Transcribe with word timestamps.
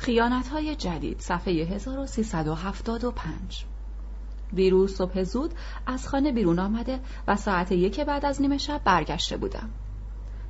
خیانت 0.00 0.48
های 0.48 0.76
جدید 0.76 1.20
صفحه 1.20 1.52
1375 1.52 3.64
دیروز 4.54 4.96
صبح 4.96 5.22
زود 5.22 5.54
از 5.86 6.08
خانه 6.08 6.32
بیرون 6.32 6.58
آمده 6.58 7.00
و 7.28 7.36
ساعت 7.36 7.72
یک 7.72 8.00
بعد 8.00 8.24
از 8.24 8.40
نیمه 8.40 8.58
شب 8.58 8.80
برگشته 8.84 9.36
بودم. 9.36 9.70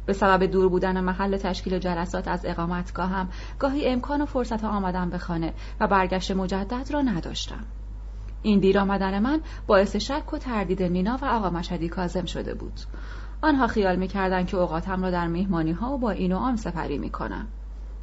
به 0.06 0.12
سبب 0.12 0.46
دور 0.46 0.68
بودن 0.68 1.00
محل 1.00 1.36
تشکیل 1.36 1.78
جلسات 1.78 2.28
از 2.28 2.40
اقامتگاهم 2.44 3.28
گاهی 3.58 3.86
امکان 3.86 4.22
و 4.22 4.26
فرصت 4.26 4.64
آمدن 4.64 5.10
به 5.10 5.18
خانه 5.18 5.54
و 5.80 5.86
برگشت 5.86 6.30
مجدد 6.30 6.90
را 6.90 7.02
نداشتم. 7.02 7.64
این 8.42 8.60
دیر 8.60 8.78
آمدن 8.78 9.18
من 9.18 9.40
باعث 9.66 9.96
شک 9.96 10.32
و 10.32 10.38
تردید 10.38 10.82
نینا 10.82 11.18
و 11.22 11.24
آقا 11.24 11.50
مشدی 11.50 11.88
کازم 11.88 12.24
شده 12.24 12.54
بود. 12.54 12.80
آنها 13.42 13.66
خیال 13.66 13.96
می‌کردند 13.96 14.46
که 14.46 14.56
اوقاتم 14.56 15.02
را 15.02 15.10
در 15.10 15.26
مهمانی 15.26 15.72
ها 15.72 15.92
و 15.92 15.98
با 15.98 16.10
این 16.10 16.32
و 16.32 16.36
آن 16.36 16.56
سپری 16.56 16.98
می‌کنم. 16.98 17.48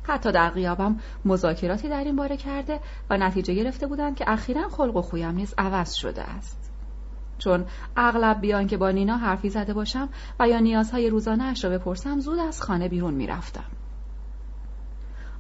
حتی 0.08 0.32
در 0.32 0.50
غیابم 0.50 1.00
مذاکراتی 1.26 1.90
در 1.90 2.04
این 2.04 2.16
باره 2.16 2.38
کرده 2.38 2.80
و 3.10 3.18
نتیجه 3.18 3.54
گرفته 3.54 3.88
بودند 3.88 4.16
که 4.16 4.26
اخیرا 4.28 4.70
خلق 4.70 4.96
و 4.96 5.02
خویم 5.02 5.36
نیز 5.36 5.54
عوض 5.58 5.94
شده 5.94 6.22
است. 6.22 6.72
چون 7.38 7.66
اغلب 7.98 8.42
بیان 8.42 8.68
که 8.68 8.78
با 8.78 8.92
نینا 8.92 9.18
حرفی 9.18 9.50
زده 9.50 9.74
باشم 9.74 10.10
و 10.40 10.50
یا 10.50 10.60
نیازهای 10.60 11.10
روزانه 11.10 11.44
اش 11.44 11.64
را 11.64 11.70
بپرسم 11.70 12.20
زود 12.20 12.40
از 12.40 12.62
خانه 12.62 12.90
بیرون 12.90 13.14
می‌رفتم. 13.14 13.66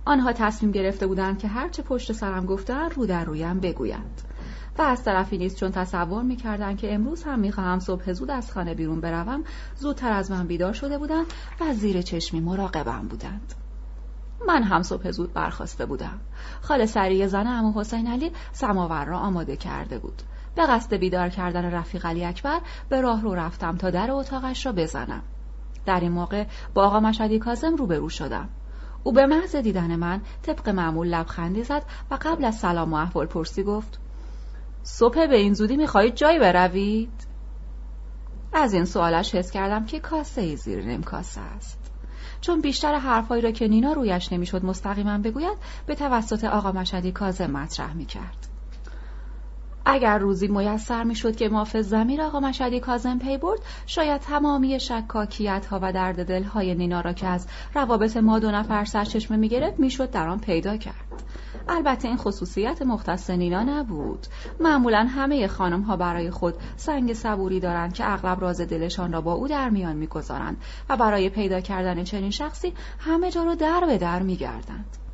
آنها 0.05 0.33
تصمیم 0.33 0.71
گرفته 0.71 1.07
بودند 1.07 1.39
که 1.39 1.47
هرچه 1.47 1.83
پشت 1.83 2.11
سرم 2.11 2.45
گفتن 2.45 2.89
رو 2.89 3.05
در 3.05 3.23
رویم 3.23 3.59
بگویند. 3.59 4.21
و 4.77 4.81
از 4.81 5.03
طرفی 5.03 5.37
نیست 5.37 5.57
چون 5.57 5.71
تصور 5.71 6.23
می‌کردند 6.23 6.77
که 6.77 6.93
امروز 6.93 7.23
هم 7.23 7.39
می‌خواهم 7.39 7.79
صبح 7.79 8.13
زود 8.13 8.31
از 8.31 8.51
خانه 8.51 8.73
بیرون 8.73 9.01
بروم 9.01 9.43
زودتر 9.75 10.11
از 10.11 10.31
من 10.31 10.47
بیدار 10.47 10.73
شده 10.73 10.97
بودند 10.97 11.25
و 11.61 11.73
زیر 11.73 12.01
چشمی 12.01 12.39
مراقبم 12.39 13.07
بودند. 13.07 13.64
من 14.47 14.63
هم 14.63 14.83
صبح 14.83 15.11
زود 15.11 15.33
برخواسته 15.33 15.85
بودم. 15.85 16.19
خاله 16.61 16.85
سریع 16.85 17.27
زن 17.27 17.47
امو 17.47 17.79
حسین 17.79 18.07
علی 18.07 18.31
سماور 18.51 19.05
را 19.05 19.19
آماده 19.19 19.55
کرده 19.55 19.99
بود. 19.99 20.21
به 20.55 20.65
قصد 20.65 20.93
بیدار 20.93 21.29
کردن 21.29 21.65
رفیق 21.71 22.05
علی 22.05 22.25
اکبر 22.25 22.59
به 22.89 23.01
راه 23.01 23.21
رو 23.21 23.35
رفتم 23.35 23.77
تا 23.77 23.89
در 23.89 24.11
اتاقش 24.11 24.65
را 24.65 24.71
بزنم. 24.71 25.23
در 25.85 25.99
این 25.99 26.11
موقع 26.11 26.45
با 26.73 26.85
آقا 26.85 26.99
مشدی 26.99 27.39
کازم 27.39 27.75
روبرو 27.75 28.09
شدم. 28.09 28.49
او 29.03 29.11
به 29.11 29.25
محض 29.25 29.55
دیدن 29.55 29.95
من 29.95 30.21
طبق 30.41 30.69
معمول 30.69 31.07
لبخندی 31.07 31.63
زد 31.63 31.83
و 32.11 32.17
قبل 32.21 32.45
از 32.45 32.55
سلام 32.55 32.93
و 32.93 32.95
احوال 32.95 33.25
پرسی 33.25 33.63
گفت 33.63 33.99
صبح 34.83 35.27
به 35.27 35.35
این 35.35 35.53
زودی 35.53 35.77
می‌خواهید 35.77 36.15
جایی 36.15 36.39
بروید؟ 36.39 37.27
از 38.53 38.73
این 38.73 38.85
سوالش 38.85 39.35
حس 39.35 39.51
کردم 39.51 39.85
که 39.85 39.99
کاسه 39.99 40.41
ای 40.41 40.55
زیر 40.55 40.85
نیم 40.85 41.03
کاسه 41.03 41.41
است. 41.41 41.84
چون 42.45 42.61
بیشتر 42.61 42.95
حرفهایی 42.95 43.41
را 43.41 43.51
که 43.51 43.67
نینا 43.67 43.93
رویش 43.93 44.33
نمی‌شد 44.33 44.65
مستقیما 44.65 45.17
بگوید 45.17 45.57
به 45.85 45.95
توسط 45.95 46.43
آقا 46.43 46.71
مشدی 46.71 47.11
کازم 47.11 47.51
مطرح 47.51 47.93
می‌کرد. 47.93 48.54
اگر 49.85 50.17
روزی 50.17 50.47
میسر 50.47 51.03
می‌شد 51.03 51.35
که 51.35 51.49
مافز 51.49 51.89
زمیر 51.89 52.21
آقا 52.21 52.39
مشدی 52.39 52.79
کازم 52.79 53.19
پی 53.19 53.37
برد 53.37 53.59
شاید 53.85 54.21
تمامی 54.21 54.79
شکاکیت 54.79 55.65
ها 55.65 55.79
و 55.81 55.93
درد 55.93 56.25
دل 56.25 56.43
های 56.43 56.75
نینا 56.75 57.01
را 57.01 57.13
که 57.13 57.27
از 57.27 57.47
روابط 57.73 58.17
ما 58.17 58.39
دو 58.39 58.51
نفر 58.51 58.85
سرچشمه 58.85 59.37
می‌گرفت 59.37 59.79
می‌شد 59.79 60.11
در 60.11 60.27
آن 60.27 60.39
پیدا 60.39 60.77
کرد. 60.77 61.23
البته 61.69 62.07
این 62.07 62.17
خصوصیت 62.17 62.81
مختص 62.81 63.29
نینا 63.29 63.63
نبود. 63.63 64.27
معمولا 64.59 65.07
همه 65.15 65.47
خانم 65.47 65.81
ها 65.81 65.97
برای 65.97 66.31
خود 66.31 66.55
سنگ 66.77 67.13
صبوری 67.13 67.59
دارند 67.59 67.93
که 67.93 68.13
اغلب 68.13 68.41
راز 68.41 68.61
دلشان 68.61 69.13
را 69.13 69.21
با 69.21 69.33
او 69.33 69.47
در 69.47 69.69
میان 69.69 69.95
می‌گذارند 69.95 70.57
و 70.89 70.97
برای 70.97 71.29
پیدا 71.29 71.61
کردن 71.61 72.03
چنین 72.03 72.31
شخصی 72.31 72.73
همه 72.99 73.31
جا 73.31 73.43
را 73.43 73.55
در 73.55 73.83
به 73.85 73.97
در 73.97 74.21
میگردند. 74.21 75.04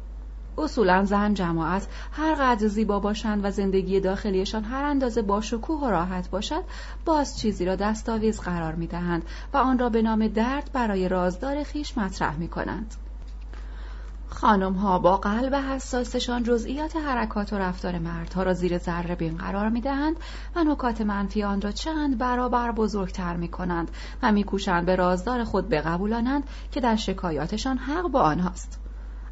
اصولا 0.57 1.05
زن 1.05 1.33
جماعت 1.33 1.87
هر 2.11 2.35
قدر 2.35 2.67
زیبا 2.67 2.99
باشند 2.99 3.45
و 3.45 3.51
زندگی 3.51 3.99
داخلیشان 3.99 4.63
هر 4.63 4.83
اندازه 4.83 5.21
با 5.21 5.41
شکوه 5.41 5.79
و 5.79 5.85
راحت 5.85 6.29
باشد 6.29 6.63
باز 7.05 7.39
چیزی 7.39 7.65
را 7.65 7.75
دستاویز 7.75 8.39
قرار 8.39 8.75
می 8.75 8.87
دهند 8.87 9.23
و 9.53 9.57
آن 9.57 9.79
را 9.79 9.89
به 9.89 10.01
نام 10.01 10.27
درد 10.27 10.69
برای 10.73 11.09
رازدار 11.09 11.63
خیش 11.63 11.97
مطرح 11.97 12.35
می 12.35 12.47
کنند. 12.47 12.95
خانم 14.33 14.73
ها 14.73 14.99
با 14.99 15.17
قلب 15.17 15.55
حساسشان 15.55 16.43
جزئیات 16.43 16.95
حرکات 16.95 17.53
و 17.53 17.57
رفتار 17.57 17.99
مردها 17.99 18.43
را 18.43 18.53
زیر 18.53 18.77
ذره 18.77 19.15
بین 19.15 19.37
قرار 19.37 19.69
می 19.69 19.81
دهند 19.81 20.15
و 20.55 20.63
نکات 20.63 21.01
منفی 21.01 21.43
آن 21.43 21.61
را 21.61 21.71
چند 21.71 22.17
برابر 22.17 22.71
بزرگتر 22.71 23.35
می 23.35 23.47
کنند 23.47 23.91
و 24.23 24.31
می 24.31 24.45
به 24.85 24.95
رازدار 24.95 25.43
خود 25.43 25.69
بقبولانند 25.69 26.43
که 26.71 26.81
در 26.81 26.95
شکایاتشان 26.95 27.77
حق 27.77 28.07
با 28.07 28.21
آنهاست. 28.21 28.80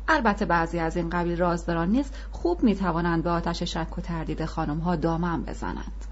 البته 0.09 0.45
بعضی 0.45 0.79
از 0.79 0.97
این 0.97 1.09
قبیل 1.09 1.37
رازداران 1.37 1.89
نیز 1.89 2.11
خوب 2.31 2.63
می 2.63 2.75
توانند 2.75 3.23
به 3.23 3.29
آتش 3.29 3.63
شک 3.63 3.97
و 3.97 4.01
تردید 4.01 4.45
خانم 4.45 4.79
ها 4.79 4.95
دامن 4.95 5.43
بزنند. 5.43 6.05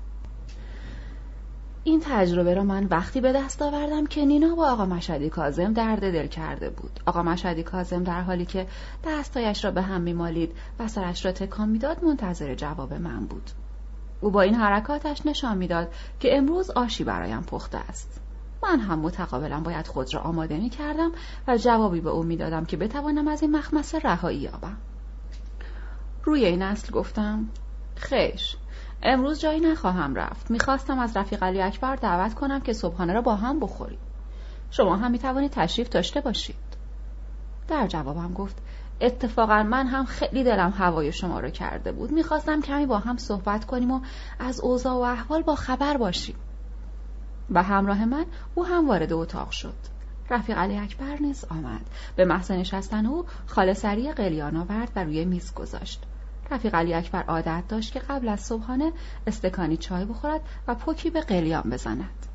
این 1.83 2.01
تجربه 2.05 2.53
را 2.53 2.63
من 2.63 2.85
وقتی 2.85 3.21
به 3.21 3.33
دست 3.33 3.61
آوردم 3.61 4.05
که 4.05 4.25
نینا 4.25 4.55
با 4.55 4.71
آقا 4.71 4.85
مشدی 4.85 5.29
کازم 5.29 5.73
درد 5.73 5.99
دل 5.99 6.27
کرده 6.27 6.69
بود. 6.69 6.99
آقا 7.05 7.23
مشدی 7.23 7.63
کازم 7.63 8.03
در 8.03 8.21
حالی 8.21 8.45
که 8.45 8.67
دستایش 9.05 9.65
را 9.65 9.71
به 9.71 9.81
هم 9.81 10.01
میمالید 10.01 10.51
و 10.79 10.87
سرش 10.87 11.25
را 11.25 11.31
تکان 11.31 11.69
می‌داد 11.69 12.03
منتظر 12.03 12.55
جواب 12.55 12.93
من 12.93 13.25
بود. 13.25 13.51
او 14.21 14.31
با 14.31 14.41
این 14.41 14.55
حرکاتش 14.55 15.25
نشان 15.25 15.57
می‌داد 15.57 15.93
که 16.19 16.37
امروز 16.37 16.69
آشی 16.69 17.03
برایم 17.03 17.41
پخته 17.41 17.77
است. 17.77 18.19
من 18.63 18.79
هم 18.79 18.99
متقابلا 18.99 19.59
باید 19.59 19.87
خود 19.87 20.13
را 20.13 20.21
آماده 20.21 20.57
می 20.57 20.69
کردم 20.69 21.11
و 21.47 21.57
جوابی 21.57 22.01
به 22.01 22.09
او 22.09 22.23
می‌دادم 22.23 22.65
که 22.65 22.77
بتوانم 22.77 23.27
از 23.27 23.41
این 23.41 23.55
مخمسه 23.55 23.99
رهایی 23.99 24.39
یابم. 24.39 24.77
روی 26.23 26.45
این 26.45 26.61
اصل 26.61 26.93
گفتم 26.93 27.45
خیش 27.95 28.55
امروز 29.03 29.39
جایی 29.39 29.59
نخواهم 29.59 30.15
رفت. 30.15 30.51
می‌خواستم 30.51 30.99
از 30.99 31.17
رفیق 31.17 31.43
علی 31.43 31.61
اکبر 31.61 31.95
دعوت 31.95 32.33
کنم 32.33 32.59
که 32.59 32.73
صبحانه 32.73 33.13
را 33.13 33.21
با 33.21 33.35
هم 33.35 33.59
بخوریم. 33.59 33.99
شما 34.71 34.95
هم 34.95 35.11
می‌توانید 35.11 35.51
تشریف 35.51 35.89
داشته 35.89 36.21
باشید. 36.21 36.55
در 37.67 37.87
جوابم 37.87 38.33
گفت 38.33 38.55
اتفاقا 39.01 39.63
من 39.63 39.87
هم 39.87 40.05
خیلی 40.05 40.43
دلم 40.43 40.73
هوای 40.77 41.11
شما 41.11 41.39
رو 41.39 41.49
کرده 41.49 41.91
بود. 41.91 42.11
می‌خواستم 42.11 42.61
کمی 42.61 42.85
با 42.85 42.99
هم 42.99 43.17
صحبت 43.17 43.65
کنیم 43.65 43.91
و 43.91 44.01
از 44.39 44.59
اوضاع 44.59 44.93
و 44.93 45.01
احوال 45.01 45.41
با 45.41 45.55
خبر 45.55 45.97
باشیم. 45.97 46.35
و 47.51 47.63
همراه 47.63 48.05
من 48.05 48.25
او 48.55 48.65
هم 48.65 48.87
وارد 48.87 49.13
اتاق 49.13 49.51
شد. 49.51 49.75
رفیق 50.29 50.57
علی 50.57 50.77
اکبر 50.77 51.17
نیز 51.19 51.45
آمد. 51.49 51.81
به 52.15 52.25
محض 52.25 52.51
نشستن 52.51 53.05
او 53.05 53.25
خاله 53.45 53.73
سری 53.73 54.11
قلیان 54.11 54.55
آورد 54.55 54.91
و 54.95 55.03
روی 55.03 55.25
میز 55.25 55.53
گذاشت. 55.53 56.03
رفیق 56.51 56.75
علی 56.75 56.93
اکبر 56.93 57.23
عادت 57.23 57.63
داشت 57.67 57.93
که 57.93 57.99
قبل 57.99 58.27
از 58.27 58.39
صبحانه 58.39 58.91
استکانی 59.27 59.77
چای 59.77 60.05
بخورد 60.05 60.41
و 60.67 60.75
پوکی 60.75 61.09
به 61.09 61.21
قلیان 61.21 61.69
بزند. 61.69 62.25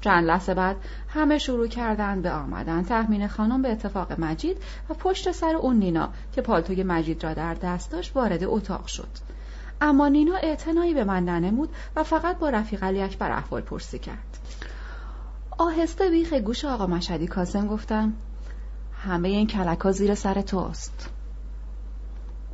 چند 0.00 0.24
لحظه 0.24 0.54
بعد 0.54 0.76
همه 1.08 1.38
شروع 1.38 1.66
کردند 1.66 2.22
به 2.22 2.32
آمدن. 2.32 2.82
تحمین 2.82 3.28
خانم 3.28 3.62
به 3.62 3.72
اتفاق 3.72 4.20
مجید 4.20 4.56
و 4.90 4.94
پشت 4.94 5.32
سر 5.32 5.56
اون 5.56 5.76
نینا 5.76 6.08
که 6.32 6.42
پالتوی 6.42 6.82
مجید 6.82 7.24
را 7.24 7.34
در 7.34 7.54
دست 7.54 7.90
داشت 7.90 8.16
وارد 8.16 8.44
اتاق 8.44 8.86
شد. 8.86 9.08
اما 9.80 10.08
نینا 10.08 10.36
اعتنایی 10.36 10.94
به 10.94 11.04
من 11.04 11.24
ننمود 11.24 11.68
و 11.96 12.02
فقط 12.02 12.38
با 12.38 12.50
رفیق 12.50 12.84
علی 12.84 13.02
اکبر 13.02 13.32
احوال 13.32 13.60
پرسی 13.60 13.98
کرد. 13.98 14.38
آهسته 15.58 16.10
بیخ 16.10 16.32
گوش 16.32 16.64
آقا 16.64 16.86
مشدی 16.86 17.26
کاسم 17.26 17.66
گفتم 17.66 18.12
همه 19.04 19.28
این 19.28 19.46
کلکا 19.46 19.92
زیر 19.92 20.14
سر 20.14 20.40
توست. 20.40 21.10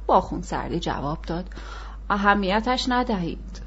با 0.07 0.21
خون 0.21 0.43
سردی 0.43 0.81
جواب 0.81 1.23
داد 1.23 1.49
اهمیتش 2.11 2.87
ندهید. 2.89 3.61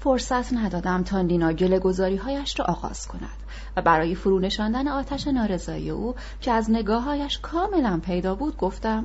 فرصت 0.00 0.52
ندادم 0.52 1.02
تا 1.02 1.22
نینا 1.22 1.52
گله 1.52 1.78
گذاری 1.78 2.16
هایش 2.16 2.60
را 2.60 2.66
آغاز 2.66 3.06
کند 3.06 3.36
و 3.76 3.82
برای 3.82 4.14
فرو 4.14 4.38
نشاندن 4.38 4.88
آتش 4.88 5.26
نارضایی 5.26 5.90
او 5.90 6.14
که 6.40 6.52
از 6.52 6.70
نگاههایش 6.70 7.38
کاملا 7.38 8.00
پیدا 8.04 8.34
بود 8.34 8.56
گفتم 8.56 9.04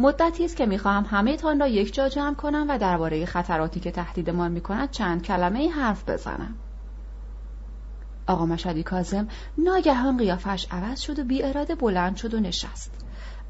مدتی 0.00 0.44
است 0.44 0.56
که 0.56 0.66
می‌خواهم 0.66 1.06
همه 1.10 1.36
تان 1.36 1.60
را 1.60 1.68
یک 1.68 1.94
جا 1.94 2.08
جمع 2.08 2.34
کنم 2.34 2.66
و 2.68 2.78
درباره 2.78 3.26
خطراتی 3.26 3.80
که 3.80 3.90
تهدیدمان 3.90 4.52
می‌کند 4.52 4.90
چند 4.90 5.22
کلمه 5.22 5.70
حرف 5.70 6.08
بزنم. 6.08 6.54
آقا 8.26 8.46
مشدی 8.46 8.82
کازم 8.82 9.28
ناگهان 9.58 10.16
قیافش 10.16 10.66
عوض 10.70 11.00
شد 11.00 11.18
و 11.18 11.24
بی 11.24 11.42
اراده 11.42 11.74
بلند 11.74 12.16
شد 12.16 12.34
و 12.34 12.40
نشست. 12.40 12.90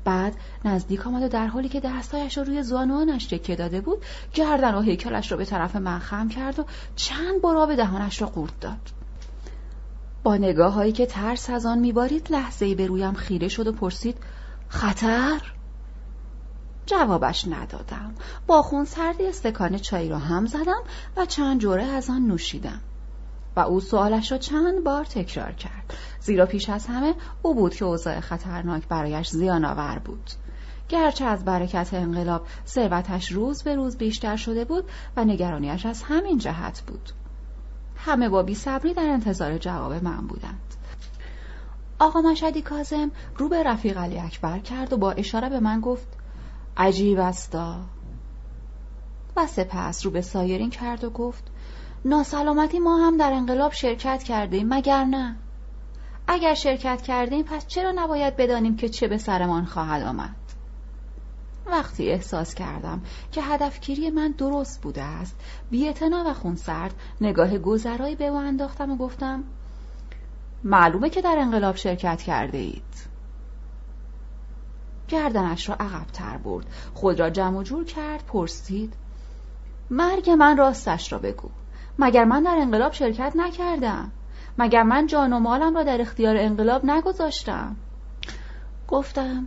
بعد 0.04 0.34
نزدیک 0.64 1.06
آمد 1.06 1.22
و 1.22 1.28
در 1.28 1.46
حالی 1.46 1.68
که 1.68 1.80
دستایش 1.80 2.38
را 2.38 2.44
روی 2.44 2.62
زانوانش 2.62 3.26
تکیه 3.26 3.56
داده 3.56 3.80
بود 3.80 4.04
گردن 4.34 4.74
و 4.74 4.80
هیکلش 4.80 5.32
را 5.32 5.38
به 5.38 5.44
طرف 5.44 5.76
من 5.76 5.98
خم 5.98 6.28
کرد 6.28 6.58
و 6.58 6.64
چند 6.96 7.42
برا 7.42 7.66
به 7.66 7.76
دهانش 7.76 8.22
را 8.22 8.28
قورت 8.28 8.60
داد. 8.60 8.90
با 10.22 10.36
نگاه 10.36 10.72
هایی 10.72 10.92
که 10.92 11.06
ترس 11.06 11.50
از 11.50 11.66
آن 11.66 11.78
میبارید 11.78 12.32
لحظه 12.32 12.66
ای 12.66 12.74
به 12.74 12.86
رویم 12.86 13.14
خیره 13.14 13.48
شد 13.48 13.66
و 13.66 13.72
پرسید 13.72 14.16
خطر؟ 14.68 15.40
جوابش 16.90 17.48
ندادم. 17.48 18.14
با 18.46 18.62
خون 18.62 18.84
سردی 18.84 19.26
استکان 19.26 19.78
چای 19.78 20.08
را 20.08 20.18
هم 20.18 20.46
زدم 20.46 20.82
و 21.16 21.26
چند 21.26 21.60
جوره 21.60 21.84
از 21.84 22.10
آن 22.10 22.26
نوشیدم. 22.26 22.80
و 23.56 23.60
او 23.60 23.80
سوالش 23.80 24.32
را 24.32 24.38
چند 24.38 24.84
بار 24.84 25.04
تکرار 25.04 25.52
کرد. 25.52 25.94
زیرا 26.20 26.46
پیش 26.46 26.68
از 26.68 26.86
همه 26.86 27.14
او 27.42 27.54
بود 27.54 27.74
که 27.74 27.84
اوضاع 27.84 28.20
خطرناک 28.20 28.88
برایش 28.88 29.28
زیان 29.28 29.64
آور 29.64 29.98
بود. 29.98 30.30
گرچه 30.88 31.24
از 31.24 31.44
برکت 31.44 31.94
انقلاب 31.94 32.46
ثروتش 32.66 33.32
روز 33.32 33.62
به 33.62 33.74
روز 33.74 33.96
بیشتر 33.96 34.36
شده 34.36 34.64
بود 34.64 34.84
و 35.16 35.24
نگرانیش 35.24 35.86
از 35.86 36.02
همین 36.02 36.38
جهت 36.38 36.80
بود. 36.86 37.10
همه 37.96 38.28
با 38.28 38.42
بیصبری 38.42 38.94
در 38.94 39.08
انتظار 39.08 39.58
جواب 39.58 40.04
من 40.04 40.26
بودند. 40.26 40.74
آقا 41.98 42.20
مشدی 42.20 42.62
کازم 42.62 43.10
رو 43.36 43.48
به 43.48 43.62
رفیق 43.62 43.98
علی 43.98 44.18
اکبر 44.18 44.58
کرد 44.58 44.92
و 44.92 44.96
با 44.96 45.12
اشاره 45.12 45.48
به 45.48 45.60
من 45.60 45.80
گفت 45.80 46.19
عجیب 46.76 47.18
استا 47.18 47.76
و 49.36 49.46
سپس 49.46 50.06
رو 50.06 50.10
به 50.12 50.20
سایرین 50.20 50.70
کرد 50.70 51.04
و 51.04 51.10
گفت 51.10 51.44
ناسلامتی 52.04 52.78
ما 52.78 53.06
هم 53.06 53.16
در 53.16 53.32
انقلاب 53.32 53.72
شرکت 53.72 54.22
کردیم 54.22 54.68
مگر 54.74 55.04
نه؟ 55.04 55.36
اگر 56.26 56.54
شرکت 56.54 57.02
کردیم 57.02 57.42
پس 57.42 57.66
چرا 57.66 57.92
نباید 57.94 58.36
بدانیم 58.36 58.76
که 58.76 58.88
چه 58.88 59.08
به 59.08 59.18
سرمان 59.18 59.64
خواهد 59.64 60.02
آمد؟ 60.02 60.34
وقتی 61.66 62.10
احساس 62.10 62.54
کردم 62.54 63.02
که 63.32 63.42
هدفگیری 63.42 64.10
من 64.10 64.30
درست 64.30 64.82
بوده 64.82 65.02
است 65.02 65.36
بیعتنا 65.70 66.24
و 66.26 66.34
خونسرد 66.34 66.94
نگاه 67.20 67.58
گذرایی 67.58 68.14
به 68.14 68.26
او 68.26 68.36
انداختم 68.36 68.90
و 68.90 68.96
گفتم 68.96 69.44
معلومه 70.64 71.10
که 71.10 71.20
در 71.20 71.36
انقلاب 71.38 71.76
شرکت 71.76 72.22
کرده 72.22 72.58
اید 72.58 73.09
گردنش 75.10 75.68
را 75.68 75.74
عقبتر 75.74 76.36
برد. 76.36 76.66
خود 76.94 77.20
را 77.20 77.30
جمع 77.30 77.58
و 77.58 77.62
جور 77.62 77.84
کرد 77.84 78.24
پرسید 78.26 78.94
مرگ 79.90 80.30
من 80.30 80.56
راستش 80.56 81.12
را 81.12 81.18
بگو. 81.18 81.48
مگر 81.98 82.24
من 82.24 82.42
در 82.42 82.56
انقلاب 82.60 82.92
شرکت 82.92 83.32
نکردم؟ 83.36 84.10
مگر 84.58 84.82
من 84.82 85.06
جان 85.06 85.32
و 85.32 85.38
مالم 85.38 85.74
را 85.74 85.82
در 85.82 86.00
اختیار 86.00 86.36
انقلاب 86.36 86.84
نگذاشتم؟ 86.84 87.76
گفتم 88.88 89.46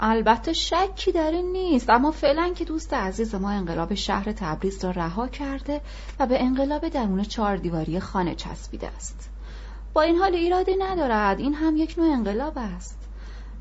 البته 0.00 0.52
شکی 0.52 1.12
در 1.12 1.30
این 1.30 1.52
نیست 1.52 1.90
اما 1.90 2.10
فعلا 2.10 2.52
که 2.54 2.64
دوست 2.64 2.94
عزیز 2.94 3.34
ما 3.34 3.50
انقلاب 3.50 3.94
شهر 3.94 4.32
تبریز 4.32 4.84
را 4.84 4.90
رها 4.90 5.28
کرده 5.28 5.80
و 6.18 6.26
به 6.26 6.42
انقلاب 6.42 6.88
درون 6.88 7.22
چهار 7.22 7.56
دیواری 7.56 8.00
خانه 8.00 8.34
چسبیده 8.34 8.88
است. 8.88 9.30
با 9.92 10.02
این 10.02 10.16
حال 10.16 10.34
ایرادی 10.34 10.76
ندارد. 10.76 11.40
این 11.40 11.54
هم 11.54 11.76
یک 11.76 11.94
نوع 11.98 12.12
انقلاب 12.12 12.52
است. 12.56 13.03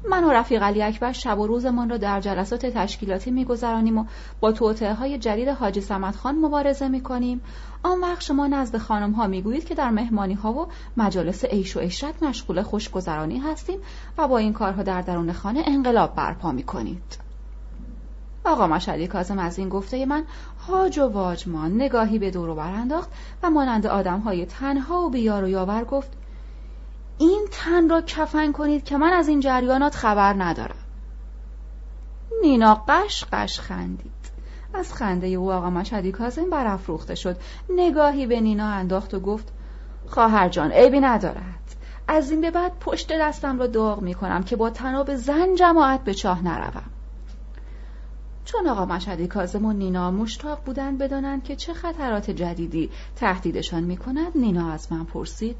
من 0.09 0.23
و 0.23 0.29
رفیق 0.29 0.63
علی 0.63 0.83
اکبر 0.83 1.11
شب 1.11 1.39
و 1.39 1.47
روزمان 1.47 1.89
را 1.89 1.97
در 1.97 2.21
جلسات 2.21 2.65
تشکیلاتی 2.65 3.31
میگذرانیم 3.31 3.97
و 3.97 4.05
با 4.39 4.51
توطعه 4.51 4.93
های 4.93 5.17
جدید 5.17 5.47
حاجی 5.47 5.81
سمت 5.81 6.15
خان 6.15 6.35
مبارزه 6.35 6.87
می‌کنیم. 6.87 7.41
آن 7.83 8.01
وقت 8.01 8.21
شما 8.21 8.47
نزد 8.47 8.77
خانم 8.77 9.11
ها 9.11 9.27
می‌گویید 9.27 9.65
که 9.65 9.75
در 9.75 9.89
مهمانی 9.89 10.33
ها 10.33 10.53
و 10.53 10.67
مجالس 10.97 11.45
عیش 11.45 11.77
و 11.77 11.79
عشرت 11.79 12.23
مشغول 12.23 12.61
خوشگذرانی 12.61 13.39
هستیم 13.39 13.79
و 14.17 14.27
با 14.27 14.37
این 14.37 14.53
کارها 14.53 14.83
در 14.83 15.01
درون 15.01 15.31
خانه 15.31 15.63
انقلاب 15.67 16.15
برپا 16.15 16.51
می‌کنید. 16.51 17.17
آقا 18.45 18.67
مشهدی 18.67 19.07
کازم 19.07 19.39
از 19.39 19.59
این 19.59 19.69
گفته 19.69 20.05
من 20.05 20.23
هاج 20.67 20.99
و 20.99 21.07
واجمان 21.07 21.75
نگاهی 21.75 22.19
به 22.19 22.31
دورو 22.31 22.55
برانداخت 22.55 23.09
و 23.43 23.49
مانند 23.49 23.87
آدم 23.87 24.19
های 24.19 24.45
تنها 24.45 25.01
و 25.01 25.09
بیار 25.09 25.43
و 25.43 25.49
یاور 25.49 25.83
گفت 25.83 26.22
این 27.17 27.47
تن 27.51 27.89
را 27.89 28.01
کفن 28.01 28.51
کنید 28.51 28.83
که 28.83 28.97
من 28.97 29.13
از 29.13 29.27
این 29.27 29.39
جریانات 29.39 29.95
خبر 29.95 30.33
ندارم. 30.43 30.75
نینا 32.41 32.83
قش 32.87 33.25
قش 33.31 33.59
خندید. 33.59 34.11
از 34.73 34.93
خنده 34.93 35.27
او 35.27 35.51
آقا 35.51 35.69
مشهدی 35.69 36.11
کازم 36.11 36.49
برافروخته 36.49 37.15
شد. 37.15 37.37
نگاهی 37.69 38.25
به 38.25 38.41
نینا 38.41 38.67
انداخت 38.67 39.13
و 39.13 39.19
گفت 39.19 39.53
خواهر 40.07 40.49
جان 40.49 40.71
عیبی 40.71 40.99
ندارد. 40.99 41.75
از 42.07 42.31
این 42.31 42.41
به 42.41 42.51
بعد 42.51 42.79
پشت 42.79 43.11
دستم 43.11 43.59
را 43.59 43.67
داغ 43.67 44.01
می 44.01 44.13
کنم 44.13 44.43
که 44.43 44.55
با 44.55 44.69
تناب 44.69 45.15
زن 45.15 45.55
جماعت 45.55 46.03
به 46.03 46.13
چاه 46.13 46.43
نروم. 46.43 46.83
چون 48.45 48.67
آقا 48.67 48.85
مشهدی 48.85 49.27
کازم 49.27 49.65
و 49.65 49.73
نینا 49.73 50.11
مشتاق 50.11 50.63
بودند 50.65 50.97
بدانند 50.97 51.43
که 51.43 51.55
چه 51.55 51.73
خطرات 51.73 52.31
جدیدی 52.31 52.89
تهدیدشان 53.15 53.83
می 53.83 53.97
کند 53.97 54.31
نینا 54.35 54.71
از 54.71 54.91
من 54.91 55.03
پرسید 55.03 55.55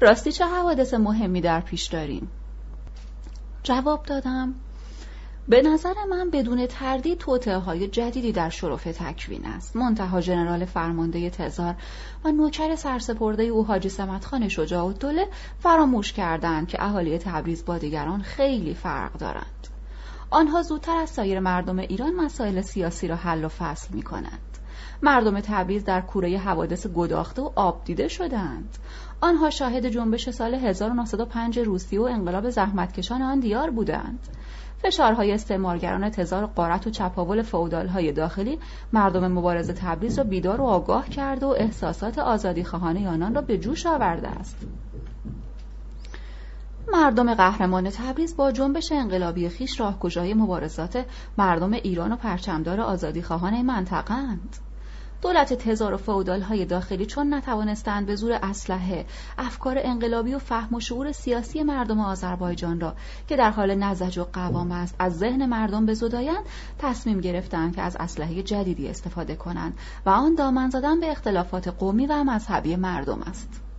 راستی 0.00 0.32
چه 0.32 0.44
حوادث 0.46 0.94
مهمی 0.94 1.40
در 1.40 1.60
پیش 1.60 1.86
داریم؟ 1.86 2.30
جواب 3.62 4.02
دادم 4.02 4.54
به 5.48 5.62
نظر 5.62 5.94
من 6.10 6.30
بدون 6.30 6.66
تردید 6.66 7.18
توطعه 7.18 7.56
های 7.56 7.88
جدیدی 7.88 8.32
در 8.32 8.48
شرف 8.50 8.84
تکوین 8.84 9.46
است. 9.46 9.76
منتها 9.76 10.20
ژنرال 10.20 10.64
فرمانده 10.64 11.30
تزار 11.30 11.74
و 12.24 12.32
نوکر 12.32 12.76
سرسپرده 12.76 13.42
او 13.42 13.66
حاجی 13.66 13.88
سمتخان 13.88 14.48
شجاع 14.48 14.84
و 14.84 14.92
دوله 14.92 15.28
فراموش 15.58 16.12
کردند 16.12 16.68
که 16.68 16.84
اهالی 16.84 17.18
تبریز 17.18 17.64
با 17.64 17.78
دیگران 17.78 18.22
خیلی 18.22 18.74
فرق 18.74 19.12
دارند. 19.12 19.68
آنها 20.30 20.62
زودتر 20.62 20.96
از 20.96 21.10
سایر 21.10 21.40
مردم 21.40 21.78
ایران 21.78 22.14
مسائل 22.14 22.60
سیاسی 22.60 23.08
را 23.08 23.16
حل 23.16 23.44
و 23.44 23.48
فصل 23.48 23.94
می 23.94 24.02
کنند 24.02 24.58
مردم 25.02 25.40
تبریز 25.40 25.84
در 25.84 26.00
کوره 26.00 26.38
حوادث 26.38 26.86
گداخته 26.86 27.42
و 27.42 27.50
آب 27.54 27.84
دیده 27.84 28.08
شدند. 28.08 28.78
آنها 29.20 29.50
شاهد 29.50 29.86
جنبش 29.86 30.30
سال 30.30 30.54
1905 30.54 31.58
روسیه 31.58 32.00
و 32.00 32.02
انقلاب 32.02 32.50
زحمتکشان 32.50 33.22
آن 33.22 33.40
دیار 33.40 33.70
بودند. 33.70 34.18
فشارهای 34.82 35.32
استعمارگران 35.32 36.10
تزار 36.10 36.46
قارت 36.46 36.86
و 36.86 36.90
چپاول 36.90 37.44
های 37.88 38.12
داخلی 38.12 38.58
مردم 38.92 39.32
مبارز 39.32 39.70
تبریز 39.70 40.18
را 40.18 40.24
بیدار 40.24 40.60
و 40.60 40.64
آگاه 40.64 41.08
کرده 41.08 41.46
و 41.46 41.54
احساسات 41.58 42.18
آزادی 42.18 42.64
خواهانه 42.64 43.08
آنان 43.08 43.34
را 43.34 43.40
به 43.40 43.58
جوش 43.58 43.86
آورده 43.86 44.28
است. 44.28 44.56
مردم 46.92 47.34
قهرمان 47.34 47.90
تبریز 47.90 48.36
با 48.36 48.52
جنبش 48.52 48.92
انقلابی 48.92 49.48
خیش 49.48 49.80
راهگشای 49.80 50.34
مبارزات 50.34 51.04
مردم 51.38 51.72
ایران 51.72 52.12
و 52.12 52.16
پرچمدار 52.16 52.80
آزادی 52.80 53.22
خواهان 53.22 53.62
منطقند 53.62 54.56
دولت 55.22 55.52
تزار 55.52 55.94
و 55.94 55.96
فودال 55.96 56.40
های 56.40 56.64
داخلی 56.64 57.06
چون 57.06 57.34
نتوانستند 57.34 58.06
به 58.06 58.14
زور 58.14 58.38
اسلحه 58.42 59.06
افکار 59.38 59.76
انقلابی 59.78 60.34
و 60.34 60.38
فهم 60.38 60.74
و 60.74 60.80
شعور 60.80 61.12
سیاسی 61.12 61.62
مردم 61.62 62.00
آذربایجان 62.00 62.80
را 62.80 62.94
که 63.28 63.36
در 63.36 63.50
حال 63.50 63.74
نزج 63.74 64.18
و 64.18 64.24
قوام 64.32 64.72
است 64.72 64.94
از 64.98 65.18
ذهن 65.18 65.46
مردم 65.46 65.86
بزدایند 65.86 66.44
تصمیم 66.78 67.20
گرفتند 67.20 67.76
که 67.76 67.82
از 67.82 67.96
اسلحه 68.00 68.42
جدیدی 68.42 68.88
استفاده 68.88 69.36
کنند 69.36 69.78
و 70.06 70.10
آن 70.10 70.34
دامن 70.34 70.70
زدن 70.70 71.00
به 71.00 71.10
اختلافات 71.10 71.68
قومی 71.68 72.06
و 72.06 72.24
مذهبی 72.24 72.76
مردم 72.76 73.22
است. 73.22 73.69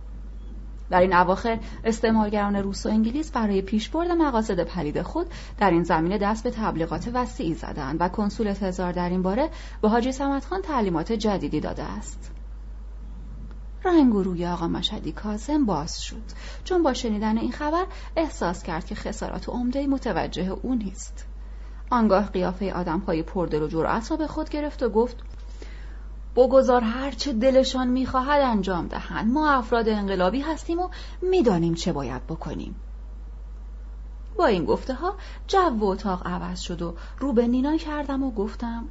در 0.92 1.00
این 1.00 1.14
اواخر 1.14 1.58
استعمارگران 1.84 2.56
روس 2.56 2.86
و 2.86 2.88
انگلیس 2.88 3.30
برای 3.30 3.62
پیشبرد 3.62 4.10
مقاصد 4.10 4.60
پلید 4.60 5.02
خود 5.02 5.26
در 5.58 5.70
این 5.70 5.82
زمینه 5.82 6.18
دست 6.18 6.44
به 6.44 6.50
تبلیغات 6.50 7.10
وسیعی 7.14 7.54
زدند 7.54 7.96
و 8.00 8.08
کنسول 8.08 8.52
تزار 8.52 8.92
در 8.92 9.08
این 9.08 9.22
باره 9.22 9.50
به 9.82 9.88
حاجی 9.88 10.12
سمتخان 10.12 10.62
تعلیمات 10.62 11.12
جدیدی 11.12 11.60
داده 11.60 11.82
است. 11.82 12.30
رنگ 13.84 14.14
و 14.14 14.22
روی 14.22 14.46
آقا 14.46 14.68
مشهدی 14.68 15.12
کازم 15.12 15.64
باز 15.64 16.02
شد. 16.02 16.22
چون 16.64 16.82
با 16.82 16.94
شنیدن 16.94 17.38
این 17.38 17.52
خبر 17.52 17.84
احساس 18.16 18.62
کرد 18.62 18.86
که 18.86 18.94
خسارات 18.94 19.48
عمده 19.48 19.86
متوجه 19.86 20.48
او 20.62 20.74
نیست. 20.74 21.26
آنگاه 21.90 22.30
قیافه 22.30 22.72
آدمهای 22.72 23.22
پردل 23.22 23.62
و 23.62 23.68
جرأت 23.68 24.10
را 24.10 24.16
به 24.16 24.26
خود 24.26 24.48
گرفت 24.48 24.82
و 24.82 24.88
گفت 24.88 25.16
بگذار 26.36 26.80
هرچه 26.80 27.32
دلشان 27.32 27.88
می‌خواهد 27.88 28.40
انجام 28.40 28.86
دهند. 28.86 29.32
ما 29.32 29.50
افراد 29.50 29.88
انقلابی 29.88 30.40
هستیم 30.40 30.78
و 30.78 30.88
می‌دانیم 31.22 31.74
چه 31.74 31.92
باید 31.92 32.26
بکنیم. 32.26 32.74
با 34.36 34.46
این 34.46 34.64
گفته 34.64 34.94
ها 34.94 35.14
جو 35.48 35.78
و 35.78 35.84
اتاق 35.84 36.26
عوض 36.26 36.60
شد 36.60 36.82
و 36.82 36.94
رو 37.18 37.32
به 37.32 37.46
نینا 37.46 37.76
کردم 37.76 38.22
و 38.22 38.30
گفتم 38.30 38.84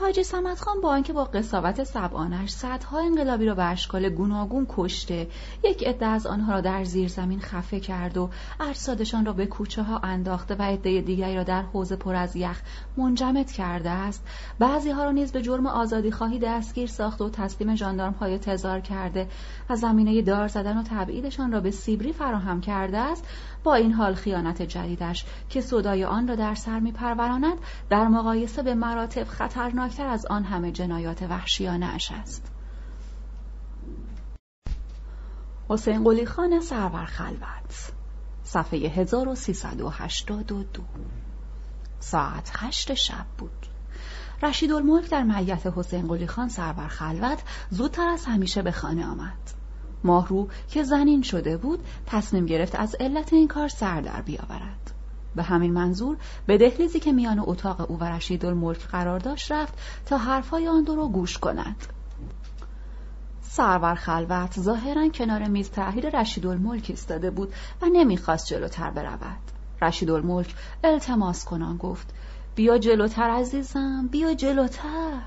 حاجی 0.00 0.24
سمت 0.24 0.60
خان 0.60 0.80
با 0.80 0.88
آنکه 0.88 1.12
با 1.12 1.24
قصاوت 1.24 1.84
سبانش 1.84 2.50
صدها 2.50 3.00
انقلابی 3.00 3.46
را 3.46 3.54
به 3.54 3.64
اشکال 3.64 4.08
گوناگون 4.08 4.66
کشته 4.68 5.28
یک 5.64 5.86
عده 5.86 6.06
از 6.06 6.26
آنها 6.26 6.52
را 6.52 6.60
در 6.60 6.84
زیر 6.84 7.08
زمین 7.08 7.40
خفه 7.40 7.80
کرد 7.80 8.16
و 8.16 8.30
اجسادشان 8.60 9.26
را 9.26 9.32
به 9.32 9.46
کوچه 9.46 9.82
ها 9.82 9.98
انداخته 9.98 10.54
و 10.54 10.62
عده 10.62 11.00
دیگری 11.00 11.36
را 11.36 11.42
در 11.42 11.62
حوز 11.62 11.92
پر 11.92 12.14
از 12.14 12.36
یخ 12.36 12.62
منجمد 12.96 13.50
کرده 13.50 13.90
است. 13.90 14.26
بعضی 14.58 14.90
ها 14.90 15.04
را 15.04 15.10
نیز 15.10 15.32
به 15.32 15.42
جرم 15.42 15.66
آزادی 15.66 16.10
خواهی 16.10 16.38
دستگیر 16.38 16.88
ساخته 16.88 17.24
و 17.24 17.30
تسلیم 17.30 17.74
ژاندارم 17.74 18.12
های 18.12 18.38
تزار 18.38 18.80
کرده 18.80 19.28
و 19.70 19.76
زمینه 19.76 20.22
دار 20.22 20.48
زدن 20.48 20.78
و 20.78 20.82
تبعیدشان 20.82 21.52
را 21.52 21.60
به 21.60 21.70
سیبری 21.70 22.12
فراهم 22.12 22.60
کرده 22.60 22.98
است. 22.98 23.24
با 23.64 23.74
این 23.74 23.92
حال 23.92 24.14
خیانت 24.14 24.62
جدیدش 24.62 25.24
که 25.48 25.60
صدای 25.60 26.04
آن 26.04 26.28
را 26.28 26.34
در 26.34 26.54
سر 26.54 26.80
میپروراند 26.80 27.58
در 27.90 28.08
مقایسه 28.08 28.62
به 28.62 28.74
مراتب 28.74 29.24
خطرناکتر 29.24 30.06
از 30.06 30.26
آن 30.26 30.44
همه 30.44 30.72
جنایات 30.72 31.22
وحشیانه 31.22 31.86
اش 31.86 32.12
است. 32.12 32.52
حسین 35.68 36.04
قلی 36.04 36.26
خان 36.26 36.60
سرور 36.60 37.04
خلوت. 37.04 37.92
صفحه 38.44 38.78
1382 38.78 40.82
ساعت 42.00 42.50
هشت 42.54 42.94
شب 42.94 43.26
بود. 43.38 43.66
رشید 44.42 44.70
در 45.10 45.22
معیت 45.22 45.72
حسین 45.76 46.06
قلی 46.06 46.26
خان 46.26 46.48
سرور 46.48 46.88
خلوت 46.88 47.42
زودتر 47.70 48.08
از 48.08 48.24
همیشه 48.24 48.62
به 48.62 48.72
خانه 48.72 49.06
آمد. 49.06 49.53
ماهرو 50.04 50.48
که 50.68 50.82
زنین 50.82 51.22
شده 51.22 51.56
بود 51.56 51.84
تصمیم 52.06 52.46
گرفت 52.46 52.74
از 52.74 52.96
علت 53.00 53.32
این 53.32 53.48
کار 53.48 53.68
سر 53.68 54.00
در 54.00 54.22
بیاورد. 54.22 54.90
به 55.36 55.42
همین 55.42 55.72
منظور 55.72 56.16
به 56.46 56.58
دهلیزی 56.58 57.00
که 57.00 57.12
میان 57.12 57.42
اتاق 57.46 57.90
او 57.90 57.98
و 57.98 58.04
رشید 58.04 58.46
الملک 58.46 58.86
قرار 58.86 59.18
داشت 59.18 59.52
رفت 59.52 59.74
تا 60.06 60.18
حرفای 60.18 60.68
آن 60.68 60.84
دو 60.84 60.96
را 60.96 61.08
گوش 61.08 61.38
کند. 61.38 61.76
سرور 63.42 63.94
خلوت 63.94 64.60
ظاهرا 64.60 65.08
کنار 65.08 65.48
میز 65.48 65.70
تحریر 65.70 66.20
رشید 66.20 66.46
الملک 66.46 66.86
ایستاده 66.88 67.30
بود 67.30 67.52
و 67.82 67.86
نمی‌خواست 67.92 68.46
جلوتر 68.46 68.90
برود. 68.90 69.38
رشید 69.82 70.10
الملک 70.10 70.54
التماس 70.84 71.44
کنان 71.44 71.76
گفت 71.76 72.14
بیا 72.54 72.78
جلوتر 72.78 73.30
عزیزم 73.30 74.08
بیا 74.10 74.34
جلوتر. 74.34 75.20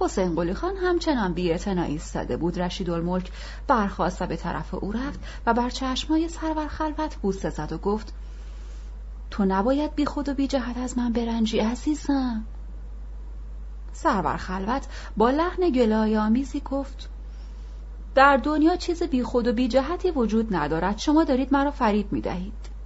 حسین 0.00 0.34
قلی 0.34 0.54
خان 0.54 0.76
همچنان 0.76 1.32
بی 1.32 1.52
ایستاده 1.52 2.36
بود. 2.36 2.58
رشید 2.58 2.90
الملک 2.90 3.30
برخواست 3.66 4.22
و 4.22 4.26
به 4.26 4.36
طرف 4.36 4.74
او 4.74 4.92
رفت 4.92 5.20
و 5.46 5.54
بر 5.54 5.70
چشمای 5.70 6.28
سرور 6.28 6.68
خلوت 6.68 7.16
بوسه 7.16 7.50
زد 7.50 7.72
و 7.72 7.78
گفت 7.78 8.12
تو 9.30 9.44
نباید 9.44 9.94
بی 9.94 10.04
خود 10.04 10.28
و 10.28 10.34
بی 10.34 10.46
جهت 10.46 10.76
از 10.76 10.98
من 10.98 11.12
برنجی 11.12 11.58
عزیزم. 11.58 12.44
سرور 13.92 14.36
خلوت 14.36 14.86
با 15.16 15.30
لحن 15.30 15.70
گلای 15.70 16.16
آمیزی 16.16 16.60
گفت 16.60 17.08
در 18.14 18.36
دنیا 18.36 18.76
چیز 18.76 19.02
بی 19.02 19.22
خود 19.22 19.46
و 19.46 19.52
بی 19.52 19.68
جهتی 19.68 20.10
وجود 20.10 20.54
ندارد. 20.54 20.98
شما 20.98 21.24
دارید 21.24 21.52
مرا 21.52 21.70
فریب 21.70 22.12
می 22.12 22.20
دهید 22.20 22.76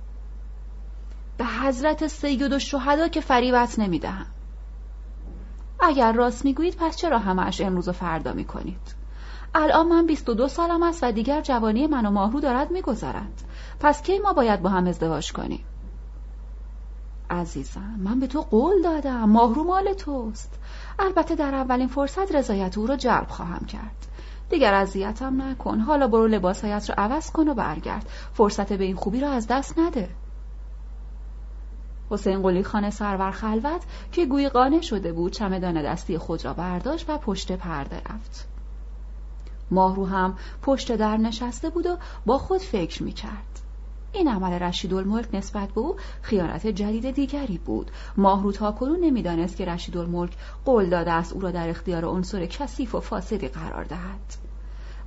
به 1.39 1.45
حضرت 1.45 2.07
سید 2.07 2.53
و 2.53 2.59
شهدا 2.59 3.09
که 3.09 3.21
فریبت 3.21 3.79
نمی 3.79 3.99
دهم 3.99 4.27
اگر 5.83 6.13
راست 6.13 6.45
می‌گویید 6.45 6.77
پس 6.77 6.97
چرا 6.97 7.19
همش 7.19 7.61
امروز 7.61 7.89
و 7.89 7.93
فردا 7.93 8.33
می‌کنید؟ 8.33 9.01
الان 9.55 9.89
من 9.89 10.07
22 10.07 10.49
سالم 10.49 10.83
است 10.83 11.03
و 11.03 11.13
دیگر 11.13 11.41
جوانی 11.41 11.87
من 11.87 12.07
و 12.07 12.11
ماهرو 12.11 12.41
دارد 12.41 12.71
میگذرد. 12.71 13.43
پس 13.81 14.03
کی 14.03 14.19
ما 14.19 14.33
باید 14.33 14.63
با 14.63 14.69
هم 14.69 14.87
ازدواج 14.87 15.33
کنیم؟ 15.33 15.65
عزیزم 17.31 18.01
من 18.05 18.21
به 18.21 18.27
تو 18.27 18.41
قول 18.41 18.83
دادم. 18.83 19.25
ماهرو 19.25 19.65
مال 19.65 19.93
توست. 19.93 20.59
البته 20.99 21.35
در 21.35 21.55
اولین 21.55 21.89
فرصت 21.89 22.35
رضایت 22.35 22.79
او 22.79 22.87
را 22.87 22.97
جلب 22.97 23.27
خواهم 23.29 23.67
کرد. 23.67 24.07
دیگر 24.51 24.75
اذیتم 24.75 25.43
نکن. 25.43 25.81
حالا 25.81 26.09
برو 26.09 26.27
لباسهایت 26.27 26.91
را 26.91 26.95
عوض 26.99 27.31
کن 27.31 27.49
و 27.49 27.55
برگرد. 27.55 28.09
فرصت 28.35 28.73
به 28.73 28.85
این 28.85 28.97
خوبی 28.97 29.21
را 29.21 29.31
از 29.31 29.47
دست 29.47 29.79
نده. 29.79 30.09
حسین 32.11 32.43
قلی 32.43 32.63
خانه 32.63 32.91
سرور 32.91 33.31
خلوت 33.31 33.83
که 34.13 34.27
گویی 34.27 34.49
قانع 34.49 34.81
شده 34.81 35.13
بود 35.13 35.33
چمدان 35.33 35.83
دستی 35.83 36.19
خود 36.19 36.45
را 36.45 36.55
برداشت 36.55 37.11
و 37.11 37.19
پشت 37.19 37.53
پرده 37.53 37.97
رفت. 37.97 38.49
ماهرو 39.71 40.07
هم 40.07 40.39
پشت 40.63 40.97
در 40.97 41.17
نشسته 41.17 41.71
بود 41.71 41.87
و 41.87 41.97
با 42.27 42.39
خود 42.39 42.61
فکر 42.61 43.03
می 43.03 43.13
کرد. 43.13 43.61
این 44.13 44.29
عمل 44.29 44.53
رشید 44.53 44.95
الملک 44.95 45.29
نسبت 45.33 45.69
به 45.69 45.81
او 45.81 45.97
خیانت 46.23 46.67
جدید 46.67 47.11
دیگری 47.11 47.59
بود. 47.59 47.91
ماهرو 48.17 48.53
تا 48.53 48.73
کنون 48.73 49.01
نمی‌دانست 49.01 49.57
که 49.57 49.65
رشید 49.65 49.97
الملک 49.97 50.33
قول 50.65 50.91
داده 50.91 51.11
است 51.11 51.33
او 51.33 51.41
را 51.41 51.51
در 51.51 51.69
اختیار 51.69 52.05
عنصر 52.05 52.47
کثیف 52.47 52.95
و 52.95 53.01
فاسدی 53.01 53.49
قرار 53.49 53.85
دهد. 53.85 54.50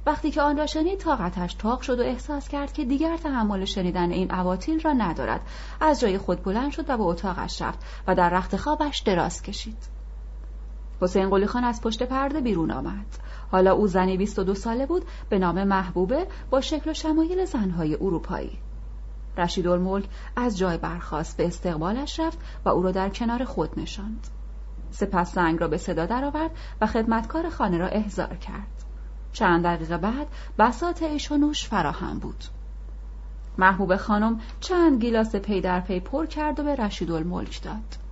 وقتی 0.06 0.32
که 0.32 0.42
آن 0.42 0.58
را 0.58 0.66
شنید 0.66 1.00
طاقتش 1.00 1.54
تاق 1.54 1.82
شد 1.82 2.00
و 2.00 2.04
احساس 2.04 2.48
کرد 2.48 2.74
که 2.74 2.86
دیگر 2.86 3.18
تحمل 3.18 3.66
شنیدن 3.66 4.12
این 4.12 4.32
عواطیل 4.32 4.80
را 4.80 4.94
ندارد. 4.94 5.42
از 5.82 6.00
جای 6.00 6.18
خود 6.18 6.44
بلند 6.44 6.72
شد 6.72 6.90
و 6.90 6.98
به 6.98 7.04
اتاقش 7.04 7.62
رفت 7.62 7.80
و 8.08 8.16
در 8.16 8.30
رخت 8.30 8.58
خوابش 8.58 9.00
دراز 9.00 9.42
کشید. 9.42 9.78
حسین 11.02 11.30
قلی 11.30 11.46
خان 11.46 11.64
از 11.64 11.82
پشت 11.82 12.04
پرده 12.04 12.42
بیرون 12.42 12.72
آمد. 12.72 13.06
حالا 13.52 13.74
او 13.74 13.88
زنی 13.88 14.18
22 14.18 14.56
ساله 14.56 14.86
بود 14.86 15.06
به 15.30 15.40
نام 15.40 15.64
محبوبه 15.64 16.28
با 16.50 16.62
شکل 16.62 16.90
و 16.90 16.94
شمایل 16.94 17.46
زنهای 17.46 17.96
اروپایی. 17.96 18.60
رشید 19.38 19.68
الملک 19.68 20.06
از 20.36 20.58
جای 20.58 20.78
برخاست 20.78 21.38
به 21.38 21.48
استقبالش 21.48 22.20
رفت 22.20 22.38
و 22.66 22.70
او 22.70 22.82
را 22.82 22.92
در 22.92 23.10
کنار 23.10 23.44
خود 23.44 23.80
نشاند. 23.80 24.28
سپس 24.92 25.34
زنگ 25.34 25.60
را 25.60 25.68
به 25.68 25.78
صدا 25.78 26.06
درآورد 26.06 26.52
و 26.82 26.88
خدمتکار 26.88 27.50
خانه 27.50 27.78
را 27.78 27.88
احضار 27.88 28.36
کرد. 28.36 28.73
چند 29.34 29.64
دقیقه 29.64 29.98
بعد 29.98 30.28
بسات 30.60 31.04
ایش 31.04 31.32
و 31.32 31.38
نوش 31.38 31.68
فراهم 31.68 32.20
بود. 32.20 32.44
محبوب 33.58 33.96
خانم 33.96 34.42
چند 34.60 35.02
گیلاس 35.02 35.36
پی 35.36 35.62
در 35.62 35.80
پی 35.80 36.00
پر 36.00 36.26
کرد 36.26 36.60
و 36.60 36.64
به 36.64 36.76
رشید 36.76 37.12
الملک 37.12 37.64
داد. 37.64 38.04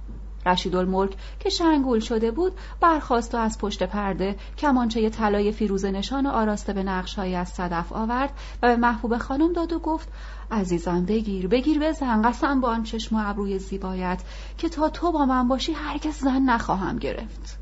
رشید 0.46 0.76
الملک 0.76 1.16
که 1.40 1.50
شنگول 1.50 2.00
شده 2.00 2.32
بود 2.32 2.54
برخاست 2.80 3.36
و 3.36 3.38
از 3.38 3.58
پشت 3.58 3.84
پرده 3.84 4.36
کمانچه 4.58 5.10
طلای 5.10 5.52
فیروزه 5.52 5.92
نشان 5.92 6.28
آراسته 6.28 6.74
به 6.74 6.84
نقشهایی 6.84 7.36
از 7.36 7.50
صدف 7.50 7.94
آورد 7.94 8.34
و 8.64 8.68
به 8.68 8.76
محبوب 8.76 9.18
خانم 9.18 9.54
داد 9.54 9.74
و 9.74 9.80
گفت 9.80 10.10
عزیزم 10.52 11.06
بگیر 11.06 11.48
بگیر 11.48 11.80
بزن 11.80 12.22
قسم 12.22 12.62
با 12.62 12.70
آن 12.70 12.84
چشم 12.84 13.16
و 13.16 13.30
ابروی 13.30 13.60
زیبایت 13.60 14.22
که 14.58 14.70
تا 14.70 14.90
تو 14.90 15.12
با 15.12 15.26
من 15.26 15.48
باشی 15.48 15.74
هرگز 15.74 16.16
زن 16.16 16.42
نخواهم 16.42 16.98
گرفت. 16.98 17.61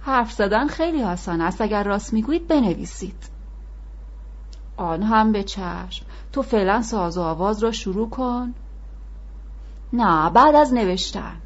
حرف 0.00 0.32
زدن 0.32 0.66
خیلی 0.66 1.02
آسان 1.02 1.40
است. 1.40 1.60
اگر 1.60 1.82
راست 1.82 2.12
می‌گویید 2.12 2.48
بنویسید. 2.48 3.24
آن 4.76 5.02
هم 5.02 5.32
به 5.32 5.42
چشم. 5.42 6.06
تو 6.32 6.42
فعلا 6.42 6.82
ساز 6.82 7.18
و 7.18 7.22
آواز 7.22 7.62
را 7.62 7.72
شروع 7.72 8.10
کن. 8.10 8.54
نه 9.92 10.30
بعد 10.30 10.54
از 10.54 10.74
نوشتن. 10.74 11.36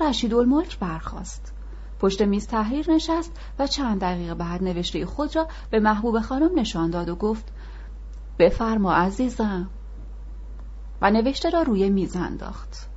رشید 0.00 0.34
الملک 0.34 0.78
برخاست. 0.78 1.52
پشت 2.00 2.22
میز 2.22 2.46
تحریر 2.46 2.90
نشست 2.90 3.32
و 3.58 3.66
چند 3.66 4.00
دقیقه 4.00 4.34
بعد 4.34 4.62
نوشته 4.62 5.06
خود 5.06 5.36
را 5.36 5.48
به 5.70 5.80
محبوب 5.80 6.20
خانم 6.20 6.58
نشان 6.58 6.90
داد 6.90 7.08
و 7.08 7.16
گفت 7.16 7.52
بفرما 8.38 8.92
عزیزم. 8.92 9.70
و 11.02 11.10
نوشته 11.10 11.50
را 11.50 11.62
روی 11.62 11.90
میز 11.90 12.16
انداخت. 12.16 12.93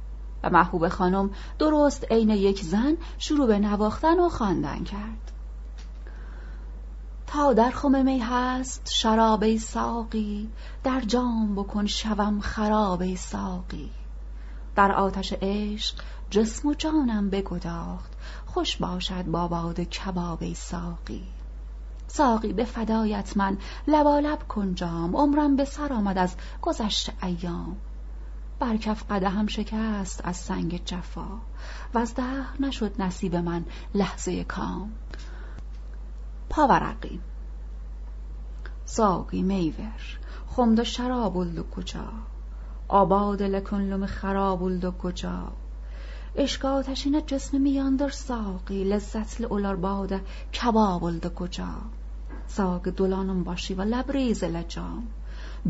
محبوب 0.50 0.88
خانم 0.88 1.30
درست 1.60 2.12
عین 2.12 2.30
یک 2.30 2.62
زن 2.62 2.98
شروع 3.18 3.48
به 3.48 3.60
نواختن 3.60 4.20
و 4.20 4.30
خواندن 4.30 4.84
کرد. 4.84 5.32
تا 7.28 7.54
در 7.54 7.70
خم 7.70 8.06
می 8.06 8.20
هست 8.20 8.90
شراب 8.94 9.58
ساقی 9.58 10.50
در 10.84 11.02
جام 11.02 11.56
بکن 11.56 11.86
شوم 11.86 12.40
خراب 12.40 13.16
ساقی. 13.16 13.90
در 14.76 14.92
آتش 14.92 15.34
عشق 15.42 15.96
جسم 16.30 16.68
و 16.68 16.74
جانم 16.74 17.30
بگداخت 17.30 18.12
خوش 18.46 18.78
باشد 18.78 19.26
با 19.26 19.48
باد 19.48 19.80
کباب 19.80 20.54
ساقی. 20.54 21.24
ساقی 22.08 22.54
به 22.54 22.66
فدایت 22.66 23.38
من 23.38 23.58
لبالب 23.88 24.48
کن 24.48 24.76
جام 24.76 25.16
عمرم 25.16 25.56
به 25.56 25.66
سر 25.66 25.94
آمد 25.94 26.18
از 26.18 26.36
گذشت 26.62 27.12
ایام. 27.24 27.78
بر 28.60 28.78
کف 28.78 29.12
قدهم 29.12 29.48
شکست 29.48 30.22
از 30.24 30.38
سنگ 30.38 30.82
جفا 30.86 31.28
و 31.94 31.98
از 31.98 32.16
ده 32.16 32.62
نشد 32.62 33.02
نصیب 33.02 33.36
من 33.36 33.66
لحظه 33.96 34.44
کام. 34.44 34.92
پاورقی 36.50 37.20
ساقی 38.86 39.42
میور. 39.42 40.20
خمد 40.48 40.84
شراب 40.84 41.36
و 41.36 41.46
کجا 41.76 42.10
آباد 42.88 43.44
لکن 43.44 44.06
خراب 44.06 44.62
و 44.62 44.92
کجا 44.92 45.52
آتشین 46.68 47.22
جسم 47.26 47.62
میاندر 47.62 48.10
ساقی 48.10 48.84
لذت 48.84 49.42
لولار 49.42 49.76
باده 49.76 50.22
کباب 50.54 51.04
کجا 51.30 51.74
ساق 52.48 52.90
دولانم 52.90 53.44
باشی 53.44 53.74
و 53.74 53.82
لبریز 53.82 54.44
لجام. 54.44 55.08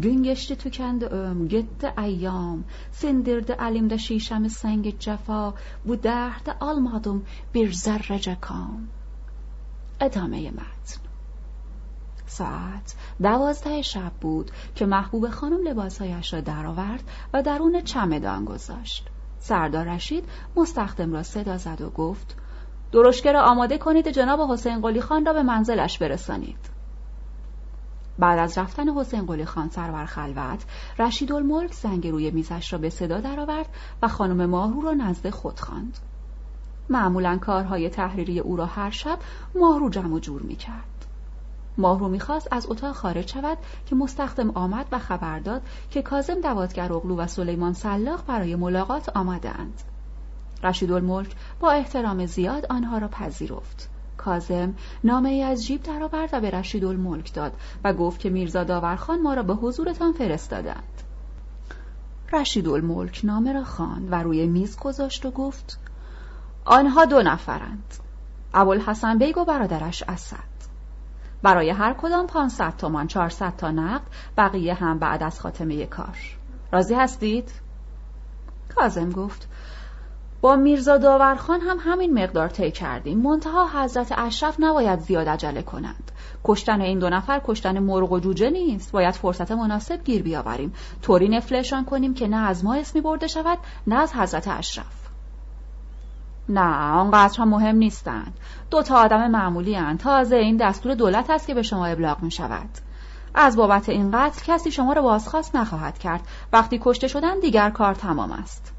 Gün 0.01 0.35
tükendi 0.35 1.05
öm, 1.05 1.47
gitti 1.47 1.93
eyyam. 1.97 2.63
Sindirdi 2.91 3.55
elimde 3.67 3.97
şişemi 3.97 4.49
سنگ 4.49 4.85
جفا 4.99 5.53
Bu 5.85 6.03
derdi 6.03 6.51
almadım 6.61 7.25
bir 7.53 7.71
zerrece 7.71 8.37
kam. 8.41 8.87
ادامه 10.01 10.51
متن 10.51 10.99
ساعت 12.25 12.95
دوازده 13.21 13.81
شب 13.81 14.11
بود 14.21 14.51
که 14.75 14.85
محبوب 14.85 15.29
خانم 15.29 15.67
لباسهایش 15.67 16.33
را 16.33 16.41
درآورد 16.41 17.03
و 17.33 17.43
درون 17.43 17.81
چمدان 17.81 18.45
گذاشت 18.45 19.07
سردار 19.39 19.85
رشید 19.85 20.23
مستخدم 20.55 21.13
را 21.13 21.23
صدا 21.23 21.57
زد 21.57 21.81
و 21.81 21.89
گفت 21.89 22.35
درشکه 22.91 23.31
را 23.31 23.41
آماده 23.41 23.77
کنید 23.77 24.07
جناب 24.07 24.51
حسین 24.51 24.81
قلی 24.81 25.01
خان 25.01 25.25
را 25.25 25.33
به 25.33 25.43
منزلش 25.43 25.97
برسانید 25.97 26.76
بعد 28.19 28.39
از 28.39 28.57
رفتن 28.57 28.89
حسین 28.89 29.25
قلی 29.25 29.45
خان 29.45 29.69
سرور 29.69 30.05
خلوت 30.05 30.65
رشید 30.99 31.31
الملک 31.31 31.73
زنگ 31.73 32.07
روی 32.07 32.31
میزش 32.31 32.73
را 32.73 32.79
به 32.79 32.89
صدا 32.89 33.19
درآورد 33.19 33.69
و 34.01 34.07
خانم 34.07 34.45
ماهرو 34.45 34.81
را 34.81 34.93
نزد 34.93 35.29
خود 35.29 35.59
خواند. 35.59 35.97
معمولا 36.89 37.37
کارهای 37.37 37.89
تحریری 37.89 38.39
او 38.39 38.55
را 38.55 38.65
هر 38.65 38.89
شب 38.89 39.19
ماهرو 39.55 39.89
جمع 39.89 40.13
و 40.13 40.19
جور 40.19 40.41
می 40.41 40.55
کرد. 40.55 41.05
ماهرو 41.77 42.09
می‌خواست 42.09 42.47
از 42.51 42.67
اتاق 42.69 42.95
خارج 42.95 43.31
شود 43.31 43.57
که 43.85 43.95
مستخدم 43.95 44.49
آمد 44.49 44.85
و 44.91 44.99
خبر 44.99 45.39
داد 45.39 45.61
که 45.91 46.01
کازم 46.01 46.41
دوادگر 46.41 46.93
اغلو 46.93 47.15
و 47.15 47.27
سلیمان 47.27 47.73
سلاق 47.73 48.25
برای 48.25 48.55
ملاقات 48.55 49.09
آمدند. 49.09 49.81
رشید 50.63 50.91
الملک 50.91 51.35
با 51.59 51.71
احترام 51.71 52.25
زیاد 52.25 52.65
آنها 52.69 52.97
را 52.97 53.07
پذیرفت. 53.07 53.89
کازم 54.17 54.73
نامه 55.03 55.29
ای 55.29 55.43
از 55.43 55.65
جیب 55.65 55.83
درآورد 55.83 56.29
و 56.33 56.41
به 56.41 56.51
رشید 56.51 56.85
الملک 56.85 57.33
داد 57.33 57.53
و 57.83 57.93
گفت 57.93 58.19
که 58.19 58.29
میرزا 58.29 58.63
داورخان 58.63 59.21
ما 59.21 59.33
را 59.33 59.43
به 59.43 59.53
حضورتان 59.53 60.13
فرستادند. 60.13 61.03
رشید 62.33 62.67
الملک 62.67 63.21
نامه 63.23 63.53
را 63.53 63.63
خواند 63.63 64.07
و 64.11 64.15
روی 64.15 64.47
میز 64.47 64.77
گذاشت 64.79 65.25
و 65.25 65.31
گفت 65.31 65.79
آنها 66.65 67.05
دو 67.05 67.21
نفرند 67.21 67.93
ابوالحسن 68.53 69.17
بیگ 69.17 69.37
و 69.37 69.45
برادرش 69.45 70.03
اسد. 70.07 70.57
برای 71.43 71.69
هر 71.69 71.93
کدام 71.93 72.27
500 72.27 72.73
تومان 72.77 73.07
400 73.07 73.55
تا 73.55 73.71
نقد 73.71 74.07
بقیه 74.37 74.73
هم 74.73 74.99
بعد 74.99 75.23
از 75.23 75.39
خاتمه 75.39 75.85
کار. 75.85 76.17
راضی 76.71 76.93
هستید؟ 76.93 77.51
کازم 78.75 79.09
گفت 79.09 79.47
با 80.41 80.55
میرزا 80.55 80.97
داورخان 80.97 81.61
هم 81.61 81.77
همین 81.79 82.23
مقدار 82.23 82.47
طی 82.47 82.71
کردیم. 82.71 83.19
منتها 83.19 83.67
حضرت 83.67 84.13
اشرف 84.17 84.55
نباید 84.59 84.99
زیاد 84.99 85.29
عجله 85.29 85.61
کنند. 85.61 86.11
کشتن 86.43 86.81
این 86.81 86.99
دو 86.99 87.09
نفر 87.09 87.41
کشتن 87.45 87.79
مرغ 87.79 88.11
و 88.11 88.19
جوجه 88.19 88.49
نیست. 88.49 88.91
باید 88.91 89.15
فرصت 89.15 89.51
مناسب 89.51 90.03
گیر 90.03 90.23
بیاوریم. 90.23 90.73
طوری 91.01 91.29
نفلشان 91.29 91.85
کنیم 91.85 92.13
که 92.13 92.27
نه 92.27 92.37
از 92.37 92.65
ما 92.65 92.75
اسمی 92.75 93.01
برده 93.01 93.27
شود 93.27 93.57
نه 93.87 93.95
از 93.95 94.13
حضرت 94.13 94.47
اشرف. 94.47 95.07
نه 96.49 96.75
آنقدر 96.93 97.39
هم 97.39 97.49
مهم 97.49 97.75
نیستند. 97.75 98.33
دو 98.71 98.81
تا 98.81 98.95
آدم 98.95 99.31
معمولی 99.31 99.75
هن. 99.75 99.97
تازه 99.97 100.35
این 100.35 100.57
دستور 100.57 100.93
دولت 100.93 101.29
است 101.29 101.47
که 101.47 101.53
به 101.53 101.61
شما 101.61 101.85
ابلاغ 101.85 102.23
می 102.23 102.31
شود. 102.31 102.69
از 103.35 103.55
بابت 103.55 103.89
این 103.89 104.11
قتل 104.11 104.53
کسی 104.53 104.71
شما 104.71 104.93
را 104.93 105.01
بازخواست 105.01 105.55
نخواهد 105.55 105.97
کرد. 105.97 106.21
وقتی 106.53 106.79
کشته 106.83 107.07
شدن 107.07 107.39
دیگر 107.39 107.69
کار 107.69 107.95
تمام 107.95 108.31
است. 108.31 108.76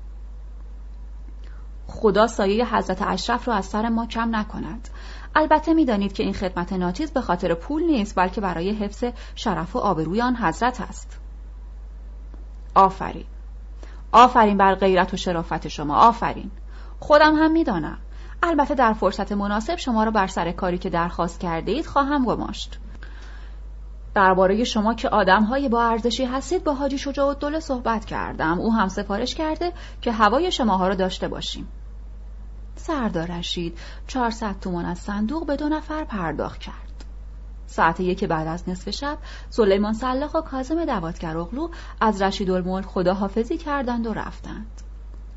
خدا 1.88 2.26
سایه 2.26 2.76
حضرت 2.76 3.02
اشرف 3.02 3.48
را 3.48 3.54
از 3.54 3.66
سر 3.66 3.88
ما 3.88 4.06
کم 4.06 4.36
نکند. 4.36 4.88
البته 5.34 5.74
می‌دانید 5.74 6.12
که 6.12 6.22
این 6.22 6.32
خدمت 6.32 6.72
ناچیز 6.72 7.10
به 7.10 7.20
خاطر 7.20 7.54
پول 7.54 7.82
نیست 7.82 8.16
بلکه 8.16 8.40
برای 8.40 8.70
حفظ 8.70 9.04
شرف 9.34 9.76
و 9.76 9.78
آبروی 9.78 10.20
آن 10.20 10.36
حضرت 10.36 10.80
است. 10.80 11.20
آفرین. 12.74 13.24
آفرین 14.12 14.56
بر 14.56 14.74
غیرت 14.74 15.14
و 15.14 15.16
شرافت 15.16 15.68
شما. 15.68 15.96
آفرین. 15.96 16.50
خودم 17.00 17.34
هم 17.34 17.52
می‌دانم. 17.52 17.98
البته 18.42 18.74
در 18.74 18.92
فرصت 18.92 19.32
مناسب 19.32 19.76
شما 19.76 20.04
را 20.04 20.10
بر 20.10 20.26
سر 20.26 20.52
کاری 20.52 20.78
که 20.78 20.90
درخواست 20.90 21.40
کرده 21.40 21.72
اید 21.72 21.86
خواهم 21.86 22.24
گماشت. 22.24 22.78
درباره 24.14 24.64
شما 24.64 24.94
که 24.94 25.08
آدم 25.08 25.42
های 25.42 25.68
با 25.68 25.82
ارزشی 25.82 26.24
هستید 26.24 26.64
با 26.64 26.74
حاجی 26.74 26.98
شجاع 26.98 27.58
صحبت 27.60 28.04
کردم. 28.04 28.60
او 28.60 28.74
هم 28.74 28.88
سفارش 28.88 29.34
کرده 29.34 29.72
که 30.00 30.12
هوای 30.12 30.52
شماها 30.52 30.88
را 30.88 30.94
داشته 30.94 31.28
باشیم. 31.28 31.68
سردار 32.78 33.26
رشید 33.26 33.78
400 34.06 34.60
تومان 34.60 34.84
از 34.84 34.98
صندوق 34.98 35.46
به 35.46 35.56
دو 35.56 35.68
نفر 35.68 36.04
پرداخت 36.04 36.60
کرد. 36.60 37.04
ساعت 37.66 38.00
یک 38.00 38.24
بعد 38.24 38.46
از 38.46 38.68
نصف 38.68 38.90
شب 38.90 39.18
سلیمان 39.50 39.92
سلاخ 39.92 40.34
و 40.34 40.40
کازم 40.40 40.84
دواتگر 40.84 41.36
اغلو 41.36 41.68
از 42.00 42.22
رشید 42.22 42.50
الملک 42.50 42.84
خداحافظی 42.84 43.58
کردند 43.58 44.06
و 44.06 44.14
رفتند. 44.14 44.82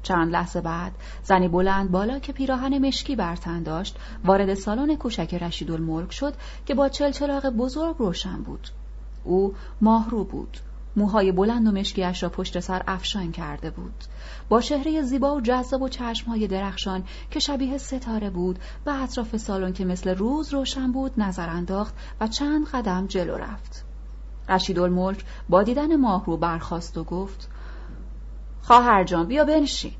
چند 0.03 0.31
لحظه 0.31 0.61
بعد 0.61 0.91
زنی 1.23 1.47
بلند 1.47 1.91
بالا 1.91 2.19
که 2.19 2.33
پیراهن 2.33 2.87
مشکی 2.87 3.15
بر 3.15 3.35
تن 3.35 3.63
داشت 3.63 3.97
وارد 4.25 4.53
سالن 4.53 4.95
کوچک 4.95 5.33
رشید 5.33 5.71
الملک 5.71 6.11
شد 6.11 6.33
که 6.65 6.75
با 6.75 6.89
چلچلاق 6.89 7.49
بزرگ 7.49 7.95
روشن 7.97 8.43
بود. 8.43 8.67
او 9.23 9.53
ماهرو 9.81 10.23
بود. 10.23 10.57
موهای 10.95 11.31
بلند 11.31 11.67
و 11.67 11.71
مشکیش 11.71 12.23
را 12.23 12.29
پشت 12.29 12.59
سر 12.59 12.83
افشان 12.87 13.31
کرده 13.31 13.69
بود. 13.69 14.03
با 14.49 14.61
چهره 14.61 15.01
زیبا 15.01 15.35
و 15.35 15.41
جذاب 15.41 15.81
و 15.81 15.89
چشمهای 15.89 16.47
درخشان 16.47 17.03
که 17.31 17.39
شبیه 17.39 17.77
ستاره 17.77 18.29
بود 18.29 18.59
و 18.85 18.89
اطراف 18.89 19.37
سالن 19.37 19.73
که 19.73 19.85
مثل 19.85 20.15
روز 20.15 20.53
روشن 20.53 20.91
بود 20.91 21.11
نظر 21.17 21.49
انداخت 21.49 21.93
و 22.21 22.27
چند 22.27 22.67
قدم 22.67 23.07
جلو 23.07 23.37
رفت. 23.37 23.85
رشید 24.49 24.79
الملک 24.79 25.25
با 25.49 25.63
دیدن 25.63 25.95
ماهرو 25.95 26.37
برخاست 26.37 26.97
و 26.97 27.03
گفت 27.03 27.49
خواهر 28.61 29.03
جان 29.03 29.27
بیا 29.27 29.45
بنشین. 29.45 29.93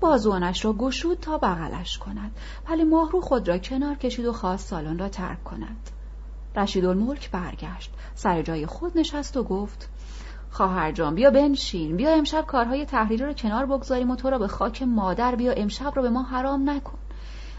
بازوانش 0.00 0.64
را 0.64 0.72
گشود 0.72 1.20
تا 1.20 1.38
بغلش 1.38 1.98
کند 1.98 2.32
ولی 2.68 2.84
ماهرو 2.84 3.20
خود 3.20 3.48
را 3.48 3.58
کنار 3.58 3.94
کشید 3.94 4.26
و 4.26 4.32
خواست 4.32 4.68
سالن 4.68 4.98
را 4.98 5.08
ترک 5.08 5.44
کند. 5.44 5.90
رشید 6.58 6.84
الملک 6.84 7.30
برگشت. 7.30 7.90
سر 8.14 8.42
جای 8.42 8.66
خود 8.66 8.98
نشست 8.98 9.36
و 9.36 9.42
گفت 9.42 9.88
خواهر 10.50 10.92
جان 10.92 11.14
بیا 11.14 11.30
بنشین. 11.30 11.96
بیا 11.96 12.10
امشب 12.10 12.46
کارهای 12.46 12.84
تحریری 12.84 13.24
را 13.24 13.32
کنار 13.32 13.66
بگذاریم 13.66 14.10
و 14.10 14.16
تو 14.16 14.30
را 14.30 14.38
به 14.38 14.48
خاک 14.48 14.82
مادر 14.82 15.34
بیا. 15.34 15.52
امشب 15.52 15.92
را 15.96 16.02
به 16.02 16.10
ما 16.10 16.22
حرام 16.22 16.70
نکن. 16.70 16.98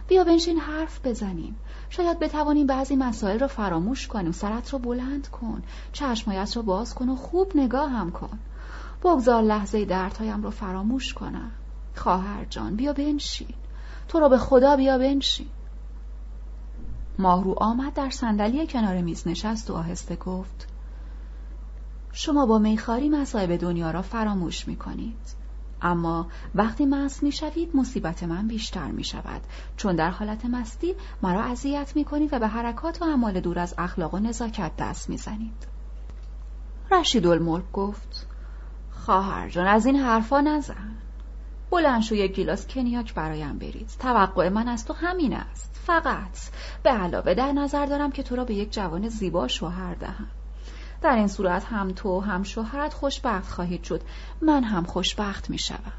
بیا 0.08 0.24
بنشین 0.24 0.60
حرف 0.60 1.06
بزنیم. 1.06 1.56
شاید 1.90 2.20
بتوانیم 2.20 2.68
بعضی 2.68 2.96
مسائل 2.96 3.40
را 3.40 3.48
فراموش 3.48 4.08
کنیم. 4.08 4.32
سرت 4.32 4.74
را 4.74 4.80
بلند 4.80 5.28
کن. 5.28 5.64
چشمایت 5.94 6.56
را 6.56 6.62
باز 6.62 6.96
کن 6.96 7.10
و 7.10 7.16
خوب 7.16 7.52
نگاه 7.56 7.92
هم 7.92 8.12
کن. 8.12 8.40
بگذار 9.04 9.42
لحظه 9.42 9.86
دردهایم 9.86 10.44
را 10.44 10.50
فراموش 10.50 11.14
کنم. 11.14 11.52
خواهر 11.96 12.46
جان 12.50 12.76
بیا 12.76 12.94
بنشین. 12.94 13.54
تو 14.08 14.20
را 14.20 14.30
به 14.30 14.38
خدا 14.38 14.76
بیا 14.76 14.98
بنشین. 14.98 15.48
ماهرو 17.20 17.56
آمد 17.58 17.94
در 17.94 18.10
صندلی 18.10 18.68
کنار 18.68 19.02
میز 19.02 19.28
نشست 19.28 19.70
و 19.72 19.76
آهسته 19.76 20.16
گفت 20.16 20.68
شما 22.12 22.46
با 22.46 22.60
میخاری 22.60 23.10
مصائب 23.10 23.56
دنیا 23.56 23.92
را 23.92 24.02
فراموش 24.02 24.68
می 24.68 24.76
کنید. 24.76 25.40
اما 25.82 26.28
وقتی 26.56 26.86
مست 26.86 27.24
می 27.24 27.32
شوید 27.32 27.76
مصیبت 27.76 28.24
من 28.24 28.48
بیشتر 28.48 28.92
می 28.92 29.04
شود 29.04 29.42
چون 29.78 29.96
در 29.96 30.10
حالت 30.10 30.46
مستی 30.46 30.96
مرا 31.22 31.44
اذیت 31.44 31.96
می 31.96 32.06
کنید 32.06 32.34
و 32.34 32.40
به 32.40 32.48
حرکات 32.48 33.02
و 33.02 33.06
اعمال 33.06 33.40
دور 33.40 33.60
از 33.60 33.76
اخلاق 33.78 34.14
و 34.14 34.20
نزاکت 34.20 34.72
دست 34.78 35.10
می 35.10 35.18
زنید. 35.18 35.68
رشید 36.92 37.28
الملک 37.28 37.72
گفت 37.74 38.28
خواهر 38.92 39.50
جان 39.50 39.68
از 39.68 39.86
این 39.86 39.96
حرفا 39.96 40.42
نزن 40.42 40.96
بلند 41.72 42.02
شو 42.02 42.16
یک 42.16 42.36
گیلاس 42.36 42.68
کنیاک 42.68 43.14
برایم 43.14 43.58
برید 43.58 43.90
توقع 44.00 44.50
من 44.50 44.68
از 44.68 44.86
تو 44.86 44.94
همین 44.94 45.34
است 45.34 45.79
فقط. 45.86 46.38
به 46.84 46.90
علاوه 46.90 47.34
در 47.34 47.52
نظر 47.52 47.86
دارم 47.86 48.12
که 48.12 48.24
تو 48.24 48.36
را 48.36 48.46
به 48.46 48.54
یک 48.54 48.74
جوان 48.74 49.10
زیبا 49.10 49.48
شوهر 49.48 49.94
دهم. 49.94 50.28
در 51.02 51.16
این 51.16 51.28
صورت 51.28 51.66
هم 51.66 51.92
تو 51.92 52.20
هم 52.20 52.44
شوهرت 52.44 52.94
خوشبخت 52.94 53.52
خواهید 53.52 53.84
شد. 53.84 54.02
من 54.42 54.64
هم 54.64 54.84
خوشبخت 54.84 55.50
می 55.50 55.58
شوم. 55.58 55.94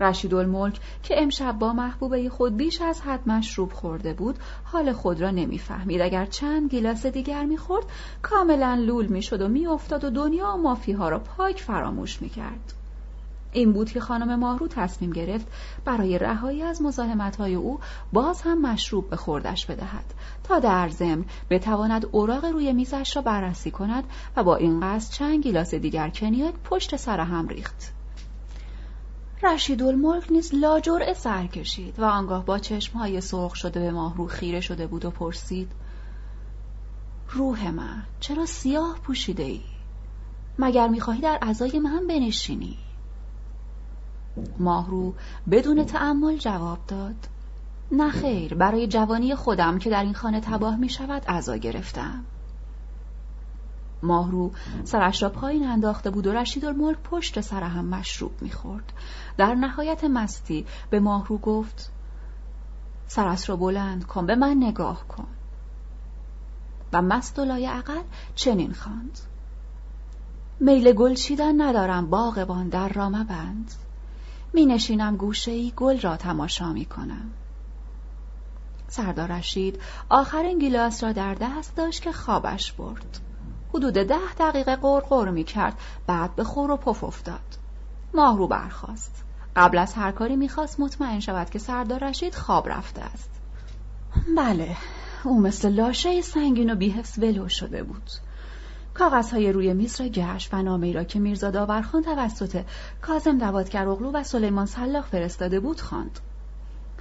رشید 0.00 0.34
الملک 0.34 0.80
که 1.02 1.22
امشب 1.22 1.58
با 1.58 1.72
محبوبه 1.72 2.28
خود 2.28 2.56
بیش 2.56 2.80
از 2.80 3.00
حد 3.00 3.28
مشروب 3.28 3.72
خورده 3.72 4.14
بود 4.14 4.38
حال 4.64 4.92
خود 4.92 5.20
را 5.20 5.30
نمی‌فهمید 5.30 6.00
اگر 6.00 6.26
چند 6.26 6.70
گیلاس 6.70 7.06
دیگر 7.06 7.44
می‌خورد 7.44 7.84
کاملا 8.22 8.74
لول 8.74 9.06
می‌شد 9.06 9.42
و 9.42 9.48
میافتاد 9.48 10.04
و 10.04 10.10
دنیا 10.10 10.54
و 10.54 10.62
مافیها 10.62 11.08
را 11.08 11.18
پاک 11.18 11.60
فراموش 11.60 12.22
می‌کرد 12.22 12.72
این 13.52 13.72
بود 13.72 13.90
که 13.90 14.00
خانم 14.00 14.38
ماهرو 14.38 14.68
تصمیم 14.68 15.10
گرفت 15.10 15.46
برای 15.84 16.18
رهایی 16.18 16.62
از 16.62 16.80
های 17.38 17.54
او 17.54 17.80
باز 18.12 18.42
هم 18.42 18.60
مشروب 18.60 19.10
به 19.10 19.16
خوردش 19.16 19.66
بدهد 19.66 20.14
تا 20.44 20.58
در 20.58 20.88
ضمن 20.88 21.24
بتواند 21.50 22.06
اوراق 22.12 22.44
روی 22.44 22.72
میزش 22.72 23.16
را 23.16 23.22
بررسی 23.22 23.70
کند 23.70 24.04
و 24.36 24.44
با 24.44 24.56
این 24.56 24.80
قصد 24.80 25.12
چند 25.12 25.42
گیلاس 25.42 25.74
دیگر 25.74 26.08
کنیاک 26.08 26.54
پشت 26.64 26.96
سر 26.96 27.20
هم 27.20 27.48
ریخت 27.48 27.92
رشید 29.42 29.82
الملک 29.82 30.32
نیز 30.32 30.54
لاجرعه 30.54 31.14
سر 31.14 31.46
کشید 31.46 32.00
و 32.00 32.04
آنگاه 32.04 32.44
با 32.44 32.58
چشمهای 32.58 33.20
سرخ 33.20 33.54
شده 33.54 33.80
به 33.80 33.90
ماهرو 33.90 34.26
خیره 34.26 34.60
شده 34.60 34.86
بود 34.86 35.04
و 35.04 35.10
پرسید 35.10 35.70
روح 37.30 37.70
من 37.70 38.02
چرا 38.20 38.46
سیاه 38.46 38.98
پوشیده 39.02 39.42
ای؟ 39.42 39.60
مگر 40.58 40.88
می‌خواهی 40.88 41.20
در 41.20 41.38
ازای 41.42 41.78
من 41.78 42.06
بنشینی؟ 42.06 42.78
ماهرو 44.58 45.14
بدون 45.50 45.84
تعمل 45.84 46.36
جواب 46.36 46.78
داد. 46.88 47.28
نه 47.92 48.10
خیر 48.10 48.54
برای 48.54 48.86
جوانی 48.86 49.34
خودم 49.34 49.78
که 49.78 49.90
در 49.90 50.02
این 50.02 50.14
خانه 50.14 50.40
تباه 50.40 50.76
می 50.76 50.88
شود 50.88 51.24
عذا 51.24 51.56
گرفتم. 51.56 52.24
ماهرو 54.02 54.50
سرش 54.84 55.22
را 55.22 55.28
پایین 55.28 55.66
انداخته 55.66 56.10
بود 56.10 56.26
و 56.26 56.32
رشید 56.32 56.64
الملک 56.64 56.98
پشت 56.98 57.40
سر 57.40 57.62
هم 57.62 57.84
مشروب 57.84 58.42
می‌خورد 58.42 58.92
در 59.36 59.54
نهایت 59.54 60.04
مستی 60.04 60.66
به 60.90 61.00
ماهرو 61.00 61.38
گفت 61.38 61.92
سرش 63.06 63.48
را 63.48 63.56
بلند 63.56 64.06
کن 64.06 64.26
به 64.26 64.34
من 64.34 64.56
نگاه 64.56 65.08
کن. 65.08 65.26
و 66.92 67.02
مست 67.02 67.38
و 67.38 67.42
عقل 67.42 68.00
چنین 68.34 68.72
خواند. 68.72 69.18
میل 70.60 70.92
گل 70.92 71.14
چیدن 71.14 71.60
ندارم 71.60 72.10
باغبان 72.10 72.68
در 72.68 72.88
را 72.88 73.08
مبند. 73.08 73.70
می 74.52 74.66
نشینم 74.66 75.16
گوشه 75.16 75.50
ای 75.50 75.72
گل 75.76 76.00
را 76.00 76.16
تماشا 76.16 76.72
می 76.72 76.84
کنم 76.84 77.30
سردار 78.88 79.28
رشید 79.32 79.80
آخرین 80.08 80.58
گیلاس 80.58 81.04
را 81.04 81.12
در 81.12 81.34
دست 81.34 81.76
داشت 81.76 82.02
که 82.02 82.12
خوابش 82.12 82.72
برد. 82.72 83.20
حدود 83.74 83.94
ده 83.94 84.34
دقیقه 84.38 84.76
قرقر 84.76 85.28
می 85.28 85.44
کرد 85.44 85.78
بعد 86.06 86.36
به 86.36 86.44
خور 86.44 86.70
و 86.70 86.76
پف 86.76 87.04
افتاد. 87.04 87.58
ماهرو 88.14 88.46
برخاست. 88.46 89.24
قبل 89.56 89.78
از 89.78 89.94
هر 89.94 90.12
کاری 90.12 90.36
می‌خواست 90.36 90.80
مطمئن 90.80 91.20
شود 91.20 91.50
که 91.50 91.58
سردار 91.58 92.04
رشید 92.04 92.34
خواب 92.34 92.68
رفته 92.68 93.02
است. 93.02 93.30
بله 94.36 94.76
او 95.24 95.40
مثل 95.40 95.68
لاشه 95.68 96.20
سنگین 96.20 96.72
و 96.72 96.74
بیحفظ 96.74 97.18
ولو 97.18 97.48
شده 97.48 97.82
بود. 97.82 98.10
کاغذهای 98.94 99.52
روی 99.52 99.74
میز 99.74 100.00
را 100.00 100.08
گشت 100.08 100.54
و 100.54 100.62
نامه 100.62 100.92
را 100.92 101.04
که 101.04 101.18
میرزا 101.18 101.50
داورخان 101.50 102.02
توسط 102.02 102.62
کازم 103.02 103.38
دوادگر 103.38 103.88
اغلو 103.88 104.10
و 104.12 104.22
سلیمان 104.22 104.66
سلاخ 104.66 105.06
فرستاده 105.06 105.60
بود 105.60 105.80
خواند. 105.80 106.20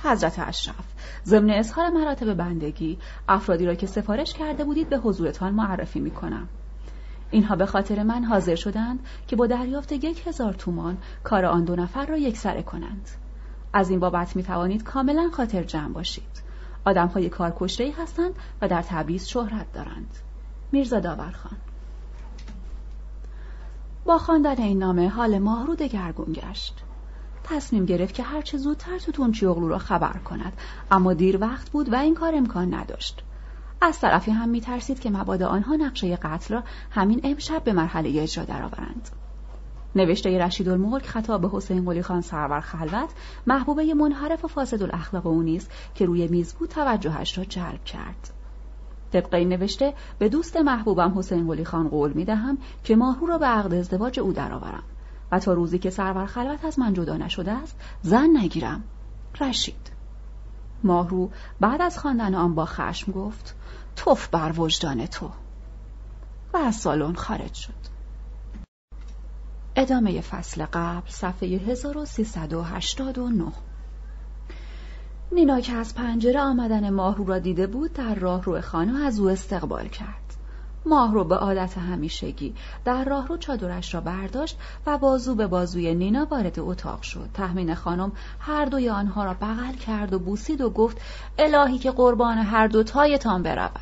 حضرت 0.04 0.40
اشرف 0.40 0.86
ضمن 1.26 1.50
اظهار 1.50 1.90
مراتب 1.90 2.34
بندگی 2.34 2.98
افرادی 3.30 3.66
را 3.66 3.76
که 3.76 3.88
سفارش 3.88 4.34
کرده 4.34 4.64
بودید 4.64 4.90
به 4.90 4.98
حضورتان 4.98 5.54
معرفی 5.54 6.00
می 6.00 6.12
کنم. 6.12 6.48
اینها 7.32 7.56
به 7.56 7.66
خاطر 7.66 8.04
من 8.04 8.24
حاضر 8.24 8.56
شدند 8.56 9.00
که 9.28 9.36
با 9.36 9.48
دریافت 9.48 9.92
یک 9.92 10.28
هزار 10.28 10.54
تومان 10.54 10.98
کار 11.24 11.46
آن 11.46 11.64
دو 11.64 11.76
نفر 11.76 12.06
را 12.06 12.18
یکسره 12.18 12.64
کنند. 12.64 13.10
از 13.74 13.90
این 13.90 14.00
بابت 14.00 14.36
می 14.36 14.44
توانید 14.44 14.84
کاملا 14.84 15.30
خاطر 15.34 15.64
جمع 15.64 15.94
باشید. 15.94 16.50
آدمهای 16.86 17.30
کارکشته 17.30 17.94
هستند 17.98 18.34
و 18.62 18.68
در 18.68 18.82
تبریز 18.82 19.28
شهرت 19.28 19.74
دارند. 19.74 20.16
میرزا 20.72 21.00
داورخان 21.00 21.58
با 24.06 24.18
خواندن 24.18 24.58
این 24.58 24.80
نامه 24.80 25.10
حال 25.10 25.40
ماهرو 25.40 25.76
دگرگون 25.76 26.34
گشت. 26.34 26.84
تصمیم 27.44 27.86
گرفت 27.86 28.14
که 28.14 28.24
هرچه 28.24 28.58
زودتر 28.58 29.00
توتون 29.00 29.32
چیغلو 29.32 29.68
را 29.68 29.78
خبر 29.78 30.18
کند. 30.26 30.54
اما 30.92 31.14
دیر 31.14 31.38
وقت 31.42 31.70
بود 31.70 31.94
و 31.94 31.96
این 31.96 32.16
کار 32.16 32.36
امکان 32.36 32.74
نداشت. 32.74 33.24
از 33.82 34.00
طرفی 34.00 34.32
هم 34.32 34.50
میترسید 34.50 35.00
که 35.00 35.10
مبادا 35.10 35.48
آنها 35.48 35.76
نقشه 35.76 36.16
قتل 36.16 36.54
را 36.54 36.64
همین 36.92 37.22
امشب 37.24 37.64
به 37.64 37.74
مرحله 37.74 38.22
اجرا 38.22 38.44
درآورند. 38.44 39.10
نوشته 39.96 40.46
رشید 40.46 40.70
الملک 40.70 41.06
خطاب 41.06 41.42
به 41.42 41.50
حسین 41.52 41.86
قلی 41.86 42.02
خان 42.02 42.22
سرور 42.22 42.60
خلوت 42.60 43.10
محبوبه 43.48 43.94
منحرف 43.94 44.46
و 44.46 44.48
فاسد 44.48 44.84
الاخلاق 44.84 45.28
او 45.28 45.42
نیست 45.42 45.72
که 45.96 46.06
روی 46.06 46.28
میز 46.28 46.54
بود 46.54 46.70
توجهش 46.70 47.38
را 47.38 47.44
جلب 47.44 47.84
کرد. 47.84 48.39
طبق 49.14 49.34
این 49.34 49.50
نوشته 49.50 49.94
به 50.20 50.30
دوست 50.30 50.58
محبوبم 50.58 51.14
حسین 51.18 51.48
قلی 51.48 51.66
خان 51.66 51.90
قول 51.90 52.14
می 52.14 52.26
دهم 52.26 52.58
که 52.84 52.96
ماهرو 52.96 53.28
را 53.28 53.38
به 53.38 53.46
عقد 53.46 53.74
ازدواج 53.74 54.20
او 54.20 54.34
درآورم 54.34 54.84
و 55.32 55.40
تا 55.40 55.54
روزی 55.54 55.80
که 55.80 55.90
سرور 55.90 56.26
خلوت 56.26 56.66
از 56.66 56.80
من 56.80 56.94
جدا 56.94 57.18
نشده 57.18 57.52
است 57.52 57.80
زن 58.02 58.38
نگیرم. 58.38 58.84
رشید. 59.42 59.92
ماهرو 60.84 61.30
بعد 61.60 61.82
از 61.82 62.00
خواندن 62.00 62.36
آن 62.36 62.56
با 62.56 62.66
خشم 62.66 63.12
گفت 63.12 63.56
توف 63.96 64.28
بر 64.28 64.54
وجدان 64.58 65.06
تو. 65.06 65.30
و 66.54 66.58
از 66.58 66.76
سالن 66.76 67.14
خارج 67.14 67.54
شد. 67.54 68.00
ادامه 69.76 70.22
فصل 70.22 70.66
قبل 70.66 71.10
صفحه 71.10 71.50
1389 71.50 73.52
نینا 75.32 75.60
که 75.60 75.74
از 75.74 75.96
پنجره 75.96 76.42
آمدن 76.42 76.90
ماهرو 76.90 77.26
را 77.26 77.40
دیده 77.40 77.68
بود 77.68 77.94
در 77.94 78.16
راه 78.16 78.44
رو 78.44 78.62
خانه 78.62 79.06
از 79.06 79.20
او 79.20 79.30
استقبال 79.30 79.88
کرد. 79.88 80.36
ماهرو 80.86 81.24
به 81.24 81.36
عادت 81.36 81.78
همیشگی. 81.78 82.56
در 82.86 83.06
راه 83.06 83.28
رو 83.28 83.38
چادرش 83.38 83.94
را 83.94 84.02
برداشت 84.02 84.58
و 84.86 84.98
بازو 84.98 85.36
به 85.36 85.48
بازوی 85.48 85.96
نینا 85.96 86.28
وارد 86.32 86.60
اتاق 86.60 87.02
شد. 87.02 87.30
تحمین 87.34 87.76
خانم 87.76 88.12
هر 88.40 88.66
دوی 88.66 88.90
آنها 88.90 89.24
را 89.24 89.34
بغل 89.34 89.74
کرد 89.74 90.14
و 90.14 90.20
بوسید 90.20 90.62
و 90.62 90.70
گفت 90.70 90.98
الهی 91.38 91.78
که 91.78 91.92
قربان 91.92 92.38
هر 92.38 92.68
دوتایتان 92.68 93.44
بروم. 93.44 93.82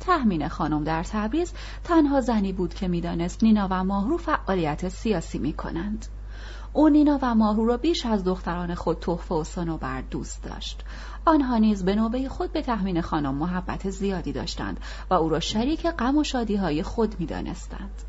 تحمین 0.00 0.48
خانم 0.48 0.84
در 0.84 1.02
تبریز 1.02 1.52
تنها 1.84 2.20
زنی 2.20 2.52
بود 2.52 2.74
که 2.74 2.88
می‌دانست 2.88 3.44
نینا 3.44 3.68
و 3.70 3.84
ماهرو 3.84 4.18
فعالیت 4.18 4.88
سیاسی 4.88 5.38
می 5.38 5.52
کنند. 5.52 6.06
او 6.76 6.88
نینا 6.88 7.18
و 7.22 7.34
ماهرو 7.34 7.66
را 7.66 7.76
بیش 7.76 8.06
از 8.06 8.24
دختران 8.24 8.74
خود 8.74 8.98
تحفه 8.98 9.34
و 9.34 9.44
سنوبر 9.44 10.00
دوست 10.00 10.42
داشت. 10.42 10.84
آنها 11.24 11.56
نیز 11.56 11.84
به 11.84 11.94
نوبه 11.94 12.28
خود 12.28 12.52
به 12.52 12.62
تحمین 12.62 13.00
خانم 13.00 13.34
محبت 13.34 13.90
زیادی 13.90 14.32
داشتند 14.32 14.80
و 15.10 15.14
او 15.14 15.28
را 15.28 15.40
شریک 15.40 15.86
غم 15.86 16.18
و 16.18 16.24
شادی 16.24 16.56
های 16.56 16.82
خود 16.82 17.20
می‌دانستند. 17.20 18.02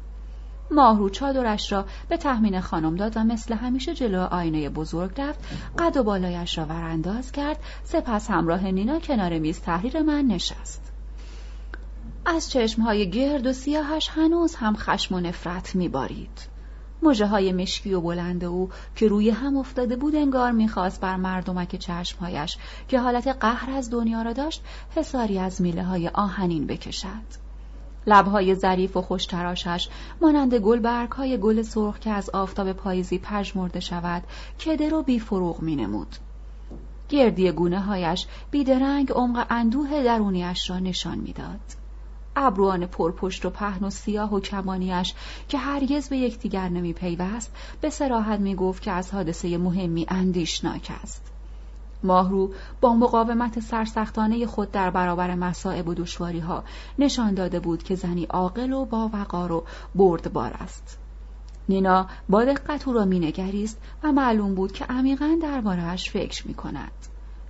ماهرو 0.71 1.09
چادرش 1.09 1.71
را 1.71 1.85
به 2.09 2.17
تحمین 2.17 2.61
خانم 2.61 2.95
داد 2.95 3.17
و 3.17 3.23
مثل 3.23 3.53
همیشه 3.53 3.93
جلو 3.93 4.21
آینه 4.21 4.69
بزرگ 4.69 5.21
رفت 5.21 5.39
قد 5.79 5.97
و 5.97 6.03
بالایش 6.03 6.57
را 6.57 6.65
ورانداز 6.65 7.31
کرد 7.31 7.59
سپس 7.83 8.31
همراه 8.31 8.71
نینا 8.71 8.99
کنار 8.99 9.39
میز 9.39 9.61
تحریر 9.61 10.01
من 10.01 10.25
نشست. 10.25 10.91
از 12.25 12.51
چشمهای 12.51 13.09
گرد 13.09 13.47
و 13.47 13.53
سیاهش 13.53 14.09
هنوز 14.09 14.55
هم 14.55 14.75
خشم 14.75 15.15
و 15.15 15.19
نفرت 15.19 15.75
میبارید. 15.75 16.54
مجه 17.01 17.25
های 17.25 17.51
مشکی 17.51 17.93
و 17.93 18.01
بلند 18.01 18.43
او 18.43 18.69
که 18.95 19.07
روی 19.07 19.29
هم 19.29 19.57
افتاده 19.57 19.95
بود 19.95 20.15
انگار 20.15 20.51
می‌خواست 20.51 21.01
بر 21.01 21.15
مردمک 21.15 21.75
چشمهایش 21.75 22.57
که 22.87 22.99
حالت 22.99 23.27
قهر 23.27 23.69
از 23.71 23.89
دنیا 23.91 24.21
را 24.21 24.33
داشت 24.33 24.63
حساری 24.95 25.39
از 25.39 25.61
میله 25.61 25.83
های 25.83 26.07
آهنین 26.07 26.67
بکشد 26.67 27.45
لبهای 28.07 28.55
ظریف 28.55 28.97
و 28.97 29.01
خوشتراشش 29.01 29.89
مانند 30.21 30.53
گل 30.53 31.07
های 31.11 31.37
گل 31.37 31.61
سرخ 31.61 31.99
که 31.99 32.09
از 32.09 32.29
آفتاب 32.29 32.73
پاییزی 32.73 33.17
پژمرده 33.17 33.79
شود 33.79 34.23
کدر 34.59 34.93
و 34.93 35.03
بیفروغ 35.03 35.61
مینمود 35.61 36.15
گردی 37.09 37.51
گونه 37.51 37.79
هایش 37.79 38.27
بیدرنگ 38.51 39.11
عمق 39.11 39.47
اندوه 39.49 40.03
درونیش 40.03 40.69
را 40.69 40.79
نشان 40.79 41.17
می‌داد. 41.17 41.84
ابروان 42.35 42.85
پرپشت 42.85 43.45
و 43.45 43.49
پهن 43.49 43.85
و 43.85 43.89
سیاه 43.89 44.33
و 44.33 44.39
کمانیش 44.39 45.13
که 45.49 45.57
هرگز 45.57 46.09
به 46.09 46.17
یکدیگر 46.17 46.69
نمی 46.69 46.93
پیوست 46.93 47.55
به 47.81 47.89
سراحت 47.89 48.39
می 48.39 48.55
گفت 48.55 48.81
که 48.81 48.91
از 48.91 49.11
حادثه 49.11 49.57
مهمی 49.57 50.05
اندیشناک 50.09 50.91
است. 51.03 51.31
ماهرو 52.03 52.53
با 52.81 52.93
مقاومت 52.93 53.59
سرسختانه 53.59 54.45
خود 54.45 54.71
در 54.71 54.89
برابر 54.89 55.35
مصائب 55.35 55.87
و 55.87 55.93
دشواری 55.93 56.39
ها 56.39 56.63
نشان 56.99 57.33
داده 57.33 57.59
بود 57.59 57.83
که 57.83 57.95
زنی 57.95 58.25
عاقل 58.25 58.73
و 58.73 58.85
با 58.85 59.09
وقار 59.13 59.51
و 59.51 59.63
بردبار 59.95 60.53
است. 60.53 60.99
نینا 61.69 62.07
با 62.29 62.45
دقت 62.45 62.87
او 62.87 62.93
را 62.93 63.05
مینگریست 63.05 63.81
و 64.03 64.11
معلوم 64.11 64.55
بود 64.55 64.71
که 64.71 64.85
عمیقا 64.85 65.39
دربارهاش 65.41 66.11
فکر 66.11 66.47
می 66.47 66.53
کند. 66.53 66.91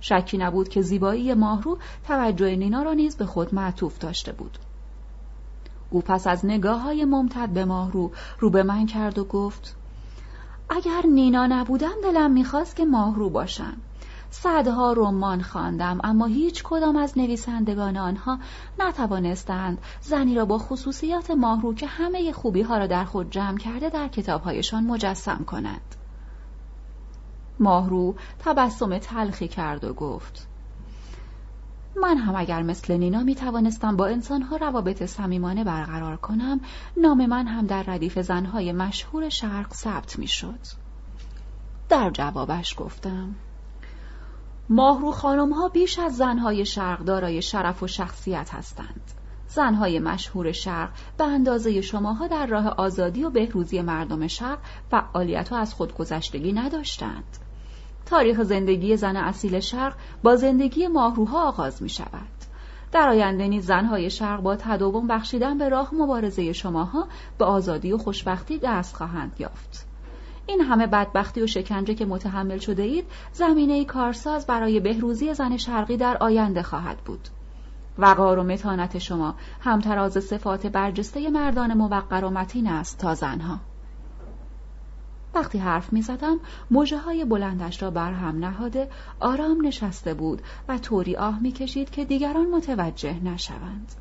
شکی 0.00 0.38
نبود 0.38 0.68
که 0.68 0.82
زیبایی 0.82 1.34
ماهرو 1.34 1.78
توجه 2.06 2.56
نینا 2.56 2.82
را 2.82 2.92
نیز 2.92 3.16
به 3.16 3.26
خود 3.26 3.54
معطوف 3.54 3.98
داشته 3.98 4.32
بود. 4.32 4.58
او 5.90 6.02
پس 6.02 6.26
از 6.26 6.46
نگاه 6.46 6.80
های 6.80 7.04
ممتد 7.04 7.48
به 7.48 7.64
ماهرو 7.64 8.10
رو 8.38 8.50
به 8.50 8.62
من 8.62 8.86
کرد 8.86 9.18
و 9.18 9.24
گفت 9.24 9.76
اگر 10.70 11.02
نینا 11.06 11.46
نبودم 11.46 11.94
دلم 12.02 12.30
می‌خواست 12.30 12.76
که 12.76 12.84
ماهرو 12.84 13.30
باشم. 13.30 13.76
صدها 14.30 14.92
رمان 14.92 15.42
خواندم 15.42 16.00
اما 16.04 16.26
هیچ 16.26 16.62
کدام 16.62 16.96
از 16.96 17.18
نویسندگان 17.18 17.96
آنها 17.96 18.38
نتوانستند 18.78 19.78
زنی 20.00 20.34
را 20.34 20.44
با 20.44 20.58
خصوصیات 20.58 21.30
ماهرو 21.30 21.74
که 21.74 21.86
همه 21.86 22.32
خوبی 22.32 22.62
ها 22.62 22.78
را 22.78 22.86
در 22.86 23.04
خود 23.04 23.30
جمع 23.30 23.58
کرده 23.58 23.88
در 23.88 24.08
کتابهایشان 24.08 24.84
مجسم 24.84 25.44
کنند 25.46 25.94
ماهرو 27.60 28.14
تبسم 28.38 28.98
تلخی 28.98 29.48
کرد 29.48 29.84
و 29.84 29.94
گفت 29.94 30.48
من 32.00 32.18
هم 32.18 32.34
اگر 32.36 32.62
مثل 32.62 32.96
نینا 32.96 33.22
می 33.22 33.34
توانستم 33.34 33.96
با 33.96 34.06
انسانها 34.06 34.56
روابط 34.56 35.02
صمیمانه 35.02 35.64
برقرار 35.64 36.16
کنم 36.16 36.60
نام 36.96 37.26
من 37.26 37.46
هم 37.46 37.66
در 37.66 37.82
ردیف 37.82 38.18
زنهای 38.18 38.72
مشهور 38.72 39.28
شرق 39.28 39.74
ثبت 39.74 40.18
می 40.18 40.26
شد. 40.26 40.58
در 41.88 42.10
جوابش 42.10 42.74
گفتم 42.78 43.34
ماهرو 44.68 45.12
خانم 45.12 45.52
ها 45.52 45.68
بیش 45.68 45.98
از 45.98 46.16
زنهای 46.16 46.66
شرق 46.66 47.00
دارای 47.00 47.42
شرف 47.42 47.82
و 47.82 47.86
شخصیت 47.86 48.54
هستند. 48.54 49.12
زنهای 49.48 49.98
مشهور 49.98 50.52
شرق 50.52 50.90
به 51.18 51.24
اندازه 51.24 51.80
شماها 51.80 52.26
در 52.26 52.46
راه 52.46 52.68
آزادی 52.68 53.24
و 53.24 53.30
بهروزی 53.30 53.80
مردم 53.80 54.26
شرق 54.26 54.58
فعالیت 54.90 55.52
و 55.52 55.54
از 55.54 55.74
خودگذشتگی 55.74 56.52
نداشتند. 56.52 57.45
تاریخ 58.06 58.42
زندگی 58.42 58.96
زن 58.96 59.16
اصیل 59.16 59.60
شرق 59.60 59.94
با 60.22 60.36
زندگی 60.36 60.86
ماهروها 60.86 61.48
آغاز 61.48 61.82
می 61.82 61.88
شود. 61.88 62.36
در 62.92 63.08
آینده 63.08 63.48
نیز 63.48 63.66
زنهای 63.66 64.10
شرق 64.10 64.40
با 64.40 64.56
تداوم 64.56 65.06
بخشیدن 65.06 65.58
به 65.58 65.68
راه 65.68 65.94
مبارزه 65.94 66.52
شماها 66.52 67.08
به 67.38 67.44
آزادی 67.44 67.92
و 67.92 67.98
خوشبختی 67.98 68.58
دست 68.62 68.96
خواهند 68.96 69.32
یافت. 69.38 69.86
این 70.46 70.60
همه 70.60 70.86
بدبختی 70.86 71.42
و 71.42 71.46
شکنجه 71.46 71.94
که 71.94 72.04
متحمل 72.04 72.58
شده 72.58 72.82
اید 72.82 73.04
زمینه 73.32 73.84
کارساز 73.84 74.46
برای 74.46 74.80
بهروزی 74.80 75.34
زن 75.34 75.56
شرقی 75.56 75.96
در 75.96 76.16
آینده 76.16 76.62
خواهد 76.62 76.96
بود. 76.96 77.28
وقار 77.98 78.38
و 78.38 78.42
متانت 78.42 78.98
شما 78.98 79.34
همتراز 79.60 80.24
صفات 80.24 80.66
برجسته 80.66 81.30
مردان 81.30 81.74
موقر 81.74 82.24
و 82.24 82.30
متین 82.30 82.66
است 82.66 82.98
تا 82.98 83.14
زنها. 83.14 83.58
وقتی 85.36 85.58
حرف 85.58 85.92
می 85.92 86.02
زدم 86.02 86.38
موجه 86.70 86.98
های 86.98 87.24
بلندش 87.24 87.82
را 87.82 87.90
بر 87.90 88.12
هم 88.12 88.38
نهاده 88.38 88.88
آرام 89.20 89.66
نشسته 89.66 90.14
بود 90.14 90.42
و 90.68 90.78
طوری 90.78 91.16
آه 91.16 91.40
می 91.40 91.52
کشید 91.52 91.90
که 91.90 92.04
دیگران 92.04 92.46
متوجه 92.46 93.20
نشوند. 93.24 93.92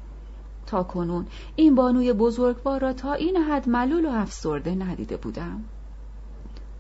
تا 0.65 0.84
کنون 0.84 1.26
این 1.56 1.76
بانوی 1.76 2.13
بزرگوار 2.13 2.82
را 2.82 2.93
تا 2.93 3.13
این 3.13 3.38
حد 3.38 3.69
ملول 3.69 4.06
و 4.06 4.10
افسرده 4.10 4.76
ندیده 4.76 5.17
بودم. 5.17 5.63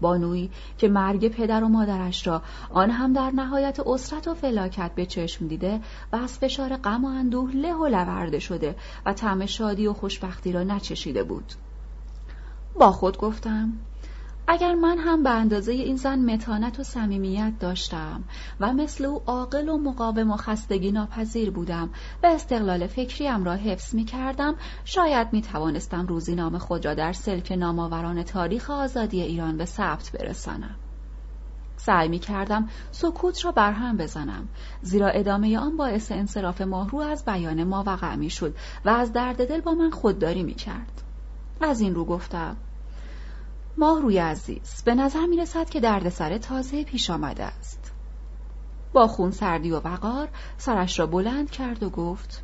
بانویی 0.01 0.51
که 0.77 0.87
مرگ 0.87 1.27
پدر 1.27 1.63
و 1.63 1.67
مادرش 1.67 2.27
را 2.27 2.41
آن 2.69 2.91
هم 2.91 3.13
در 3.13 3.31
نهایت 3.31 3.79
اسرت 3.79 4.27
و 4.27 4.33
فلاکت 4.33 4.91
به 4.95 5.05
چشم 5.05 5.47
دیده 5.47 5.81
و 6.11 6.15
از 6.15 6.37
فشار 6.37 6.77
غم 6.77 7.05
و 7.05 7.07
اندوه 7.07 7.51
له 7.51 7.73
و 7.73 7.87
لورده 7.87 8.39
شده 8.39 8.75
و 9.05 9.13
طعم 9.13 9.45
شادی 9.45 9.87
و 9.87 9.93
خوشبختی 9.93 10.51
را 10.51 10.63
نچشیده 10.63 11.23
بود 11.23 11.53
با 12.79 12.91
خود 12.91 13.17
گفتم 13.17 13.73
اگر 14.47 14.75
من 14.75 14.97
هم 14.97 15.23
به 15.23 15.29
اندازه 15.29 15.71
این 15.71 15.95
زن 15.95 16.19
متانت 16.19 16.79
و 16.79 16.83
صمیمیت 16.83 17.53
داشتم 17.59 18.23
و 18.59 18.73
مثل 18.73 19.05
او 19.05 19.21
عاقل 19.25 19.69
و 19.69 19.77
مقاوم 19.77 20.31
و 20.31 20.37
خستگی 20.37 20.91
ناپذیر 20.91 21.51
بودم 21.51 21.89
و 22.23 22.27
استقلال 22.27 22.87
فکریم 22.87 23.43
را 23.43 23.53
حفظ 23.53 23.95
می 23.95 24.05
کردم 24.05 24.55
شاید 24.85 25.27
می 25.31 25.41
توانستم 25.41 26.07
روزی 26.07 26.35
نام 26.35 26.57
خود 26.57 26.85
را 26.85 26.93
در 26.93 27.13
سلک 27.13 27.51
نامآوران 27.51 28.23
تاریخ 28.23 28.69
آزادی 28.69 29.21
ایران 29.21 29.57
به 29.57 29.65
ثبت 29.65 30.11
برسانم. 30.11 30.75
سعی 31.77 32.07
می 32.07 32.19
کردم 32.19 32.69
سکوت 32.91 33.45
را 33.45 33.51
برهم 33.51 33.97
بزنم 33.97 34.47
زیرا 34.81 35.07
ادامه 35.07 35.57
آن 35.57 35.77
باعث 35.77 36.11
انصراف 36.11 36.61
ماهرو 36.61 36.99
از 36.99 37.25
بیان 37.25 37.63
ما 37.63 37.83
وقع 37.87 38.15
می 38.15 38.29
شد 38.29 38.55
و 38.85 38.89
از 38.89 39.13
درد 39.13 39.47
دل 39.49 39.61
با 39.61 39.73
من 39.73 39.89
خودداری 39.89 40.43
می 40.43 40.53
کرد. 40.53 41.01
از 41.61 41.81
این 41.81 41.95
رو 41.95 42.05
گفتم 42.05 42.55
ماه 43.77 44.01
روی 44.01 44.17
عزیز 44.17 44.83
به 44.85 44.95
نظر 44.95 45.25
می 45.25 45.37
رسد 45.37 45.69
که 45.69 45.79
دردسر 45.79 46.37
تازه 46.37 46.83
پیش 46.83 47.09
آمده 47.09 47.43
است. 47.43 47.91
با 48.93 49.07
خون 49.07 49.31
سردی 49.31 49.71
و 49.71 49.79
وقار 49.79 50.29
سرش 50.57 50.99
را 50.99 51.05
بلند 51.05 51.51
کرد 51.51 51.83
و 51.83 51.89
گفت 51.89 52.43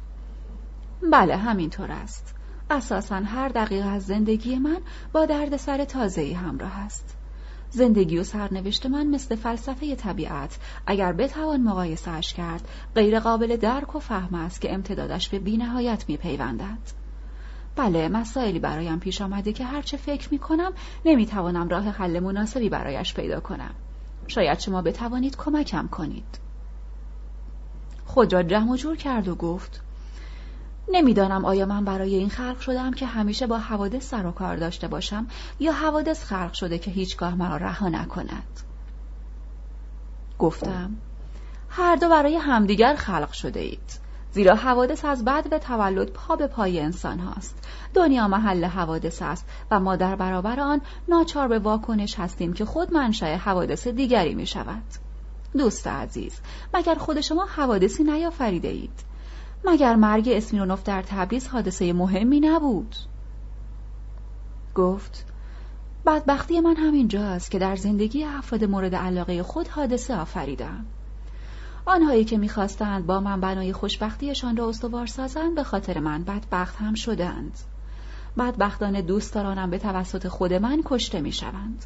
بله 1.12 1.38
همینطور 1.38 1.92
است. 1.92 2.36
اساسا 2.70 3.16
هر 3.16 3.50
دقیقه 3.50 3.90
از 3.90 4.06
زندگی 4.06 4.56
من 4.56 4.82
با 5.14 5.26
دردسر 5.26 5.86
تازه‌ای 5.86 6.34
همراه 6.34 6.78
است. 6.80 7.18
زندگی 7.70 8.18
و 8.18 8.24
سرنوشت 8.24 8.86
من 8.86 9.08
مثل 9.08 9.36
فلسفه 9.36 9.96
طبیعت 9.96 10.60
اگر 10.86 11.14
بتوان 11.14 11.62
مقایسهاش 11.62 12.34
کرد 12.34 12.68
غیر 12.96 13.20
قابل 13.20 13.56
درک 13.56 13.96
و 13.96 14.00
فهم 14.00 14.36
است 14.36 14.62
که 14.62 14.74
امتدادش 14.74 15.30
به 15.30 15.40
بینهایت 15.40 16.06
میپیوندد. 16.08 17.01
بله 17.76 18.08
مسائلی 18.08 18.60
برایم 18.60 19.00
پیش 19.00 19.22
آمده 19.22 19.54
که 19.54 19.66
هرچه 19.66 19.98
فکر 19.98 20.28
می 20.32 20.40
کنم 20.40 20.72
نمی 21.06 21.26
توانم 21.26 21.70
راه 21.70 21.84
حل 21.84 22.20
مناسبی 22.20 22.70
برایش 22.70 23.14
پیدا 23.14 23.40
کنم. 23.40 23.74
شاید 24.28 24.60
شما 24.60 24.82
بتوانید 24.82 25.38
کمکم 25.38 25.88
کنید. 25.88 26.40
خود 28.06 28.34
را 28.34 28.44
جمع 28.44 28.72
و 28.72 28.76
جور 28.76 28.98
کرد 28.98 29.28
و 29.28 29.36
گفت 29.36 29.82
نمی‌دانم 30.92 31.46
آیا 31.46 31.66
من 31.66 31.86
برای 31.86 32.16
این 32.16 32.30
خلق 32.30 32.60
شدم 32.60 32.94
که 32.94 33.06
همیشه 33.06 33.48
با 33.48 33.58
حوادث 33.58 34.10
سر 34.10 34.26
و 34.26 34.32
کار 34.32 34.56
داشته 34.56 34.88
باشم 34.88 35.28
یا 35.60 35.72
حوادث 35.72 36.24
خلق 36.24 36.54
شده 36.54 36.80
که 36.80 36.92
هیچگاه 36.92 37.36
مرا 37.36 37.58
رها 37.58 37.90
نکند. 37.90 38.60
گفتم 40.40 40.92
هر 41.70 41.96
دو 41.96 42.10
برای 42.10 42.36
همدیگر 42.36 42.96
خلق 42.96 43.32
شده 43.32 43.60
اید. 43.60 44.01
زیرا 44.34 44.56
حوادث 44.56 45.06
از 45.06 45.26
بعد 45.26 45.50
به 45.50 45.60
تولد 45.60 46.12
پا 46.12 46.36
به 46.36 46.48
پای 46.48 46.80
انسان 46.80 47.20
هاست. 47.20 47.56
دنیا 47.94 48.28
محل 48.28 48.66
حوادث 48.66 49.22
است 49.22 49.46
و 49.72 49.80
ما 49.80 49.96
در 49.96 50.16
برابر 50.16 50.60
آن 50.60 50.82
ناچار 51.08 51.48
به 51.48 51.60
واکنش 51.60 52.20
هستیم 52.20 52.54
که 52.54 52.66
خود 52.66 52.94
منشأ 52.94 53.36
حوادث 53.36 53.88
دیگری 53.88 54.36
می 54.36 54.46
شود. 54.46 54.84
دوست 55.58 55.88
عزیز 55.88 56.40
مگر 56.74 56.96
خود 56.96 57.22
شما 57.22 57.46
حوادثی 57.46 58.04
نیافریده 58.04 58.68
اید؟ 58.68 59.04
مگر 59.66 59.96
مرگ 59.96 60.30
اسمیرونوف 60.30 60.84
در 60.84 61.02
تبریز 61.02 61.48
حادثه 61.48 61.94
مهمی 61.94 62.40
نبود؟ 62.40 62.96
گفت 64.76 65.26
بدبختی 66.06 66.60
من 66.60 66.76
همینجاست 66.76 67.52
که 67.52 67.60
در 67.60 67.76
زندگی 67.76 68.24
افراد 68.24 68.64
مورد 68.64 68.96
علاقه 68.96 69.44
خود 69.44 69.68
حادثه 69.68 70.16
آفریدم 70.16 70.86
آنهایی 71.86 72.24
که 72.24 72.38
می‌خواستند 72.38 73.06
با 73.06 73.20
من 73.20 73.42
بنای 73.42 73.74
خوشبختیشان 73.74 74.58
را 74.58 74.70
استوار 74.70 75.06
سازند 75.06 75.56
به 75.56 75.64
خاطر 75.64 76.00
من 76.00 76.24
بدبخت 76.24 76.76
هم 76.76 76.94
شدند 76.94 77.58
بدبختان 78.38 79.02
دوستدارانم 79.02 79.70
به 79.70 79.78
توسط 79.78 80.28
خود 80.28 80.54
من 80.54 80.82
کشته 80.86 81.22
می‌شوند. 81.22 81.86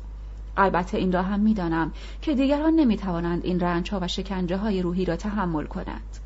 البته 0.58 0.98
این 0.98 1.12
را 1.12 1.22
هم 1.22 1.40
می‌دانم 1.40 1.92
که 2.22 2.36
دیگران 2.36 2.74
نمی‌توانند 2.74 3.46
این 3.46 3.60
رنج 3.60 3.92
ها 3.92 4.00
و 4.02 4.08
شکنجه 4.08 4.58
های 4.58 4.82
روحی 4.82 5.06
را 5.06 5.16
تحمل 5.16 5.66
کنند. 5.66 6.18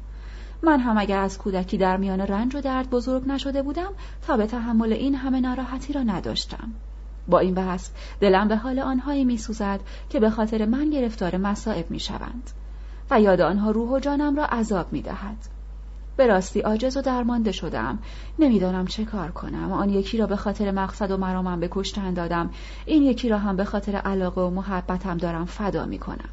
من 0.63 0.79
هم 0.79 0.97
اگر 0.97 1.19
از 1.19 1.37
کودکی 1.37 1.77
در 1.77 1.97
میان 1.97 2.21
رنج 2.21 2.55
و 2.55 2.61
درد 2.61 2.89
بزرگ 2.89 3.27
نشده 3.27 3.61
بودم 3.61 3.91
تا 4.27 4.37
به 4.37 4.47
تحمل 4.47 4.93
این 4.93 5.15
همه 5.15 5.39
ناراحتی 5.39 5.93
را 5.93 6.03
نداشتم. 6.03 6.71
با 7.27 7.39
این 7.39 7.53
بحث 7.53 7.89
دلم 8.19 8.47
به 8.47 8.55
حال 8.55 8.79
آنهایی 8.79 9.25
میسوزد 9.25 9.79
که 10.09 10.19
به 10.19 10.29
خاطر 10.29 10.65
من 10.65 10.89
گرفتار 10.89 11.37
مصائب 11.37 11.91
می‌شوند. 11.91 12.49
و 13.11 13.21
یاد 13.21 13.41
آنها 13.41 13.71
روح 13.71 13.89
و 13.89 13.99
جانم 13.99 14.35
را 14.35 14.45
عذاب 14.45 14.93
می 14.93 15.01
دهد. 15.01 15.37
به 16.17 16.27
راستی 16.27 16.59
عاجز 16.59 16.97
و 16.97 17.01
درمانده 17.01 17.51
شدم. 17.51 17.99
نمی‌دانم 18.39 18.87
چه 18.87 19.05
کار 19.05 19.31
کنم. 19.31 19.71
آن 19.71 19.89
یکی 19.89 20.17
را 20.17 20.25
به 20.27 20.35
خاطر 20.35 20.71
مقصد 20.71 21.11
و 21.11 21.17
مرامم 21.17 21.59
به 21.59 21.67
کشتن 21.71 22.13
دادم. 22.13 22.49
این 22.85 23.03
یکی 23.03 23.29
را 23.29 23.37
هم 23.37 23.55
به 23.55 23.65
خاطر 23.65 23.95
علاقه 23.95 24.41
و 24.41 24.49
محبتم 24.49 25.17
دارم 25.17 25.45
فدا 25.45 25.85
می 25.85 25.99
کنم 25.99 26.29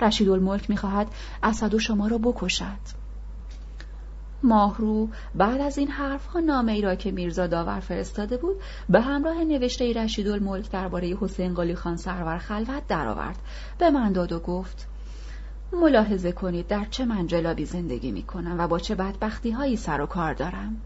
رشید 0.00 0.28
الملک 0.28 0.70
می 0.70 0.76
خواهد 0.76 1.06
اسد 1.42 1.74
و 1.74 1.78
شما 1.78 2.06
را 2.06 2.18
بکشد. 2.18 3.06
ماهرو 4.42 5.08
بعد 5.34 5.60
از 5.60 5.78
این 5.78 5.88
حرفها 5.88 6.40
نامه 6.40 6.72
ای 6.72 6.82
را 6.82 6.94
که 6.94 7.10
میرزا 7.10 7.46
داور 7.46 7.80
فرستاده 7.80 8.36
بود 8.36 8.56
به 8.88 9.00
همراه 9.00 9.44
نوشته 9.44 9.92
رشید 9.92 10.28
الملک 10.28 10.70
درباره 10.70 11.16
حسین 11.20 11.54
قلی 11.54 11.74
خان 11.74 11.96
سرور 11.96 12.38
خلوت 12.38 12.86
درآورد. 12.88 13.38
به 13.78 13.90
من 13.90 14.12
داد 14.12 14.32
و 14.32 14.38
گفت 14.38 14.88
ملاحظه 15.72 16.32
کنید 16.32 16.66
در 16.66 16.84
چه 16.84 17.04
منجلابی 17.04 17.64
زندگی 17.64 18.12
می 18.12 18.22
کنم 18.22 18.56
و 18.58 18.68
با 18.68 18.78
چه 18.78 18.94
بدبختی 18.94 19.50
هایی 19.50 19.76
سر 19.76 20.00
و 20.00 20.06
کار 20.06 20.34
دارم. 20.34 20.80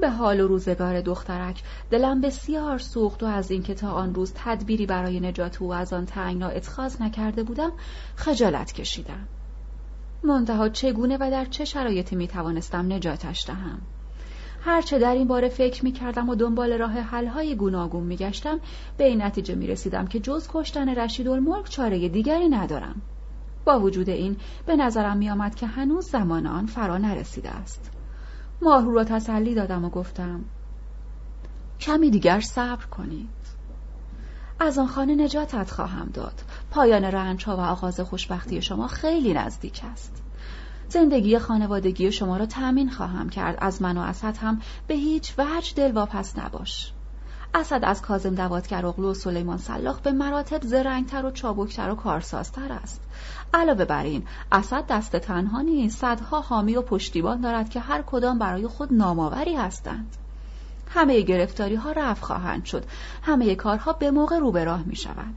به 0.00 0.10
حال 0.10 0.40
و 0.40 0.48
روزگار 0.48 1.00
دخترک 1.00 1.62
دلم 1.90 2.20
بسیار 2.20 2.78
سوخت 2.78 3.22
و 3.22 3.26
از 3.26 3.50
اینکه 3.50 3.74
تا 3.74 3.90
آن 3.90 4.14
روز 4.14 4.32
تدبیری 4.36 4.86
برای 4.86 5.20
نجات 5.20 5.62
او 5.62 5.74
از 5.74 5.92
آن 5.92 6.06
تنگنا 6.06 6.48
اتخاذ 6.48 7.02
نکرده 7.02 7.42
بودم 7.42 7.72
خجالت 8.16 8.72
کشیدم. 8.72 9.28
منتها 10.22 10.68
چگونه 10.68 11.16
و 11.16 11.30
در 11.30 11.44
چه 11.44 11.64
شرایطی 11.64 12.16
می 12.16 12.28
توانستم 12.28 12.92
نجاتش 12.92 13.46
دهم؟ 13.46 13.80
هرچه 14.66 14.98
در 14.98 15.14
این 15.14 15.28
باره 15.28 15.48
فکر 15.48 15.84
می 15.84 15.92
کردم 15.92 16.28
و 16.28 16.34
دنبال 16.34 16.72
راه 16.72 16.92
حلهای 16.92 17.56
گوناگون 17.56 18.04
می 18.04 18.16
گشتم 18.16 18.60
به 18.96 19.04
این 19.04 19.22
نتیجه 19.22 19.54
می 19.54 19.66
رسیدم 19.66 20.06
که 20.06 20.20
جز 20.20 20.48
کشتن 20.52 20.88
رشید 20.88 21.28
الملک 21.28 21.68
چاره 21.68 22.08
دیگری 22.08 22.48
ندارم. 22.48 23.02
با 23.64 23.80
وجود 23.80 24.08
این 24.10 24.36
به 24.66 24.76
نظرم 24.76 25.16
می 25.16 25.30
آمد 25.30 25.54
که 25.54 25.66
هنوز 25.66 26.10
زمان 26.10 26.46
آن 26.46 26.66
فرا 26.66 26.98
نرسیده 26.98 27.50
است. 27.50 27.90
ماهرو 28.62 28.94
را 28.94 29.04
تسلی 29.04 29.54
دادم 29.54 29.84
و 29.84 29.90
گفتم 29.90 30.44
کمی 31.80 32.10
دیگر 32.10 32.40
صبر 32.40 32.86
کنید. 32.86 33.28
از 34.60 34.78
آن 34.78 34.86
خانه 34.86 35.14
نجاتت 35.14 35.70
خواهم 35.70 36.10
داد. 36.14 36.42
پایان 36.70 37.04
رنج 37.04 37.44
ها 37.44 37.56
و 37.56 37.60
آغاز 37.60 38.00
خوشبختی 38.00 38.62
شما 38.62 38.88
خیلی 38.88 39.34
نزدیک 39.34 39.80
است. 39.92 40.23
زندگی 40.94 41.38
خانوادگی 41.38 42.12
شما 42.12 42.36
را 42.36 42.46
تأمین 42.46 42.90
خواهم 42.90 43.28
کرد. 43.28 43.58
از 43.60 43.82
من 43.82 43.96
و 43.96 44.00
اسد 44.00 44.36
هم 44.36 44.60
به 44.86 44.94
هیچ 44.94 45.34
وجه 45.38 45.74
دل 45.76 45.92
واپس 45.92 46.38
نباش. 46.38 46.92
اسد 47.54 47.80
از 47.82 48.02
کازم 48.02 48.34
دوادگر 48.34 48.86
اغلو 48.86 49.10
و 49.10 49.14
سلیمان 49.14 49.58
سلاخ 49.58 50.00
به 50.00 50.12
مراتب 50.12 50.62
زرنگتر 50.62 51.26
و 51.26 51.30
چابکتر 51.30 51.90
و 51.90 51.94
کارسازتر 51.94 52.72
است. 52.72 53.00
علاوه 53.54 53.84
بر 53.84 54.04
این 54.04 54.22
اسد 54.52 54.86
دست 54.86 55.16
تنها 55.16 55.60
نیست. 55.60 55.98
صدها 55.98 56.40
حامی 56.40 56.76
و 56.76 56.82
پشتیبان 56.82 57.40
دارد 57.40 57.70
که 57.70 57.80
هر 57.80 58.02
کدام 58.02 58.38
برای 58.38 58.66
خود 58.66 58.92
نامآوری 58.92 59.56
هستند. 59.56 60.16
همه 60.88 61.20
گرفتاری 61.20 61.74
ها 61.74 61.92
رفع 61.92 62.26
خواهند 62.26 62.64
شد. 62.64 62.84
همه 63.22 63.54
کارها 63.54 63.92
به 63.92 64.10
موقع 64.10 64.38
رو 64.38 64.52
به 64.52 64.64
راه 64.64 64.82
می 64.82 64.96
شود 64.96 65.34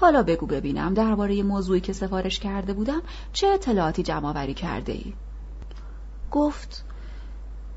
حالا 0.00 0.22
بگو 0.22 0.46
ببینم 0.46 0.94
درباره 0.94 1.42
موضوعی 1.42 1.80
که 1.80 1.92
سفارش 1.92 2.38
کرده 2.38 2.72
بودم 2.72 3.02
چه 3.32 3.46
اطلاعاتی 3.46 4.02
جمع 4.02 4.28
آوری 4.28 4.54
کرده 4.54 4.92
ای؟ 4.92 5.14
گفت 6.30 6.84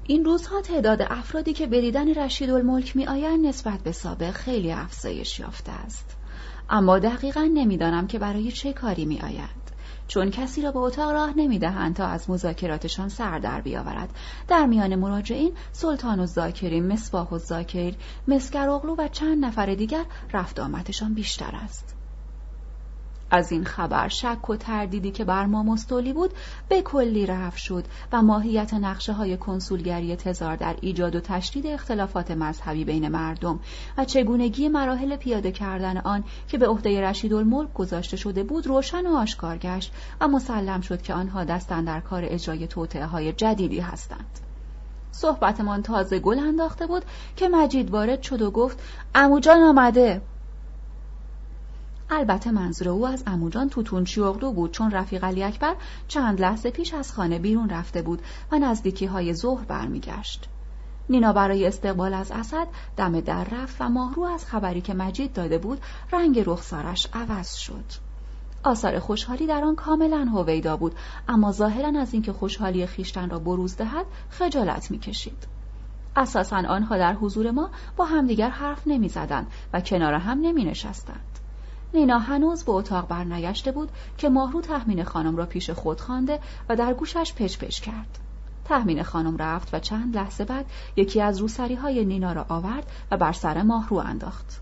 این 0.03 0.25
روزها 0.25 0.61
تعداد 0.61 1.01
افرادی 1.01 1.53
که 1.53 1.67
به 1.67 1.81
دیدن 1.81 2.13
رشید 2.13 2.49
الملک 2.49 2.95
می 2.95 3.07
آیند 3.07 3.45
نسبت 3.45 3.79
به 3.79 3.91
سابق 3.91 4.31
خیلی 4.31 4.71
افزایش 4.71 5.39
یافته 5.39 5.71
است. 5.71 6.17
اما 6.69 6.99
دقیقا 6.99 7.49
نمی‌دانم 7.53 8.07
که 8.07 8.19
برای 8.19 8.51
چه 8.51 8.73
کاری 8.73 9.05
می 9.05 9.21
آیند 9.21 9.71
چون 10.07 10.31
کسی 10.31 10.61
را 10.61 10.71
به 10.71 10.79
اتاق 10.79 11.11
راه 11.11 11.33
نمی‌دهند 11.37 11.95
تا 11.95 12.05
از 12.05 12.29
مذاکراتشان 12.29 13.09
سر 13.09 13.39
در 13.39 13.61
بیاورد. 13.61 14.09
در 14.47 14.65
میان 14.65 14.95
مراجعین 14.95 15.53
سلطان 15.71 16.19
و 16.19 16.25
زاکرین 16.25 16.87
مصباح 16.87 17.29
و 17.29 17.37
زاکر 17.37 17.93
اغلو 18.53 18.95
و 18.97 19.07
چند 19.07 19.45
نفر 19.45 19.75
دیگر 19.75 20.05
رفت 20.33 20.59
آمدشان 20.59 21.13
بیشتر 21.13 21.55
است. 21.63 21.95
از 23.31 23.51
این 23.51 23.63
خبر 23.63 24.07
شک 24.07 24.49
و 24.49 24.55
تردیدی 24.55 25.11
که 25.11 25.23
بر 25.23 25.45
ما 25.45 25.63
مستولی 25.63 26.13
بود 26.13 26.33
به 26.69 26.81
کلی 26.81 27.25
رفت 27.25 27.57
شد 27.57 27.85
و 28.11 28.21
ماهیت 28.21 28.73
نقشه 28.73 29.13
های 29.13 29.37
کنسولگری 29.37 30.15
تزار 30.15 30.55
در 30.55 30.75
ایجاد 30.81 31.15
و 31.15 31.19
تشدید 31.19 31.67
اختلافات 31.67 32.31
مذهبی 32.31 32.85
بین 32.85 33.07
مردم 33.07 33.59
و 33.97 34.05
چگونگی 34.05 34.67
مراحل 34.67 35.15
پیاده 35.15 35.51
کردن 35.51 35.97
آن 35.97 36.23
که 36.47 36.57
به 36.57 36.67
عهده 36.67 37.01
رشیدالملک 37.01 37.73
گذاشته 37.73 38.17
شده 38.17 38.43
بود 38.43 38.67
روشن 38.67 39.07
و 39.07 39.15
آشکار 39.15 39.57
گشت 39.57 39.93
و 40.21 40.27
مسلم 40.27 40.81
شد 40.81 41.01
که 41.01 41.13
آنها 41.13 41.43
دستن 41.43 41.83
در 41.83 41.99
کار 41.99 42.23
اجرای 42.25 42.67
توطعه 42.67 43.05
های 43.05 43.33
جدیدی 43.33 43.79
هستند. 43.79 44.39
صحبتمان 45.11 45.81
تازه 45.81 46.19
گل 46.19 46.39
انداخته 46.39 46.87
بود 46.87 47.05
که 47.35 47.49
مجید 47.49 47.91
وارد 47.91 48.21
شد 48.21 48.41
و 48.41 48.51
گفت 48.51 48.79
اموجان 49.15 49.61
آمده. 49.61 50.21
البته 52.13 52.51
منظور 52.51 52.89
او 52.89 53.07
از 53.07 53.23
اموجان 53.27 53.69
توتون 53.69 54.03
چیوغلو 54.03 54.51
بود 54.51 54.71
چون 54.71 54.91
رفیق 54.91 55.23
علی 55.23 55.43
اکبر 55.43 55.75
چند 56.07 56.41
لحظه 56.41 56.71
پیش 56.71 56.93
از 56.93 57.13
خانه 57.13 57.39
بیرون 57.39 57.69
رفته 57.69 58.01
بود 58.01 58.21
و 58.51 58.59
نزدیکی 58.59 59.05
های 59.05 59.33
ظهر 59.33 59.65
برمیگشت. 59.65 60.49
نینا 61.09 61.33
برای 61.33 61.67
استقبال 61.67 62.13
از 62.13 62.31
اسد 62.31 62.67
دم 62.97 63.19
در 63.19 63.43
رفت 63.43 63.75
و 63.79 63.89
ماهرو 63.89 64.23
از 64.23 64.45
خبری 64.45 64.81
که 64.81 64.93
مجید 64.93 65.33
داده 65.33 65.57
بود 65.57 65.81
رنگ 66.11 66.43
رخسارش 66.45 67.07
عوض 67.13 67.53
شد. 67.53 67.85
آثار 68.63 68.99
خوشحالی 68.99 69.47
در 69.47 69.63
آن 69.63 69.75
کاملا 69.75 70.25
هویدا 70.25 70.77
بود 70.77 70.95
اما 71.27 71.51
ظاهرا 71.51 71.99
از 71.99 72.13
اینکه 72.13 72.33
خوشحالی 72.33 72.85
خیشتن 72.85 73.29
را 73.29 73.39
بروز 73.39 73.77
دهد 73.77 74.05
خجالت 74.29 74.91
می‌کشید. 74.91 75.47
اساسا 76.15 76.57
آنها 76.57 76.97
در 76.97 77.13
حضور 77.13 77.51
ما 77.51 77.69
با 77.97 78.05
همدیگر 78.05 78.49
حرف 78.49 78.81
نمی‌زدند 78.85 79.47
و 79.73 79.81
کنار 79.81 80.13
هم 80.13 80.39
نمی 80.41 80.63
نشستند. 80.63 81.30
نینا 81.93 82.19
هنوز 82.19 82.63
به 82.63 82.71
اتاق 82.71 83.07
برنگشته 83.07 83.71
بود 83.71 83.89
که 84.17 84.29
ماهرو 84.29 84.61
تحمین 84.61 85.03
خانم 85.03 85.35
را 85.35 85.45
پیش 85.45 85.69
خود 85.69 86.01
خوانده 86.01 86.39
و 86.69 86.75
در 86.75 86.93
گوشش 86.93 87.33
پچ 87.33 87.57
پچ 87.57 87.79
کرد. 87.79 88.19
تحمین 88.65 89.03
خانم 89.03 89.37
رفت 89.37 89.73
و 89.73 89.79
چند 89.79 90.15
لحظه 90.15 90.45
بعد 90.45 90.65
یکی 90.95 91.21
از 91.21 91.39
روسری 91.39 91.75
های 91.75 92.05
نینا 92.05 92.33
را 92.33 92.45
آورد 92.49 92.91
و 93.11 93.17
بر 93.17 93.31
سر 93.31 93.61
ماهرو 93.61 93.97
انداخت. 93.97 94.61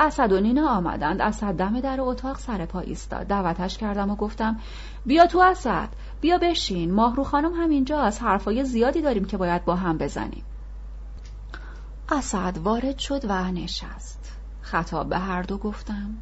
اسد 0.00 0.32
و 0.32 0.40
نینا 0.40 0.68
آمدند. 0.68 1.20
اسد 1.20 1.54
دم 1.54 1.80
در 1.80 2.00
اتاق 2.00 2.38
سر 2.38 2.66
پا 2.66 2.80
ایستاد. 2.80 3.26
دعوتش 3.26 3.78
کردم 3.78 4.10
و 4.10 4.16
گفتم 4.16 4.56
بیا 5.06 5.26
تو 5.26 5.38
اسد 5.38 5.88
بیا 6.20 6.38
بشین. 6.38 6.92
ماهرو 6.92 7.24
خانم 7.24 7.52
هم 7.52 7.70
اینجاست 7.70 8.22
حرفای 8.22 8.64
زیادی 8.64 9.02
داریم 9.02 9.24
که 9.24 9.36
باید 9.36 9.64
با 9.64 9.76
هم 9.76 9.98
بزنیم. 9.98 10.44
اسد 12.08 12.58
وارد 12.58 12.98
شد 12.98 13.24
و 13.24 13.50
نشست. 13.50 14.32
خطاب 14.60 15.08
به 15.08 15.18
هر 15.18 15.42
دو 15.42 15.58
گفتم 15.58 16.14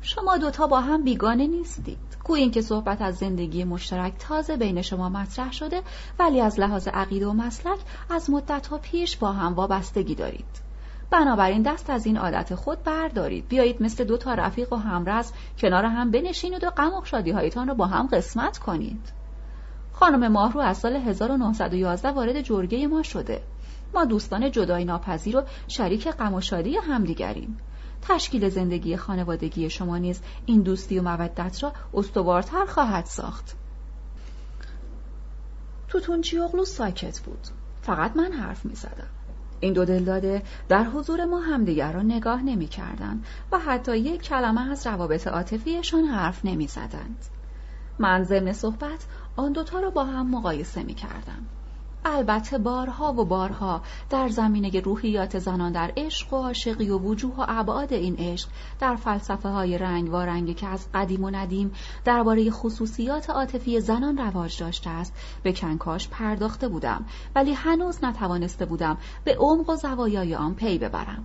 شما 0.00 0.36
دوتا 0.36 0.66
با 0.66 0.80
هم 0.80 1.04
بیگانه 1.04 1.46
نیستید. 1.46 1.98
گویی 2.24 2.42
اینکه 2.42 2.62
صحبت 2.62 3.02
از 3.02 3.16
زندگی 3.16 3.64
مشترک 3.64 4.12
تازه 4.18 4.56
بین 4.56 4.82
شما 4.82 5.08
مطرح 5.08 5.52
شده 5.52 5.82
ولی 6.18 6.40
از 6.40 6.60
لحاظ 6.60 6.88
عقیده 6.88 7.26
و 7.26 7.32
مسلک 7.32 7.78
از 8.10 8.30
مدتها 8.30 8.78
پیش 8.78 9.16
با 9.16 9.32
هم 9.32 9.54
وابستگی 9.54 10.14
دارید. 10.14 10.68
بنابراین 11.10 11.62
دست 11.62 11.90
از 11.90 12.06
این 12.06 12.16
عادت 12.16 12.54
خود 12.54 12.82
بردارید. 12.82 13.48
بیایید 13.48 13.82
مثل 13.82 14.04
دو 14.04 14.16
تا 14.16 14.34
رفیق 14.34 14.72
و 14.72 14.76
همرز 14.76 15.32
کنار 15.58 15.84
هم 15.84 16.10
بنشینید 16.10 16.64
و 16.64 16.70
غم 16.70 16.94
و 16.94 17.04
شادی 17.04 17.30
هایتان 17.30 17.68
را 17.68 17.74
با 17.74 17.86
هم 17.86 18.06
قسمت 18.06 18.58
کنید. 18.58 19.12
خانم 19.92 20.32
ماهرو 20.32 20.60
از 20.60 20.78
سال 20.78 20.96
1911 20.96 22.10
وارد 22.10 22.40
جرگه 22.40 22.86
ما 22.86 23.02
شده. 23.02 23.42
ما 23.94 24.04
دوستان 24.04 24.50
جدای 24.50 24.84
ناپذیر 24.84 25.36
و 25.36 25.42
شریک 25.68 26.08
غم 26.08 26.34
و 26.34 26.40
شادی 26.40 26.76
همدیگریم. 26.76 27.58
تشکیل 28.02 28.48
زندگی 28.48 28.96
خانوادگی 28.96 29.70
شما 29.70 29.98
نیز 29.98 30.20
این 30.46 30.60
دوستی 30.60 30.98
و 30.98 31.02
مودت 31.02 31.62
را 31.62 31.72
استوارتر 31.94 32.64
خواهد 32.64 33.04
ساخت 33.04 33.56
توتون 35.88 36.24
اغلو 36.42 36.64
ساکت 36.64 37.20
بود 37.20 37.48
فقط 37.82 38.16
من 38.16 38.32
حرف 38.32 38.64
می 38.64 38.74
زدم. 38.74 39.08
این 39.60 39.72
دو 39.72 39.84
دلداده 39.84 40.42
در 40.68 40.84
حضور 40.84 41.24
ما 41.24 41.40
همدیگر 41.40 41.92
را 41.92 42.02
نگاه 42.02 42.42
نمی 42.42 42.66
کردن 42.66 43.22
و 43.52 43.58
حتی 43.58 43.98
یک 43.98 44.22
کلمه 44.22 44.70
از 44.70 44.86
روابط 44.86 45.26
عاطفیشان 45.26 46.04
حرف 46.04 46.44
نمی 46.44 46.66
زدند. 46.66 47.24
من 47.98 48.24
ضمن 48.24 48.52
صحبت 48.52 49.06
آن 49.36 49.52
دوتا 49.52 49.80
را 49.80 49.90
با 49.90 50.04
هم 50.04 50.30
مقایسه 50.30 50.82
می 50.82 50.94
کردم. 50.94 51.46
البته 52.04 52.58
بارها 52.58 53.12
و 53.12 53.24
بارها 53.24 53.82
در 54.10 54.28
زمینه 54.28 54.80
روحیات 54.80 55.38
زنان 55.38 55.72
در 55.72 55.92
عشق 55.96 56.32
و 56.32 56.36
عاشقی 56.36 56.90
و 56.90 56.98
وجوه 56.98 57.34
و 57.36 57.44
ابعاد 57.48 57.92
این 57.92 58.16
عشق 58.18 58.48
در 58.80 58.96
فلسفه 58.96 59.48
های 59.48 59.78
رنگ 59.78 60.12
و 60.12 60.16
رنگی 60.16 60.54
که 60.54 60.66
از 60.66 60.88
قدیم 60.94 61.24
و 61.24 61.30
ندیم 61.30 61.72
درباره 62.04 62.50
خصوصیات 62.50 63.30
عاطفی 63.30 63.80
زنان 63.80 64.18
رواج 64.18 64.60
داشته 64.60 64.90
است 64.90 65.14
به 65.42 65.52
کنکاش 65.52 66.08
پرداخته 66.08 66.68
بودم 66.68 67.04
ولی 67.34 67.52
هنوز 67.52 68.04
نتوانسته 68.04 68.66
بودم 68.66 68.98
به 69.24 69.36
عمق 69.36 69.70
و 69.70 69.76
زوایای 69.76 70.34
آن 70.34 70.54
پی 70.54 70.78
ببرم. 70.78 71.24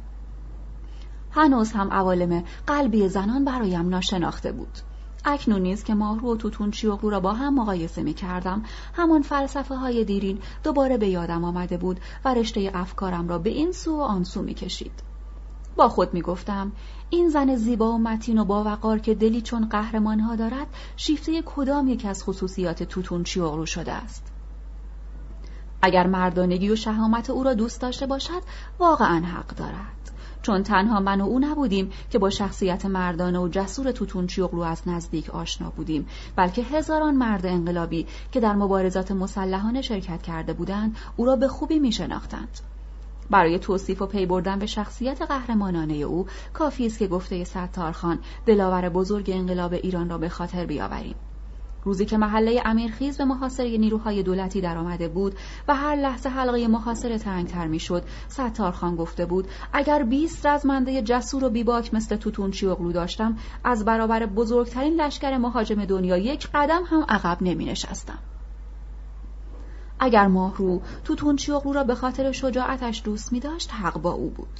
هنوز 1.31 1.71
هم 1.71 1.93
عوالم 1.93 2.43
قلبی 2.67 3.07
زنان 3.07 3.45
برایم 3.45 3.89
ناشناخته 3.89 4.51
بود. 4.51 4.92
اکنون 5.25 5.61
نیز 5.61 5.83
که 5.83 5.93
ماهرو 5.93 6.33
و 6.33 6.37
توتون 6.37 6.71
چیوغلو 6.71 7.09
را 7.09 7.19
با 7.19 7.33
هم 7.33 7.55
مقایسه 7.55 8.03
می 8.03 8.13
کردم 8.13 8.63
همان 8.93 9.21
فلسفه 9.21 9.75
های 9.75 10.03
دیرین 10.03 10.39
دوباره 10.63 10.97
به 10.97 11.07
یادم 11.07 11.43
آمده 11.43 11.77
بود 11.77 11.99
و 12.25 12.33
رشته 12.33 12.71
افکارم 12.73 13.27
را 13.27 13.39
به 13.39 13.49
این 13.49 13.71
سو 13.71 13.97
و 13.97 14.01
آن 14.01 14.23
سو 14.23 14.41
می 14.41 14.53
کشید. 14.53 15.13
با 15.75 15.89
خود 15.89 16.13
می 16.13 16.21
گفتم 16.21 16.71
این 17.09 17.29
زن 17.29 17.55
زیبا 17.55 17.91
و 17.91 17.97
متین 17.97 18.37
و 18.37 18.45
باوقار 18.45 18.99
که 18.99 19.15
دلی 19.15 19.41
چون 19.41 19.69
قهرمان 19.69 20.19
ها 20.19 20.35
دارد 20.35 20.67
شیفته 20.97 21.41
کدام 21.45 21.87
یک 21.87 22.05
از 22.05 22.23
خصوصیات 22.23 22.83
توتون 22.83 23.23
چیوغلو 23.23 23.65
شده 23.65 23.91
است؟ 23.91 24.23
اگر 25.81 26.07
مردانگی 26.07 26.69
و 26.69 26.75
شهامت 26.75 27.29
او 27.29 27.43
را 27.43 27.53
دوست 27.53 27.81
داشته 27.81 28.05
باشد 28.05 28.41
واقعا 28.79 29.25
حق 29.25 29.47
دارد. 29.47 30.11
چون 30.43 30.63
تنها 30.63 30.99
من 30.99 31.21
و 31.21 31.25
او 31.25 31.39
نبودیم 31.39 31.91
که 32.09 32.19
با 32.19 32.29
شخصیت 32.29 32.85
مردانه 32.85 33.39
و 33.39 33.47
جسور 33.47 33.91
توتون 33.91 34.27
چیوغلو 34.27 34.61
از 34.61 34.81
نزدیک 34.85 35.29
آشنا 35.29 35.69
بودیم 35.69 36.07
بلکه 36.35 36.61
هزاران 36.61 37.15
مرد 37.15 37.45
انقلابی 37.45 38.07
که 38.31 38.39
در 38.39 38.55
مبارزات 38.55 39.11
مسلحانه 39.11 39.81
شرکت 39.81 40.21
کرده 40.21 40.53
بودند 40.53 40.97
او 41.17 41.25
را 41.25 41.35
به 41.35 41.47
خوبی 41.47 41.79
می 41.79 41.91
شناختند. 41.91 42.59
برای 43.29 43.59
توصیف 43.59 44.01
و 44.01 44.05
پی 44.05 44.25
بردن 44.25 44.59
به 44.59 44.65
شخصیت 44.65 45.21
قهرمانانه 45.21 45.93
او 45.93 46.27
کافی 46.53 46.85
است 46.85 46.99
که 46.99 47.07
گفته 47.07 47.43
ستارخان 47.43 48.19
دلاور 48.45 48.89
بزرگ 48.89 49.29
انقلاب 49.33 49.73
ایران 49.73 50.09
را 50.09 50.17
به 50.17 50.29
خاطر 50.29 50.65
بیاوریم 50.65 51.15
روزی 51.83 52.05
که 52.05 52.17
محله 52.17 52.61
امیرخیز 52.65 53.17
به 53.17 53.25
محاصره 53.25 53.77
نیروهای 53.77 54.23
دولتی 54.23 54.61
درآمده 54.61 55.07
بود 55.07 55.35
و 55.67 55.75
هر 55.75 55.95
لحظه 55.95 56.29
حلقه 56.29 56.67
محاصره 56.67 57.17
تنگتر 57.17 57.67
می‌شد 57.67 58.03
ستارخان 58.27 58.95
گفته 58.95 59.25
بود 59.25 59.47
اگر 59.73 60.03
20 60.03 60.45
رزمنده 60.45 61.01
جسور 61.01 61.43
و 61.43 61.49
بیباک 61.49 61.93
مثل 61.93 62.15
توتونچی 62.15 62.67
اغلو 62.67 62.91
داشتم 62.91 63.37
از 63.63 63.85
برابر 63.85 64.25
بزرگترین 64.25 65.01
لشکر 65.01 65.37
مهاجم 65.37 65.85
دنیا 65.85 66.17
یک 66.17 66.47
قدم 66.53 66.83
هم 66.85 67.05
عقب 67.09 67.37
نمی 67.41 67.65
نشستم. 67.65 68.19
اگر 69.99 70.27
ماهرو 70.27 70.81
توتونچی 71.03 71.51
اغلو 71.51 71.73
را 71.73 71.83
به 71.83 71.95
خاطر 71.95 72.31
شجاعتش 72.31 73.01
دوست 73.05 73.33
می 73.33 73.39
داشت 73.39 73.73
حق 73.73 73.97
با 73.97 74.11
او 74.11 74.29
بود 74.29 74.59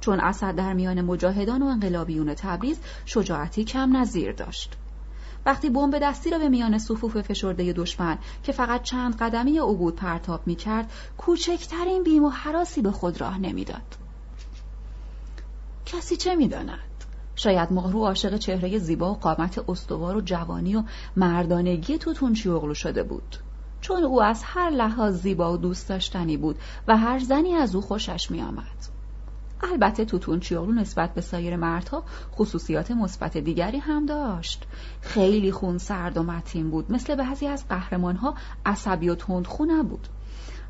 چون 0.00 0.20
اسد 0.20 0.54
در 0.54 0.72
میان 0.72 1.00
مجاهدان 1.00 1.62
و 1.62 1.66
انقلابیون 1.66 2.34
تبریز 2.34 2.80
شجاعتی 3.06 3.64
کم 3.64 3.96
نظیر 3.96 4.32
داشت 4.32 4.76
وقتی 5.46 5.70
بمب 5.70 5.98
دستی 5.98 6.30
را 6.30 6.38
به 6.38 6.48
میان 6.48 6.78
صفوف 6.78 7.20
فشرده 7.20 7.72
دشمن 7.72 8.18
که 8.42 8.52
فقط 8.52 8.82
چند 8.82 9.16
قدمی 9.16 9.58
او 9.58 9.76
بود 9.76 9.96
پرتاب 9.96 10.40
می 10.46 10.54
کرد 10.54 10.92
کوچکترین 11.18 12.02
بیم 12.02 12.24
و 12.24 12.28
حراسی 12.28 12.82
به 12.82 12.90
خود 12.90 13.20
راه 13.20 13.38
نمی‌داد. 13.38 13.96
کسی 15.86 16.16
چه 16.16 16.34
می‌داند؟ 16.34 16.78
شاید 17.36 17.72
مغرو 17.72 18.04
عاشق 18.04 18.36
چهره 18.36 18.78
زیبا 18.78 19.12
و 19.12 19.16
قامت 19.16 19.68
استوار 19.68 20.16
و 20.16 20.20
جوانی 20.20 20.76
و 20.76 20.82
مردانگی 21.16 21.98
توتون 21.98 22.36
اغلو 22.46 22.74
شده 22.74 23.02
بود 23.02 23.36
چون 23.80 24.04
او 24.04 24.22
از 24.22 24.42
هر 24.44 24.70
لحاظ 24.70 25.22
زیبا 25.22 25.52
و 25.52 25.56
دوست 25.56 25.88
داشتنی 25.88 26.36
بود 26.36 26.58
و 26.88 26.96
هر 26.96 27.18
زنی 27.18 27.54
از 27.54 27.74
او 27.74 27.80
خوشش 27.82 28.30
می 28.30 28.42
آمد. 28.42 28.99
البته 29.62 30.04
توتون 30.04 30.40
چیاغلو 30.40 30.72
نسبت 30.72 31.14
به 31.14 31.20
سایر 31.20 31.56
مردها 31.56 32.04
خصوصیات 32.32 32.90
مثبت 32.90 33.36
دیگری 33.36 33.78
هم 33.78 34.06
داشت. 34.06 34.64
خیلی 35.00 35.52
خون 35.52 35.78
سرد 35.78 36.16
و 36.16 36.22
متین 36.22 36.70
بود 36.70 36.92
مثل 36.92 37.14
بعضی 37.14 37.46
از 37.46 37.68
قهرمانها 37.68 38.34
عصبی 38.66 39.08
و 39.08 39.14
تندخو 39.14 39.64
نبود. 39.64 40.08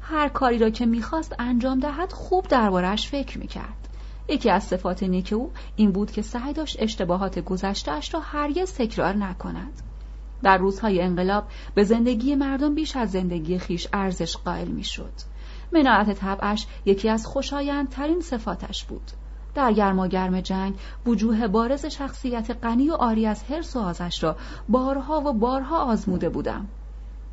هر 0.02 0.28
کاری 0.28 0.58
را 0.58 0.70
که 0.70 0.86
می‌خواست 0.86 1.34
انجام 1.38 1.80
دهد 1.80 2.12
خوب 2.12 2.48
دربارهش 2.48 3.08
فکر 3.08 3.38
می‌کرد. 3.38 3.88
یکی 4.28 4.50
از 4.50 4.64
صفات 4.64 5.02
نیک 5.02 5.32
او 5.32 5.50
این 5.76 5.92
بود 5.92 6.10
که 6.10 6.22
سعی 6.22 6.52
داشت 6.52 6.76
اشتباهات 6.82 7.38
گذشتهاش 7.38 8.14
را 8.14 8.20
هرگز 8.20 8.74
تکرار 8.74 9.16
نکند. 9.16 9.82
در 10.42 10.58
روزهای 10.58 11.02
انقلاب 11.02 11.44
به 11.74 11.84
زندگی 11.84 12.34
مردم 12.34 12.74
بیش 12.74 12.96
از 12.96 13.10
زندگی 13.10 13.58
خیش 13.58 13.88
ارزش 13.92 14.36
قائل 14.36 14.68
می‌شد. 14.68 15.12
مناعت 15.72 16.12
طبعش 16.12 16.66
یکی 16.84 17.08
از 17.08 17.26
خوشایندترین 17.26 18.20
صفاتش 18.20 18.84
بود. 18.84 19.10
در 19.54 19.72
گرم 19.72 19.98
و 19.98 20.08
گرم 20.08 20.40
جنگ 20.40 20.74
وجوه 21.06 21.48
بارز 21.48 21.86
شخصیت 21.86 22.56
غنی 22.62 22.90
و 22.90 22.94
آری 22.94 23.26
از 23.26 23.44
حرس 23.44 23.76
و 23.76 23.80
آزش 23.80 24.22
را 24.22 24.36
بارها 24.68 25.20
و 25.20 25.32
بارها 25.32 25.84
آزموده 25.84 26.28
بودم. 26.28 26.68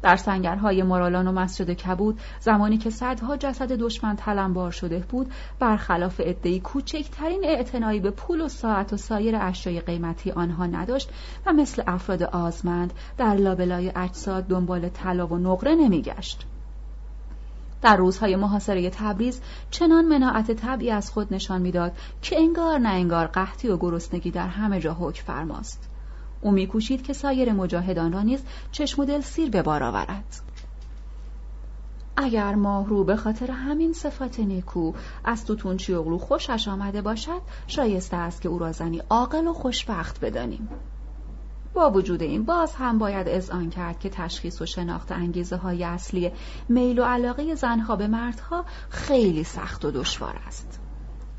در 0.01 0.15
سنگرهای 0.15 0.83
مارالان 0.83 1.27
و 1.27 1.31
مسجد 1.31 1.73
کبود 1.73 2.19
زمانی 2.39 2.77
که 2.77 2.89
صدها 2.89 3.37
جسد 3.37 3.71
دشمن 3.71 4.15
تلمبار 4.15 4.71
شده 4.71 4.99
بود 5.09 5.31
برخلاف 5.59 6.19
عدهای 6.19 6.59
کوچکترین 6.59 7.41
اعتنایی 7.43 7.99
به 7.99 8.11
پول 8.11 8.41
و 8.41 8.47
ساعت 8.47 8.93
و 8.93 8.97
سایر 8.97 9.35
اشیای 9.35 9.79
قیمتی 9.79 10.31
آنها 10.31 10.65
نداشت 10.65 11.09
و 11.45 11.53
مثل 11.53 11.83
افراد 11.87 12.23
آزمند 12.23 12.93
در 13.17 13.35
لابلای 13.35 13.91
اجساد 13.95 14.47
دنبال 14.47 14.89
طلا 14.89 15.27
و 15.27 15.37
نقره 15.37 15.75
نمیگشت. 15.75 16.45
در 17.81 17.95
روزهای 17.95 18.35
محاصره 18.35 18.89
تبریز 18.89 19.41
چنان 19.71 20.05
مناعت 20.05 20.51
طبعی 20.51 20.91
از 20.91 21.11
خود 21.11 21.33
نشان 21.33 21.61
می‌داد 21.61 21.91
که 22.21 22.39
انگار 22.39 22.79
نه 22.79 22.89
انگار 22.89 23.27
قحطی 23.27 23.67
و 23.67 23.77
گرسنگی 23.77 24.31
در 24.31 24.47
همه 24.47 24.79
جا 24.79 24.93
حکم 24.93 25.23
فرماست. 25.23 25.89
او 26.41 26.51
میکوشید 26.51 27.03
که 27.03 27.13
سایر 27.13 27.53
مجاهدان 27.53 28.11
را 28.11 28.21
نیز 28.21 28.43
چشم 28.71 29.01
و 29.01 29.05
دل 29.05 29.21
سیر 29.21 29.49
به 29.49 29.61
بار 29.61 29.83
آورد. 29.83 30.41
اگر 32.17 32.55
ماهرو 32.55 33.03
به 33.03 33.15
خاطر 33.15 33.51
همین 33.51 33.93
صفات 33.93 34.39
نیکو 34.39 34.93
از 35.23 35.45
توتون 35.45 35.77
چیوغلو 35.77 36.17
خوشش 36.17 36.67
آمده 36.67 37.01
باشد 37.01 37.41
شایسته 37.67 38.17
است 38.17 38.41
که 38.41 38.49
او 38.49 38.59
را 38.59 38.71
زنی 38.71 39.01
عاقل 39.09 39.47
و 39.47 39.53
خوشبخت 39.53 40.19
بدانیم. 40.19 40.69
با 41.77 41.91
وجود 41.91 42.23
این 42.23 42.43
باز 42.43 42.75
هم 42.75 42.97
باید 42.97 43.27
اذعان 43.27 43.69
کرد 43.69 43.99
که 43.99 44.09
تشخیص 44.09 44.61
و 44.61 44.65
شناخت 44.65 45.11
انگیزه 45.11 45.55
های 45.55 45.83
اصلی 45.83 46.31
میل 46.69 46.99
و 46.99 47.03
علاقه 47.03 47.55
زنها 47.55 47.95
به 47.95 48.07
مردها 48.07 48.65
خیلی 48.89 49.43
سخت 49.43 49.85
و 49.85 49.91
دشوار 49.91 50.35
است. 50.47 50.79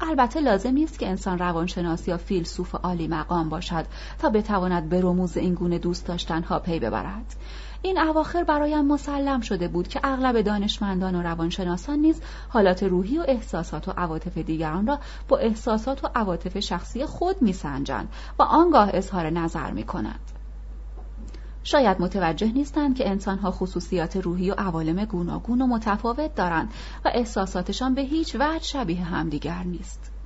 البته 0.01 0.41
لازم 0.41 0.70
نیست 0.70 0.99
که 0.99 1.09
انسان 1.09 1.39
روانشناس 1.39 2.09
یا 2.09 2.16
فیلسوف 2.16 2.74
عالی 2.74 3.09
مقام 3.09 3.49
باشد 3.49 3.86
تا 4.18 4.30
بتواند 4.30 4.89
به 4.89 5.01
رموز 5.01 5.36
این 5.36 5.55
گونه 5.55 5.78
دوست 5.78 6.07
داشتنها 6.07 6.59
پی 6.59 6.78
ببرد. 6.78 7.36
این 7.82 7.98
اواخر 7.98 8.44
برایم 8.44 8.84
مسلم 8.84 9.40
شده 9.40 9.68
بود 9.68 9.88
که 9.88 10.00
اغلب 10.04 10.40
دانشمندان 10.40 11.14
و 11.14 11.22
روانشناسان 11.22 11.98
نیز 11.98 12.20
حالات 12.48 12.82
روحی 12.82 13.18
و 13.18 13.24
احساسات 13.28 13.88
و 13.88 13.90
عواطف 13.96 14.38
دیگران 14.38 14.86
را 14.86 14.98
با 15.28 15.38
احساسات 15.38 16.04
و 16.04 16.08
عواطف 16.14 16.58
شخصی 16.58 17.06
خود 17.06 17.42
میسنجند 17.42 18.08
و 18.38 18.42
آنگاه 18.42 18.90
اظهار 18.92 19.30
نظر 19.30 19.70
می‌کنند 19.70 20.20
شاید 21.62 22.00
متوجه 22.00 22.52
نیستند 22.52 22.96
که 22.96 23.10
انسانها 23.10 23.50
خصوصیات 23.50 24.16
روحی 24.16 24.50
و 24.50 24.54
عوالم 24.54 25.04
گوناگون 25.04 25.62
و 25.62 25.66
متفاوت 25.66 26.34
دارند 26.34 26.70
و 27.04 27.10
احساساتشان 27.14 27.94
به 27.94 28.02
هیچ 28.02 28.34
وجه 28.34 28.62
شبیه 28.62 29.04
همدیگر 29.04 29.62
نیست. 29.62 30.17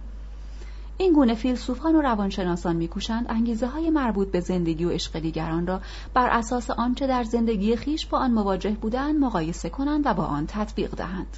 این 1.03 1.13
گونه 1.13 1.35
فیلسوفان 1.35 1.97
و 1.97 2.01
روانشناسان 2.01 2.77
میکوشند 2.77 3.27
انگیزه 3.29 3.67
های 3.67 3.91
مربوط 3.91 4.31
به 4.31 4.41
زندگی 4.41 4.85
و 4.85 4.91
عشق 4.91 5.19
دیگران 5.19 5.67
را 5.67 5.81
بر 6.15 6.29
اساس 6.31 6.71
آنچه 6.71 7.07
در 7.07 7.25
زندگی 7.25 7.77
خیش 7.77 8.07
با 8.07 8.19
آن 8.19 8.31
مواجه 8.31 8.71
بودند 8.71 9.21
مقایسه 9.21 9.69
کنند 9.69 10.07
و 10.07 10.15
با 10.15 10.25
آن 10.25 10.47
تطبیق 10.47 10.95
دهند. 10.95 11.37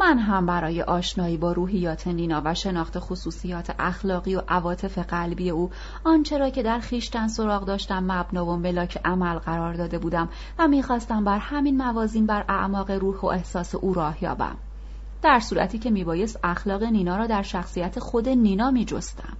من 0.00 0.18
هم 0.18 0.46
برای 0.46 0.82
آشنایی 0.82 1.36
با 1.36 1.52
روحیات 1.52 2.06
نینا 2.06 2.42
و 2.44 2.54
شناخت 2.54 2.98
خصوصیات 2.98 3.74
اخلاقی 3.78 4.34
و 4.34 4.42
عواطف 4.48 4.98
قلبی 4.98 5.50
او 5.50 5.70
آنچه 6.04 6.38
را 6.38 6.50
که 6.50 6.62
در 6.62 6.78
خیشتن 6.78 7.28
سراغ 7.28 7.64
داشتم 7.64 8.04
مبنا 8.12 8.46
و 8.46 8.56
ملاک 8.56 9.00
عمل 9.04 9.38
قرار 9.38 9.74
داده 9.74 9.98
بودم 9.98 10.28
و 10.58 10.68
می‌خواستم 10.68 11.24
بر 11.24 11.38
همین 11.38 11.76
موازین 11.76 12.26
بر 12.26 12.44
اعماق 12.48 12.90
روح 12.90 13.20
و 13.20 13.26
احساس 13.26 13.74
او 13.74 13.94
راه 13.94 14.24
یابم. 14.24 14.56
در 15.26 15.40
صورتی 15.40 15.78
که 15.78 15.90
میبایست 15.90 16.40
اخلاق 16.44 16.82
نینا 16.82 17.16
را 17.16 17.26
در 17.26 17.42
شخصیت 17.42 17.98
خود 17.98 18.28
نینا 18.28 18.70
میجستم. 18.70 19.36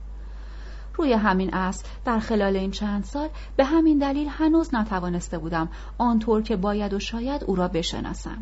روی 0.94 1.12
همین 1.12 1.54
اصل 1.54 1.84
در 2.04 2.18
خلال 2.18 2.56
این 2.56 2.70
چند 2.70 3.04
سال 3.04 3.28
به 3.56 3.64
همین 3.64 3.98
دلیل 3.98 4.28
هنوز 4.28 4.74
نتوانسته 4.74 5.38
بودم 5.38 5.68
آنطور 5.98 6.42
که 6.42 6.56
باید 6.56 6.92
و 6.92 6.98
شاید 6.98 7.44
او 7.44 7.56
را 7.56 7.68
بشناسم. 7.68 8.38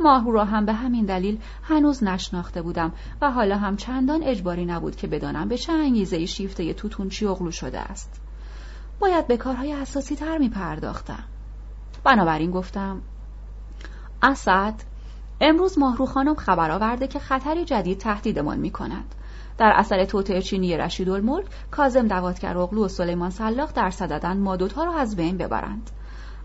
ماهرو 0.00 0.32
را 0.32 0.44
هم 0.44 0.66
به 0.66 0.72
همین 0.72 1.04
دلیل 1.04 1.38
هنوز 1.62 2.04
نشناخته 2.04 2.62
بودم 2.62 2.92
و 3.22 3.30
حالا 3.30 3.56
هم 3.56 3.76
چندان 3.76 4.22
اجباری 4.22 4.64
نبود 4.64 4.96
که 4.96 5.06
بدانم 5.06 5.48
به 5.48 5.58
چه 5.58 5.72
انگیزه 5.72 6.26
شیفته 6.26 6.74
توتون 6.74 7.10
اغلو 7.22 7.50
شده 7.50 7.80
است. 7.80 8.20
باید 9.00 9.26
به 9.26 9.36
کارهای 9.36 9.72
اساسی 9.72 10.16
تر 10.16 10.38
می 10.38 10.48
پرداختم 10.48 11.24
بنابراین 12.04 12.50
گفتم 12.50 13.02
اسد 14.22 14.74
امروز 15.44 15.78
ماهرو 15.78 16.06
خانم 16.06 16.34
خبر 16.34 16.70
آورده 16.70 17.06
که 17.06 17.18
خطری 17.18 17.64
جدید 17.64 17.98
تهدیدمان 17.98 18.58
می 18.58 18.70
کند. 18.70 19.14
در 19.58 19.72
اثر 19.76 20.04
توطعه 20.04 20.42
چینی 20.42 20.76
رشید 20.76 21.08
الملک 21.08 21.46
کازم 21.70 22.08
دواتگر 22.08 22.58
اغلو 22.58 22.84
و 22.84 22.88
سلیمان 22.88 23.30
سلاخ 23.30 23.72
در 23.72 23.90
صددن 23.90 24.36
ما 24.36 24.56
دوتا 24.56 24.84
را 24.84 24.94
از 24.94 25.16
بین 25.16 25.36
ببرند. 25.36 25.90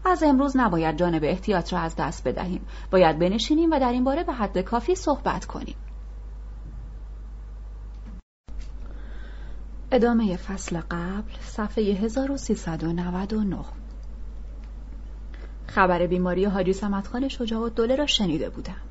از 0.06 0.24
امروز 0.24 0.58
نباید 0.58 0.98
جانب 0.98 1.24
احتیاط 1.24 1.74
را 1.74 1.80
از 1.80 1.96
دست 1.96 2.28
بدهیم. 2.28 2.62
باید 2.92 3.20
بنشینیم 3.20 3.72
و 3.72 3.80
در 3.80 3.92
این 3.92 4.04
باره 4.04 4.24
به 4.24 4.34
حد 4.34 4.58
کافی 4.58 4.96
صحبت 4.96 5.46
کنیم. 5.46 5.76
ادامه 9.92 10.38
فصل 10.38 10.80
قبل 10.92 11.32
صفحه 11.42 11.84
1399 11.84 13.58
خبر 15.68 16.08
بیماری 16.08 16.46
حاجی 16.46 16.74
سمتخان 16.74 17.28
شجاع 17.28 17.70
دوله 17.70 17.96
را 17.96 18.06
شنیده 18.06 18.50
بودم. 18.50 18.87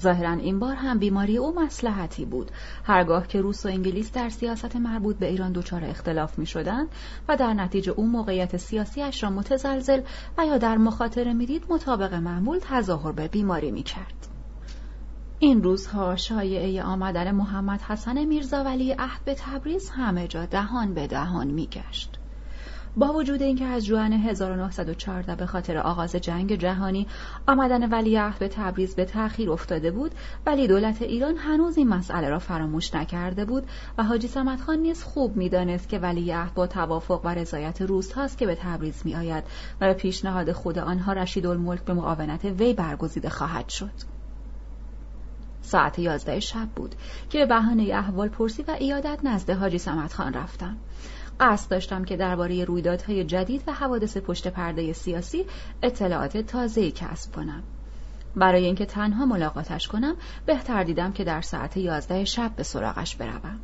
ظاهرا 0.00 0.32
این 0.32 0.58
بار 0.58 0.74
هم 0.74 0.98
بیماری 0.98 1.38
او 1.38 1.60
مسلحتی 1.60 2.24
بود 2.24 2.50
هرگاه 2.84 3.26
که 3.26 3.40
روس 3.40 3.66
و 3.66 3.68
انگلیس 3.68 4.12
در 4.12 4.28
سیاست 4.28 4.76
مربوط 4.76 5.16
به 5.16 5.26
ایران 5.26 5.52
دچار 5.52 5.84
اختلاف 5.84 6.38
می 6.38 6.46
شدند 6.46 6.88
و 7.28 7.36
در 7.36 7.54
نتیجه 7.54 7.92
او 7.92 8.06
موقعیت 8.06 8.56
سیاسیش 8.56 9.22
را 9.22 9.30
متزلزل 9.30 10.00
و 10.38 10.46
یا 10.46 10.58
در 10.58 10.76
مخاطره 10.76 11.32
می‌دید 11.32 11.64
مطابق 11.68 12.14
معمول 12.14 12.58
تظاهر 12.62 13.12
به 13.12 13.28
بیماری 13.28 13.70
می 13.70 13.82
کرد. 13.82 14.28
این 15.38 15.62
روزها 15.62 16.16
شایعه 16.16 16.82
آمدن 16.82 17.30
محمد 17.30 17.80
حسن 17.80 18.24
میرزاولی 18.24 18.92
عهد 18.92 19.24
به 19.24 19.34
تبریز 19.34 19.90
همه 19.90 20.28
جا 20.28 20.46
دهان 20.46 20.94
به 20.94 21.06
دهان 21.06 21.46
می 21.46 21.66
گشت. 21.66 22.15
با 22.98 23.12
وجود 23.12 23.42
اینکه 23.42 23.64
از 23.64 23.86
جوان 23.86 24.12
1914 24.12 25.34
به 25.34 25.46
خاطر 25.46 25.78
آغاز 25.78 26.16
جنگ 26.16 26.54
جهانی 26.54 27.06
آمدن 27.48 27.88
ولیعهد 27.88 28.38
به 28.38 28.48
تبریز 28.48 28.94
به 28.94 29.04
تأخیر 29.04 29.50
افتاده 29.50 29.90
بود 29.90 30.14
ولی 30.46 30.66
دولت 30.66 31.02
ایران 31.02 31.36
هنوز 31.36 31.78
این 31.78 31.88
مسئله 31.88 32.28
را 32.28 32.38
فراموش 32.38 32.94
نکرده 32.94 33.44
بود 33.44 33.66
و 33.98 34.02
حاجی 34.02 34.28
سمت 34.28 34.60
خان 34.60 34.78
نیز 34.78 35.02
خوب 35.02 35.36
می‌دانست 35.36 35.88
که 35.88 35.98
ولیعهد 35.98 36.54
با 36.54 36.66
توافق 36.66 37.20
و 37.24 37.28
رضایت 37.28 37.82
روس 37.82 38.12
هاست 38.12 38.38
که 38.38 38.46
به 38.46 38.54
تبریز 38.54 39.02
می 39.04 39.14
آید 39.14 39.44
و 39.80 39.86
به 39.86 39.94
پیشنهاد 39.94 40.52
خود 40.52 40.78
آنها 40.78 41.12
رشید 41.12 41.46
الملک 41.46 41.80
به 41.80 41.94
معاونت 41.94 42.44
وی 42.44 42.74
برگزیده 42.74 43.28
خواهد 43.28 43.68
شد. 43.68 43.92
ساعت 45.62 45.98
یازده 45.98 46.40
شب 46.40 46.68
بود 46.76 46.94
که 47.30 47.38
به 47.38 47.46
بهانه 47.46 47.82
احوال 47.82 48.28
پرسی 48.28 48.62
و 48.62 48.70
ایادت 48.70 49.18
نزد 49.24 49.50
حاجی 49.50 49.78
سمت 49.78 50.12
خان 50.12 50.32
رفتم. 50.32 50.76
قصد 51.40 51.70
داشتم 51.70 52.04
که 52.04 52.16
درباره 52.16 52.64
رویدادهای 52.64 53.24
جدید 53.24 53.62
و 53.66 53.72
حوادث 53.72 54.16
پشت 54.16 54.48
پرده 54.48 54.92
سیاسی 54.92 55.44
اطلاعات 55.82 56.36
تازه‌ای 56.36 56.90
کسب 56.90 57.32
کنم. 57.32 57.62
برای 58.36 58.64
اینکه 58.64 58.86
تنها 58.86 59.26
ملاقاتش 59.26 59.88
کنم 59.88 60.16
بهتر 60.46 60.84
دیدم 60.84 61.12
که 61.12 61.24
در 61.24 61.40
ساعت 61.40 61.76
یازده 61.76 62.24
شب 62.24 62.56
به 62.56 62.62
سراغش 62.62 63.16
بروم. 63.16 63.60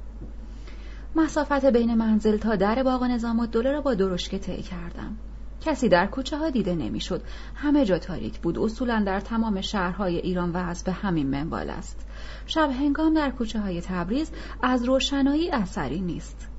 مسافت 1.16 1.64
بین 1.64 1.94
منزل 1.94 2.36
تا 2.36 2.56
در 2.56 2.82
باغ 2.82 3.04
نظام 3.04 3.40
الدوله 3.40 3.72
را 3.72 3.80
با 3.80 3.94
درشکه 3.94 4.38
طی 4.38 4.62
کردم. 4.62 5.16
کسی 5.60 5.88
در 5.88 6.06
کوچه 6.06 6.38
ها 6.38 6.50
دیده 6.50 6.74
نمی‌شد. 6.74 7.22
همه 7.54 7.84
جا 7.84 7.98
تاریک 7.98 8.38
بود. 8.38 8.58
اصولا 8.58 9.02
در 9.06 9.20
تمام 9.20 9.60
شهرهای 9.60 10.16
ایران 10.16 10.50
وضع 10.54 10.86
به 10.86 10.92
همین 10.92 11.26
منوال 11.26 11.70
است. 11.70 12.06
شب 12.46 12.70
هنگام 12.70 13.14
در 13.14 13.30
کوچه 13.30 13.60
های 13.60 13.80
تبریز 13.80 14.30
از 14.62 14.84
روشنایی 14.84 15.50
اثری 15.50 16.00
نیست. 16.00 16.51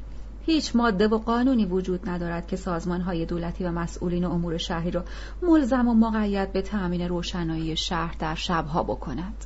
هیچ 0.45 0.75
ماده 0.75 1.07
و 1.07 1.17
قانونی 1.17 1.65
وجود 1.65 2.09
ندارد 2.09 2.47
که 2.47 2.57
های 3.05 3.25
دولتی 3.25 3.63
و 3.63 3.71
مسئولین 3.71 4.25
امور 4.25 4.57
شهری 4.57 4.91
را 4.91 5.03
ملزم 5.41 5.87
و 5.87 5.93
مقید 5.93 6.53
به 6.53 6.61
تأمین 6.61 7.01
روشنایی 7.01 7.77
شهر 7.77 8.15
در 8.19 8.35
شبها 8.35 8.83
بکند. 8.83 9.45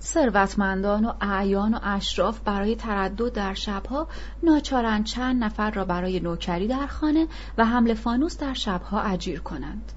ثروتمندان 0.00 1.04
و 1.04 1.12
اعیان 1.20 1.74
و 1.74 1.78
اشراف 1.82 2.40
برای 2.40 2.76
تردد 2.76 3.32
در 3.32 3.54
شبها 3.54 4.08
ناچارند 4.42 5.04
چند 5.04 5.44
نفر 5.44 5.70
را 5.70 5.84
برای 5.84 6.20
نوکری 6.20 6.68
در 6.68 6.86
خانه 6.86 7.26
و 7.58 7.64
حمل 7.64 7.94
فانوس 7.94 8.38
در 8.38 8.54
شبها 8.54 9.00
اجیر 9.00 9.40
کنند. 9.40 9.92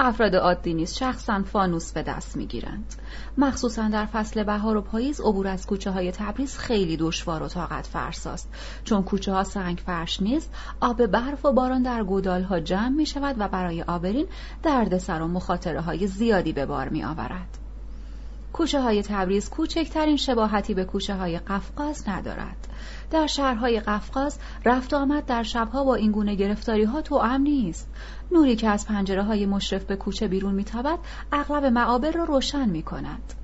افراد 0.00 0.36
عادی 0.36 0.74
نیز 0.74 0.94
شخصا 0.94 1.42
فانوس 1.42 1.92
به 1.92 2.02
دست 2.02 2.36
می‌گیرند 2.36 2.94
مخصوصا 3.38 3.88
در 3.88 4.06
فصل 4.06 4.44
بهار 4.44 4.76
و 4.76 4.80
پاییز 4.80 5.20
عبور 5.20 5.46
از 5.46 5.66
کوچه 5.66 5.90
های 5.90 6.12
تبریز 6.12 6.58
خیلی 6.58 6.96
دشوار 6.96 7.42
و 7.42 7.48
طاقت 7.48 7.86
فرساست 7.86 8.48
چون 8.84 9.02
کوچه 9.02 9.32
ها 9.32 9.44
سنگ 9.44 9.82
فرش 9.86 10.22
نیست 10.22 10.50
آب 10.80 11.06
برف 11.06 11.44
و 11.44 11.52
باران 11.52 11.82
در 11.82 12.04
گودال 12.04 12.42
ها 12.42 12.60
جمع 12.60 12.88
می 12.88 13.06
شود 13.06 13.36
و 13.38 13.48
برای 13.48 13.82
آبرین 13.82 14.26
دردسر 14.62 15.22
و 15.22 15.28
مخاطره 15.28 15.80
های 15.80 16.06
زیادی 16.06 16.52
به 16.52 16.66
بار 16.66 16.88
می 16.88 17.04
آورد 17.04 17.58
کوچه 18.52 18.80
های 18.80 19.02
تبریز 19.02 19.50
کوچکترین 19.50 20.16
شباهتی 20.16 20.74
به 20.74 20.84
کوچه 20.84 21.14
های 21.14 21.38
قفقاز 21.38 22.08
ندارد. 22.08 22.68
در 23.10 23.26
شهرهای 23.26 23.80
قفقاز 23.80 24.38
رفت 24.64 24.94
آمد 24.94 25.26
در 25.26 25.42
شبها 25.42 25.84
با 25.84 25.94
این 25.94 26.12
گونه 26.12 26.34
گرفتاری 26.34 26.84
ها 26.84 27.00
توأم 27.00 27.42
نیست. 27.42 27.88
نوری 28.32 28.56
که 28.56 28.68
از 28.68 28.86
پنجره 28.86 29.22
های 29.22 29.46
مشرف 29.46 29.84
به 29.84 29.96
کوچه 29.96 30.28
بیرون 30.28 30.54
میتابد 30.54 30.98
اغلب 31.32 31.64
معابر 31.64 32.10
را 32.10 32.24
روشن 32.24 32.68
می 32.68 32.82
کند. 32.82 33.34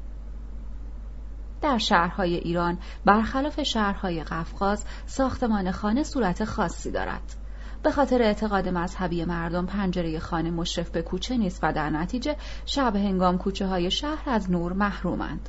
در 1.62 1.78
شهرهای 1.78 2.34
ایران 2.34 2.78
برخلاف 3.04 3.62
شهرهای 3.62 4.24
قفقاز 4.24 4.84
ساختمان 5.06 5.70
خانه 5.70 6.02
صورت 6.02 6.44
خاصی 6.44 6.90
دارد. 6.90 7.36
به 7.82 7.90
خاطر 7.90 8.22
اعتقاد 8.22 8.68
مذهبی 8.68 9.24
مردم 9.24 9.66
پنجره 9.66 10.18
خانه 10.18 10.50
مشرف 10.50 10.90
به 10.90 11.02
کوچه 11.02 11.36
نیست 11.36 11.60
و 11.62 11.72
در 11.72 11.90
نتیجه 11.90 12.36
شب 12.66 12.96
هنگام 12.96 13.38
کوچه 13.38 13.66
های 13.66 13.90
شهر 13.90 14.30
از 14.30 14.50
نور 14.50 14.72
محرومند. 14.72 15.48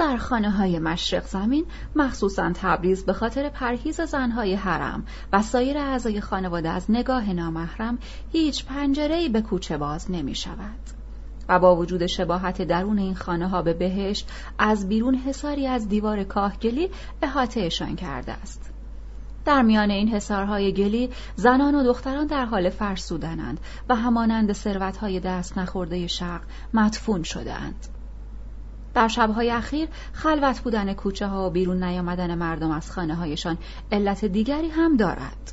در 0.00 0.16
خانه 0.16 0.50
های 0.50 0.78
مشرق 0.78 1.26
زمین 1.26 1.66
مخصوصا 1.96 2.52
تبریز 2.54 3.04
به 3.04 3.12
خاطر 3.12 3.48
پرهیز 3.48 4.00
زنهای 4.00 4.54
حرم 4.54 5.06
و 5.32 5.42
سایر 5.42 5.78
اعضای 5.78 6.20
خانواده 6.20 6.68
از 6.68 6.90
نگاه 6.90 7.32
نامحرم 7.32 7.98
هیچ 8.32 8.64
پنجره 8.64 9.28
به 9.28 9.40
کوچه 9.40 9.78
باز 9.78 10.10
نمی 10.10 10.34
شود. 10.34 10.80
و 11.48 11.58
با 11.58 11.76
وجود 11.76 12.06
شباهت 12.06 12.62
درون 12.62 12.98
این 12.98 13.14
خانه 13.14 13.48
ها 13.48 13.62
به 13.62 13.74
بهشت 13.74 14.30
از 14.58 14.88
بیرون 14.88 15.14
حساری 15.14 15.66
از 15.66 15.88
دیوار 15.88 16.24
کاهگلی 16.24 16.90
احاطهشان 17.22 17.96
کرده 17.96 18.32
است. 18.32 18.70
در 19.44 19.62
میان 19.62 19.90
این 19.90 20.08
حسارهای 20.08 20.72
گلی 20.72 21.10
زنان 21.36 21.74
و 21.74 21.84
دختران 21.84 22.26
در 22.26 22.44
حال 22.44 22.70
فرسودنند 22.70 23.60
و 23.88 23.96
همانند 23.96 24.52
ثروتهای 24.52 25.20
دست 25.20 25.58
نخورده 25.58 26.06
شرق 26.06 26.42
مدفون 26.74 27.22
شدهاند. 27.22 27.91
در 28.94 29.08
شبهای 29.08 29.50
اخیر 29.50 29.88
خلوت 30.12 30.60
بودن 30.60 30.92
کوچه 30.94 31.26
ها 31.26 31.46
و 31.46 31.50
بیرون 31.50 31.82
نیامدن 31.84 32.34
مردم 32.34 32.70
از 32.70 32.90
خانه 32.90 33.14
هایشان 33.14 33.58
علت 33.92 34.24
دیگری 34.24 34.68
هم 34.68 34.96
دارد. 34.96 35.52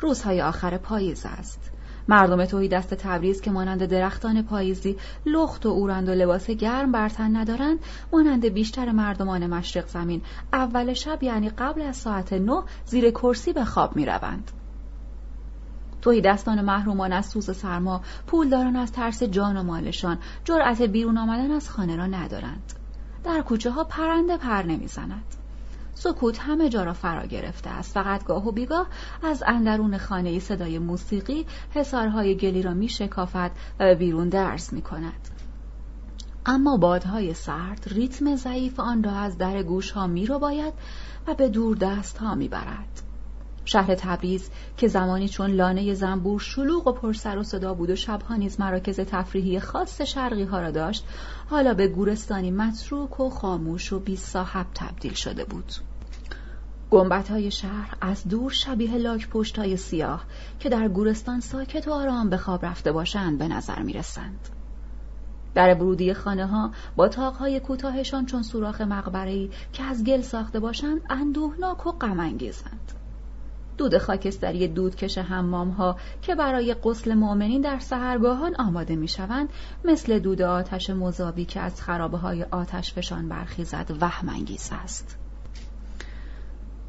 روزهای 0.00 0.42
آخر 0.42 0.78
پاییز 0.78 1.26
است. 1.26 1.70
مردم 2.08 2.44
توی 2.44 2.68
دست 2.68 2.94
تبریز 2.94 3.40
که 3.40 3.50
مانند 3.50 3.86
درختان 3.86 4.42
پاییزی 4.42 4.96
لخت 5.26 5.66
و 5.66 5.68
اورند 5.68 6.08
و 6.08 6.12
لباس 6.12 6.50
گرم 6.50 6.92
برتن 6.92 7.36
ندارند 7.36 7.78
مانند 8.12 8.46
بیشتر 8.46 8.92
مردمان 8.92 9.46
مشرق 9.46 9.86
زمین 9.86 10.22
اول 10.52 10.92
شب 10.92 11.22
یعنی 11.22 11.48
قبل 11.48 11.82
از 11.82 11.96
ساعت 11.96 12.32
نه 12.32 12.62
زیر 12.84 13.10
کرسی 13.10 13.52
به 13.52 13.64
خواب 13.64 13.96
می 13.96 14.06
روند. 14.06 14.50
توی 16.06 16.20
دستان 16.20 16.60
محرومان 16.60 17.12
از 17.12 17.26
سوز 17.26 17.56
سرما 17.56 18.00
پولداران 18.26 18.76
از 18.76 18.92
ترس 18.92 19.22
جان 19.22 19.56
و 19.56 19.62
مالشان 19.62 20.18
جرأت 20.44 20.82
بیرون 20.82 21.18
آمدن 21.18 21.50
از 21.50 21.70
خانه 21.70 21.96
را 21.96 22.06
ندارند 22.06 22.72
در 23.24 23.40
کوچه 23.40 23.70
ها 23.70 23.84
پرنده 23.84 24.36
پر 24.36 24.62
نمی‌زند 24.62 25.24
سکوت 25.94 26.38
همه 26.38 26.68
جا 26.68 26.84
را 26.84 26.92
فرا 26.92 27.26
گرفته 27.26 27.70
است 27.70 27.94
فقط 27.94 28.24
گاه 28.24 28.48
و 28.48 28.52
بیگاه 28.52 28.86
از 29.22 29.42
اندرون 29.46 29.98
خانه 29.98 30.38
صدای 30.38 30.78
موسیقی 30.78 31.46
حسارهای 31.70 32.36
گلی 32.36 32.62
را 32.62 32.74
می 32.74 32.88
شکافد 32.88 33.50
و 33.80 33.94
بیرون 33.94 34.28
درس 34.28 34.72
می 34.72 34.82
کند. 34.82 35.28
اما 36.46 36.76
بادهای 36.76 37.34
سرد 37.34 37.84
ریتم 37.86 38.36
ضعیف 38.36 38.80
آن 38.80 39.02
را 39.02 39.12
از 39.12 39.38
در 39.38 39.62
گوش 39.62 39.90
ها 39.90 40.06
می 40.06 40.26
رو 40.26 40.38
باید 40.38 40.74
و 41.26 41.34
به 41.34 41.48
دور 41.48 41.76
دست 41.76 42.18
ها 42.18 42.34
می 42.34 42.48
برد. 42.48 43.05
شهر 43.66 43.94
تبریز 43.94 44.50
که 44.76 44.88
زمانی 44.88 45.28
چون 45.28 45.50
لانه 45.50 45.94
زنبور 45.94 46.40
شلوغ 46.40 46.86
و 46.86 46.92
پرسر 46.92 47.38
و 47.38 47.42
صدا 47.42 47.74
بود 47.74 47.90
و 47.90 47.96
شبها 47.96 48.36
نیز 48.36 48.60
مراکز 48.60 49.00
تفریحی 49.00 49.60
خاص 49.60 50.02
شرقی 50.02 50.44
ها 50.44 50.60
را 50.60 50.70
داشت 50.70 51.04
حالا 51.50 51.74
به 51.74 51.88
گورستانی 51.88 52.50
متروک 52.50 53.20
و 53.20 53.30
خاموش 53.30 53.92
و 53.92 53.98
بی 53.98 54.16
صاحب 54.16 54.66
تبدیل 54.74 55.12
شده 55.12 55.44
بود 55.44 55.72
گمبت 56.90 57.30
های 57.30 57.50
شهر 57.50 57.96
از 58.00 58.28
دور 58.28 58.52
شبیه 58.52 58.96
لاک 58.96 59.28
پشت 59.28 59.58
های 59.58 59.76
سیاه 59.76 60.24
که 60.60 60.68
در 60.68 60.88
گورستان 60.88 61.40
ساکت 61.40 61.88
و 61.88 61.92
آرام 61.92 62.30
به 62.30 62.36
خواب 62.36 62.66
رفته 62.66 62.92
باشند 62.92 63.38
به 63.38 63.48
نظر 63.48 63.82
می 63.82 63.92
رسند. 63.92 64.48
در 65.54 65.74
ورودی 65.74 66.14
خانه 66.14 66.46
ها 66.46 66.70
با 66.96 67.08
تاقهای 67.08 67.60
کوتاهشان 67.60 68.26
چون 68.26 68.42
سوراخ 68.42 68.80
مقبره‌ای 68.80 69.50
که 69.72 69.82
از 69.82 70.04
گل 70.04 70.20
ساخته 70.20 70.60
باشند 70.60 71.00
اندوهناک 71.10 71.86
و 71.86 71.92
غمانگیزند. 71.92 72.95
دود 73.78 73.98
خاکستری 73.98 74.68
دودکش 74.68 75.18
حمام 75.18 75.70
ها 75.70 75.96
که 76.22 76.34
برای 76.34 76.74
غسل 76.74 77.14
مؤمنین 77.14 77.60
در 77.60 77.78
سهرگاهان 77.78 78.54
آماده 78.54 78.96
می 78.96 79.08
شوند 79.08 79.48
مثل 79.84 80.18
دود 80.18 80.42
آتش 80.42 80.90
مذابی 80.90 81.44
که 81.44 81.60
از 81.60 81.82
خرابه 81.82 82.18
های 82.18 82.42
آتش 82.42 82.92
فشان 82.92 83.28
برخیزد 83.28 83.96
وهمانگیز 84.00 84.70
است. 84.72 85.18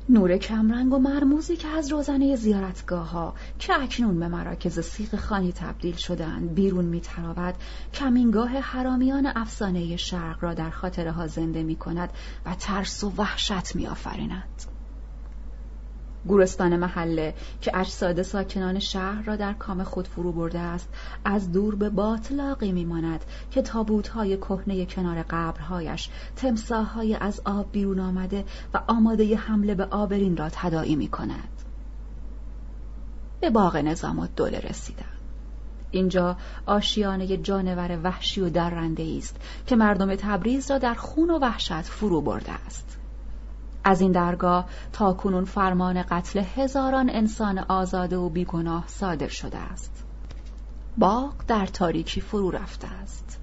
نور 0.10 0.38
کمرنگ 0.38 0.94
و 0.94 1.00
مرموزی 1.00 1.56
که 1.56 1.68
از 1.68 1.92
روزنه 1.92 2.36
زیارتگاه 2.36 3.10
ها 3.10 3.34
که 3.60 3.82
اکنون 3.82 4.20
به 4.20 4.28
مراکز 4.28 4.80
سیغ 4.80 5.16
خانی 5.16 5.52
تبدیل 5.52 5.96
شدند 5.96 6.54
بیرون 6.54 6.86
میتراود 6.86 7.56
کمینگاه 7.94 8.50
حرامیان 8.50 9.32
افسانه 9.36 9.96
شرق 9.96 10.44
را 10.44 10.54
در 10.54 10.70
خاطره 10.70 11.12
ها 11.12 11.28
زنده 11.28 11.64
می 11.64 11.76
کند 11.76 12.10
و 12.46 12.56
ترس 12.60 13.04
و 13.04 13.14
وحشت 13.18 13.76
می 13.76 13.88
آفریند. 13.88 14.77
گورستان 16.28 16.78
محله 16.78 17.34
که 17.62 17.78
اجساد 17.78 18.22
ساکنان 18.22 18.80
شهر 18.80 19.22
را 19.22 19.36
در 19.36 19.54
کام 19.54 19.84
خود 19.84 20.08
فرو 20.08 20.32
برده 20.32 20.60
است 20.60 20.90
از 21.26 21.52
دور 21.52 21.76
به 21.76 21.90
باطلاقی 21.90 22.72
میماند 22.72 23.26
که 23.52 23.62
تابوتهای 23.62 24.38
کهنه 24.38 24.86
کنار 24.86 25.26
قبرهایش 25.30 26.10
تمساههای 26.36 27.16
از 27.16 27.42
آب 27.46 27.72
بیرون 27.72 28.00
آمده 28.00 28.46
و 28.74 28.82
آماده 28.88 29.36
حمله 29.36 29.76
به 29.76 29.86
آبرین 29.86 30.38
را 30.38 30.50
تداعی 30.50 30.96
می 30.96 31.08
کند. 31.08 31.50
به 33.42 33.50
باغ 33.50 33.78
نظام 33.78 34.20
الدوله 34.20 34.60
رسیدم. 34.60 35.06
اینجا 35.92 36.38
آشیانه 36.66 37.38
جانور 37.38 38.00
وحشی 38.04 38.42
و 38.42 38.50
درنده 38.50 39.16
است 39.18 39.36
که 39.66 39.76
مردم 39.76 40.16
تبریز 40.16 40.72
را 40.72 40.78
در 40.78 40.94
خون 40.94 41.30
و 41.30 41.40
وحشت 41.40 41.82
فرو 41.82 42.22
برده 42.22 42.52
است. 42.52 42.97
از 43.88 44.02
این 44.02 44.12
درگاه 44.12 44.66
تا 44.94 45.14
کنون 45.14 45.46
فرمان 45.46 46.04
قتل 46.04 46.44
هزاران 46.56 47.10
انسان 47.10 47.60
آزاده 47.60 48.18
و 48.18 48.30
بیگناه 48.30 48.84
صادر 48.88 49.28
شده 49.28 49.58
است. 49.58 50.06
باغ 50.98 51.34
در 51.48 51.66
تاریکی 51.66 52.22
فرو 52.22 52.52
رفته 52.52 52.88
است. 52.88 53.40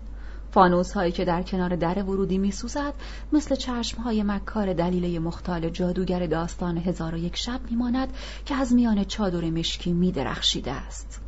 فانوس 0.51 0.93
هایی 0.93 1.13
که 1.13 1.25
در 1.25 1.43
کنار 1.43 1.77
در 1.77 2.03
ورودی 2.03 2.39
می 2.39 2.51
سوزد 2.51 2.95
مثل 3.33 3.55
چشم 3.55 4.03
های 4.03 4.23
مکار 4.23 4.73
دلیله 4.73 5.19
مختال 5.19 5.71
جادوگر 5.71 6.27
داستان 6.27 6.79
هزار 6.79 7.15
و 7.15 7.19
یک 7.19 7.37
شب 7.37 7.61
میماند 7.71 8.09
که 8.45 8.55
از 8.55 8.73
میان 8.73 9.05
چادر 9.05 9.51
مشکی 9.51 9.93
می 9.93 10.13
درخشیده 10.13 10.73
است. 10.73 11.21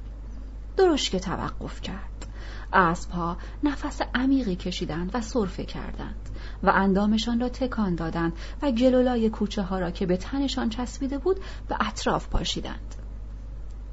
درشک 0.77 1.17
توقف 1.17 1.81
کرد. 1.81 2.27
اسبها 2.73 3.37
نفس 3.63 4.01
عمیقی 4.15 4.57
کشیدند 4.57 5.11
و 5.15 5.21
صرفه 5.21 5.65
کردند. 5.65 6.26
و 6.63 6.71
اندامشان 6.75 7.41
را 7.41 7.49
تکان 7.49 7.95
دادند 7.95 8.33
و 8.63 8.71
گلولای 8.71 9.31
کوچه 9.31 9.63
ها 9.63 9.79
را 9.79 9.91
که 9.91 10.07
به 10.07 10.17
تنشان 10.17 10.69
چسبیده 10.69 11.19
بود 11.19 11.41
به 11.69 11.77
اطراف 11.81 12.29
پاشیدند. 12.29 12.95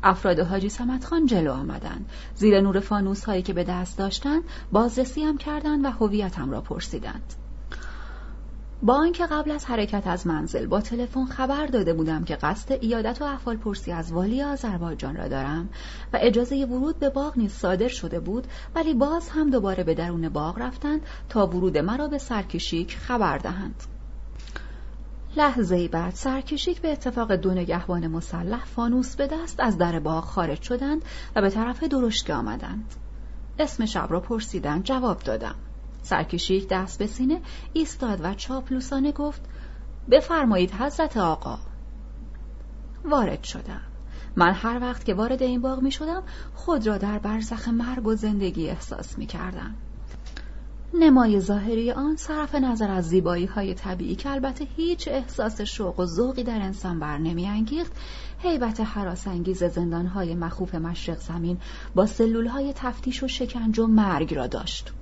افراد 0.03 0.39
حاجی 0.39 0.70
سمت 0.70 1.05
خان 1.05 1.26
جلو 1.26 1.51
آمدند. 1.51 2.09
زیر 2.36 2.61
نور 2.61 2.80
فانوس 2.80 3.26
هایی 3.26 3.41
که 3.41 3.53
به 3.53 3.64
دست 3.64 3.97
داشتند 3.97 4.43
بازرسی 4.72 5.24
هم 5.24 5.38
کردند 5.38 5.86
و 5.86 5.89
هویتم 5.89 6.51
را 6.51 6.61
پرسیدند. 6.61 7.34
با 8.84 8.93
آنکه 8.93 9.25
قبل 9.25 9.51
از 9.51 9.65
حرکت 9.65 10.07
از 10.07 10.27
منزل 10.27 10.67
با 10.67 10.81
تلفن 10.81 11.25
خبر 11.25 11.65
داده 11.65 11.93
بودم 11.93 12.23
که 12.23 12.36
قصد 12.36 12.71
ایادت 12.81 13.21
و 13.21 13.25
احوال 13.25 13.57
پرسی 13.57 13.91
از 13.91 14.11
والی 14.11 14.43
آذربایجان 14.43 15.15
را 15.15 15.27
دارم 15.27 15.69
و 16.13 16.17
اجازه 16.21 16.65
ورود 16.65 16.99
به 16.99 17.09
باغ 17.09 17.38
نیز 17.38 17.51
صادر 17.51 17.88
شده 17.88 18.19
بود 18.19 18.47
ولی 18.75 18.93
باز 18.93 19.29
هم 19.29 19.49
دوباره 19.49 19.84
به 19.84 19.93
درون 19.93 20.29
باغ 20.29 20.59
رفتند 20.59 21.01
تا 21.29 21.47
ورود 21.47 21.77
مرا 21.77 22.07
به 22.07 22.17
سرکشیک 22.17 22.97
خبر 22.97 23.38
دهند. 23.38 23.84
لحظه 25.36 25.88
بعد 25.88 26.13
سرکشیک 26.13 26.81
به 26.81 26.91
اتفاق 26.91 27.31
دو 27.31 27.51
نگهبان 27.51 28.07
مسلح 28.07 28.65
فانوس 28.65 29.15
به 29.15 29.27
دست 29.27 29.59
از 29.59 29.77
در 29.77 29.99
باغ 29.99 30.23
خارج 30.23 30.61
شدند 30.61 31.01
و 31.36 31.41
به 31.41 31.49
طرف 31.49 31.84
درشکه 31.84 32.34
آمدند. 32.34 32.93
اسم 33.59 33.86
شب 33.86 34.07
را 34.09 34.19
پرسیدند 34.19 34.84
جواب 34.84 35.19
دادم. 35.19 35.55
سرکشیک 36.04 36.68
دست 36.70 36.99
به 36.99 37.08
سینه 37.08 37.41
ایستاد 37.74 38.20
و 38.24 38.34
چاپلوسانه 38.34 39.12
گفت 39.12 39.41
بفرمایید 40.12 40.72
حضرت 40.72 41.18
آقا 41.18 41.60
وارد 43.06 43.43
شدم 43.43 43.82
من 44.36 44.51
هر 44.51 44.80
وقت 44.82 45.06
که 45.06 45.14
وارد 45.14 45.43
این 45.43 45.62
باغ 45.62 45.82
می 45.82 45.91
شدم 45.91 46.24
خود 46.56 46.88
را 46.88 46.97
در 46.97 47.20
برزخ 47.20 47.68
مرگ 47.68 48.08
و 48.08 48.16
زندگی 48.16 48.70
احساس 48.70 49.18
می 49.18 49.26
کردم. 49.26 49.76
نمای 50.93 51.39
ظاهری 51.39 51.91
آن 51.91 52.16
صرف 52.16 52.56
نظر 52.56 52.91
از 52.91 53.08
زیبایی 53.08 53.45
های 53.45 53.74
طبیعی 53.74 54.16
که 54.16 54.30
البته 54.30 54.68
هیچ 54.76 55.08
احساس 55.08 55.62
شوق 55.62 55.99
و 55.99 56.06
ذوقی 56.06 56.43
در 56.43 56.62
انسان 56.62 56.99
بر 56.99 57.18
نمی 57.18 57.47
انگیخت 57.47 57.91
حیبت 58.39 58.80
حراسانگیز 58.80 59.64
زندان 59.64 60.06
های 60.06 60.36
مخوف 60.36 60.76
مشرق 60.76 61.20
زمین 61.20 61.58
با 61.95 62.06
سلول 62.06 62.47
های 62.47 62.74
تفتیش 62.76 63.24
و 63.24 63.28
شکنج 63.28 63.80
و 63.80 63.88
مرگ 63.88 64.34
را 64.34 64.47
داشت. 64.47 64.93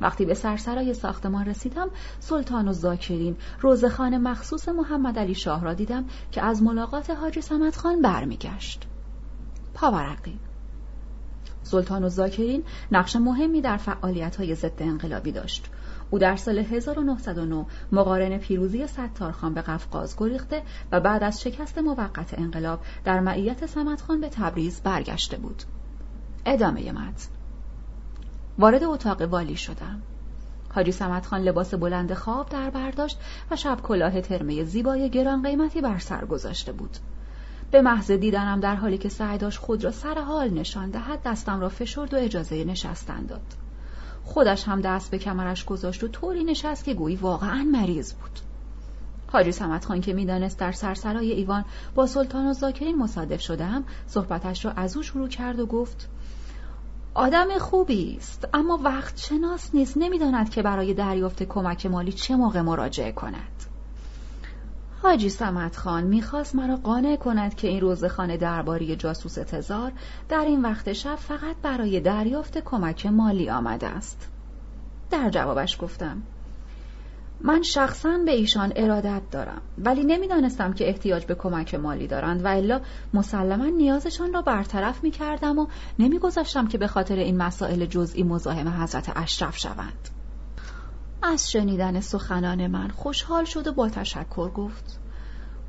وقتی 0.00 0.24
به 0.24 0.34
سرسرای 0.34 0.94
ساختمان 0.94 1.46
رسیدم 1.46 1.90
سلطان 2.20 2.68
و 2.68 2.72
زاکرین 2.72 3.36
روزخان 3.60 4.18
مخصوص 4.18 4.68
محمد 4.68 5.18
علی 5.18 5.34
شاه 5.34 5.64
را 5.64 5.74
دیدم 5.74 6.04
که 6.32 6.42
از 6.42 6.62
ملاقات 6.62 7.10
حاجی 7.10 7.40
سمت 7.40 7.76
خان 7.76 8.02
برمیگشت. 8.02 8.86
پاورقی. 9.74 10.38
سلطان 11.62 12.04
و 12.04 12.08
زاکرین 12.08 12.64
نقش 12.92 13.16
مهمی 13.16 13.60
در 13.60 13.76
فعالیت 13.76 14.36
های 14.36 14.54
ضد 14.54 14.82
انقلابی 14.82 15.32
داشت. 15.32 15.70
او 16.10 16.18
در 16.18 16.36
سال 16.36 16.58
1909 16.58 17.66
مقارن 17.92 18.38
پیروزی 18.38 18.86
ستارخان 18.86 19.54
به 19.54 19.62
قفقاز 19.62 20.16
گریخته 20.18 20.62
و 20.92 21.00
بعد 21.00 21.22
از 21.22 21.42
شکست 21.42 21.78
موقت 21.78 22.38
انقلاب 22.38 22.80
در 23.04 23.20
معیت 23.20 23.66
سمتخان 23.66 24.20
به 24.20 24.28
تبریز 24.28 24.80
برگشته 24.80 25.36
بود. 25.36 25.62
ادامه 26.46 26.92
متن. 26.92 27.37
وارد 28.58 28.84
اتاق 28.84 29.22
والی 29.22 29.56
شدم. 29.56 30.02
حاجی 30.74 30.92
سمتخان 30.92 31.40
لباس 31.40 31.74
بلند 31.74 32.14
خواب 32.14 32.48
در 32.48 32.70
برداشت 32.70 33.18
و 33.50 33.56
شب 33.56 33.80
کلاه 33.82 34.20
ترمه 34.20 34.64
زیبای 34.64 35.10
گران 35.10 35.42
قیمتی 35.42 35.80
بر 35.80 35.98
سر 35.98 36.24
گذاشته 36.24 36.72
بود. 36.72 36.96
به 37.70 37.82
محض 37.82 38.10
دیدنم 38.10 38.60
در 38.60 38.76
حالی 38.76 38.98
که 38.98 39.08
سعی 39.08 39.38
داشت 39.38 39.58
خود 39.58 39.84
را 39.84 39.90
سر 39.90 40.18
حال 40.18 40.50
نشان 40.50 40.90
دهد 40.90 41.22
دستم 41.22 41.60
را 41.60 41.68
فشرد 41.68 42.14
و 42.14 42.16
اجازه 42.16 42.64
نشستن 42.64 43.26
داد. 43.26 43.54
خودش 44.24 44.68
هم 44.68 44.80
دست 44.80 45.10
به 45.10 45.18
کمرش 45.18 45.64
گذاشت 45.64 46.04
و 46.04 46.08
طوری 46.08 46.44
نشست 46.44 46.84
که 46.84 46.94
گویی 46.94 47.16
واقعا 47.16 47.64
مریض 47.72 48.12
بود. 48.12 48.38
حاجی 49.32 49.52
سمت 49.52 49.84
خان 49.84 50.00
که 50.00 50.12
می‌دانست 50.12 50.58
در 50.58 50.72
سرسرای 50.72 51.32
ایوان 51.32 51.64
با 51.94 52.06
سلطان 52.06 52.46
و 52.46 52.52
زاکرین 52.52 52.98
مصادف 52.98 53.40
شدم 53.40 53.84
صحبتش 54.06 54.64
را 54.64 54.70
از 54.70 54.96
او 54.96 55.02
شروع 55.02 55.28
کرد 55.28 55.60
و 55.60 55.66
گفت 55.66 56.08
آدم 57.18 57.58
خوبی 57.58 58.16
است. 58.16 58.48
اما 58.54 58.80
وقت 58.84 59.18
شناس 59.18 59.74
نیست. 59.74 59.96
نمی‌داند 59.96 60.50
که 60.50 60.62
برای 60.62 60.94
دریافت 60.94 61.42
کمک 61.42 61.86
مالی 61.86 62.12
چه 62.12 62.36
موقع 62.36 62.60
مراجعه 62.60 63.12
کند. 63.12 63.64
حاجی 65.02 65.28
سمت 65.28 65.76
خان 65.76 66.04
می‌خواست 66.04 66.54
مرا 66.54 66.76
قانع 66.76 67.16
کند 67.16 67.54
که 67.54 67.68
این 67.68 67.80
روزخانه 67.80 68.36
درباری 68.36 68.96
جاسوس 68.96 69.34
تزار 69.34 69.92
در 70.28 70.44
این 70.44 70.62
وقت 70.62 70.92
شب 70.92 71.16
فقط 71.16 71.56
برای 71.62 72.00
دریافت 72.00 72.58
کمک 72.58 73.06
مالی 73.06 73.50
آمده 73.50 73.86
است. 73.86 74.28
در 75.10 75.30
جوابش 75.30 75.82
گفتم 75.82 76.22
من 77.40 77.62
شخصا 77.62 78.18
به 78.26 78.30
ایشان 78.30 78.72
ارادت 78.76 79.22
دارم 79.30 79.62
ولی 79.78 80.04
نمی‌دانستم 80.04 80.72
که 80.72 80.88
احتیاج 80.88 81.26
به 81.26 81.34
کمک 81.34 81.74
مالی 81.74 82.06
دارند 82.06 82.44
و 82.44 82.48
الا 82.48 82.80
مسلما 83.14 83.64
نیازشان 83.64 84.32
را 84.32 84.42
برطرف 84.42 85.04
می 85.04 85.10
کردم 85.10 85.58
و 85.58 85.66
نمیگذاشتم 85.98 86.66
که 86.66 86.78
به 86.78 86.86
خاطر 86.86 87.16
این 87.16 87.36
مسائل 87.36 87.86
جزئی 87.86 88.22
مزاحم 88.22 88.68
حضرت 88.82 89.12
اشرف 89.16 89.56
شوند. 89.58 90.08
از 91.22 91.50
شنیدن 91.50 92.00
سخنان 92.00 92.66
من 92.66 92.88
خوشحال 92.88 93.44
شد 93.44 93.66
و 93.66 93.72
با 93.72 93.88
تشکر 93.88 94.50
گفت 94.50 95.00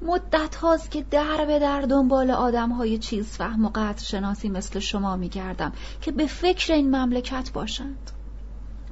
مدت 0.02 0.56
هاست 0.56 0.92
که 0.92 1.06
در 1.12 1.46
به 1.46 1.60
در 1.60 1.82
دنبال 1.82 2.32
آدم 2.32 2.70
های 2.70 2.98
چیز 2.98 3.28
فهم 3.28 3.66
و 3.66 3.70
قدر 3.70 4.04
شناسی 4.04 4.50
مثل 4.50 4.80
شما 4.80 5.16
می 5.16 5.30
گردم 5.30 5.72
که 6.02 6.12
به 6.12 6.28
فکر 6.28 6.74
این 6.74 6.96
مملکت 6.96 7.52
باشند 7.54 8.12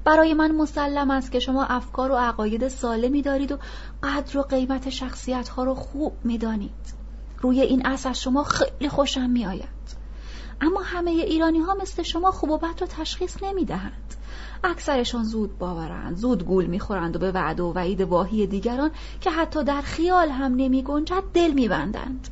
برای 0.08 0.34
من 0.34 0.52
مسلم 0.52 1.12
است 1.12 1.32
که 1.32 1.40
شما 1.40 1.64
افکار 1.64 2.12
و 2.12 2.16
عقاید 2.16 2.68
سالمی 2.68 3.22
دارید 3.22 3.52
و 3.52 3.58
قدر 4.04 4.38
و 4.38 4.42
قیمت 4.42 4.90
شخصیت 4.90 5.50
ها 5.50 5.64
رو 5.64 5.76
خوب 5.76 6.14
می 6.24 6.38
دانید. 6.38 6.94
روی 7.42 7.62
این 7.62 7.88
اصل 7.88 8.10
از 8.10 8.22
شما 8.22 8.44
خیلی 8.44 8.90
خوشم 8.90 9.30
می 9.30 9.46
آید. 9.46 9.98
اما 10.62 10.82
همه 10.82 11.12
ایرانی 11.12 11.60
ها 11.60 11.74
مثل 11.82 12.04
شما 12.04 12.32
خوب 12.32 12.50
و 12.50 12.58
بد 12.58 12.82
رو 12.82 12.88
تشخیص 12.88 13.44
نمی 13.44 13.66
دهند. 13.66 14.14
اکثرشان 14.64 15.24
زود 15.24 15.58
باورند 15.58 16.18
زود 16.18 16.46
گول 16.46 16.66
می‌خورند 16.66 17.16
و 17.16 17.20
به 17.20 17.32
وعده 17.32 17.64
و 17.64 17.74
وعید 17.74 18.02
واهی 18.02 18.48
دیگران 18.48 18.92
که 19.22 19.32
حتی 19.32 19.64
در 19.64 19.82
خیال 19.82 20.30
هم 20.30 20.56
نمی 20.56 20.84
گنجد 20.84 21.24
دل 21.34 21.52
میبندند 21.52 22.28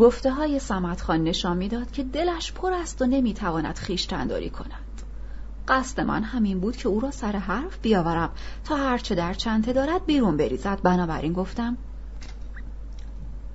گفته 0.00 0.30
های 0.30 0.58
سمت 0.58 1.00
خان 1.00 1.24
نشان 1.24 1.56
می‌داد 1.56 1.90
که 1.90 2.04
دلش 2.04 2.52
پر 2.52 2.72
است 2.72 3.02
و 3.02 3.06
نمی‌تواند 3.06 3.76
خیشتنداری 3.76 4.50
کند 4.50 4.83
قصد 5.68 6.00
من 6.00 6.22
همین 6.22 6.60
بود 6.60 6.76
که 6.76 6.88
او 6.88 7.00
را 7.00 7.10
سر 7.10 7.32
حرف 7.32 7.78
بیاورم 7.82 8.30
تا 8.64 8.76
هرچه 8.76 9.14
در 9.14 9.34
چنته 9.34 9.72
دارد 9.72 10.06
بیرون 10.06 10.36
بریزد 10.36 10.82
بنابراین 10.82 11.32
گفتم 11.32 11.76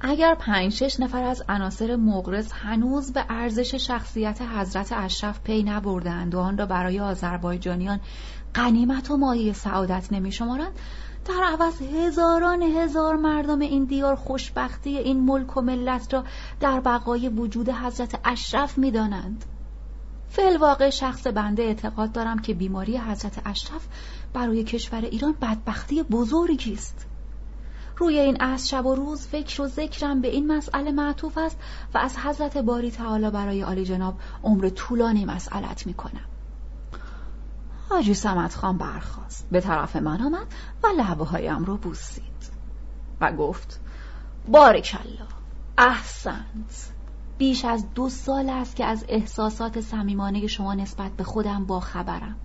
اگر 0.01 0.35
پنج 0.35 0.73
شش 0.73 0.99
نفر 0.99 1.23
از 1.23 1.43
عناصر 1.49 1.95
مغرض 1.95 2.51
هنوز 2.51 3.13
به 3.13 3.25
ارزش 3.29 3.75
شخصیت 3.75 4.41
حضرت 4.41 4.91
اشرف 4.91 5.39
پی 5.43 5.63
نبردند 5.63 6.35
و 6.35 6.39
آن 6.39 6.57
را 6.57 6.65
برای 6.65 6.99
آذربایجانیان 6.99 7.99
قنیمت 8.53 9.11
و 9.11 9.17
مایه 9.17 9.53
سعادت 9.53 10.07
نمی 10.11 10.31
شمارند 10.31 10.71
در 11.25 11.43
عوض 11.43 11.81
هزاران 11.81 12.61
هزار 12.61 13.15
مردم 13.15 13.59
این 13.59 13.85
دیار 13.85 14.15
خوشبختی 14.15 14.97
این 14.97 15.19
ملک 15.19 15.57
و 15.57 15.61
ملت 15.61 16.13
را 16.13 16.23
در 16.59 16.79
بقای 16.79 17.29
وجود 17.29 17.69
حضرت 17.69 18.19
اشرف 18.25 18.77
می 18.77 18.91
دانند. 18.91 19.45
واقع 20.59 20.89
شخص 20.89 21.27
بنده 21.27 21.63
اعتقاد 21.63 22.11
دارم 22.11 22.39
که 22.39 22.53
بیماری 22.53 22.97
حضرت 22.97 23.41
اشرف 23.45 23.87
برای 24.33 24.63
کشور 24.63 25.01
ایران 25.01 25.35
بدبختی 25.41 26.03
بزرگی 26.03 26.73
است. 26.73 27.05
روی 27.97 28.19
این 28.19 28.41
از 28.41 28.69
شب 28.69 28.85
و 28.85 28.95
روز 28.95 29.27
فکر 29.27 29.61
و 29.61 29.67
ذکرم 29.67 30.21
به 30.21 30.27
این 30.27 30.47
مسئله 30.47 30.91
معطوف 30.91 31.37
است 31.37 31.57
و 31.93 31.97
از 31.97 32.17
حضرت 32.17 32.57
باری 32.57 32.91
تعالی 32.91 33.29
برای 33.29 33.61
عالی 33.61 33.85
جناب 33.85 34.19
عمر 34.43 34.69
طولانی 34.69 35.25
مسئلت 35.25 35.87
می 35.87 35.93
کنم. 35.93 36.25
حاجی 37.89 38.13
سمت 38.13 38.55
خان 38.55 38.77
برخواست 38.77 39.47
به 39.51 39.61
طرف 39.61 39.95
من 39.95 40.21
آمد 40.21 40.47
و 40.83 40.87
لبه 40.87 41.25
هایم 41.25 41.65
رو 41.65 41.77
بوسید 41.77 42.23
و 43.21 43.31
گفت 43.31 43.79
بارکالله 44.47 45.27
احسنت 45.77 46.88
بیش 47.39 47.65
از 47.65 47.93
دو 47.93 48.09
سال 48.09 48.49
است 48.49 48.75
که 48.75 48.85
از 48.85 49.05
احساسات 49.09 49.81
صمیمانه 49.81 50.47
شما 50.47 50.73
نسبت 50.73 51.11
به 51.11 51.23
خودم 51.23 51.65
با 51.65 51.79
خبرم 51.79 52.35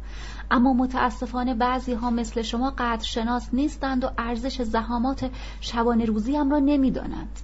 اما 0.50 0.72
متاسفانه 0.72 1.54
بعضی 1.54 1.94
ها 1.94 2.10
مثل 2.10 2.42
شما 2.42 2.70
قدرشناس 2.78 3.48
نیستند 3.52 4.04
و 4.04 4.10
ارزش 4.18 4.62
زحامات 4.62 5.30
شبانه 5.60 6.04
روزیم 6.04 6.50
را 6.50 6.58
نمی‌دانند. 6.58 7.40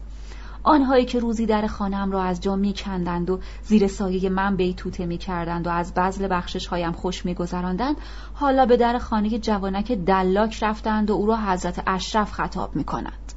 آنهایی 0.62 1.04
که 1.04 1.20
روزی 1.20 1.46
در 1.46 1.66
خانم 1.66 2.10
را 2.10 2.22
از 2.22 2.40
جا 2.40 2.56
می 2.56 2.74
کندند 2.74 3.30
و 3.30 3.40
زیر 3.62 3.86
سایه 3.86 4.28
من 4.28 4.56
بیتوته 4.56 5.06
می 5.06 5.18
کردند 5.18 5.66
و 5.66 5.70
از 5.70 5.94
بزل 5.94 6.28
بخشش 6.30 6.66
هایم 6.66 6.92
خوش 6.92 7.26
می 7.26 7.34
گذراندند 7.34 7.96
حالا 8.34 8.66
به 8.66 8.76
در 8.76 8.98
خانه 8.98 9.38
جوانک 9.38 9.92
دلاک 9.92 10.62
رفتند 10.62 11.10
و 11.10 11.12
او 11.12 11.26
را 11.26 11.36
حضرت 11.36 11.82
اشرف 11.86 12.32
خطاب 12.32 12.76
می 12.76 12.84
کنند. 12.84 13.32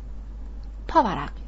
پاورقی 0.87 1.42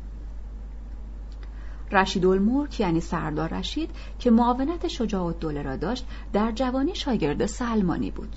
رشید 1.91 2.25
الملک 2.25 2.79
یعنی 2.79 2.99
سردار 2.99 3.49
رشید 3.49 3.89
که 4.19 4.31
معاونت 4.31 4.87
شجاع 4.87 5.25
الدوله 5.25 5.61
را 5.61 5.75
داشت 5.75 6.07
در 6.33 6.51
جوانی 6.51 6.95
شاگرد 6.95 7.45
سلمانی 7.45 8.11
بود 8.11 8.35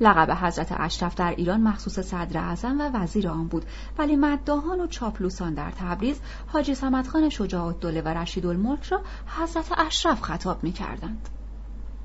لقب 0.00 0.30
حضرت 0.30 0.72
اشرف 0.76 1.14
در 1.14 1.30
ایران 1.30 1.60
مخصوص 1.60 2.00
صدر 2.00 2.40
اعظم 2.40 2.80
و 2.80 2.90
وزیر 2.94 3.28
آن 3.28 3.48
بود 3.48 3.64
ولی 3.98 4.16
مداهان 4.16 4.80
و 4.80 4.86
چاپلوسان 4.86 5.54
در 5.54 5.70
تبریز 5.70 6.20
حاجی 6.46 6.74
سمدخان 6.74 7.28
شجاع 7.28 7.64
الدوله 7.64 8.02
و 8.02 8.08
رشید 8.08 8.46
الملک 8.46 8.84
را 8.84 9.00
حضرت 9.26 9.72
اشرف 9.78 10.22
خطاب 10.22 10.64
می 10.64 10.72
کردند. 10.72 11.28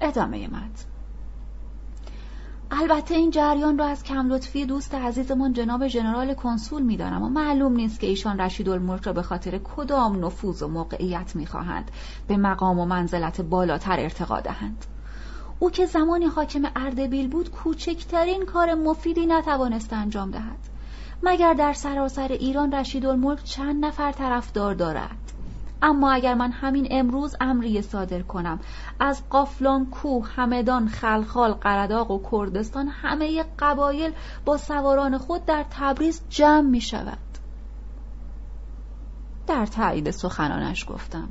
ادامه 0.01 0.47
مد 0.47 0.92
البته 2.75 3.15
این 3.15 3.29
جریان 3.29 3.77
را 3.77 3.85
از 3.85 4.03
کم 4.03 4.29
لطفی 4.29 4.65
دوست 4.65 4.95
عزیزمان 4.95 5.53
جناب 5.53 5.87
ژنرال 5.87 6.33
کنسول 6.33 6.83
می‌دانم 6.83 7.23
و 7.23 7.29
معلوم 7.29 7.73
نیست 7.73 7.99
که 7.99 8.07
ایشان 8.07 8.39
رشید 8.39 8.69
الملک 8.69 9.03
را 9.03 9.13
به 9.13 9.21
خاطر 9.21 9.57
کدام 9.57 10.25
نفوذ 10.25 10.63
و 10.63 10.67
موقعیت 10.67 11.35
می‌خواهند 11.35 11.91
به 12.27 12.37
مقام 12.37 12.79
و 12.79 12.85
منزلت 12.85 13.41
بالاتر 13.41 13.99
ارتقا 13.99 14.39
دهند. 14.39 14.85
او 15.59 15.69
که 15.69 15.85
زمانی 15.85 16.25
حاکم 16.25 16.61
اردبیل 16.75 17.27
بود 17.27 17.51
کوچکترین 17.51 18.45
کار 18.45 18.73
مفیدی 18.73 19.25
نتوانست 19.25 19.93
انجام 19.93 20.31
دهد. 20.31 20.59
مگر 21.23 21.53
در 21.53 21.73
سراسر 21.73 22.27
ایران 22.27 22.73
رشید 22.73 23.05
الملک 23.05 23.43
چند 23.43 23.85
نفر 23.85 24.11
طرفدار 24.11 24.73
دارد؟ 24.73 25.32
اما 25.83 26.11
اگر 26.11 26.33
من 26.33 26.51
همین 26.51 26.87
امروز 26.91 27.35
امری 27.41 27.81
صادر 27.81 28.21
کنم. 28.21 28.59
از 28.99 29.29
قافلان 29.29 29.85
کوه 29.85 30.27
همدان 30.35 30.87
خلخال 30.87 31.53
قرداق 31.53 32.11
و 32.11 32.29
کردستان 32.31 32.87
همه 32.87 33.45
قبایل 33.59 34.11
با 34.45 34.57
سواران 34.57 35.17
خود 35.17 35.45
در 35.45 35.65
تبریز 35.69 36.21
جمع 36.29 36.69
می 36.69 36.81
شود. 36.81 37.17
در 39.47 39.65
تایید 39.65 40.11
سخنانش 40.11 40.85
گفتم. 40.89 41.29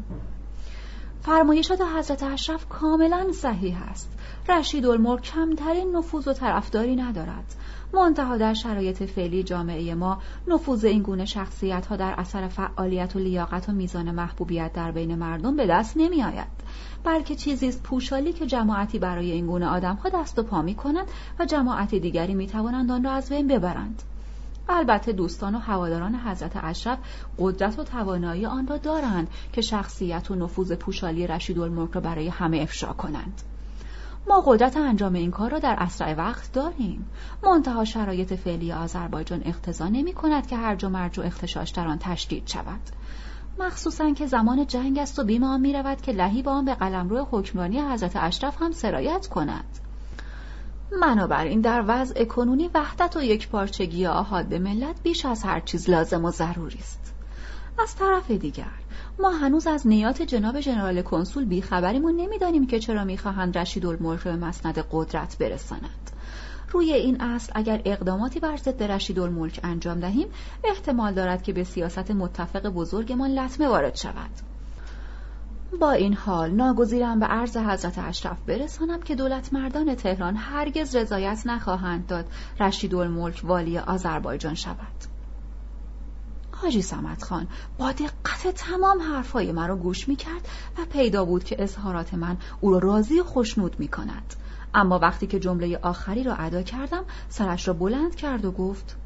فرمایشات 1.23 1.81
حضرت 1.97 2.23
اشرف 2.23 2.69
کاملا 2.69 3.33
صحیح 3.33 3.83
است. 3.91 4.13
رشید 4.49 4.87
الملک 4.87 5.23
کمترین 5.23 5.97
نفوذ 5.97 6.29
و 6.29 6.33
طرفداری 6.33 6.97
ندارد. 6.97 7.55
منتها 7.95 8.37
در 8.37 8.55
شرایط 8.55 9.03
فعلی 9.03 9.43
جامعه 9.43 9.95
ما 9.95 10.19
نفوذ 10.49 10.85
این 10.85 11.03
گونه 11.03 11.25
شخصیت 11.25 11.87
ها 11.87 11.97
در 11.97 12.15
اثر 12.19 12.49
فعالیت 12.49 13.17
و 13.17 13.19
لیاقت 13.19 13.69
و 13.69 13.73
میزان 13.73 14.11
محبوبیت 14.11 14.73
در 14.73 14.91
بین 14.91 15.15
مردم 15.15 15.57
به 15.57 15.67
دست 15.67 15.97
نمی 15.97 16.23
آید 16.23 16.63
بلکه 17.05 17.35
چیزی 17.35 17.69
است 17.69 17.83
پوشالی 17.83 18.33
که 18.33 18.47
جماعتی 18.47 18.99
برای 18.99 19.31
این 19.31 19.47
گونه 19.47 19.67
آدم 19.67 19.95
ها 19.95 20.09
دست 20.09 20.39
و 20.39 20.43
پا 20.43 20.63
می 20.63 20.75
کنند 20.75 21.07
و 21.39 21.45
جماعت 21.45 21.95
دیگری 21.95 22.35
می 22.35 22.47
توانند 22.47 22.91
آن 22.91 23.05
را 23.05 23.13
از 23.13 23.29
بین 23.29 23.49
ببرند. 23.49 24.03
البته 24.69 25.13
دوستان 25.13 25.55
و 25.55 25.59
هواداران 25.59 26.15
حضرت 26.15 26.53
اشرف 26.55 26.99
قدرت 27.39 27.79
و 27.79 27.85
توانایی 27.85 28.47
آن 28.47 28.67
را 28.67 28.77
دارند 28.77 29.29
که 29.53 29.61
شخصیت 29.61 30.31
و 30.31 30.35
نفوذ 30.35 30.73
پوشالی 30.73 31.27
رشید 31.27 31.59
را 31.59 31.69
برای 32.01 32.29
همه 32.29 32.59
افشا 32.59 32.93
کنند. 32.93 33.43
ما 34.29 34.43
قدرت 34.47 34.77
انجام 34.77 35.15
این 35.15 35.31
کار 35.31 35.51
را 35.51 35.59
در 35.59 35.77
اسرع 35.79 36.15
وقت 36.15 36.53
داریم. 36.53 37.11
منتها 37.43 37.85
شرایط 37.85 38.35
فعلی 38.35 38.73
آذربایجان 38.73 39.43
اقتضا 39.45 39.89
نمی 39.89 40.13
کند 40.13 40.47
که 40.47 40.57
هرج 40.57 40.85
و 40.85 40.89
مرج 40.89 41.19
و 41.19 41.23
اختشاش 41.23 41.71
در 41.71 41.87
آن 41.89 41.99
تشدید 42.01 42.47
شود. 42.47 42.81
مخصوصا 43.59 44.11
که 44.11 44.27
زمان 44.27 44.67
جنگ 44.67 44.99
است 44.99 45.19
و 45.19 45.25
بیم 45.25 45.45
آن 45.45 45.61
می 45.61 45.73
رود 45.73 46.01
که 46.01 46.13
لهی 46.13 46.43
با 46.43 46.53
آن 46.53 46.65
به 46.65 46.75
قلمرو 46.75 47.29
حکمرانی 47.31 47.81
حضرت 47.81 48.17
اشرف 48.17 48.63
هم 48.63 48.73
سرایت 48.73 49.27
کند. 49.27 49.79
بنابراین 51.03 51.61
در 51.61 51.85
وضع 51.87 52.25
کنونی 52.25 52.71
وحدت 52.75 53.17
و 53.17 53.23
یک 53.23 53.49
پارچگی 53.49 54.07
آهاد 54.07 54.47
به 54.47 54.59
ملت 54.59 55.03
بیش 55.03 55.25
از 55.25 55.43
هر 55.43 55.61
چیز 55.61 55.91
لازم 55.91 56.25
و 56.25 56.31
ضروری 56.31 56.79
است. 56.79 57.15
از 57.79 57.97
طرف 57.97 58.31
دیگر 58.31 58.73
ما 59.19 59.31
هنوز 59.31 59.67
از 59.67 59.87
نیات 59.87 60.23
جناب 60.23 60.61
ژنرال 60.61 61.03
کنسول 61.03 61.45
بیخبریم 61.45 62.05
و 62.05 62.11
نمی‌دانیم 62.11 62.67
که 62.67 62.79
چرا 62.79 63.05
می‌خواهند 63.05 63.59
رشید 63.59 63.87
الملک 63.87 64.23
به 64.23 64.37
مسند 64.37 64.85
قدرت 64.93 65.39
برسانند. 65.39 66.11
روی 66.71 66.93
این 66.93 67.21
اصل 67.21 67.53
اگر 67.55 67.83
اقداماتی 67.85 68.41
بر 68.41 68.57
ضد 68.57 68.83
رشید 68.83 69.19
الملک 69.19 69.61
انجام 69.63 70.01
دهیم 70.01 70.29
احتمال 70.65 71.15
دارد 71.15 71.43
که 71.43 71.53
به 71.53 71.65
سیاست 71.65 72.11
متفق 72.11 72.69
بزرگمان 72.69 73.31
لطمه 73.31 73.69
وارد 73.69 73.97
شود. 73.97 74.31
با 75.81 75.91
این 75.91 76.15
حال 76.15 76.51
ناگزیرم 76.51 77.21
به 77.21 77.27
عرض 77.27 77.57
حضرت 77.57 77.99
اشرف 77.99 78.41
برسانم 78.47 79.01
که 79.03 79.15
دولت 79.15 79.53
مردان 79.53 79.95
تهران 79.95 80.37
هرگز 80.37 80.97
رضایت 80.97 81.43
نخواهند 81.47 82.07
داد 82.07 82.25
رشید 82.61 82.95
الملک 82.95 83.41
والی 83.45 83.79
آذربایجان 83.79 84.55
شود. 84.55 85.12
حاجی 86.63 86.83
سمت 86.83 87.23
خان 87.23 87.47
با 87.79 87.93
دقت 87.93 88.47
تمام 88.55 89.03
حرفهای 89.03 89.53
مرا 89.53 89.77
گوش 89.77 90.09
می 90.09 90.17
کرد 90.17 90.49
و 90.79 90.85
پیدا 90.93 91.25
بود 91.25 91.45
که 91.45 91.63
اظهارات 91.63 92.15
من 92.15 92.37
او 92.61 92.71
را 92.71 92.79
راضی 92.79 93.21
و 93.21 93.25
خوشنود 93.25 93.77
می 93.79 93.89
کند. 93.89 94.35
اما 94.75 94.99
وقتی 94.99 95.27
که 95.27 95.41
جمله 95.41 95.79
آخری 95.83 96.25
را 96.25 96.35
ادا 96.35 96.63
کردم 96.63 97.05
سرش 97.29 97.69
را 97.69 97.75
بلند 97.75 98.15
کرد 98.15 98.45
و 98.45 98.53
گفت 98.53 98.97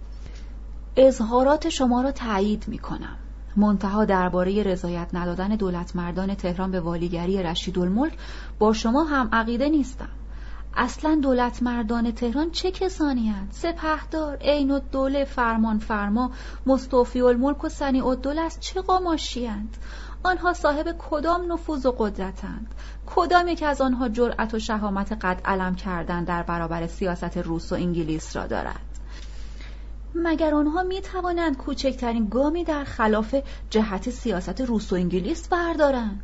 اظهارات 0.96 1.68
شما 1.68 2.02
را 2.02 2.12
تایید 2.12 2.64
می 2.68 2.78
کنم. 2.78 3.16
منتها 3.56 4.04
درباره 4.04 4.62
رضایت 4.62 5.08
ندادن 5.12 5.48
دولت 5.48 5.96
مردان 5.96 6.34
تهران 6.34 6.70
به 6.70 6.80
والیگری 6.80 7.42
رشید 7.42 7.78
الملک 7.78 8.18
با 8.58 8.72
شما 8.72 9.04
هم 9.04 9.28
عقیده 9.32 9.68
نیستم. 9.68 10.08
اصلا 10.76 11.20
دولت 11.22 11.62
مردان 11.62 12.12
تهران 12.12 12.50
چه 12.50 12.70
کسانی 12.70 13.28
هست؟ 13.28 13.52
سپهدار، 13.52 14.36
عین 14.36 14.70
و 14.70 14.78
دوله 14.78 15.24
فرمان 15.24 15.78
فرما، 15.78 16.30
مستوفی 16.66 17.20
الملک 17.20 17.64
و 17.64 17.68
سنی 17.68 18.00
الدوله 18.00 18.40
از 18.40 18.60
چه 18.60 18.82
قماشی 18.82 19.50
آنها 20.22 20.52
صاحب 20.52 20.96
کدام 20.98 21.52
نفوذ 21.52 21.86
و 21.86 21.94
قدرتند؟ 21.98 22.74
کدام 23.06 23.48
یک 23.48 23.62
از 23.62 23.80
آنها 23.80 24.08
جرأت 24.08 24.54
و 24.54 24.58
شهامت 24.58 25.12
قد 25.12 25.40
علم 25.44 25.74
کردن 25.74 26.24
در 26.24 26.42
برابر 26.42 26.86
سیاست 26.86 27.36
روس 27.36 27.72
و 27.72 27.74
انگلیس 27.74 28.36
را 28.36 28.46
دارد؟ 28.46 28.80
مگر 30.14 30.54
آنها 30.54 30.82
می 30.82 31.00
توانند 31.00 31.56
کوچکترین 31.56 32.28
گامی 32.28 32.64
در 32.64 32.84
خلاف 32.84 33.34
جهت 33.70 34.10
سیاست 34.10 34.60
روس 34.60 34.92
و 34.92 34.96
انگلیس 34.96 35.48
بردارند؟ 35.48 36.22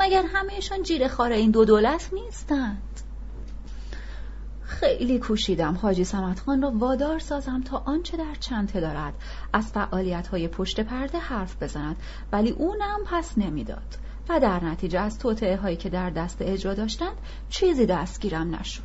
مگر 0.00 0.22
همهشان 0.32 0.82
جیره 0.82 1.08
خار 1.08 1.32
این 1.32 1.50
دو 1.50 1.64
دولت 1.64 2.10
نیستند؟ 2.12 3.00
خیلی 4.70 5.18
کوشیدم 5.18 5.78
حاجی 5.82 6.04
سمتخان 6.04 6.62
را 6.62 6.70
وادار 6.70 7.18
سازم 7.18 7.62
تا 7.62 7.82
آنچه 7.86 8.16
در 8.16 8.34
چنته 8.40 8.80
دارد. 8.80 9.14
از 9.52 9.66
فعالیت 9.72 10.28
های 10.28 10.48
پشت 10.48 10.80
پرده 10.80 11.18
حرف 11.18 11.62
بزند 11.62 11.96
ولی 12.32 12.50
اونم 12.50 12.98
پس 13.06 13.38
نمی‌داد. 13.38 13.96
و 14.28 14.40
در 14.40 14.64
نتیجه 14.64 15.00
از 15.00 15.18
توطعه 15.18 15.56
هایی 15.56 15.76
که 15.76 15.88
در 15.88 16.10
دست 16.10 16.36
اجرا 16.40 16.74
داشتند 16.74 17.16
چیزی 17.48 17.86
دستگیرم 17.86 18.54
نشد. 18.54 18.82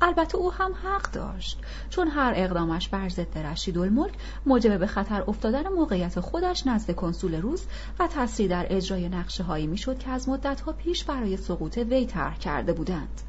البته 0.00 0.36
او 0.36 0.52
هم 0.52 0.72
حق 0.72 1.10
داشت. 1.10 1.60
چون 1.90 2.08
هر 2.08 2.32
اقدامش 2.36 2.88
بر 2.88 3.08
ضد 3.08 3.38
رشید 3.38 3.78
الملک 3.78 4.14
موجب 4.46 4.78
به 4.78 4.86
خطر 4.86 5.24
افتادن 5.28 5.68
موقعیت 5.68 6.20
خودش 6.20 6.66
نزد 6.66 6.94
کنسول 6.94 7.34
روس 7.34 7.64
و 7.98 8.08
تسری 8.08 8.48
در 8.48 8.66
اجرای 8.70 9.08
نقشه 9.08 9.42
هایی 9.42 9.66
می‌شد 9.66 9.98
که 9.98 10.10
از 10.10 10.28
مدتها 10.28 10.72
پیش 10.72 11.04
برای 11.04 11.36
سقوط 11.36 11.78
وی 11.78 12.06
طرح 12.06 12.38
کرده 12.38 12.72
بودند. 12.72 13.20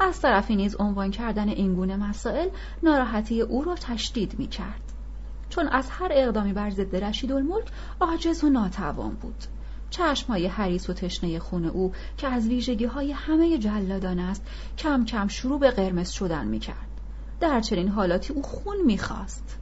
از 0.00 0.20
طرفی 0.20 0.56
نیز 0.56 0.76
عنوان 0.78 1.10
کردن 1.10 1.48
این 1.48 1.74
گونه 1.74 1.96
مسائل 1.96 2.48
ناراحتی 2.82 3.40
او 3.40 3.64
را 3.64 3.74
تشدید 3.74 4.38
می 4.38 4.46
کرد. 4.46 4.92
چون 5.48 5.68
از 5.68 5.90
هر 5.90 6.08
اقدامی 6.12 6.52
بر 6.52 6.70
ضد 6.70 6.96
رشید 6.96 7.32
الملک 7.32 7.66
عاجز 8.00 8.44
و 8.44 8.48
ناتوان 8.48 9.14
بود. 9.14 9.44
چشمهای 9.90 10.46
حریص 10.46 10.90
و 10.90 10.92
تشنه 10.92 11.38
خون 11.38 11.64
او 11.64 11.92
که 12.16 12.28
از 12.28 12.48
ویژگی 12.48 12.84
های 12.84 13.12
همه 13.12 13.58
جلادان 13.58 14.18
است 14.18 14.46
کم 14.78 15.04
کم 15.04 15.28
شروع 15.28 15.60
به 15.60 15.70
قرمز 15.70 16.10
شدن 16.10 16.46
می 16.46 16.58
کرد. 16.58 16.88
در 17.40 17.60
چنین 17.60 17.88
حالاتی 17.88 18.32
او 18.32 18.42
خون 18.42 18.76
می‌خواست. 18.84 19.58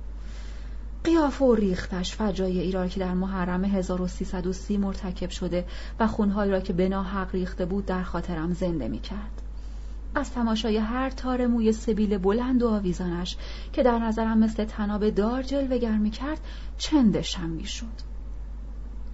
قیافه 1.04 1.44
و 1.44 1.54
ریختش 1.54 2.14
فجای 2.14 2.60
ایران 2.60 2.88
که 2.88 3.00
در 3.00 3.14
محرم 3.14 3.64
1330 3.64 4.76
مرتکب 4.76 5.30
شده 5.30 5.64
و 6.00 6.06
خونهایی 6.06 6.52
را 6.52 6.60
که 6.60 6.72
بنا 6.72 7.02
حق 7.02 7.34
ریخته 7.34 7.66
بود 7.66 7.86
در 7.86 8.02
خاطرم 8.02 8.52
زنده 8.52 8.88
می 8.88 8.98
کرد. 8.98 9.45
از 10.16 10.32
تماشای 10.32 10.76
هر 10.76 11.10
تار 11.10 11.46
موی 11.46 11.72
سبیل 11.72 12.18
بلند 12.18 12.62
و 12.62 12.68
آویزانش 12.68 13.36
که 13.72 13.82
در 13.82 13.98
نظرم 13.98 14.38
مثل 14.38 14.64
تناب 14.64 15.10
دار 15.10 15.42
جلوگر 15.42 15.96
می 15.96 16.10
کرد 16.10 16.40
چندشم 16.78 17.48
می 17.48 17.64
شد. 17.64 18.16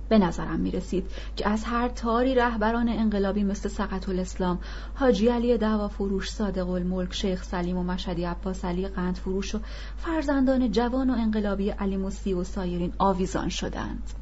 به 0.08 0.18
نظرم 0.18 0.60
می 0.60 0.70
رسید 0.70 1.10
که 1.36 1.48
از 1.48 1.64
هر 1.64 1.88
تاری 1.88 2.34
رهبران 2.34 2.88
انقلابی 2.88 3.44
مثل 3.44 3.68
سقط 3.68 4.08
الاسلام، 4.08 4.58
حاجی 4.94 5.28
علی 5.28 5.58
دوا 5.58 5.88
فروش، 5.88 6.30
صادق 6.30 6.70
الملک، 6.70 7.14
شیخ 7.14 7.44
سلیم 7.44 7.76
و 7.78 7.82
مشهدی 7.82 8.24
عباس 8.24 8.64
علی 8.64 8.88
قند 8.88 9.14
فروش 9.14 9.54
و 9.54 9.60
فرزندان 9.96 10.70
جوان 10.70 11.10
و 11.10 11.12
انقلابی 11.12 11.70
علی 11.70 11.96
موسی 11.96 12.32
و 12.32 12.44
سایرین 12.44 12.92
آویزان 12.98 13.48
شدند. 13.48 14.21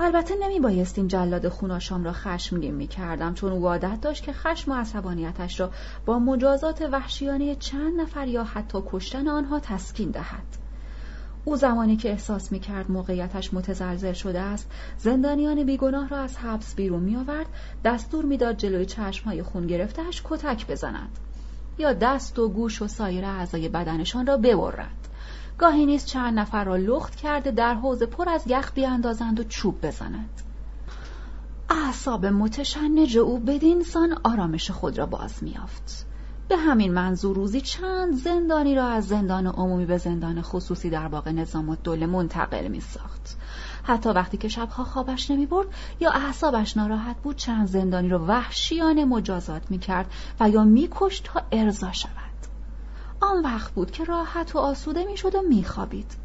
البته 0.00 0.34
نمی 0.42 0.60
بایست 0.60 0.98
این 0.98 1.08
جلاد 1.08 1.48
خوناشام 1.48 2.04
را 2.04 2.12
خشمگین 2.12 2.74
می 2.74 2.86
کردم 2.86 3.34
چون 3.34 3.52
او 3.52 3.68
عادت 3.68 4.00
داشت 4.00 4.24
که 4.24 4.32
خشم 4.32 4.70
و 4.70 4.74
عصبانیتش 4.74 5.60
را 5.60 5.70
با 6.06 6.18
مجازات 6.18 6.88
وحشیانه 6.92 7.54
چند 7.54 8.00
نفر 8.00 8.28
یا 8.28 8.44
حتی 8.44 8.78
کشتن 8.86 9.28
آنها 9.28 9.60
تسکین 9.60 10.10
دهد. 10.10 10.64
او 11.44 11.56
زمانی 11.56 11.96
که 11.96 12.10
احساس 12.10 12.52
می 12.52 12.60
کرد 12.60 12.90
موقعیتش 12.90 13.54
متزلزل 13.54 14.12
شده 14.12 14.40
است 14.40 14.70
زندانیان 14.98 15.64
بیگناه 15.64 16.08
را 16.08 16.18
از 16.18 16.36
حبس 16.36 16.74
بیرون 16.74 17.02
می 17.02 17.16
آورد 17.16 17.46
دستور 17.84 18.24
می‌داد 18.24 18.56
جلوی 18.56 18.86
چشمهای 18.86 19.42
خون 19.42 19.66
گرفتهش 19.66 20.22
کتک 20.24 20.66
بزنند 20.66 21.18
یا 21.78 21.92
دست 21.92 22.38
و 22.38 22.48
گوش 22.48 22.82
و 22.82 22.88
سایر 22.88 23.24
اعضای 23.24 23.68
بدنشان 23.68 24.26
را 24.26 24.36
ببرد 24.36 25.08
گاهی 25.58 25.86
نیز 25.86 26.04
چند 26.04 26.38
نفر 26.38 26.64
را 26.64 26.76
لخت 26.76 27.16
کرده 27.16 27.50
در 27.50 27.74
حوز 27.74 28.02
پر 28.02 28.28
از 28.28 28.44
یخ 28.46 28.72
بیاندازند 28.72 29.40
و 29.40 29.44
چوب 29.44 29.86
بزنند 29.86 30.42
اعصاب 31.70 32.26
متشنج 32.26 33.18
او 33.18 33.38
بدین 33.38 33.82
سان 33.82 34.18
آرامش 34.24 34.70
خود 34.70 34.98
را 34.98 35.06
باز 35.06 35.42
میافت 35.42 36.06
به 36.48 36.56
همین 36.56 36.92
منظور 36.92 37.36
روزی 37.36 37.60
چند 37.60 38.14
زندانی 38.14 38.74
را 38.74 38.86
از 38.86 39.08
زندان 39.08 39.46
عمومی 39.46 39.86
به 39.86 39.98
زندان 39.98 40.42
خصوصی 40.42 40.90
در 40.90 41.08
باغ 41.08 41.28
نظام 41.28 41.68
الدوله 41.68 42.06
منتقل 42.06 42.68
می 42.68 42.80
ساخت. 42.80 43.36
حتی 43.82 44.08
وقتی 44.08 44.36
که 44.36 44.48
شبها 44.48 44.84
خوابش 44.84 45.30
نمی 45.30 45.46
برد 45.46 45.66
یا 46.00 46.10
اعصابش 46.10 46.76
ناراحت 46.76 47.16
بود 47.16 47.36
چند 47.36 47.66
زندانی 47.66 48.08
را 48.08 48.24
وحشیانه 48.24 49.04
مجازات 49.04 49.70
می 49.70 49.78
کرد 49.78 50.10
و 50.40 50.50
یا 50.50 50.64
می 50.64 50.88
کشت 50.90 51.24
تا 51.24 51.42
ارضا 51.52 51.92
شود. 51.92 52.23
آن 53.24 53.42
وقت 53.42 53.72
بود 53.72 53.90
که 53.90 54.04
راحت 54.04 54.56
و 54.56 54.58
آسوده 54.58 55.04
می‌شد 55.04 55.34
و 55.34 55.42
میخوابید 55.48 56.16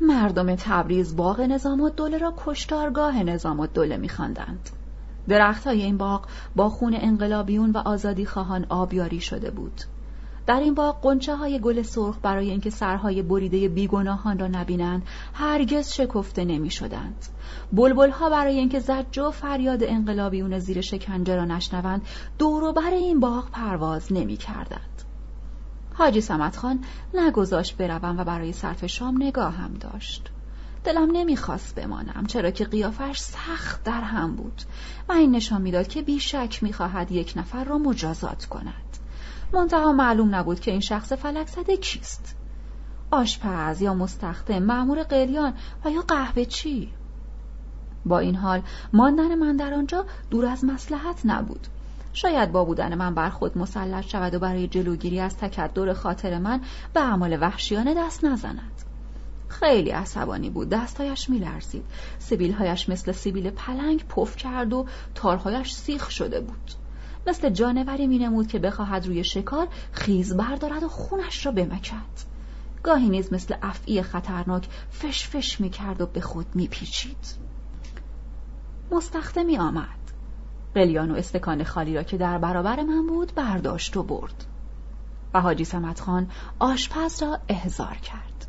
مردم 0.00 0.54
تبریز 0.54 1.16
باغ 1.16 1.40
نظام 1.40 1.80
الدوله 1.80 2.18
را 2.18 2.34
کشتارگاه 2.46 3.22
نظام 3.22 3.60
الدوله 3.60 3.96
میخواندند 3.96 4.70
درخت 5.28 5.66
های 5.66 5.82
این 5.82 5.96
باغ 5.96 6.26
با 6.56 6.68
خون 6.68 6.94
انقلابیون 7.00 7.70
و 7.70 7.78
آزادی 7.78 8.26
خواهان 8.26 8.66
آبیاری 8.68 9.20
شده 9.20 9.50
بود 9.50 9.80
در 10.46 10.60
این 10.60 10.74
باغ 10.74 11.00
قنچه 11.02 11.36
های 11.36 11.60
گل 11.60 11.82
سرخ 11.82 12.18
برای 12.22 12.50
اینکه 12.50 12.70
سرهای 12.70 13.22
بریده 13.22 13.68
بیگناهان 13.68 14.38
را 14.38 14.46
نبینند 14.46 15.02
هرگز 15.34 15.92
شکفته 15.92 16.44
نمی 16.44 16.70
شدند. 16.70 17.26
بلبل 17.72 18.10
ها 18.10 18.30
برای 18.30 18.58
اینکه 18.58 18.80
زجه 18.80 19.22
و 19.22 19.30
فریاد 19.30 19.84
انقلابیون 19.84 20.58
زیر 20.58 20.80
شکنجه 20.80 21.36
را 21.36 21.44
نشنوند 21.44 22.02
دور 22.38 22.72
بر 22.72 22.90
این 22.90 23.20
باغ 23.20 23.50
پرواز 23.50 24.12
نمی 24.12 24.36
کردند. 24.36 24.89
حاجی 26.00 26.20
سمت 26.20 26.56
خان 26.56 26.84
نگذاشت 27.14 27.76
بروم 27.76 28.18
و 28.18 28.24
برای 28.24 28.52
صرف 28.52 28.86
شام 28.86 29.22
نگاهم 29.22 29.74
داشت. 29.74 30.30
دلم 30.84 31.08
نمی‌خواست 31.12 31.74
بمانم 31.74 32.26
چرا 32.26 32.50
که 32.50 32.64
قیافش 32.64 33.18
سخت 33.18 33.84
در 33.84 34.00
هم 34.00 34.36
بود. 34.36 34.62
و 35.08 35.12
این 35.12 35.30
نشان 35.30 35.62
می‌داد 35.62 35.88
که 35.88 36.02
بیشک 36.02 36.62
می‌خواهد 36.62 37.12
یک 37.12 37.32
نفر 37.36 37.64
را 37.64 37.78
مجازات 37.78 38.44
کند. 38.44 38.96
منتها 39.52 39.92
معلوم 39.92 40.34
نبود 40.34 40.60
که 40.60 40.70
این 40.70 40.80
شخص 40.80 41.12
فلک 41.12 41.46
زده 41.46 41.76
کیست. 41.76 42.36
آشپز 43.10 43.82
یا 43.82 43.94
مستخدم 43.94 44.62
معمور 44.62 45.02
قلیان 45.02 45.52
و 45.84 45.90
یا 45.90 46.00
قهوه 46.00 46.44
چی؟ 46.44 46.92
با 48.06 48.18
این 48.18 48.36
حال 48.36 48.62
ماندن 48.92 49.34
من 49.34 49.56
در 49.56 49.74
آنجا 49.74 50.06
دور 50.30 50.46
از 50.46 50.64
مسلحت 50.64 51.20
نبود. 51.24 51.66
شاید 52.12 52.52
با 52.52 52.64
بودن 52.64 52.94
من 52.94 53.14
بر 53.14 53.30
خود 53.30 53.58
مسلط 53.58 54.04
شود 54.04 54.34
و 54.34 54.38
برای 54.38 54.68
جلوگیری 54.68 55.20
از 55.20 55.36
تکدر 55.36 55.92
خاطر 55.92 56.38
من 56.38 56.60
به 56.94 57.00
اعمال 57.00 57.38
وحشیانه 57.40 57.94
دست 57.94 58.24
نزند. 58.24 58.82
خیلی 59.48 59.90
عصبانی 59.90 60.50
بود. 60.50 60.68
دستهایش 60.68 61.30
میلرزید. 61.30 61.84
سبیلهایش 62.18 62.88
مثل 62.88 63.12
سیبیل 63.12 63.50
پلنگ 63.50 64.08
پف 64.08 64.36
کرد 64.36 64.72
و 64.72 64.86
تارهایش 65.14 65.72
سیخ 65.72 66.10
شده 66.10 66.40
بود. 66.40 66.70
مثل 67.26 67.50
جانوری 67.50 68.06
مینمود 68.06 68.46
که 68.46 68.58
بخواهد 68.58 69.06
روی 69.06 69.24
شکار 69.24 69.68
خیز 69.92 70.36
بردارد 70.36 70.82
و 70.82 70.88
خونش 70.88 71.46
را 71.46 71.52
بمکد. 71.52 72.30
گاهی 72.82 73.08
نیز 73.08 73.32
مثل 73.32 73.54
افعی 73.62 74.02
خطرناک 74.02 74.68
فش 74.90 75.28
فش 75.28 75.60
می‌کرد 75.60 76.00
و 76.00 76.06
به 76.06 76.20
خود 76.20 76.46
میپیچید. 76.54 77.34
مستخته 78.90 79.42
می 79.42 79.58
آمد. 79.58 79.99
قلیان 80.74 81.10
و 81.10 81.14
استکان 81.14 81.64
خالی 81.64 81.94
را 81.94 82.02
که 82.02 82.16
در 82.16 82.38
برابر 82.38 82.82
من 82.82 83.06
بود 83.06 83.34
برداشت 83.34 83.96
و 83.96 84.02
برد. 84.02 84.44
و 85.34 85.40
حاجی 85.40 85.64
سمت 85.64 86.00
خان 86.00 86.30
آشپز 86.58 87.22
را 87.22 87.38
احضار 87.48 87.94
کرد. 87.94 88.46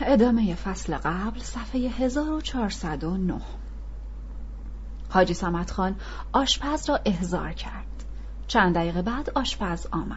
ادامه 0.00 0.54
فصل 0.54 0.96
قبل 0.96 1.40
صفحه 1.40 1.80
1409 1.80 3.40
حاجی 5.10 5.34
سمت 5.34 5.70
خان 5.70 5.96
آشپز 6.32 6.90
را 6.90 7.00
احضار 7.04 7.52
کرد. 7.52 8.04
چند 8.46 8.74
دقیقه 8.74 9.02
بعد 9.02 9.30
آشپز 9.34 9.86
آمد. 9.90 10.16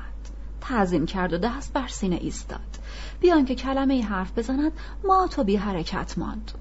تعظیم 0.61 1.05
کرد 1.05 1.33
و 1.33 1.37
دست 1.37 1.73
بر 1.73 1.87
سینه 1.87 2.15
ایستاد. 2.15 2.79
بیان 3.19 3.45
که 3.45 3.55
کلمه 3.55 4.03
حرف 4.03 4.37
بزند 4.37 4.71
ما 5.03 5.27
تو 5.27 5.43
بی 5.43 5.55
حرکت 5.55 6.17
ماند. 6.17 6.51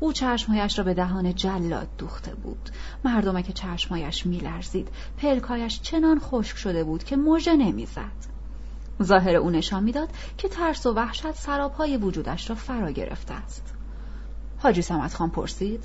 او 0.00 0.12
چشمهایش 0.12 0.78
را 0.78 0.84
به 0.84 0.94
دهان 0.94 1.34
جلاد 1.34 1.88
دوخته 1.98 2.34
بود. 2.34 2.70
مردمه 3.04 3.42
که 3.42 3.52
چشمهایش 3.52 4.26
میلرزید 4.26 4.88
پلکایش 5.18 5.80
چنان 5.80 6.18
خشک 6.18 6.56
شده 6.56 6.84
بود 6.84 7.04
که 7.04 7.16
موژه 7.16 7.56
نمی‌زد. 7.56 8.30
ظاهر 9.02 9.36
او 9.36 9.50
نشان 9.50 9.84
می‌داد 9.84 10.08
که 10.38 10.48
ترس 10.48 10.86
و 10.86 10.92
وحشت 10.92 11.32
سرابهای 11.32 11.96
وجودش 11.96 12.50
را 12.50 12.56
فرا 12.56 12.90
گرفته 12.90 13.34
است. 13.34 13.74
حاجی 14.58 14.82
سمت 14.82 15.14
خان 15.14 15.30
پرسید 15.30 15.84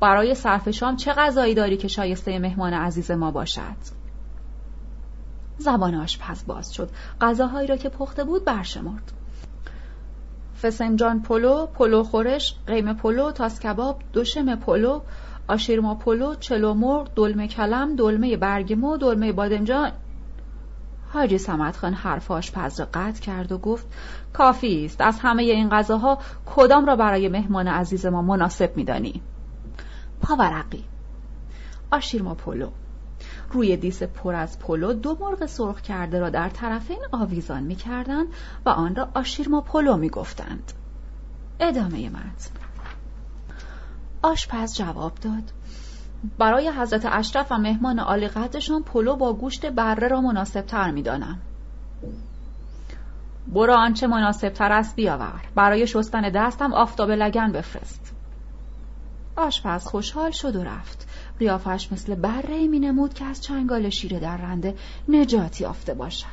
برای 0.00 0.34
صرف 0.34 0.70
شام 0.70 0.96
چه 0.96 1.12
غذایی 1.12 1.54
داری 1.54 1.76
که 1.76 1.88
شایسته 1.88 2.38
مهمان 2.38 2.72
عزیز 2.72 3.10
ما 3.10 3.30
باشد؟ 3.30 4.02
زبان 5.58 5.94
آشپز 5.94 6.46
باز 6.46 6.74
شد. 6.74 6.90
غذاهایی 7.20 7.66
را 7.66 7.76
که 7.76 7.88
پخته 7.88 8.24
بود 8.24 8.44
برشمرد. 8.44 9.12
فسنجان 10.62 11.22
پلو، 11.22 11.66
پلو 11.66 12.02
خورش، 12.02 12.54
قیمه 12.66 12.92
پلو، 12.92 13.30
تاس 13.30 13.60
کباب، 13.60 14.02
دوشم 14.12 14.56
پلو، 14.56 15.00
آشیرما 15.48 15.94
پلو، 15.94 16.34
چلو 16.34 16.74
مرغ، 16.74 17.08
دلمه 17.14 17.48
کلم، 17.48 17.96
دلمه 17.96 18.36
برگ 18.36 18.66
مو، 18.66 18.96
دلمه 18.96 19.32
بادنجان 19.32 19.92
حاجی 21.12 21.38
سمت 21.38 21.76
خان 21.76 21.94
حرف 21.94 22.30
آشپز 22.30 22.80
را 22.80 22.88
قطع 22.94 23.20
کرد 23.20 23.52
و 23.52 23.58
گفت 23.58 23.86
کافی 24.32 24.84
است. 24.84 25.00
از 25.00 25.18
همه 25.20 25.42
این 25.42 25.68
غذاها 25.68 26.18
کدام 26.46 26.86
را 26.86 26.96
برای 26.96 27.28
مهمان 27.28 27.68
عزیز 27.68 28.06
ما 28.06 28.22
مناسب 28.22 28.76
میدانی؟ 28.76 29.22
پاورقی. 30.22 30.84
آشیرما 31.90 32.34
پلو. 32.34 32.68
روی 33.52 33.76
دیس 33.76 34.02
پر 34.02 34.34
از 34.34 34.58
پلو 34.58 34.92
دو 34.92 35.16
مرغ 35.20 35.46
سرخ 35.46 35.80
کرده 35.80 36.18
را 36.18 36.30
در 36.30 36.48
طرفین 36.48 37.00
آویزان 37.12 37.62
می‌کردند 37.62 38.26
و 38.66 38.68
آن 38.68 38.94
را 38.94 39.08
آشیرما 39.14 39.60
پلو 39.60 39.96
می‌گفتند. 39.96 40.72
ادامه 41.60 42.08
متن. 42.08 42.50
آشپز 44.22 44.74
جواب 44.74 45.14
داد. 45.14 45.52
برای 46.38 46.70
حضرت 46.70 47.06
اشرف 47.12 47.52
و 47.52 47.58
مهمان 47.58 47.98
عالی 47.98 48.28
قدرشان 48.28 48.82
پلو 48.82 49.16
با 49.16 49.32
گوشت 49.32 49.66
بره 49.66 50.08
را 50.08 50.20
مناسب 50.20 50.60
تر 50.60 50.90
می 50.90 51.02
دانم. 51.02 51.38
برو 53.54 53.74
آنچه 53.74 54.06
مناسب 54.06 54.48
تر 54.48 54.72
است 54.72 54.96
بیاور. 54.96 55.40
برای 55.54 55.86
شستن 55.86 56.30
دستم 56.30 56.72
آفتابه 56.72 57.10
لگن 57.10 57.52
بفرست. 57.52 58.14
آشپز 59.36 59.86
خوشحال 59.86 60.30
شد 60.30 60.56
و 60.56 60.64
رفت. 60.64 61.08
قیافش 61.42 61.92
مثل 61.92 62.14
بره 62.14 62.66
می 62.66 62.78
نمود 62.78 63.14
که 63.14 63.24
از 63.24 63.40
چنگال 63.40 63.90
شیر 63.90 64.18
در 64.18 64.36
رنده 64.36 64.74
نجاتی 65.08 65.64
یافته 65.64 65.94
باشد. 65.94 66.26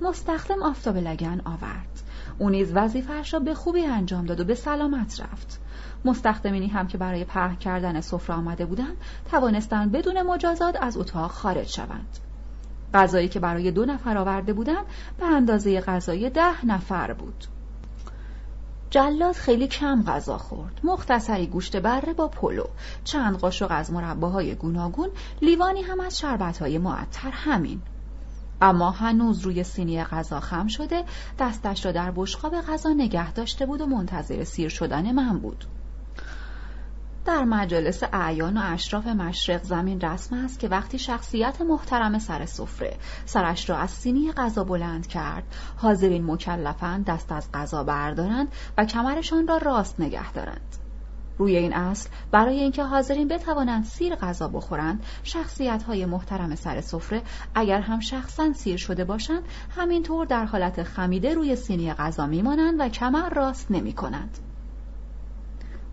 مستخدم 0.00 0.62
آفتاب 0.62 0.96
لگن 0.96 1.40
آورد. 1.44 2.02
او 2.38 2.50
نیز 2.50 2.72
وظیفهاش 2.74 3.34
را 3.34 3.40
به 3.40 3.54
خوبی 3.54 3.86
انجام 3.86 4.26
داد 4.26 4.40
و 4.40 4.44
به 4.44 4.54
سلامت 4.54 5.20
رفت. 5.20 5.60
مستخدمینی 6.04 6.66
هم 6.66 6.86
که 6.86 6.98
برای 6.98 7.24
پهن 7.24 7.56
کردن 7.56 8.00
سفره 8.00 8.36
آمده 8.36 8.66
بودند 8.66 8.96
توانستند 9.30 9.92
بدون 9.92 10.22
مجازات 10.22 10.76
از 10.80 10.96
اتاق 10.96 11.30
خارج 11.30 11.68
شوند. 11.68 12.18
غذایی 12.94 13.28
که 13.28 13.40
برای 13.40 13.70
دو 13.70 13.84
نفر 13.84 14.18
آورده 14.18 14.52
بودند 14.52 14.84
به 15.18 15.26
اندازه 15.26 15.80
غذای 15.80 16.30
ده 16.30 16.66
نفر 16.66 17.12
بود. 17.12 17.44
جلاد 18.90 19.34
خیلی 19.34 19.66
کم 19.66 20.02
غذا 20.02 20.38
خورد. 20.38 20.80
مختصری 20.84 21.46
گوشت 21.46 21.76
بره 21.76 22.12
با 22.12 22.28
پلو. 22.28 22.64
چند 23.04 23.38
قاشق 23.38 23.66
از 23.70 23.92
مرباهای 23.92 24.54
گوناگون 24.54 25.08
لیوانی 25.42 25.82
هم 25.82 26.00
از 26.00 26.18
شربتهای 26.18 26.78
معطر 26.78 27.30
همین. 27.30 27.82
اما 28.60 28.90
هنوز 28.90 29.40
روی 29.40 29.64
سینی 29.64 30.04
غذا 30.04 30.40
خم 30.40 30.66
شده 30.66 31.04
دستش 31.38 31.86
را 31.86 31.92
در 31.92 32.12
بشقاب 32.16 32.60
غذا 32.60 32.92
نگه 32.92 33.32
داشته 33.32 33.66
بود 33.66 33.80
و 33.80 33.86
منتظر 33.86 34.44
سیر 34.44 34.68
شدن 34.68 35.12
من 35.12 35.38
بود. 35.38 35.64
در 37.28 37.44
مجالس 37.44 38.02
اعیان 38.12 38.56
و 38.56 38.60
اشراف 38.64 39.06
مشرق 39.06 39.62
زمین 39.62 40.00
رسم 40.00 40.36
است 40.36 40.58
که 40.58 40.68
وقتی 40.68 40.98
شخصیت 40.98 41.60
محترم 41.60 42.18
سر 42.18 42.46
سفره 42.46 42.96
سرش 43.24 43.70
را 43.70 43.78
از 43.78 43.90
سینی 43.90 44.32
غذا 44.32 44.64
بلند 44.64 45.06
کرد 45.06 45.42
حاضرین 45.76 46.30
مکلفند 46.30 47.04
دست 47.04 47.32
از 47.32 47.48
غذا 47.54 47.84
بردارند 47.84 48.48
و 48.78 48.84
کمرشان 48.84 49.46
را 49.46 49.56
راست 49.56 50.00
نگه 50.00 50.32
دارند 50.32 50.76
روی 51.38 51.56
این 51.56 51.72
اصل 51.74 52.10
برای 52.30 52.60
اینکه 52.60 52.84
حاضرین 52.84 53.28
بتوانند 53.28 53.84
سیر 53.84 54.14
غذا 54.14 54.48
بخورند 54.48 55.04
شخصیت 55.22 55.82
های 55.82 56.06
محترم 56.06 56.54
سر 56.54 56.80
سفره 56.80 57.22
اگر 57.54 57.80
هم 57.80 58.00
شخصا 58.00 58.52
سیر 58.52 58.76
شده 58.76 59.04
باشند 59.04 59.42
همینطور 59.76 60.26
در 60.26 60.44
حالت 60.44 60.82
خمیده 60.82 61.34
روی 61.34 61.56
سینی 61.56 61.92
غذا 61.92 62.26
میمانند 62.26 62.80
و 62.80 62.88
کمر 62.88 63.28
راست 63.28 63.70
نمی 63.70 63.92
کنند. 63.92 64.47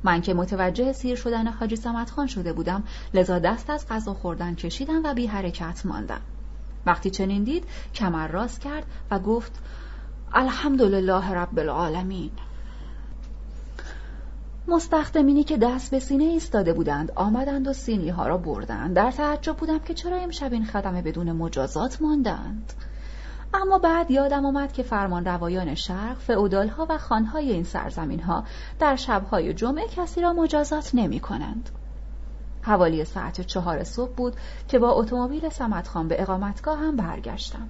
من 0.06 0.22
که 0.22 0.34
متوجه 0.34 0.94
سیر 0.94 1.16
شدن 1.16 1.48
حاجی 1.48 1.76
سمت 1.76 2.10
خان 2.10 2.28
شده 2.28 2.54
بودم 2.54 2.84
لذا 3.14 3.40
دست 3.40 3.70
از 3.70 3.88
غذا 3.90 4.14
خوردن 4.14 4.56
کشیدم 4.56 5.02
و 5.04 5.14
بی 5.14 5.28
حرکت 5.28 5.86
ماندم. 5.86 6.22
وقتی 6.86 7.10
چنین 7.10 7.44
دید 7.44 7.64
کمر 7.96 8.28
راست 8.28 8.62
کرد 8.62 8.86
و 9.12 9.20
گفت 9.20 9.52
الحمدلله 10.34 11.32
رب 11.32 11.60
العالمین. 11.60 12.32
مستخدمینی 14.68 15.44
که 15.44 15.58
دست 15.58 15.92
به 15.92 16.00
سینه 16.00 16.24
ایستاده 16.24 16.74
بودند 16.74 17.12
آمدند 17.16 17.68
و 17.68 17.74
سینی 17.74 18.10
ها 18.10 18.28
را 18.28 18.38
بردند. 18.38 18.96
در 18.96 19.12
تعجب 19.12 19.56
بودم 19.58 19.80
که 19.80 19.94
چرا 19.94 20.18
امشب 20.18 20.54
این 20.54 20.66
خدمه 20.66 21.02
بدون 21.02 21.32
مجازات 21.32 22.02
ماندند. 22.02 22.74
اما 23.62 23.78
بعد 23.78 24.12
یادم 24.12 24.46
آمد 24.46 24.72
که 24.72 24.84
فرمان 24.84 25.26
روایان 25.26 25.76
شرق 25.76 26.18
فعودال 26.18 26.72
و 26.90 26.98
خانهای 26.98 27.52
این 27.52 27.64
سرزمین 27.64 28.20
ها 28.20 28.44
در 28.80 28.96
شبهای 28.96 29.54
جمعه 29.54 29.88
کسی 29.88 30.22
را 30.22 30.34
مجازات 30.34 30.92
نمی 30.94 31.20
کنند. 31.20 31.70
حوالی 32.62 33.06
ساعت 33.06 33.42
چهار 33.42 33.84
صبح 33.84 34.16
بود 34.16 34.36
که 34.68 34.80
با 34.80 34.92
اتومبیل 34.92 35.50
سمتخان 35.50 36.08
به 36.08 36.22
اقامتگاه 36.22 36.80
هم 36.80 36.96
برگشتم. 36.96 37.68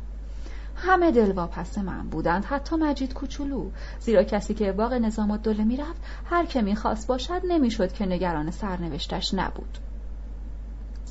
همه 0.75 1.11
دلواپس 1.11 1.77
من 1.77 2.09
بودند 2.09 2.45
حتی 2.45 2.75
مجید 2.75 3.13
کوچولو 3.13 3.71
زیرا 3.99 4.23
کسی 4.23 4.53
که 4.53 4.71
باغ 4.71 4.93
نظام 4.93 5.31
الدوله 5.31 5.63
می‌رفت 5.63 6.01
هر 6.25 6.45
که 6.45 6.61
می‌خواست 6.61 7.07
باشد 7.07 7.41
نمی‌شد 7.47 7.93
که 7.93 8.05
نگران 8.05 8.51
سرنوشتش 8.51 9.33
نبود 9.33 9.77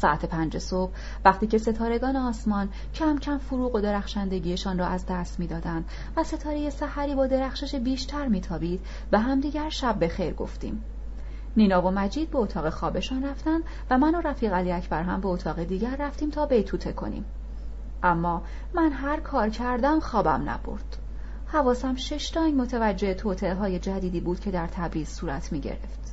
ساعت 0.05 0.25
پنج 0.25 0.59
صبح 0.59 0.93
وقتی 1.25 1.47
که 1.47 1.59
ستارگان 1.59 2.17
آسمان 2.17 2.69
کم 2.95 3.19
کم 3.19 3.39
فروغ 3.39 3.75
و 3.75 3.81
درخشندگیشان 3.81 4.79
را 4.79 4.87
از 4.87 5.07
دست 5.07 5.41
می‌دادند 5.41 5.85
و 6.17 6.25
ستاره 6.25 6.71
سحری 6.71 7.15
با 7.15 7.27
درخشش 7.27 7.75
بیشتر 7.75 8.29
میتابید 8.29 8.81
به 9.11 9.19
همدیگر 9.19 9.69
شب 9.69 9.99
به 9.99 10.09
خیر 10.09 10.35
گفتیم. 10.35 10.85
نینا 11.57 11.83
و 11.83 11.91
مجید 11.91 12.31
به 12.31 12.39
اتاق 12.39 12.71
خوابشان 12.71 13.25
رفتن 13.25 13.61
و 13.91 13.99
من 13.99 14.15
و 14.15 14.21
رفیق 14.21 14.53
علی 14.53 14.73
اکبر 14.73 15.03
هم 15.03 15.21
به 15.21 15.29
اتاق 15.29 15.63
دیگر 15.63 15.97
رفتیم 15.97 16.31
تا 16.31 16.47
بیتوته 16.47 16.93
کنیم. 16.93 17.25
اما 18.03 18.43
من 18.75 18.93
هر 18.93 19.21
کار 19.21 19.49
کردم 19.49 20.01
خوابم 20.01 20.51
نبرد. 20.51 20.97
حواسم 21.47 21.97
شش 21.97 22.31
تاین 22.31 22.61
متوجه 22.61 23.15
توطعه 23.15 23.55
های 23.55 23.79
جدیدی 23.79 24.21
بود 24.21 24.41
که 24.41 24.51
در 24.51 24.67
تبریز 24.67 25.09
صورت 25.09 25.53
می 25.53 25.61
گرفت 25.61 26.04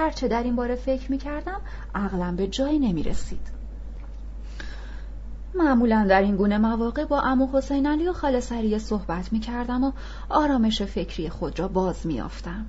هرچه 0.00 0.28
در 0.28 0.42
این 0.42 0.56
باره 0.56 0.74
فکر 0.74 1.10
می 1.10 1.18
کردم 1.18 1.60
عقلم 1.94 2.36
به 2.36 2.46
جایی 2.46 2.78
نمی 2.78 3.02
رسید 3.02 3.60
معمولا 5.54 6.06
در 6.08 6.22
این 6.22 6.36
گونه 6.36 6.58
مواقع 6.58 7.04
با 7.04 7.20
امو 7.20 7.48
حسین 7.52 7.86
علی 7.86 8.08
و 8.08 8.12
خاله 8.12 8.40
سریه 8.40 8.78
صحبت 8.78 9.32
می 9.32 9.40
کردم 9.40 9.84
و 9.84 9.92
آرامش 10.28 10.82
فکری 10.82 11.28
خود 11.28 11.58
را 11.58 11.68
باز 11.68 12.06
می 12.06 12.20
آفتم. 12.20 12.66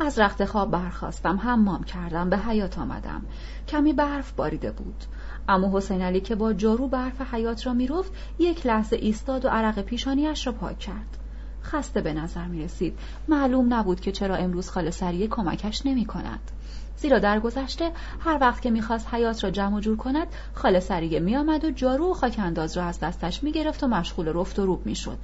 از 0.00 0.18
رخت 0.18 0.44
خواب 0.44 0.70
برخواستم 0.70 1.36
حمام 1.36 1.84
کردم 1.84 2.30
به 2.30 2.38
حیات 2.38 2.78
آمدم. 2.78 3.22
کمی 3.68 3.92
برف 3.92 4.32
باریده 4.32 4.72
بود. 4.72 5.04
اما 5.48 5.78
حسین 5.78 6.02
علی 6.02 6.20
که 6.20 6.34
با 6.34 6.52
جارو 6.52 6.88
برف 6.88 7.34
حیات 7.34 7.66
را 7.66 7.74
می‌رفت 7.74 8.12
یک 8.38 8.66
لحظه 8.66 8.96
ایستاد 8.96 9.44
و 9.44 9.48
عرق 9.48 9.80
پیشانیش 9.80 10.46
را 10.46 10.52
پاک 10.52 10.78
کرد. 10.78 11.18
خسته 11.66 12.00
به 12.00 12.12
نظر 12.12 12.44
می 12.44 12.64
رسید 12.64 12.98
معلوم 13.28 13.74
نبود 13.74 14.00
که 14.00 14.12
چرا 14.12 14.36
امروز 14.36 14.70
خاله 14.70 14.90
سریه 14.90 15.28
کمکش 15.28 15.86
نمی 15.86 16.04
کند 16.04 16.50
زیرا 16.96 17.18
در 17.18 17.40
گذشته 17.40 17.92
هر 18.20 18.38
وقت 18.40 18.62
که 18.62 18.70
می‌خواست 18.70 19.14
حیات 19.14 19.44
را 19.44 19.50
جمع 19.50 19.76
و 19.76 19.80
جور 19.80 19.96
کند 19.96 20.26
خاله 20.54 20.80
سریه 20.80 21.20
می 21.20 21.36
آمد 21.36 21.64
و 21.64 21.70
جارو 21.70 22.10
و 22.10 22.14
خاک 22.14 22.36
انداز 22.38 22.76
را 22.76 22.84
از 22.84 23.00
دستش 23.00 23.42
می 23.42 23.52
گرفت 23.52 23.84
و 23.84 23.86
مشغول 23.86 24.28
رفت 24.28 24.58
و 24.58 24.66
روب 24.66 24.86
می 24.86 24.94
شد. 24.94 25.18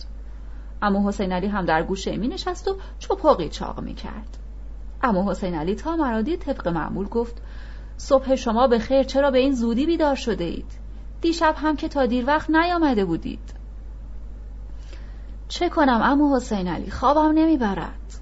اما 0.82 1.08
حسین 1.08 1.32
علی 1.32 1.46
هم 1.46 1.64
در 1.64 1.82
گوشه 1.82 2.16
می 2.16 2.28
نشست 2.28 2.68
و 2.68 2.76
چپاقی 2.98 3.48
چاق 3.48 3.80
می 3.80 3.94
کرد. 3.94 4.38
اما 5.02 5.30
حسین 5.30 5.54
علی 5.54 5.74
تا 5.74 5.96
مرادی 5.96 6.36
طبق 6.36 6.68
معمول 6.68 7.08
گفت 7.08 7.42
صبح 7.96 8.34
شما 8.34 8.66
به 8.66 8.78
خیر 8.78 9.02
چرا 9.02 9.30
به 9.30 9.38
این 9.38 9.54
زودی 9.54 9.86
بیدار 9.86 10.14
شده 10.14 10.44
اید؟ 10.44 10.72
دیشب 11.20 11.54
هم 11.56 11.76
که 11.76 11.88
تا 11.88 12.06
دیر 12.06 12.26
وقت 12.26 12.50
نیامده 12.50 13.04
بودید 13.04 13.61
چه 15.52 15.68
کنم 15.68 16.00
امو 16.02 16.36
حسین 16.36 16.68
علی؟ 16.68 16.90
خوابم 16.90 17.32
نمی‌برد. 17.34 18.20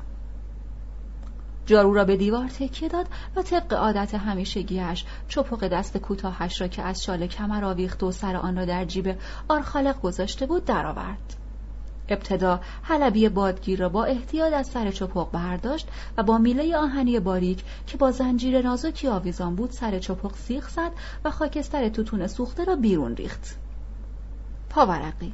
جارو 1.67 1.95
را 1.95 2.05
به 2.05 2.17
دیوار 2.17 2.49
تکیه 2.49 2.89
داد 2.89 3.07
و 3.37 3.43
طبق 3.43 3.73
عادت 3.73 4.15
همیشگیش 4.15 5.05
چپق 5.29 5.69
دست 5.69 5.97
کوتاهش 5.97 6.61
را 6.61 6.69
که 6.69 6.83
از 6.83 7.05
شال 7.05 7.27
کمر 7.27 7.65
آویخت 7.65 8.03
و 8.03 8.13
سر 8.13 8.37
آن 8.37 8.57
را 8.57 8.65
در 8.65 8.85
جیب 8.85 9.17
آرخالق 9.49 10.01
گذاشته 10.01 10.47
بود 10.47 10.65
درآورد. 10.65 11.37
ابتدا 12.09 12.61
حلبی 12.83 13.29
بادگیر 13.29 13.79
را 13.79 13.89
با 13.89 14.05
احتیاط 14.05 14.53
از 14.53 14.67
سر 14.67 14.91
چپق 14.91 15.31
برداشت 15.31 15.89
و 16.17 16.23
با 16.23 16.39
میله 16.39 16.77
آهنی 16.77 17.21
باریک 17.21 17.65
که 17.87 17.97
با 17.97 18.11
زنجیر 18.11 18.63
نازکی 18.63 19.09
آویزان 19.09 19.55
بود 19.55 19.71
سر 19.71 19.99
چپق 19.99 20.35
سیخ 20.35 20.69
زد 20.69 20.93
و 21.25 21.31
خاکستر 21.31 21.89
توتون 21.89 22.27
سوخته 22.27 22.65
را 22.65 22.77
بیرون 22.77 23.17
ریخت. 23.17 23.57
پاورقی 24.71 25.33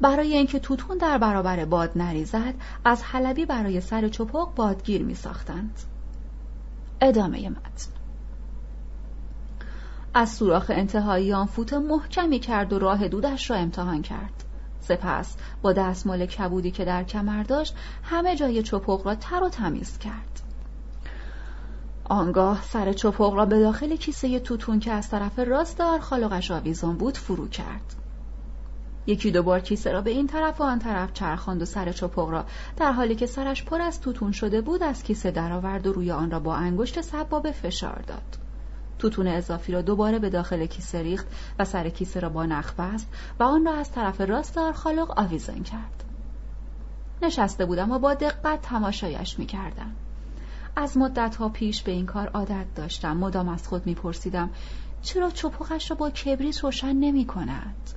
برای 0.00 0.36
اینکه 0.36 0.58
توتون 0.58 0.98
در 0.98 1.18
برابر 1.18 1.64
باد 1.64 1.92
نریزد 1.96 2.54
از 2.84 3.02
حلبی 3.02 3.46
برای 3.46 3.80
سر 3.80 4.08
چپق 4.08 4.54
بادگیر 4.54 5.02
می 5.02 5.14
ساختند. 5.14 5.80
ادامه 7.00 7.48
متن 7.48 7.90
از 10.14 10.30
سوراخ 10.30 10.70
انتهایی 10.74 11.32
آن 11.32 11.46
فوت 11.46 11.72
محکمی 11.72 12.38
کرد 12.38 12.72
و 12.72 12.78
راه 12.78 13.08
دودش 13.08 13.50
را 13.50 13.56
امتحان 13.56 14.02
کرد. 14.02 14.44
سپس 14.80 15.36
با 15.62 15.72
دستمال 15.72 16.26
کبودی 16.26 16.70
که 16.70 16.84
در 16.84 17.04
کمر 17.04 17.42
داشت 17.42 17.76
همه 18.02 18.36
جای 18.36 18.62
چپق 18.62 19.06
را 19.06 19.14
تر 19.14 19.42
و 19.42 19.48
تمیز 19.48 19.98
کرد. 19.98 20.40
آنگاه 22.04 22.62
سر 22.62 22.92
چپق 22.92 23.34
را 23.34 23.46
به 23.46 23.60
داخل 23.60 23.96
کیسه 23.96 24.40
توتون 24.40 24.80
که 24.80 24.92
از 24.92 25.10
طرف 25.10 25.38
راست 25.38 25.80
آرخالقش 25.80 26.50
آویزان 26.50 26.96
بود 26.96 27.16
فرو 27.16 27.48
کرد. 27.48 28.05
یکی 29.06 29.30
دو 29.30 29.42
بار 29.42 29.60
کیسه 29.60 29.92
را 29.92 30.00
به 30.00 30.10
این 30.10 30.26
طرف 30.26 30.60
و 30.60 30.64
آن 30.64 30.78
طرف 30.78 31.12
چرخاند 31.12 31.62
و 31.62 31.64
سر 31.64 31.92
چپق 31.92 32.28
را 32.28 32.44
در 32.76 32.92
حالی 32.92 33.14
که 33.14 33.26
سرش 33.26 33.64
پر 33.64 33.80
از 33.80 34.00
توتون 34.00 34.32
شده 34.32 34.60
بود 34.60 34.82
از 34.82 35.02
کیسه 35.02 35.30
درآورد 35.30 35.86
و 35.86 35.92
روی 35.92 36.10
آن 36.10 36.30
را 36.30 36.40
با 36.40 36.56
انگشت 36.56 37.00
سبابه 37.00 37.52
فشار 37.52 38.04
داد. 38.06 38.38
توتون 38.98 39.26
اضافی 39.26 39.72
را 39.72 39.82
دوباره 39.82 40.18
به 40.18 40.30
داخل 40.30 40.66
کیسه 40.66 41.02
ریخت 41.02 41.26
و 41.58 41.64
سر 41.64 41.88
کیسه 41.88 42.20
را 42.20 42.28
با 42.28 42.46
نخ 42.46 42.74
بست 42.74 43.08
و 43.40 43.42
آن 43.42 43.64
را 43.64 43.74
از 43.74 43.92
طرف 43.92 44.20
راست 44.20 44.58
آرخالق 44.58 45.18
آویزان 45.18 45.62
کرد. 45.62 46.04
نشسته 47.22 47.66
بودم 47.66 47.90
و 47.90 47.98
با 47.98 48.14
دقت 48.14 48.62
تماشایش 48.62 49.38
می 49.38 49.46
کردم. 49.46 49.92
از 50.76 50.96
مدت 50.96 51.36
ها 51.36 51.48
پیش 51.48 51.82
به 51.82 51.92
این 51.92 52.06
کار 52.06 52.28
عادت 52.28 52.66
داشتم 52.74 53.16
مدام 53.16 53.48
از 53.48 53.68
خود 53.68 53.86
میپرسیدم 53.86 54.50
چرا 55.02 55.30
چپقش 55.30 55.90
را 55.90 55.96
با 55.96 56.10
کبریت 56.10 56.64
روشن 56.64 56.92
نمی 56.92 57.24
کند؟ 57.26 57.90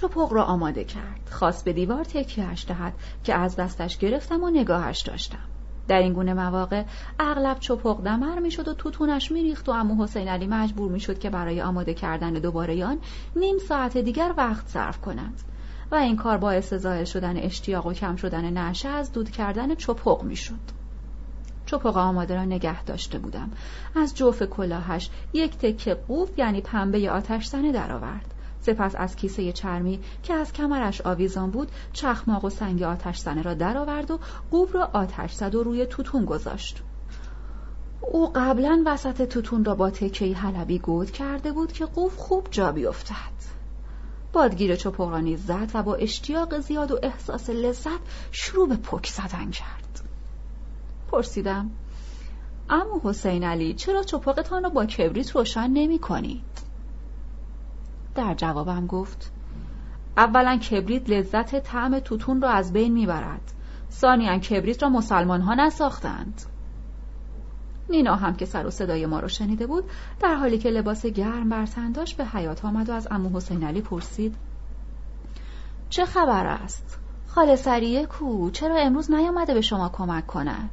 چپق 0.00 0.32
را 0.32 0.44
آماده 0.44 0.84
کرد. 0.84 1.28
خواست 1.30 1.64
به 1.64 1.72
دیوار 1.72 2.04
تکیهش 2.04 2.64
دهد 2.68 2.92
که 3.24 3.34
از 3.34 3.56
دستش 3.56 3.98
گرفتم 3.98 4.42
و 4.42 4.50
نگاهش 4.50 5.02
داشتم. 5.02 5.38
در 5.88 5.98
این 5.98 6.12
گونه 6.12 6.34
مواقع 6.34 6.84
اغلب 7.18 7.58
چپق 7.58 8.02
دمر 8.02 8.38
می‌شد 8.38 8.68
و 8.68 8.74
توتونش 8.74 9.32
میریخت 9.32 9.68
و 9.68 9.72
امو 9.72 10.04
حسین 10.04 10.28
علی 10.28 10.46
مجبور 10.46 10.90
می‌شد 10.90 11.18
که 11.18 11.30
برای 11.30 11.62
آماده 11.62 11.94
کردن 11.94 12.32
دوباره 12.32 12.84
آن 12.84 12.98
نیم 13.36 13.58
ساعت 13.58 13.98
دیگر 13.98 14.34
وقت 14.36 14.68
صرف 14.68 15.00
کند 15.00 15.40
و 15.90 15.94
این 15.94 16.16
کار 16.16 16.36
باعث 16.36 16.74
ظاهر 16.74 17.04
شدن 17.04 17.36
اشتیاق 17.36 17.86
و 17.86 17.92
کم 17.92 18.16
شدن 18.16 18.58
نشه 18.58 18.88
از 18.88 19.12
دود 19.12 19.30
کردن 19.30 19.74
چپق 19.74 20.22
می‌شد. 20.22 20.78
چپق 21.66 21.96
آماده 21.96 22.34
را 22.34 22.44
نگه 22.44 22.84
داشته 22.84 23.18
بودم. 23.18 23.50
از 23.96 24.14
جوف 24.14 24.42
کلاهش 24.42 25.10
یک 25.32 25.58
تکه 25.58 25.94
قوف 25.94 26.38
یعنی 26.38 26.60
پنبه 26.60 27.10
آتش 27.10 27.46
زنه 27.46 27.72
درآورد. 27.72 28.34
سپس 28.60 28.94
از 28.96 29.16
کیسه 29.16 29.52
چرمی 29.52 30.00
که 30.22 30.34
از 30.34 30.52
کمرش 30.52 31.00
آویزان 31.00 31.50
بود 31.50 31.70
چخماق 31.92 32.44
و 32.44 32.50
سنگ 32.50 32.82
آتش 32.82 33.18
زنه 33.18 33.42
را 33.42 33.54
درآورد 33.54 34.10
و 34.10 34.18
قوب 34.50 34.74
را 34.74 34.90
آتش 34.92 35.32
زد 35.32 35.54
و 35.54 35.62
روی 35.62 35.86
توتون 35.86 36.24
گذاشت. 36.24 36.82
او 38.00 38.32
قبلا 38.34 38.82
وسط 38.86 39.28
توتون 39.28 39.64
را 39.64 39.74
با 39.74 39.90
تکه 39.90 40.34
حلبی 40.34 40.78
گود 40.78 41.10
کرده 41.10 41.52
بود 41.52 41.72
که 41.72 41.86
قوف 41.86 42.16
خوب 42.16 42.48
جا 42.50 42.72
بیفتد. 42.72 43.38
بادگیر 44.32 44.76
چپقرانی 44.76 45.36
زد 45.36 45.70
و 45.74 45.82
با 45.82 45.94
اشتیاق 45.94 46.60
زیاد 46.60 46.90
و 46.90 46.98
احساس 47.02 47.50
لذت 47.50 48.00
شروع 48.32 48.68
به 48.68 48.76
پک 48.76 49.06
زدن 49.06 49.50
کرد. 49.50 50.00
پرسیدم 51.10 51.70
امو 52.70 53.00
حسین 53.04 53.44
علی 53.44 53.74
چرا 53.74 54.02
چپقتان 54.02 54.62
را 54.62 54.70
با 54.70 54.86
کبریت 54.86 55.36
روشن 55.36 55.70
نمی 55.70 55.98
کنید؟ 55.98 56.67
در 58.18 58.34
جوابم 58.34 58.86
گفت 58.86 59.32
اولا 60.16 60.56
کبریت 60.56 61.10
لذت 61.10 61.60
طعم 61.60 61.98
توتون 61.98 62.40
را 62.42 62.50
از 62.50 62.72
بین 62.72 62.92
می‌برد. 62.92 63.52
ثانیا 63.90 64.38
کبریت 64.38 64.82
را 64.82 64.88
مسلمان 64.88 65.40
ها 65.40 65.54
نساختند. 65.54 66.42
نینا 67.90 68.14
هم 68.14 68.36
که 68.36 68.44
سر 68.44 68.66
و 68.66 68.70
صدای 68.70 69.06
ما 69.06 69.20
را 69.20 69.28
شنیده 69.28 69.66
بود 69.66 69.84
در 70.20 70.34
حالی 70.34 70.58
که 70.58 70.70
لباس 70.70 71.06
گرم 71.06 71.48
بر 71.48 71.68
داشت 71.94 72.16
به 72.16 72.24
حیات 72.24 72.64
آمد 72.64 72.88
و 72.88 72.92
از 72.92 73.08
امو 73.10 73.36
حسین 73.36 73.64
علی 73.64 73.80
پرسید 73.80 74.36
چه 75.90 76.04
خبر 76.04 76.46
است؟ 76.46 76.98
خاله 77.26 77.56
سریه 77.56 78.06
کو 78.06 78.50
چرا 78.50 78.76
امروز 78.76 79.10
نیامده 79.10 79.54
به 79.54 79.60
شما 79.60 79.88
کمک 79.88 80.26
کند؟ 80.26 80.70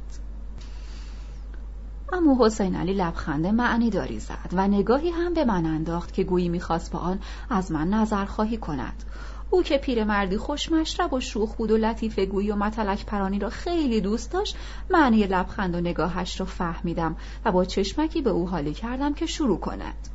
امو 2.12 2.44
حسین 2.44 2.76
علی 2.76 2.94
لبخنده 2.94 3.52
معنی 3.52 3.90
داری 3.90 4.18
زد 4.18 4.48
و 4.52 4.68
نگاهی 4.68 5.10
هم 5.10 5.34
به 5.34 5.44
من 5.44 5.66
انداخت 5.66 6.12
که 6.12 6.24
گویی 6.24 6.48
می‌خواست 6.48 6.92
با 6.92 6.98
آن 6.98 7.20
از 7.50 7.72
من 7.72 7.88
نظر 7.88 8.24
خواهی 8.24 8.56
کند. 8.56 9.02
او 9.50 9.62
که 9.62 9.78
پیرمردی 9.78 10.36
خوش 10.36 10.72
مشرب 10.72 11.12
و 11.12 11.20
شوخ 11.20 11.54
بود 11.54 11.70
و 11.70 11.76
لطیفه 11.76 12.26
گویی 12.26 12.50
و 12.50 12.56
متلک 12.56 13.06
پرانی 13.06 13.38
را 13.38 13.50
خیلی 13.50 14.00
دوست 14.00 14.32
داشت 14.32 14.56
معنی 14.90 15.26
لبخند 15.26 15.74
و 15.74 15.80
نگاهش 15.80 16.40
را 16.40 16.46
فهمیدم 16.46 17.16
و 17.44 17.52
با 17.52 17.64
چشمکی 17.64 18.22
به 18.22 18.30
او 18.30 18.48
حالی 18.48 18.74
کردم 18.74 19.14
که 19.14 19.26
شروع 19.26 19.60
کند. 19.60 20.08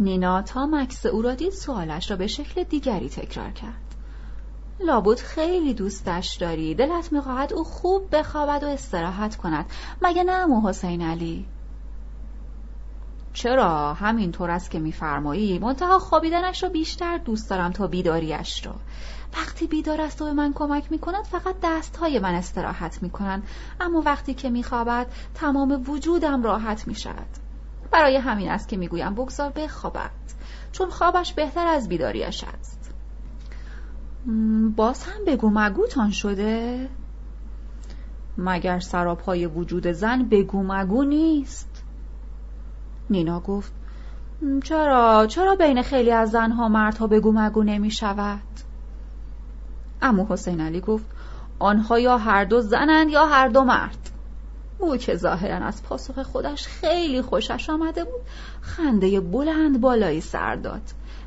نینا 0.00 0.42
تا 0.42 0.66
مکس 0.66 1.06
او 1.06 1.22
را 1.22 1.34
دید 1.34 1.52
سوالش 1.52 2.10
را 2.10 2.16
به 2.16 2.26
شکل 2.26 2.62
دیگری 2.62 3.08
تکرار 3.08 3.50
کرد. 3.50 3.83
لابد 4.80 5.18
خیلی 5.18 5.74
دوستش 5.74 6.36
داری. 6.36 6.74
دلت 6.74 7.12
می‌خواهد 7.12 7.52
او 7.52 7.64
خوب 7.64 8.16
بخوابد 8.16 8.62
و 8.62 8.66
استراحت 8.66 9.36
کند. 9.36 9.66
مگه 10.02 10.24
نه 10.24 10.32
امو 10.32 10.68
حسین 10.68 11.02
علی؟ 11.02 11.46
چرا؟ 13.32 13.94
همینطور 13.94 14.50
است 14.50 14.70
که 14.70 14.78
میفرمایی. 14.78 15.58
منتها 15.58 15.98
خوابیدنش 15.98 16.62
رو 16.62 16.68
بیشتر 16.68 17.18
دوست 17.18 17.50
دارم 17.50 17.72
تا 17.72 17.86
بیداریش 17.86 18.66
رو. 18.66 18.72
وقتی 19.36 19.66
بیدار 19.66 20.00
است 20.00 20.22
و 20.22 20.24
به 20.24 20.32
من 20.32 20.52
کمک 20.52 20.92
می 20.92 20.98
کند 20.98 21.24
فقط 21.24 21.54
دستهای 21.62 22.18
من 22.18 22.34
استراحت 22.34 23.02
می 23.02 23.10
کنند 23.10 23.42
اما 23.80 24.02
وقتی 24.06 24.34
که 24.34 24.50
می 24.50 24.62
خوابد 24.62 25.06
تمام 25.34 25.84
وجودم 25.88 26.42
راحت 26.42 26.88
می 26.88 26.94
شود 26.94 27.26
برای 27.90 28.16
همین 28.16 28.50
است 28.50 28.68
که 28.68 28.76
می 28.76 28.88
گویم 28.88 29.14
بگذار 29.14 29.50
بخوابد. 29.50 30.10
چون 30.72 30.90
خوابش 30.90 31.32
بهتر 31.32 31.66
از 31.66 31.88
بیداریش 31.88 32.44
است. 32.44 32.73
باز 34.76 35.04
هم 35.04 35.24
بگو 35.26 35.50
مگوتان 35.50 36.10
شده؟ 36.10 36.88
مگر 38.38 38.80
سراپای 38.80 39.46
وجود 39.46 39.92
زن 39.92 40.22
بگو 40.22 40.62
مگو 40.62 41.04
نیست؟ 41.04 41.82
نینا 43.10 43.40
گفت 43.40 43.72
چرا؟ 44.64 45.26
چرا 45.26 45.54
بین 45.54 45.82
خیلی 45.82 46.10
از 46.10 46.30
زنها 46.30 46.68
مردها 46.68 47.06
بگو 47.06 47.32
مگو 47.32 47.62
نمی 47.62 47.90
شود؟ 47.90 48.40
امو 50.02 50.26
حسین 50.28 50.60
علی 50.60 50.80
گفت 50.80 51.06
آنها 51.58 51.98
یا 51.98 52.18
هر 52.18 52.44
دو 52.44 52.60
زنند 52.60 53.10
یا 53.10 53.26
هر 53.26 53.48
دو 53.48 53.64
مرد. 53.64 54.10
او 54.78 54.96
که 54.96 55.16
ظاهرا 55.16 55.66
از 55.66 55.82
پاسخ 55.82 56.22
خودش 56.22 56.66
خیلی 56.66 57.22
خوشش 57.22 57.70
آمده 57.70 58.04
بود 58.04 58.20
خنده 58.60 59.20
بلند 59.20 59.80
بالایی 59.80 60.20
سر 60.20 60.56
داد. 60.56 60.82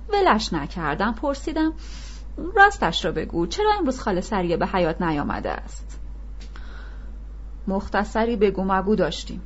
ولش 0.09 0.53
نکردم 0.53 1.13
پرسیدم 1.13 1.73
راستش 2.55 3.05
را 3.05 3.11
بگو. 3.11 3.47
چرا 3.47 3.71
امروز 3.79 3.99
خاله 3.99 4.21
سریه 4.21 4.57
به 4.57 4.67
حیات 4.67 5.01
نیامده 5.01 5.51
است؟ 5.51 5.99
مختصری 7.67 8.35
بگو 8.35 8.63
مگو 8.63 8.95
داشتیم. 8.95 9.41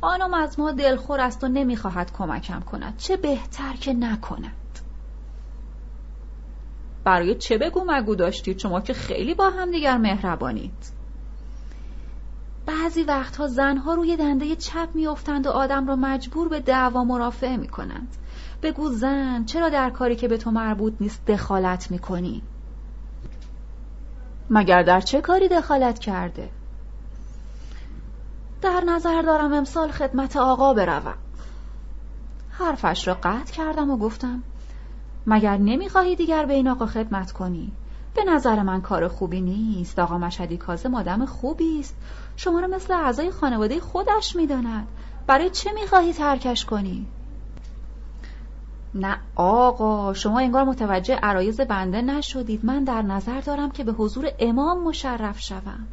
خانم 0.00 0.34
از 0.34 0.58
ما 0.58 0.72
دلخور 0.72 1.20
است 1.20 1.44
و 1.44 1.48
نمی‌خواهد 1.48 2.12
کمکم 2.12 2.60
کند. 2.60 2.96
چه 2.96 3.16
بهتر 3.16 3.72
که 3.72 3.92
نکند. 3.92 4.52
برای 7.04 7.34
چه 7.34 7.58
بگو 7.58 7.84
مگو 7.86 8.14
داشتید؟ 8.14 8.58
شما 8.58 8.80
که 8.80 8.92
خیلی 8.92 9.34
با 9.34 9.50
هم 9.50 9.70
دیگر 9.70 9.98
مهربانید. 9.98 11.04
بعضی 12.66 13.02
وقتها 13.02 13.46
زنها 13.46 13.94
روی 13.94 14.16
دنده 14.16 14.56
چپ 14.56 14.88
میافتند 14.94 15.46
و 15.46 15.50
آدم 15.50 15.86
را 15.86 15.96
مجبور 15.96 16.48
به 16.48 16.60
دعوا 16.60 17.04
مرافعه 17.04 17.56
می‌کنند. 17.56 18.16
بگو 18.64 18.88
زن 18.88 19.44
چرا 19.44 19.68
در 19.68 19.90
کاری 19.90 20.16
که 20.16 20.28
به 20.28 20.38
تو 20.38 20.50
مربوط 20.50 20.94
نیست 21.00 21.26
دخالت 21.26 21.90
می‌کنی؟ 21.90 22.42
مگر 24.50 24.82
در 24.82 25.00
چه 25.00 25.20
کاری 25.20 25.48
دخالت 25.48 25.98
کرده؟ 25.98 26.50
در 28.62 28.84
نظر 28.86 29.22
دارم 29.22 29.52
امسال 29.52 29.90
خدمت 29.90 30.36
آقا 30.36 30.74
بروم. 30.74 31.14
حرفش 32.50 33.08
را 33.08 33.14
قطع 33.22 33.52
کردم 33.52 33.90
و 33.90 33.96
گفتم 33.96 34.42
مگر 35.26 35.56
نمی‌خواهی 35.56 36.16
دیگر 36.16 36.46
به 36.46 36.54
این 36.54 36.68
آقا 36.68 36.86
خدمت 36.86 37.32
کنی؟ 37.32 37.72
به 38.14 38.24
نظر 38.24 38.62
من 38.62 38.80
کار 38.80 39.08
خوبی 39.08 39.40
نیست. 39.40 39.98
آقا 39.98 40.18
مشهدی 40.18 40.56
کازم 40.56 40.94
آدم 40.94 41.26
خوبی 41.26 41.80
است. 41.80 41.96
شما 42.36 42.60
را 42.60 42.66
مثل 42.66 42.94
اعضای 42.94 43.30
خانواده 43.30 43.80
خودش 43.80 44.36
می‌داند. 44.36 44.88
برای 45.26 45.50
چه 45.50 45.72
می‌خواهی 45.72 46.12
ترکش 46.12 46.64
کنی؟ 46.64 47.06
نه 48.94 49.18
آقا 49.36 50.14
شما 50.14 50.38
انگار 50.38 50.64
متوجه 50.64 51.14
عرایز 51.14 51.60
بنده 51.60 52.02
نشدید. 52.02 52.64
من 52.64 52.84
در 52.84 53.02
نظر 53.02 53.40
دارم 53.40 53.70
که 53.70 53.84
به 53.84 53.92
حضور 53.92 54.30
امام 54.38 54.82
مشرف 54.82 55.40
شوم. 55.40 55.88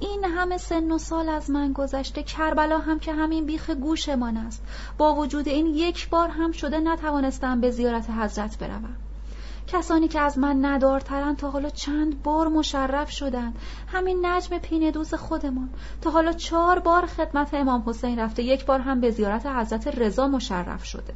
این 0.00 0.24
همه 0.24 0.58
سن 0.58 0.90
و 0.90 0.98
سال 0.98 1.28
از 1.28 1.50
من 1.50 1.72
گذشته 1.72 2.22
کربلا 2.22 2.78
هم 2.78 2.98
که 2.98 3.12
همین 3.12 3.46
بیخ 3.46 3.70
گوشمان 3.70 4.36
است. 4.36 4.62
با 4.98 5.14
وجود 5.14 5.48
این 5.48 5.66
یک 5.66 6.10
بار 6.10 6.28
هم 6.28 6.52
شده 6.52 6.80
نتوانستم 6.80 7.60
به 7.60 7.70
زیارت 7.70 8.10
حضرت 8.10 8.58
بروم. 8.58 8.96
کسانی 9.66 10.08
که 10.08 10.20
از 10.20 10.38
من 10.38 10.64
ندارترند 10.64 11.36
تا 11.36 11.50
حالا 11.50 11.68
چند 11.70 12.22
بار 12.22 12.48
مشرف 12.48 13.10
شدند. 13.10 13.56
همین 13.86 14.26
نجم 14.26 14.58
پین 14.58 14.90
دوز 14.90 15.14
خودمان. 15.14 15.68
تا 16.00 16.10
حالا 16.10 16.32
چهار 16.32 16.78
بار 16.78 17.06
خدمت 17.06 17.54
امام 17.54 17.82
حسین 17.86 18.18
رفته 18.18 18.42
یک 18.42 18.66
بار 18.66 18.80
هم 18.80 19.00
به 19.00 19.10
زیارت 19.10 19.46
حضرت 19.46 19.98
رضا 19.98 20.28
مشرف 20.28 20.84
شده. 20.84 21.14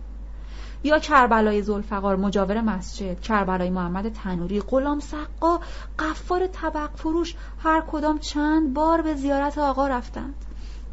یا 0.85 0.99
کربلای 0.99 1.63
زلفقار 1.63 2.17
مجاور 2.17 2.61
مسجد 2.61 3.21
کربلای 3.21 3.71
محمد 3.71 4.09
تنوری 4.09 4.61
غلام 4.61 5.01
سقا 5.01 5.61
قفار 5.99 6.47
طبق 6.47 6.91
فروش 6.95 7.35
هر 7.59 7.83
کدام 7.89 8.19
چند 8.19 8.75
بار 8.75 9.03
به 9.03 9.15
زیارت 9.15 9.59
آقا 9.59 9.89
رفتند. 9.89 10.35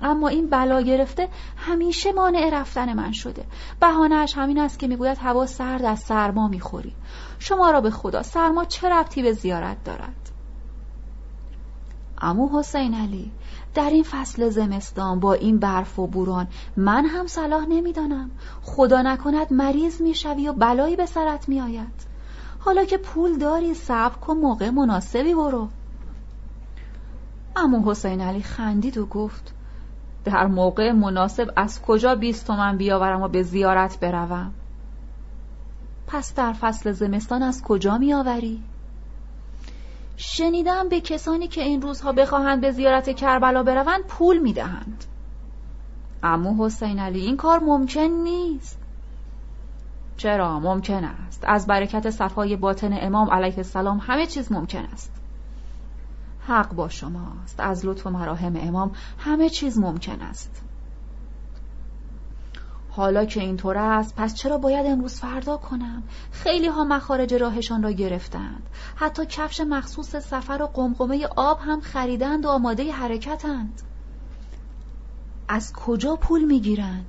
اما 0.01 0.27
این 0.27 0.49
بلا 0.49 0.81
گرفته 0.81 1.27
همیشه 1.57 2.11
مانع 2.11 2.49
رفتن 2.53 2.93
من 2.93 3.11
شده. 3.11 3.45
بهانهش 3.79 4.37
همین 4.37 4.59
است 4.59 4.79
که 4.79 4.87
می‌گوید 4.87 5.17
هوا 5.21 5.45
سرد 5.45 5.85
از 5.85 5.99
سرما 5.99 6.47
می‌خوری. 6.47 6.95
شما 7.39 7.71
را 7.71 7.81
به 7.81 7.89
خدا 7.91 8.23
سرما 8.23 8.65
چه 8.65 8.89
ربطی 8.89 9.21
به 9.21 9.33
زیارت 9.33 9.83
دارد؟ 9.83 10.31
امو 12.21 12.59
حسین 12.59 12.93
علی 12.93 13.31
در 13.73 13.89
این 13.89 14.03
فصل 14.03 14.49
زمستان 14.49 15.19
با 15.19 15.33
این 15.33 15.59
برف 15.59 15.99
و 15.99 16.07
بوران 16.07 16.47
من 16.77 17.05
هم 17.05 17.27
صلاح 17.27 17.65
نمی‌دانم. 17.65 18.31
خدا 18.61 19.01
نکند 19.01 19.53
مریض 19.53 20.01
می‌شوی 20.01 20.47
و 20.47 20.53
بلایی 20.53 20.95
به 20.95 21.05
سرت 21.05 21.49
میآید. 21.49 22.11
حالا 22.59 22.85
که 22.85 22.97
پول 22.97 23.37
داری 23.37 23.73
صبر 23.73 24.15
کن 24.15 24.37
موقع 24.37 24.69
مناسبی 24.69 25.33
برو. 25.33 25.67
امو 27.55 27.91
حسین 27.91 28.21
علی 28.21 28.41
خندید 28.41 28.97
و 28.97 29.05
گفت 29.05 29.53
در 30.23 30.47
موقع 30.47 30.91
مناسب 30.91 31.49
از 31.55 31.81
کجا 31.81 32.15
بیست 32.15 32.47
تومن 32.47 32.77
بیاورم 32.77 33.21
و 33.21 33.27
به 33.27 33.43
زیارت 33.43 33.99
بروم؟ 33.99 34.53
پس 36.07 36.35
در 36.35 36.53
فصل 36.53 36.91
زمستان 36.91 37.43
از 37.43 37.63
کجا 37.63 37.97
میآوری؟ 37.97 38.63
شنیدم 40.23 40.89
به 40.89 41.01
کسانی 41.01 41.47
که 41.47 41.61
این 41.61 41.81
روزها 41.81 42.11
بخواهند 42.11 42.61
به 42.61 42.71
زیارت 42.71 43.15
کربلا 43.15 43.63
بروند 43.63 44.03
پول 44.03 44.37
می‌دهند. 44.37 45.05
امو 46.23 46.65
حسین 46.65 46.99
علی 46.99 47.19
این 47.19 47.37
کار 47.37 47.59
ممکن 47.59 48.01
نیست. 48.01 48.79
چرا؟ 50.17 50.59
ممکن 50.59 51.03
است. 51.03 51.43
از 51.47 51.67
برکت 51.67 52.09
صفای 52.09 52.55
باطن 52.55 52.97
امام 53.01 53.31
علیه 53.31 53.57
السلام 53.57 53.97
همه 53.97 54.25
چیز 54.25 54.51
ممکن 54.51 54.85
است. 54.93 55.11
حق 56.47 56.73
با 56.73 56.89
شماست. 56.89 57.59
از 57.59 57.85
لطف 57.85 58.07
و 58.07 58.09
مراهم 58.09 58.55
امام 58.55 58.91
همه 59.19 59.49
چیز 59.49 59.79
ممکن 59.79 60.21
است. 60.21 60.63
حالا 62.93 63.25
که 63.25 63.41
اینطور 63.41 63.77
است 63.77 64.15
پس 64.15 64.35
چرا 64.35 64.57
باید 64.57 64.85
امروز 64.85 65.19
فردا 65.19 65.57
کنم؟ 65.57 66.03
خیلی 66.31 66.67
ها 66.67 66.83
مخارج 66.83 67.33
راهشان 67.33 67.83
را 67.83 67.91
گرفتند. 67.91 68.69
حتی 68.95 69.25
کفش 69.25 69.61
مخصوص 69.61 70.15
سفر 70.15 70.61
و 70.61 70.67
قمقمه 70.67 71.27
آب 71.35 71.59
هم 71.61 71.81
خریدند 71.81 72.45
و 72.45 72.49
آماده 72.49 72.91
حرکتند. 72.91 73.81
از 75.47 75.73
کجا 75.73 76.15
پول 76.15 76.43
می‌گیرند؟ 76.43 77.05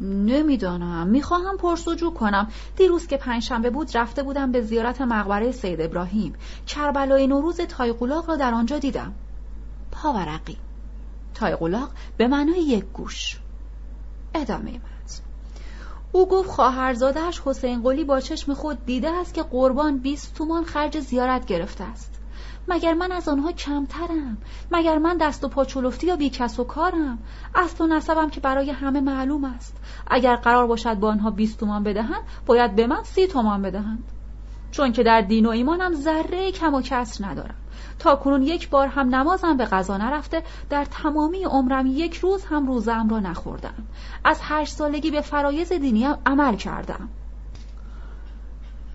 نمی‌دانم. 0.00 1.06
می‌خواهم 1.06 1.56
پرسجو 1.56 2.10
کنم. 2.10 2.48
دیروز 2.76 3.06
که 3.06 3.16
پنجشنبه 3.16 3.70
بود 3.70 3.96
رفته 3.96 4.22
بودم 4.22 4.52
به 4.52 4.60
زیارت 4.60 5.00
مقبره 5.00 5.52
سید 5.52 5.80
ابراهیم. 5.80 6.34
کربلای 6.66 7.26
نوروز 7.26 7.60
تایقولاق 7.60 8.28
را 8.28 8.36
در 8.36 8.54
آنجا 8.54 8.78
دیدم. 8.78 9.14
پاورقی. 9.90 10.56
تایقولاق 11.34 11.90
به 12.16 12.28
معنای 12.28 12.60
یک 12.60 12.84
گوش. 12.84 13.41
ادامه 14.34 14.70
متن 14.70 15.22
او 16.12 16.28
گفت 16.28 16.50
خواهرزادهش 16.50 17.42
حسین 17.44 17.82
قلی 17.82 18.04
با 18.04 18.20
چشم 18.20 18.54
خود 18.54 18.86
دیده 18.86 19.10
است 19.10 19.34
که 19.34 19.42
قربان 19.42 19.98
بیست 19.98 20.34
تومان 20.34 20.64
خرج 20.64 21.00
زیارت 21.00 21.46
گرفته 21.46 21.84
است. 21.84 22.12
مگر 22.68 22.94
من 22.94 23.12
از 23.12 23.28
آنها 23.28 23.52
کمترم؟ 23.52 24.38
مگر 24.72 24.98
من 24.98 25.16
دست 25.16 25.44
و 25.44 25.48
پاچولفتی 25.48 26.06
یا 26.06 26.16
بیکس 26.16 26.60
و 26.60 26.64
کارم؟ 26.64 27.18
اصل 27.54 27.84
و 27.84 27.86
نسبم 27.86 28.30
که 28.30 28.40
برای 28.40 28.70
همه 28.70 29.00
معلوم 29.00 29.44
است. 29.44 29.76
اگر 30.06 30.36
قرار 30.36 30.66
باشد 30.66 30.94
با 30.94 31.08
آنها 31.08 31.30
بیست 31.30 31.60
تومان 31.60 31.82
بدهند 31.82 32.22
باید 32.46 32.76
به 32.76 32.86
من 32.86 33.02
سی 33.02 33.26
تومان 33.26 33.62
بدهند. 33.62 34.04
چون 34.70 34.92
که 34.92 35.02
در 35.02 35.20
دین 35.20 35.46
و 35.46 35.50
ایمانم 35.50 35.94
ذره 35.94 36.52
کم 36.52 36.74
و 36.74 36.82
کسر 36.82 37.26
ندارم. 37.26 37.61
تا 38.02 38.16
کنون 38.16 38.42
یک 38.42 38.70
بار 38.70 38.86
هم 38.86 39.14
نمازم 39.14 39.56
به 39.56 39.64
قضا 39.64 39.96
نرفته 39.96 40.42
در 40.70 40.84
تمامی 40.84 41.44
عمرم 41.44 41.86
یک 41.86 42.16
روز 42.16 42.44
هم 42.44 42.66
روزم 42.66 43.08
را 43.08 43.20
نخوردم. 43.20 43.74
از 44.24 44.40
هشت 44.42 44.74
سالگی 44.74 45.10
به 45.10 45.20
فرایز 45.20 45.72
دینیم 45.72 46.14
عمل 46.26 46.56
کردم. 46.56 47.08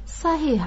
صحیح 0.05 0.63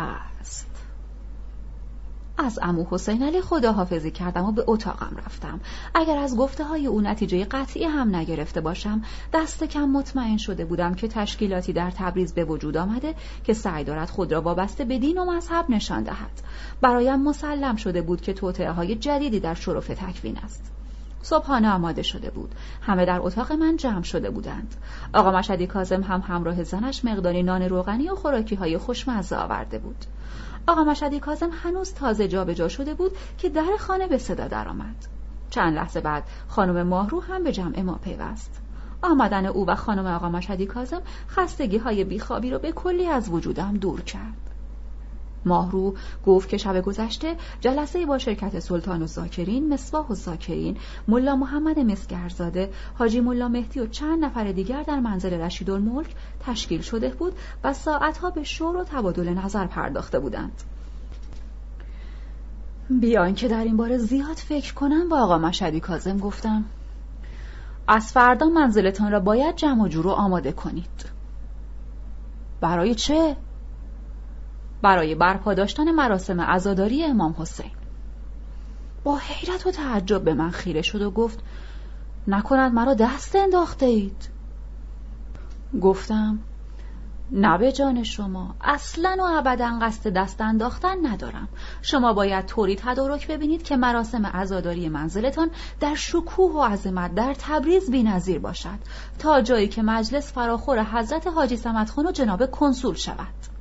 از 2.44 2.58
امو 2.62 2.86
حسین 2.90 3.22
علی 3.22 3.40
خداحافظی 3.40 4.10
کردم 4.10 4.44
و 4.44 4.52
به 4.52 4.64
اتاقم 4.66 5.16
رفتم. 5.26 5.60
اگر 5.94 6.16
از 6.18 6.36
گفته 6.36 6.64
های 6.64 6.86
او 6.86 7.00
نتیجه 7.00 7.44
قطعی 7.44 7.84
هم 7.84 8.16
نگرفته 8.16 8.60
باشم 8.60 9.02
دست 9.32 9.64
کم 9.64 9.84
مطمئن 9.84 10.36
شده 10.36 10.64
بودم 10.64 10.94
که 10.94 11.08
تشکیلاتی 11.08 11.72
در 11.72 11.90
تبریز 11.90 12.34
به 12.34 12.44
وجود 12.44 12.76
آمده 12.76 13.14
که 13.44 13.54
سعی 13.54 13.84
دارد 13.84 14.10
خود 14.10 14.32
را 14.32 14.40
وابسته 14.40 14.84
به 14.84 14.98
دین 14.98 15.18
و 15.18 15.32
مذهب 15.32 15.70
نشان 15.70 16.02
دهد. 16.02 16.42
برایم 16.80 17.22
مسلم 17.22 17.76
شده 17.76 18.02
بود 18.02 18.20
که 18.20 18.32
توطعه 18.32 18.70
های 18.70 18.94
جدیدی 18.94 19.40
در 19.40 19.54
شرف 19.54 19.86
تکوین 19.86 20.38
است. 20.38 20.72
صبحانه 21.22 21.70
آماده 21.70 22.02
شده 22.02 22.30
بود. 22.30 22.54
همه 22.82 23.04
در 23.04 23.20
اتاق 23.20 23.52
من 23.52 23.76
جمع 23.76 24.02
شده 24.02 24.30
بودند. 24.30 24.74
آقا 25.14 25.32
مشدی 25.32 25.66
کازم 25.66 26.02
هم 26.02 26.20
همراه 26.20 26.64
زنش 26.64 27.04
مقداری 27.04 27.42
نان 27.42 27.62
روغنی 27.62 28.08
و 28.08 28.14
خوراکی 28.14 28.54
های 28.54 28.78
خوشمزه 28.78 29.36
آورده 29.36 29.78
بود. 29.78 30.04
آقا 30.66 30.84
مشدی 30.84 31.20
کازم 31.20 31.50
هنوز 31.52 31.94
تازه 31.94 32.28
جابجا 32.28 32.68
شده 32.68 32.94
بود 32.94 33.12
که 33.38 33.48
در 33.48 33.76
خانه 33.78 34.06
به 34.06 34.18
صدا 34.18 34.48
درآمد. 34.48 35.06
چند 35.50 35.74
لحظه 35.74 36.00
بعد 36.00 36.24
خانم 36.48 36.82
ماهرو 36.82 37.20
هم 37.20 37.44
به 37.44 37.52
جمع 37.52 37.82
ما 37.82 37.94
پیوست. 37.94 38.62
آمدن 39.02 39.46
او 39.46 39.66
و 39.66 39.74
خانم 39.74 40.06
آقا 40.06 40.28
مشدی 40.28 40.66
کازم 40.66 41.02
خستگی 41.28 41.78
های 41.78 42.04
بیخوابی 42.04 42.50
رو 42.50 42.58
به 42.58 42.72
کلی 42.72 43.06
از 43.06 43.28
وجودم 43.28 43.76
دور 43.76 44.00
کرد. 44.00 44.49
ماهرو 45.44 45.94
گفت 46.26 46.48
که 46.48 46.56
شب 46.56 46.80
گذشته 46.80 47.36
جلسه 47.60 48.06
با 48.06 48.18
شرکت 48.18 48.58
سلطان 48.58 49.02
و 49.02 49.06
زاکرین، 49.06 49.72
مصباح 49.72 50.06
و 50.06 50.14
زاکرین، 50.14 50.76
ملا 51.08 51.36
محمد 51.36 51.78
مسگرزاده، 51.78 52.70
حاجی 52.94 53.20
ملا 53.20 53.48
مهدی 53.48 53.80
و 53.80 53.86
چند 53.86 54.24
نفر 54.24 54.52
دیگر 54.52 54.82
در 54.82 55.00
منزل 55.00 55.32
رشیدالملک 55.32 56.14
تشکیل 56.40 56.80
شده 56.80 57.08
بود 57.08 57.32
و 57.64 57.72
ساعتها 57.72 58.30
به 58.30 58.44
شور 58.44 58.76
و 58.76 58.84
تبادل 58.84 59.28
نظر 59.28 59.66
پرداخته 59.66 60.18
بودند. 60.18 60.62
بیان 62.90 63.34
که 63.34 63.48
در 63.48 63.64
این 63.64 63.76
باره 63.76 63.98
زیاد 63.98 64.36
فکر 64.36 64.74
کنم 64.74 65.08
با 65.08 65.18
آقا 65.18 65.38
مشدی 65.38 65.80
کازم 65.80 66.18
گفتم 66.18 66.64
از 67.88 68.12
فردا 68.12 68.46
منزلتان 68.46 69.12
را 69.12 69.20
باید 69.20 69.56
جمع 69.56 69.84
و 69.84 69.88
جور 69.88 70.08
آماده 70.08 70.52
کنید 70.52 71.10
برای 72.60 72.94
چه؟ 72.94 73.36
برای 74.82 75.14
برپا 75.14 75.54
داشتن 75.54 75.90
مراسم 75.90 76.40
عزاداری 76.40 77.04
امام 77.04 77.34
حسین. 77.38 77.70
با 79.04 79.16
حیرت 79.16 79.66
و 79.66 79.70
تعجب 79.70 80.24
به 80.24 80.34
من 80.34 80.50
خیره 80.50 80.82
شد 80.82 81.02
و 81.02 81.10
گفت 81.10 81.38
نکند 82.28 82.74
مرا 82.74 82.94
دست 82.94 83.36
انداخته 83.36 83.86
اید 83.86 84.28
گفتم 85.82 86.38
نه 87.32 87.58
به 87.58 87.72
جان 87.72 88.02
شما 88.02 88.54
اصلا 88.60 89.16
و 89.20 89.38
ابدا 89.38 89.78
قصد 89.82 90.12
دست 90.12 90.40
انداختن 90.40 91.06
ندارم. 91.06 91.48
شما 91.82 92.12
باید 92.12 92.46
طوری 92.46 92.76
تدارک 92.76 93.28
ببینید 93.28 93.62
که 93.62 93.76
مراسم 93.76 94.26
عزاداری 94.26 94.88
منزلتان 94.88 95.50
در 95.80 95.94
شکوه 95.94 96.52
و 96.52 96.62
عظمت 96.62 97.14
در 97.14 97.34
تبریز 97.38 97.90
بینظیر 97.90 98.38
باشد 98.38 98.78
تا 99.18 99.40
جایی 99.40 99.68
که 99.68 99.82
مجلس 99.82 100.32
فراخور 100.32 100.84
حضرت 100.84 101.26
حاجی 101.26 101.56
سمتخان 101.56 102.06
و 102.06 102.12
جناب 102.12 102.50
کنسول 102.50 102.94
شود. 102.94 103.59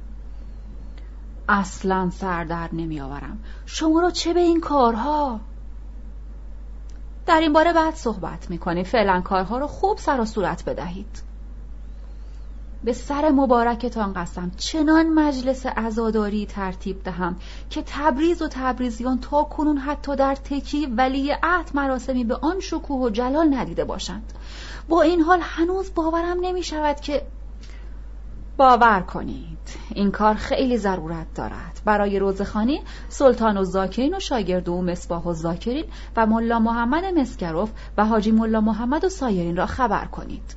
اصلا 1.50 2.10
سر 2.10 2.44
در 2.44 2.70
نمی 2.74 3.02
آورم 3.02 3.40
شما 3.66 4.00
را 4.00 4.12
چه 4.12 4.34
به 4.34 4.40
این 4.40 4.60
کارها؟ 4.60 5.40
در 7.26 7.40
این 7.40 7.54
باره 7.54 7.74
بعد 7.74 7.96
صحبت 7.96 8.50
می 8.50 8.84
فعلا 8.84 9.22
کارها 9.22 9.58
رو 9.58 9.68
خوب 9.68 9.98
سر 9.98 10.22
و 10.22 10.26
صورت 10.26 10.66
بدهید. 10.66 11.30
به 12.84 12.94
سر 12.94 13.30
مبارکتان 13.30 14.14
قسم. 14.14 14.52
چنان 14.58 15.10
مجلس 15.10 15.66
عزاداری 15.66 16.46
ترتیب 16.46 17.04
دهم 17.04 17.36
که 17.70 17.84
تبریز 17.86 18.42
و 18.42 18.48
تبریزیان 18.48 19.20
تا 19.20 19.44
کنون 19.44 19.78
حتی 19.78 20.16
در 20.16 20.36
تکی 20.36 20.86
ولی 20.86 21.32
عهد 21.44 21.72
مراسمی 21.74 22.24
به 22.24 22.36
آن 22.36 22.60
شکوه 22.60 23.06
و 23.06 23.10
جلال 23.10 23.54
ندیده 23.54 23.86
باشند. 23.86 24.34
با 24.90 25.02
این 25.02 25.22
حال 25.22 25.40
هنوز 25.42 25.94
باورم 25.96 26.38
نمی 26.42 26.64
شود 26.64 27.00
که 27.00 27.22
باور 28.60 29.02
کنید. 29.02 29.58
این 29.96 30.12
کار 30.12 30.34
خیلی 30.34 30.78
ضرورت 30.78 31.28
دارد. 31.36 31.82
برای 31.86 32.20
روزخانی 32.20 32.82
سلطان 33.10 33.58
و 33.58 33.64
زاکرین 33.64 34.16
و 34.16 34.20
شاگرد 34.20 34.70
و 34.70 34.82
مصباح 34.82 35.24
و 35.24 35.34
زاکرین 35.34 35.86
و 36.18 36.26
ملا 36.26 36.60
محمد 36.60 37.06
مسکروف 37.06 37.72
و 37.98 38.06
حاجی 38.06 38.32
ملا 38.32 38.62
محمد 38.62 39.04
و 39.04 39.10
سایرین 39.10 39.58
را 39.58 39.66
خبر 39.66 40.06
کنید. 40.06 40.56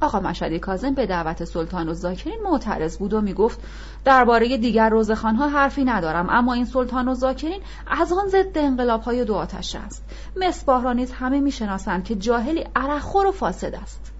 آقا 0.00 0.20
مشدی 0.20 0.58
کازم 0.58 0.94
به 0.94 1.06
دعوت 1.06 1.44
سلطان 1.44 1.88
و 1.88 1.94
زاکرین 1.94 2.38
معترض 2.44 2.98
بود 2.98 3.14
و 3.14 3.20
می‌گفت 3.20 3.60
درباره 4.04 4.58
دیگر 4.58 4.88
روزخانها 4.88 5.48
حرفی 5.48 5.84
ندارم 5.84 6.26
اما 6.30 6.52
این 6.52 6.64
سلطان 6.64 7.08
و 7.08 7.14
زاکرین 7.14 7.60
از 7.86 8.12
آن 8.12 8.28
ضد 8.28 8.58
انقلاب 8.58 9.02
های 9.02 9.24
دو 9.24 9.34
آتش 9.34 9.74
است. 9.74 10.04
مصباح 10.36 10.82
را 10.82 10.92
نیز 10.92 11.12
همه 11.12 11.40
می‌شناسند 11.40 12.04
که 12.04 12.14
جاهلی 12.14 12.64
عرقخور 12.76 13.26
و 13.26 13.32
فاسد 13.32 13.74
است. 13.74 14.17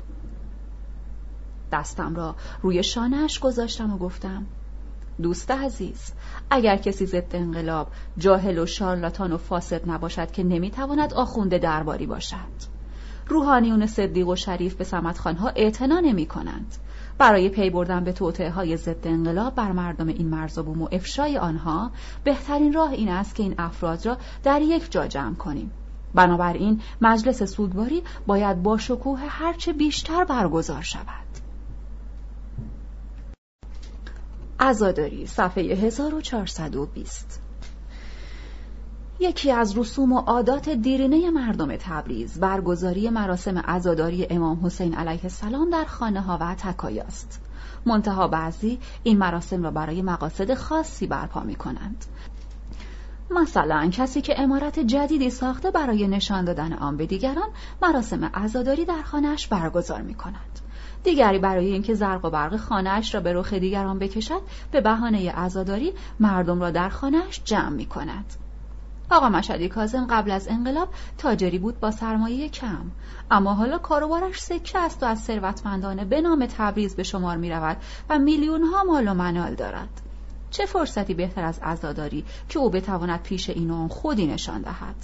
دستم 1.73 2.15
را 2.16 2.35
روی 2.62 2.82
شانهش 2.82 3.39
گذاشتم 3.39 3.93
و 3.93 3.99
گفتم 3.99 4.47
دوست 5.23 5.51
عزیز 5.51 6.12
اگر 6.51 6.77
کسی 6.77 7.07
ضد 7.07 7.36
انقلاب 7.36 7.89
جاهل 8.19 8.59
و 8.59 8.66
شارلاتان 8.66 9.32
و 9.32 9.36
فاسد 9.36 9.90
نباشد 9.90 10.31
که 10.31 10.43
نمی‌تواند 10.43 11.15
آخونده 11.15 11.59
درباری 11.59 12.07
باشد. 12.07 12.78
روحانیون 13.28 13.86
صدیق 13.86 14.28
و 14.28 14.36
شریف 14.36 14.74
به 14.74 14.85
سمتخانها 14.85 15.49
اعتنا 15.49 16.01
نمی 16.01 16.27
کنند. 16.27 16.77
برای 17.19 17.49
پی 17.49 17.70
بردن 17.70 18.05
به 18.05 18.12
توطعه 18.12 18.51
های 18.51 18.77
ضد 18.77 19.07
انقلاب 19.07 19.55
بر 19.55 19.73
مردم 19.73 20.09
این 20.09 20.28
مرزبوم 20.28 20.82
و 20.82 20.89
افشای 20.93 21.39
آنها 21.39 21.90
بهترین 22.24 22.73
راه 22.73 22.90
این 22.90 23.09
است 23.09 23.35
که 23.35 23.43
این 23.43 23.55
افراد 23.59 24.07
را 24.07 24.16
در 24.45 24.62
یک 24.62 24.93
جا 24.93 25.07
جمع 25.07 25.35
کنیم. 25.35 25.70
بنابراین 26.15 26.81
مجلس 27.01 27.43
سودواری 27.43 28.03
باید 28.27 28.62
با 28.62 28.78
شکوه 28.78 29.20
هرچه 29.28 29.73
بیشتر 29.73 30.24
برگزار 30.24 30.82
شود. 30.82 31.27
عزاداری 34.60 35.26
صفحه 35.26 35.62
1420 35.62 37.40
یکی 39.20 39.52
از 39.52 39.78
رسوم 39.78 40.12
و 40.12 40.18
عادات 40.18 40.68
دیرینه 40.68 41.30
مردم 41.30 41.76
تبریز 41.76 42.40
برگزاری 42.40 43.10
مراسم 43.10 43.59
عزاداری 43.59 44.26
امام 44.30 44.66
حسین 44.66 44.94
علیه 44.94 45.20
السلام 45.22 45.70
در 45.70 45.85
خانه 45.85 46.20
ها 46.20 46.39
و 46.40 46.55
تکایاست. 46.55 47.40
منتها 47.86 48.28
بعضی 48.28 48.78
این 49.02 49.18
مراسم 49.18 49.62
را 49.62 49.70
برای 49.70 50.02
مقاصد 50.02 50.55
خاصی 50.55 51.06
برپا 51.06 51.40
می 51.40 51.55
کنند. 51.55 52.05
مثلا 53.30 53.90
کسی 53.93 54.20
که 54.20 54.40
امارت 54.40 54.78
جدیدی 54.78 55.30
ساخته 55.30 55.70
برای 55.70 56.09
نشان 56.09 56.44
دادن 56.44 56.72
آن 56.72 56.97
به 56.97 57.06
دیگران 57.06 57.48
مراسم 57.82 58.24
عزاداری 58.24 58.85
در 58.85 59.02
خانهاش 59.02 59.48
برگزار 59.48 60.02
می 60.02 60.14
کند. 60.14 60.60
دیگری 61.09 61.39
برای 61.39 61.72
اینکه 61.72 61.94
زرق 61.94 62.24
و 62.24 62.30
برق 62.30 62.56
خانهاش 62.56 63.14
را 63.14 63.20
به 63.20 63.32
رخ 63.32 63.52
دیگران 63.52 63.98
بکشد 63.98 64.40
به 64.70 64.80
بهانه 64.80 65.30
عزاداری 65.30 65.93
مردم 66.20 66.60
را 66.60 66.70
در 66.70 66.89
خانهاش 66.89 67.40
جمع 67.44 67.68
می 67.68 67.86
کند. 67.86 68.24
آقا 69.10 69.28
مشدی 69.28 69.68
کازم 69.68 70.06
قبل 70.10 70.30
از 70.30 70.48
انقلاب 70.48 70.89
تاجری 71.18 71.59
بود 71.59 71.80
با 71.80 71.90
سرمایه 71.90 72.48
کم. 72.48 72.90
اما 73.30 73.55
حالا 73.55 73.78
کاروبارش 73.78 74.40
سکه 74.40 74.78
است 74.78 75.02
و 75.02 75.06
از 75.06 75.20
ثروتمندانه 75.20 76.05
به 76.05 76.20
نام 76.20 76.47
تبریز 76.47 76.97
به 76.97 77.02
شمار 77.02 77.36
می 77.36 77.51
رود 77.51 77.76
و 78.10 78.18
میلیون 78.18 78.62
ها 78.62 78.85
مال 78.85 79.09
و 79.09 79.14
منال 79.14 79.55
دارد. 79.55 80.01
چه 80.51 80.66
فرصتی 80.66 81.14
بهتر 81.14 81.44
از 81.44 81.59
عزاداری 81.62 82.24
که 82.48 82.59
او 82.59 82.70
بتواند 82.70 83.22
پیش 83.22 83.51
این 83.51 83.89
خودی 83.89 84.26
نشان 84.26 84.60
دهد؟ 84.60 84.97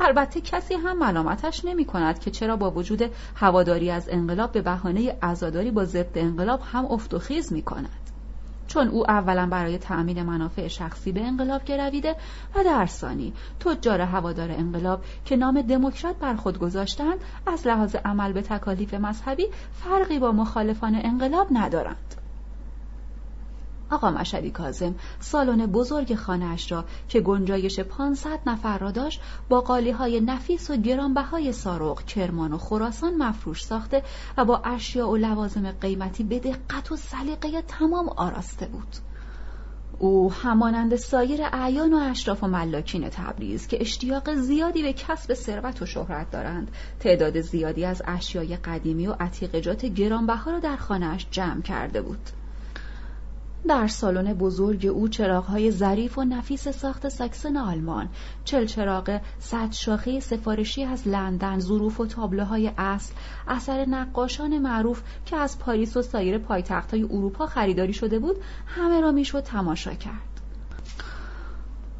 البته 0.00 0.40
کسی 0.40 0.74
هم 0.74 0.98
ملامتش 0.98 1.64
نمی 1.64 1.84
کند 1.84 2.18
که 2.18 2.30
چرا 2.30 2.56
با 2.56 2.70
وجود 2.70 3.10
هواداری 3.36 3.90
از 3.90 4.08
انقلاب 4.08 4.52
به 4.52 4.62
بهانه 4.62 5.16
عزاداری 5.22 5.70
با 5.70 5.84
ضد 5.84 6.18
انقلاب 6.18 6.60
هم 6.72 6.86
افت 6.86 7.14
و 7.14 7.18
خیز 7.18 7.52
می 7.52 7.62
کند 7.62 8.04
چون 8.66 8.88
او 8.88 9.10
اولا 9.10 9.46
برای 9.46 9.78
تأمین 9.78 10.22
منافع 10.22 10.68
شخصی 10.68 11.12
به 11.12 11.20
انقلاب 11.20 11.64
گرویده 11.64 12.16
و 12.54 12.64
در 12.64 12.86
ثانی 12.86 13.32
تجار 13.60 14.00
هوادار 14.00 14.50
انقلاب 14.50 15.04
که 15.24 15.36
نام 15.36 15.62
دموکرات 15.62 16.16
بر 16.16 16.36
خود 16.36 16.58
گذاشتند 16.58 17.18
از 17.46 17.66
لحاظ 17.66 17.96
عمل 17.96 18.32
به 18.32 18.42
تکالیف 18.42 18.94
مذهبی 18.94 19.46
فرقی 19.72 20.18
با 20.18 20.32
مخالفان 20.32 21.00
انقلاب 21.04 21.46
ندارند. 21.50 22.23
آقا 23.90 24.10
مشدی 24.10 24.50
کازم 24.50 24.94
سالن 25.20 25.66
بزرگ 25.66 26.14
خانهاش 26.14 26.72
را 26.72 26.84
که 27.08 27.20
گنجایش 27.20 27.80
500 27.80 28.40
نفر 28.46 28.78
را 28.78 28.90
داشت 28.90 29.20
با 29.48 29.60
قالی 29.60 29.90
های 29.90 30.20
نفیس 30.20 30.70
و 30.70 30.76
گرانبهای 30.76 31.52
سارق، 31.52 32.04
کرمان 32.04 32.52
و 32.52 32.58
خراسان 32.58 33.14
مفروش 33.14 33.64
ساخته 33.64 34.02
و 34.36 34.44
با 34.44 34.60
اشیاء 34.64 35.08
و 35.08 35.16
لوازم 35.16 35.70
قیمتی 35.70 36.24
به 36.24 36.38
دقت 36.38 36.92
و 36.92 36.96
سلیقه 36.96 37.62
تمام 37.62 38.08
آراسته 38.08 38.66
بود. 38.66 38.96
او 39.98 40.32
همانند 40.32 40.96
سایر 40.96 41.40
اعیان 41.52 41.94
و 41.94 41.96
اشراف 41.96 42.44
و 42.44 42.46
ملاکین 42.46 43.08
تبریز 43.08 43.66
که 43.66 43.80
اشتیاق 43.80 44.34
زیادی 44.34 44.82
به 44.82 44.92
کسب 44.92 45.34
ثروت 45.34 45.82
و 45.82 45.86
شهرت 45.86 46.30
دارند 46.30 46.70
تعداد 47.00 47.40
زیادی 47.40 47.84
از 47.84 48.02
اشیای 48.06 48.56
قدیمی 48.56 49.06
و 49.06 49.12
عتیقجات 49.20 49.86
گرانبها 49.86 50.50
را 50.50 50.58
در 50.58 50.76
خانهاش 50.76 51.26
جمع 51.30 51.62
کرده 51.62 52.02
بود 52.02 52.30
در 53.68 53.86
سالن 53.86 54.34
بزرگ 54.34 54.86
او 54.86 55.08
چراغهای 55.08 55.70
ظریف 55.70 56.18
و 56.18 56.24
نفیس 56.24 56.68
ساخت 56.68 57.08
ساکسن 57.08 57.56
آلمان 57.56 58.08
چل 58.44 58.66
چراغ 58.66 59.20
صد 59.38 59.72
شاخه 59.72 60.20
سفارشی 60.20 60.84
از 60.84 61.08
لندن 61.08 61.58
ظروف 61.58 62.00
و 62.00 62.06
تابلوهای 62.06 62.72
اصل 62.78 63.14
اثر 63.48 63.84
نقاشان 63.84 64.58
معروف 64.58 65.02
که 65.26 65.36
از 65.36 65.58
پاریس 65.58 65.96
و 65.96 66.02
سایر 66.02 66.38
پایتختهای 66.38 67.02
اروپا 67.02 67.46
خریداری 67.46 67.92
شده 67.92 68.18
بود 68.18 68.36
همه 68.66 69.00
را 69.00 69.12
می‌شد 69.12 69.42
تماشا 69.42 69.94
کرد. 69.94 70.40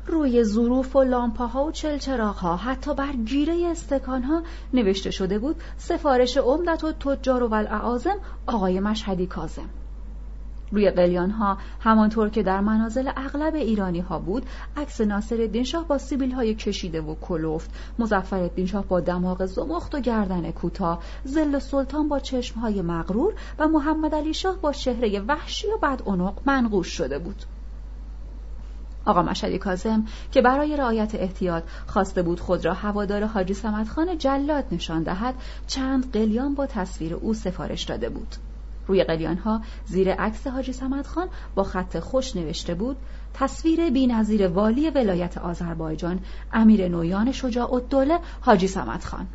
روی 0.06 0.44
ظروف 0.44 0.96
و 0.96 1.02
لامپاها 1.02 1.64
و 1.64 1.72
چلچراغها 1.72 2.56
حتی 2.56 2.94
بر 2.94 3.12
گیره 3.12 3.66
استکانها 3.66 4.42
نوشته 4.72 5.10
شده 5.10 5.38
بود 5.38 5.56
سفارش 5.76 6.36
عمدت 6.36 6.84
و 6.84 6.92
تجار 6.92 7.42
و 7.42 7.48
ولعازم 7.48 8.16
آقای 8.46 8.80
مشهدی 8.80 9.26
کازم 9.26 9.68
روی 10.74 10.90
قلیان 10.90 11.30
ها 11.30 11.58
همانطور 11.80 12.28
که 12.28 12.42
در 12.42 12.60
منازل 12.60 13.10
اغلب 13.16 13.54
ایرانی 13.54 14.00
ها 14.00 14.18
بود 14.18 14.46
عکس 14.76 15.00
ناصر 15.00 15.62
شاه 15.62 15.88
با 15.88 15.98
سیبیل 15.98 16.32
های 16.32 16.54
کشیده 16.54 17.00
و 17.00 17.14
کلوفت 17.14 17.70
مزفر 17.98 18.50
شاه 18.66 18.84
با 18.84 19.00
دماغ 19.00 19.46
زمخت 19.46 19.94
و 19.94 20.00
گردن 20.00 20.50
کوتاه 20.50 21.02
زل 21.24 21.58
سلطان 21.58 22.08
با 22.08 22.18
چشم 22.18 22.60
های 22.60 22.82
مغرور 22.82 23.34
و 23.58 23.68
محمد 23.68 24.14
علی 24.14 24.34
شاه 24.34 24.56
با 24.56 24.72
چهره 24.72 25.20
وحشی 25.20 25.66
و 25.66 25.78
بد 25.82 26.02
منقوش 26.46 26.88
شده 26.88 27.18
بود. 27.18 27.42
آقا 29.06 29.22
مشهدی 29.22 29.58
کازم 29.58 30.04
که 30.32 30.42
برای 30.42 30.76
رعایت 30.76 31.14
احتیاط 31.14 31.64
خواسته 31.86 32.22
بود 32.22 32.40
خود 32.40 32.64
را 32.64 32.74
هوادار 32.74 33.24
حاجی 33.24 33.54
سمدخان 33.54 34.18
جلاد 34.18 34.64
نشان 34.72 35.02
دهد 35.02 35.34
چند 35.66 36.12
قلیان 36.12 36.54
با 36.54 36.66
تصویر 36.66 37.14
او 37.14 37.34
سفارش 37.34 37.82
داده 37.84 38.08
بود. 38.08 38.36
روی 38.86 39.04
قلیان 39.04 39.36
ها 39.36 39.60
زیر 39.84 40.12
عکس 40.12 40.46
حاجی 40.46 40.72
سمد 40.72 41.06
خان 41.06 41.28
با 41.54 41.62
خط 41.62 41.98
خوش 41.98 42.36
نوشته 42.36 42.74
بود 42.74 42.96
تصویر 43.34 43.90
بینظیر 43.90 44.48
والی 44.48 44.90
ولایت 44.90 45.38
آذربایجان 45.38 46.20
امیر 46.52 46.88
نویان 46.88 47.32
شجاع 47.32 47.74
الدوله 47.74 48.18
حاجی 48.40 48.68
سمد 48.68 49.04
خان 49.04 49.26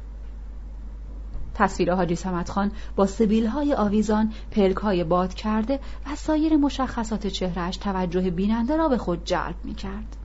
تصویر 1.54 1.94
حاجی 1.94 2.16
سمد 2.16 2.50
خان 2.50 2.72
با 2.96 3.06
سبیل 3.06 3.48
های 3.48 3.74
آویزان 3.74 4.34
پلک 4.52 4.78
های 4.78 5.04
باد 5.04 5.34
کرده 5.34 5.80
و 6.06 6.16
سایر 6.16 6.58
مشخصات 6.58 7.28
چهرهش 7.28 7.78
توجه 7.78 8.30
بیننده 8.30 8.78
را 8.78 8.90
به 8.90 8.98
خود 8.98 9.26
جلب 9.26 9.56
می 9.64 9.74
کرد. 9.74 10.19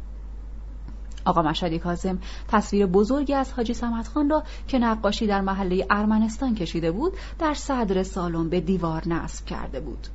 آقا 1.24 1.42
مشهدی 1.42 1.78
کازم 1.78 2.18
تصویر 2.48 2.86
بزرگی 2.86 3.34
از 3.34 3.52
حاجی 3.52 3.74
خان 4.14 4.30
را 4.30 4.42
که 4.68 4.78
نقاشی 4.78 5.26
در 5.26 5.40
محله 5.40 5.86
ارمنستان 5.90 6.54
کشیده 6.54 6.90
بود 6.90 7.12
در 7.38 7.54
صدر 7.54 8.02
سالن 8.02 8.48
به 8.48 8.60
دیوار 8.60 9.08
نصب 9.08 9.46
کرده 9.46 9.80
بود. 9.80 10.08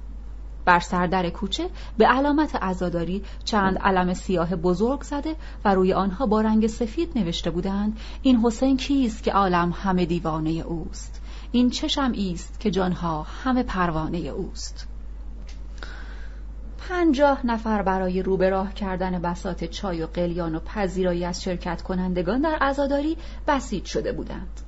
بر 0.65 0.79
سردر 0.79 1.29
کوچه 1.29 1.69
به 1.97 2.05
علامت 2.05 2.55
عزاداری 2.55 3.23
چند 3.45 3.77
علم 3.77 4.13
سیاه 4.13 4.55
بزرگ 4.55 5.01
زده 5.01 5.35
و 5.65 5.75
روی 5.75 5.93
آنها 5.93 6.25
با 6.25 6.41
رنگ 6.41 6.67
سفید 6.67 7.11
نوشته 7.15 7.51
بودند 7.51 7.97
این 8.21 8.37
حسین 8.37 8.77
کیست 8.77 9.23
که 9.23 9.31
عالم 9.31 9.73
همه 9.83 10.05
دیوانه 10.05 10.49
اوست؟ 10.49 11.21
این 11.51 11.69
چشم 11.69 12.13
است 12.33 12.59
که 12.59 12.71
جانها 12.71 13.27
همه 13.43 13.63
پروانه 13.63 14.17
اوست؟ 14.17 14.88
پنجاه 16.89 17.47
نفر 17.47 17.81
برای 17.81 18.23
رو 18.23 18.37
به 18.37 18.49
راه 18.49 18.73
کردن 18.73 19.21
بسات 19.21 19.63
چای 19.63 20.03
و 20.03 20.07
قلیان 20.07 20.55
و 20.55 20.59
پذیرایی 20.59 21.25
از 21.25 21.43
شرکت 21.43 21.81
کنندگان 21.81 22.41
در 22.41 22.57
عزاداری 22.61 23.17
بسیج 23.47 23.85
شده 23.85 24.11
بودند. 24.11 24.61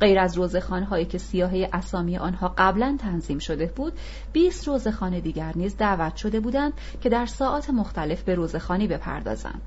غیر 0.00 0.18
از 0.18 0.36
روزخانهایی 0.36 1.04
که 1.04 1.18
سیاهی 1.18 1.64
اسامی 1.64 2.18
آنها 2.18 2.54
قبلا 2.58 2.96
تنظیم 3.00 3.38
شده 3.38 3.66
بود، 3.66 3.92
20 4.32 4.68
روزخانه 4.68 5.20
دیگر 5.20 5.52
نیز 5.56 5.76
دعوت 5.76 6.16
شده 6.16 6.40
بودند 6.40 6.72
که 7.00 7.08
در 7.08 7.26
ساعات 7.26 7.70
مختلف 7.70 8.22
به 8.22 8.34
روزخانی 8.34 8.86
بپردازند. 8.86 9.62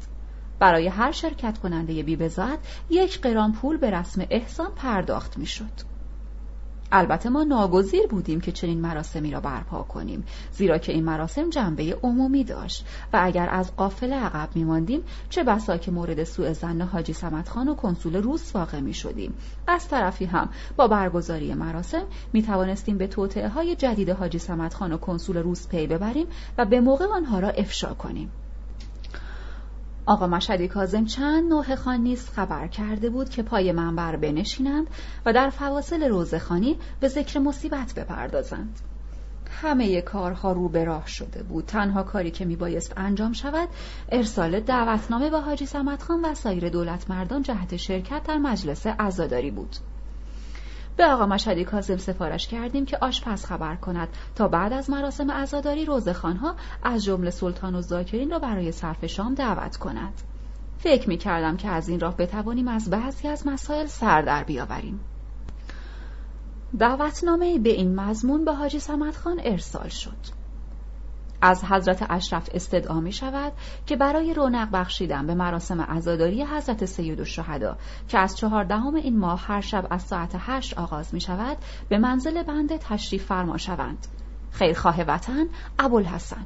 برای 0.59 0.87
هر 0.87 1.11
شرکت 1.11 1.57
کننده 1.57 2.03
بی 2.03 2.29
یک 2.89 3.21
قران 3.21 3.51
پول 3.51 3.77
به 3.77 3.91
رسم 3.91 4.25
احسان 4.29 4.71
پرداخت 4.75 5.37
می‌شد. 5.37 5.92
البته 6.95 7.29
ما 7.29 7.43
ناگزیر 7.43 8.07
بودیم 8.07 8.41
که 8.41 8.51
چنین 8.51 8.81
مراسمی 8.81 9.31
را 9.31 9.39
برپا 9.39 9.83
کنیم 9.83 10.25
زیرا 10.51 10.77
که 10.77 10.91
این 10.91 11.03
مراسم 11.03 11.49
جنبه 11.49 11.97
عمومی 12.03 12.43
داشت 12.43 12.85
و 13.13 13.19
اگر 13.21 13.49
از 13.49 13.75
قافله 13.75 14.15
عقب 14.15 14.49
میماندیم 14.55 15.03
چه 15.29 15.43
بسا 15.43 15.77
که 15.77 15.91
مورد 15.91 16.23
سوء 16.23 16.53
زن 16.53 16.81
حاجی 16.81 17.13
خان 17.45 17.67
و 17.67 17.75
کنسول 17.75 18.15
روس 18.15 18.55
واقع 18.55 18.79
می 18.79 18.93
شدیم 18.93 19.33
از 19.67 19.87
طرفی 19.87 20.25
هم 20.25 20.49
با 20.75 20.87
برگزاری 20.87 21.53
مراسم 21.53 22.03
می 22.33 22.43
توانستیم 22.43 22.97
به 22.97 23.07
توطعه 23.07 23.49
های 23.49 23.75
جدید 23.75 24.09
حاجی 24.09 24.39
خان 24.73 24.91
و 24.91 24.97
کنسول 24.97 25.37
روس 25.37 25.67
پی 25.67 25.87
ببریم 25.87 26.27
و 26.57 26.65
به 26.65 26.81
موقع 26.81 27.05
آنها 27.05 27.39
را 27.39 27.49
افشا 27.49 27.93
کنیم. 27.93 28.31
آقا 30.05 30.27
مشهدی 30.27 30.67
کازم 30.67 31.05
چند 31.05 31.51
خان 31.75 31.99
نیز 31.99 32.29
خبر 32.29 32.67
کرده 32.67 33.09
بود 33.09 33.29
که 33.29 33.43
پای 33.43 33.71
منبر 33.71 34.15
بنشینند 34.15 34.87
و 35.25 35.33
در 35.33 35.49
فواصل 35.49 36.03
روزخانی 36.03 36.77
به 36.99 37.07
ذکر 37.07 37.39
مصیبت 37.39 37.93
بپردازند. 37.93 38.79
همه 39.61 40.01
کارها 40.01 40.51
رو 40.51 40.69
به 40.69 40.83
راه 40.83 41.07
شده 41.07 41.43
بود. 41.43 41.65
تنها 41.65 42.03
کاری 42.03 42.31
که 42.31 42.45
میبایست 42.45 42.93
انجام 42.97 43.33
شود 43.33 43.69
ارسال 44.11 44.59
دعوتنامه 44.59 45.29
به 45.29 45.39
حاجی 45.39 45.65
خان 45.65 46.25
و 46.25 46.33
سایر 46.35 46.69
دولت 46.69 47.09
مردان 47.09 47.41
جهت 47.41 47.75
شرکت 47.75 48.23
در 48.23 48.37
مجلس 48.37 48.87
عزاداری 48.87 49.51
بود. 49.51 49.75
به 50.97 51.05
آقا 51.05 51.25
مشهدی 51.25 51.65
کازم 51.65 51.97
سفارش 51.97 52.47
کردیم 52.47 52.85
که 52.85 52.97
آشپز 53.01 53.45
خبر 53.45 53.75
کند 53.75 54.07
تا 54.35 54.47
بعد 54.47 54.73
از 54.73 54.89
مراسم 54.89 55.31
عزاداری 55.31 55.85
روزخانها 55.85 56.55
از 56.83 57.03
جمله 57.03 57.29
سلطان 57.29 57.75
و 57.75 57.81
زاکرین 57.81 58.29
را 58.29 58.39
برای 58.39 58.71
صرف 58.71 59.05
شام 59.05 59.33
دعوت 59.33 59.77
کند. 59.77 60.13
فکر 60.77 61.09
می 61.09 61.17
کردم 61.17 61.57
که 61.57 61.67
از 61.67 61.89
این 61.89 61.99
راه 61.99 62.17
بتوانیم 62.17 62.67
از 62.67 62.89
بعضی 62.89 63.27
از 63.27 63.47
مسائل 63.47 63.85
سر 63.85 64.21
در 64.21 64.43
بیاوریم. 64.43 64.99
دعوتنامه 66.79 67.59
به 67.59 67.69
این 67.69 67.95
مضمون 67.95 68.45
به 68.45 68.53
حاجی 68.53 68.79
خان 69.23 69.41
ارسال 69.43 69.89
شد. 69.89 70.42
از 71.45 71.63
حضرت 71.63 72.05
اشرف 72.09 72.49
استدعا 72.53 72.99
می 72.99 73.11
شود 73.11 73.53
که 73.85 73.95
برای 73.95 74.33
رونق 74.33 74.69
بخشیدن 74.73 75.27
به 75.27 75.35
مراسم 75.35 75.81
عزاداری 75.81 76.43
حضرت 76.43 76.85
سید 76.85 77.19
الشهدا 77.19 77.77
که 78.07 78.19
از 78.19 78.37
چهاردهم 78.37 78.95
این 78.95 79.19
ماه 79.19 79.41
هر 79.47 79.61
شب 79.61 79.87
از 79.89 80.01
ساعت 80.01 80.35
هشت 80.39 80.77
آغاز 80.77 81.13
می 81.13 81.21
شود 81.21 81.57
به 81.89 81.97
منزل 81.97 82.43
بنده 82.43 82.77
تشریف 82.77 83.25
فرما 83.25 83.57
شوند. 83.57 84.07
خیرخواه 84.51 85.01
وطن 85.01 85.45
ابوالحسن. 85.79 86.45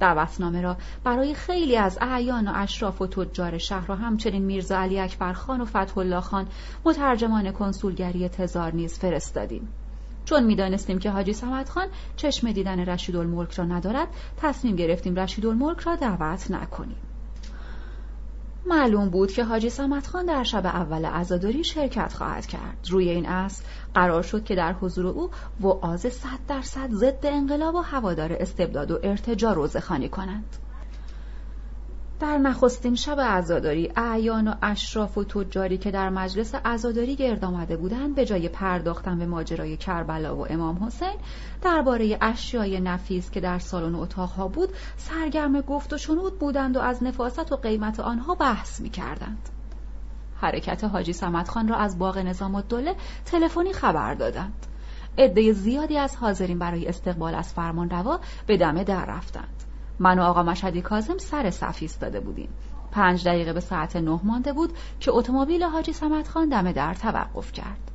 دعوتنامه 0.00 0.60
را 0.60 0.76
برای 1.04 1.34
خیلی 1.34 1.76
از 1.76 1.98
اعیان 2.00 2.48
و 2.48 2.52
اشراف 2.54 3.02
و 3.02 3.06
تجار 3.06 3.58
شهر 3.58 3.90
و 3.90 3.94
همچنین 3.94 4.44
میرزا 4.44 4.78
علی 4.78 5.00
اکبر 5.00 5.32
خان 5.32 5.60
و 5.60 5.64
فتح 5.64 5.98
الله 5.98 6.20
خان 6.20 6.46
مترجمان 6.84 7.52
کنسولگری 7.52 8.28
تزار 8.28 8.74
نیز 8.74 8.98
فرستادیم. 8.98 9.68
چون 10.24 10.44
می‌دانستیم 10.44 10.98
که 10.98 11.10
حاجی 11.10 11.32
سمت 11.32 11.68
خان 11.68 11.86
چشم 12.16 12.52
دیدن 12.52 12.80
رشید 12.80 13.16
الملک 13.16 13.52
را 13.52 13.64
ندارد 13.64 14.08
تصمیم 14.36 14.76
گرفتیم 14.76 15.14
رشید 15.14 15.46
الملک 15.46 15.80
را 15.80 15.96
دعوت 15.96 16.50
نکنیم. 16.50 16.96
معلوم 18.66 19.10
بود 19.10 19.32
که 19.32 19.44
حاجی 19.44 19.70
سمت 19.70 20.06
خان 20.06 20.26
در 20.26 20.42
شب 20.44 20.66
اول 20.66 21.04
عزاداری 21.04 21.64
شرکت 21.64 22.12
خواهد 22.12 22.46
کرد. 22.46 22.86
روی 22.90 23.08
این 23.08 23.26
اصل 23.26 23.64
قرار 23.94 24.22
شد 24.22 24.44
که 24.44 24.54
در 24.54 24.72
حضور 24.72 25.06
او 25.06 25.30
وعاز 25.60 26.00
صد 26.00 26.38
درصد 26.48 26.90
ضد 26.90 27.26
انقلاب 27.26 27.74
و 27.74 27.80
هوادار 27.80 28.32
استبداد 28.32 28.90
و 28.90 28.98
ارتجا 29.02 29.52
روزخانی 29.52 30.08
کنند. 30.08 30.56
در 32.22 32.38
نخستین 32.38 32.94
شب 32.94 33.20
عزاداری 33.20 33.92
اعیان 33.96 34.48
و 34.48 34.54
اشراف 34.62 35.18
و 35.18 35.24
تجاری 35.24 35.78
که 35.78 35.90
در 35.90 36.10
مجلس 36.10 36.54
عزاداری 36.54 37.16
گرد 37.16 37.44
آمده 37.44 37.76
بودند 37.76 38.14
به 38.14 38.26
جای 38.26 38.48
پرداختن 38.48 39.18
به 39.18 39.26
ماجرای 39.26 39.76
کربلا 39.76 40.36
و 40.36 40.52
امام 40.52 40.84
حسین 40.84 41.16
درباره 41.62 42.18
اشیای 42.20 42.80
نفیس 42.80 43.30
که 43.30 43.40
در 43.40 43.58
سالن 43.58 43.94
اتاقها 43.94 44.48
بود 44.48 44.68
سرگرم 44.96 45.60
گفت 45.60 45.92
و 45.92 45.98
شنود 45.98 46.38
بودند 46.38 46.76
و 46.76 46.80
از 46.80 47.02
نفاست 47.02 47.52
و 47.52 47.56
قیمت 47.56 48.00
آنها 48.00 48.34
بحث 48.34 48.80
می 48.80 48.90
کردند. 48.90 49.48
حرکت 50.36 50.84
حاجی 50.84 51.12
سمت 51.12 51.48
خان 51.48 51.68
را 51.68 51.76
از 51.76 51.98
باغ 51.98 52.18
نظام 52.18 52.54
الدوله 52.54 52.94
تلفنی 53.24 53.72
خبر 53.72 54.14
دادند. 54.14 54.66
عده 55.18 55.52
زیادی 55.52 55.98
از 55.98 56.16
حاضرین 56.16 56.58
برای 56.58 56.86
استقبال 56.86 57.34
از 57.34 57.52
فرمان 57.52 57.90
روا 57.90 58.20
به 58.46 58.56
دم 58.56 58.82
در 58.82 59.04
رفتند. 59.06 59.61
من 60.02 60.18
و 60.18 60.22
آقا 60.22 60.42
مشهدی 60.42 60.82
کازم 60.82 61.18
سر 61.18 61.50
صف 61.50 61.78
ایستاده 61.80 62.20
بودیم. 62.20 62.48
پنج 62.90 63.24
دقیقه 63.24 63.52
به 63.52 63.60
ساعت 63.60 63.96
نه 63.96 64.20
مانده 64.22 64.52
بود 64.52 64.72
که 65.00 65.12
اتومبیل 65.12 65.62
حاجی 65.62 65.92
سمت 65.92 66.28
خان 66.28 66.48
دم 66.48 66.72
در 66.72 66.94
توقف 66.94 67.52
کرد. 67.52 67.90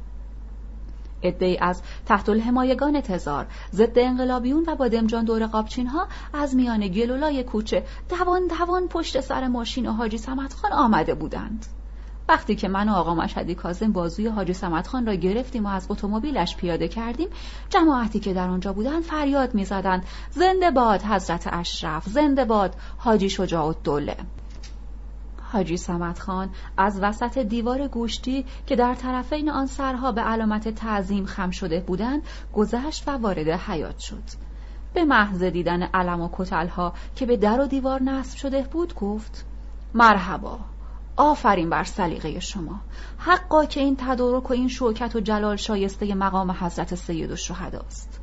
ادهی 1.21 1.57
از 1.57 1.81
تحت 2.05 2.29
الحمایگان 2.29 3.01
تزار 3.01 3.47
ضد 3.73 3.99
انقلابیون 3.99 4.63
و 4.67 4.75
با 4.75 4.87
دمجان 4.87 5.25
دور 5.25 5.45
قابچین 5.45 5.87
ها 5.87 6.07
از 6.33 6.55
میان 6.55 6.87
گلولای 6.87 7.43
کوچه 7.43 7.83
دوان 8.09 8.47
دوان 8.47 8.87
پشت 8.87 9.21
سر 9.21 9.47
ماشین 9.47 9.87
و 9.87 9.91
حاجی 9.91 10.17
سمت 10.17 10.53
خان 10.53 10.71
آمده 10.71 11.13
بودند. 11.13 11.65
وقتی 12.29 12.55
که 12.55 12.67
من 12.67 12.89
و 12.89 12.93
آقا 12.93 13.15
مشهدی 13.15 13.55
کازم 13.55 13.91
بازوی 13.91 14.27
حاجی 14.27 14.53
سمت 14.53 14.87
خان 14.87 15.05
را 15.05 15.13
گرفتیم 15.13 15.65
و 15.65 15.69
از 15.69 15.85
اتومبیلش 15.89 16.55
پیاده 16.55 16.87
کردیم 16.87 17.27
جماعتی 17.69 18.19
که 18.19 18.33
در 18.33 18.47
آنجا 18.47 18.73
بودند 18.73 19.03
فریاد 19.03 19.55
می‌زدند 19.55 20.03
زنده 20.31 20.71
باد 20.71 21.01
حضرت 21.01 21.49
اشرف 21.51 22.09
زنده 22.09 22.45
باد 22.45 22.75
حاجی 22.97 23.29
شجاع 23.29 23.65
الدوله 23.65 24.17
حاجی 25.51 25.77
سمت 25.77 26.19
خان 26.19 26.49
از 26.77 26.99
وسط 27.01 27.37
دیوار 27.37 27.87
گوشتی 27.87 28.45
که 28.65 28.75
در 28.75 28.95
طرفین 28.95 29.49
آن 29.49 29.65
سرها 29.65 30.11
به 30.11 30.21
علامت 30.21 30.69
تعظیم 30.69 31.25
خم 31.25 31.51
شده 31.51 31.79
بودند 31.79 32.21
گذشت 32.53 33.07
و 33.07 33.11
وارد 33.11 33.47
حیات 33.47 33.99
شد. 33.99 34.23
به 34.93 35.05
محض 35.05 35.43
دیدن 35.43 35.83
علم 35.83 36.21
و 36.21 36.29
کتلها 36.33 36.93
که 37.15 37.25
به 37.25 37.37
در 37.37 37.59
و 37.61 37.67
دیوار 37.67 38.03
نصب 38.03 38.37
شده 38.37 38.61
بود 38.61 38.95
گفت 38.95 39.45
مرحبا. 39.93 40.59
آفرین 41.17 41.69
بر 41.69 41.83
سلیقه 41.83 42.39
شما. 42.39 42.79
حقا 43.17 43.65
که 43.65 43.79
این 43.79 43.97
تدارک 43.99 44.49
و 44.49 44.53
این 44.53 44.67
شوکت 44.67 45.15
و 45.15 45.19
جلال 45.19 45.55
شایسته 45.55 46.15
مقام 46.15 46.51
حضرت 46.51 46.95
سید 46.95 47.31
است. 47.31 48.19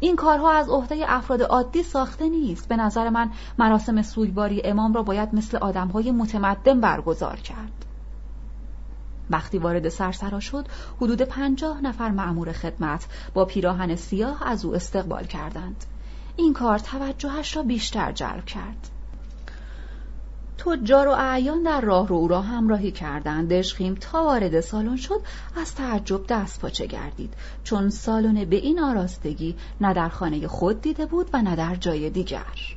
این 0.00 0.16
کارها 0.16 0.52
از 0.52 0.68
عهده 0.68 1.04
افراد 1.08 1.42
عادی 1.42 1.82
ساخته 1.82 2.28
نیست. 2.28 2.68
به 2.68 2.76
نظر 2.76 3.08
من 3.08 3.30
مراسم 3.58 4.02
سوگواری 4.02 4.62
امام 4.64 4.94
را 4.94 5.02
باید 5.02 5.34
مثل 5.34 5.56
آدمهای 5.56 6.10
متمدن 6.10 6.80
برگزار 6.80 7.36
کرد. 7.36 7.84
وقتی 9.30 9.58
وارد 9.58 9.88
سرسرا 9.88 10.40
شد 10.40 10.66
حدود 10.96 11.22
پنجاه 11.22 11.80
نفر 11.80 12.10
معمور 12.10 12.52
خدمت 12.52 13.06
با 13.34 13.44
پیراهن 13.44 13.96
سیاه 13.96 14.48
از 14.48 14.64
او 14.64 14.74
استقبال 14.74 15.24
کردند. 15.24 15.84
این 16.36 16.52
کار 16.52 16.78
توجهش 16.78 17.56
را 17.56 17.62
بیشتر 17.62 18.12
جلب 18.12 18.44
کرد. 18.44 18.88
تجار 20.58 21.08
و 21.08 21.10
اعیان 21.10 21.62
در 21.62 21.80
راه 21.80 22.08
رو 22.08 22.16
او 22.16 22.28
را 22.28 22.40
همراهی 22.40 22.90
کردند. 22.90 23.52
دشخیم 23.52 23.94
تا 23.94 24.24
وارد 24.24 24.60
سالن 24.60 24.96
شد 24.96 25.20
از 25.56 25.74
تعجب 25.74 26.20
دست 26.28 26.60
پاچه 26.60 26.86
گردید. 26.86 27.34
چون 27.64 27.90
سالن 27.90 28.44
به 28.44 28.56
این 28.56 28.80
آراستگی 28.80 29.56
نه 29.80 29.94
در 29.94 30.08
خانه 30.08 30.48
خود 30.48 30.80
دیده 30.80 31.06
بود 31.06 31.30
و 31.32 31.42
نه 31.42 31.56
در 31.56 31.74
جای 31.74 32.10
دیگر. 32.10 32.76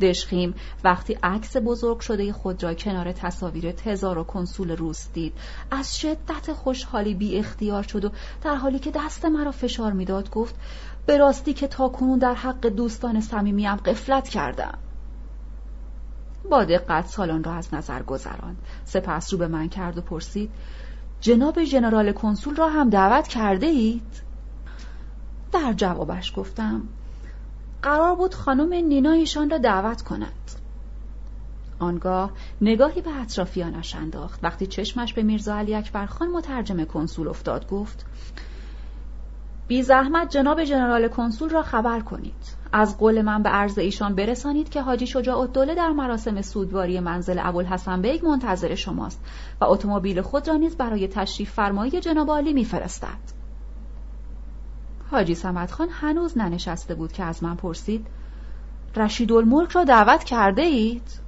دشخیم 0.00 0.54
وقتی 0.84 1.18
عکس 1.22 1.56
بزرگ 1.56 2.00
شده 2.00 2.32
خود 2.32 2.62
را 2.62 2.74
کنار 2.74 3.12
تصاویر 3.12 3.72
تزار 3.72 4.18
و 4.18 4.24
کنسول 4.24 4.70
روس 4.70 5.08
دید 5.12 5.32
از 5.70 5.98
شدت 5.98 6.52
خوشحالی 6.52 7.14
بی 7.14 7.38
اختیار 7.38 7.82
شد 7.82 8.04
و 8.04 8.10
در 8.42 8.54
حالی 8.54 8.78
که 8.78 8.90
دست 8.94 9.24
مرا 9.24 9.50
فشار 9.50 9.92
می‌داد 9.92 10.30
گفت 10.30 10.54
به 11.06 11.18
راستی 11.18 11.52
که 11.52 11.68
تاکنون 11.68 12.18
در 12.18 12.34
حق 12.34 12.66
دوستان 12.66 13.20
صمیمیم 13.20 13.76
قفلت 13.76 14.28
کردم. 14.28 14.78
با 16.50 16.64
دقت 16.64 17.06
سالن 17.06 17.44
را 17.44 17.52
از 17.52 17.74
نظر 17.74 18.02
گذراند. 18.02 18.56
سپس 18.84 19.32
رو 19.32 19.38
به 19.38 19.48
من 19.48 19.68
کرد 19.68 19.98
و 19.98 20.00
پرسید 20.00 20.50
جناب 21.20 21.64
ژنرال 21.64 22.12
کنسول 22.12 22.56
را 22.56 22.68
هم 22.68 22.90
دعوت 22.90 23.28
کرده 23.28 23.66
اید؟ 23.66 24.22
در 25.52 25.72
جوابش 25.72 26.32
گفتم 26.36 26.82
قرار 27.82 28.14
بود 28.14 28.34
خانم 28.34 28.74
نینا 28.74 29.12
ایشان 29.12 29.50
را 29.50 29.58
دعوت 29.58 30.02
کند. 30.02 30.50
آنگاه 31.78 32.30
نگاهی 32.60 33.00
به 33.00 33.20
اطرافیانش 33.20 33.94
انداخت. 33.94 34.40
وقتی 34.42 34.66
چشمش 34.66 35.14
به 35.14 35.22
میرزا 35.22 35.56
علی 35.56 35.74
اکبر 35.74 36.06
خان 36.06 36.28
مترجم 36.28 36.84
کنسول 36.84 37.28
افتاد 37.28 37.68
گفت 37.68 38.06
بی 39.68 39.82
زحمت 39.82 40.30
جناب 40.30 40.64
ژنرال 40.64 41.08
کنسول 41.08 41.48
را 41.48 41.62
خبر 41.62 42.00
کنید. 42.00 42.56
از 42.78 42.98
قول 42.98 43.22
من 43.22 43.42
به 43.42 43.48
عرض 43.48 43.78
ایشان 43.78 44.14
برسانید 44.14 44.68
که 44.68 44.82
حاجی 44.82 45.06
شجاع 45.06 45.38
الدوله 45.38 45.74
در 45.74 45.88
مراسم 45.88 46.42
سوگواری 46.42 47.00
منزل 47.00 47.38
ابوالحسن 47.42 48.02
بیگ 48.02 48.26
منتظر 48.26 48.74
شماست 48.74 49.20
و 49.60 49.64
اتومبیل 49.64 50.22
خود 50.22 50.48
را 50.48 50.56
نیز 50.56 50.76
برای 50.76 51.08
تشریف 51.08 51.50
فرمایی 51.50 52.00
جناب 52.00 52.30
عالی 52.30 52.52
میفرستد. 52.52 53.36
حاجی 55.10 55.34
سمت 55.34 55.72
خان 55.72 55.88
هنوز 55.88 56.38
ننشسته 56.38 56.94
بود 56.94 57.12
که 57.12 57.24
از 57.24 57.42
من 57.42 57.56
پرسید 57.56 58.06
رشید 58.96 59.32
الملک 59.32 59.70
را 59.70 59.84
دعوت 59.84 60.24
کرده 60.24 60.62
اید؟ 60.62 61.20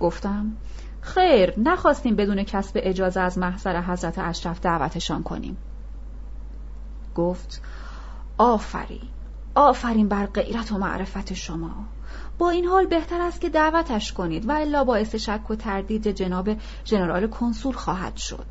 گفتم 0.00 0.52
خیر 1.00 1.60
نخواستیم 1.60 2.16
بدون 2.16 2.42
کسب 2.42 2.80
اجازه 2.82 3.20
از 3.20 3.38
محضر 3.38 3.80
حضرت 3.80 4.18
اشرف 4.18 4.60
دعوتشان 4.60 5.22
کنیم. 5.22 5.56
گفت 7.14 7.62
آفرین! 8.38 9.08
آفرین 9.54 10.08
بر 10.08 10.26
غیرت 10.26 10.72
و 10.72 10.78
معرفت 10.78 11.32
شما. 11.32 11.84
با 12.38 12.50
این 12.50 12.64
حال 12.64 12.86
بهتر 12.86 13.20
است 13.20 13.40
که 13.40 13.48
دعوتش 13.48 14.12
کنید 14.12 14.48
و 14.48 14.52
الا 14.52 14.84
باعث 14.84 15.14
شک 15.14 15.50
و 15.50 15.54
تردید 15.54 16.08
جناب 16.08 16.50
ژنرال 16.84 17.26
کنسول 17.26 17.74
خواهد 17.74 18.16
شد. 18.16 18.46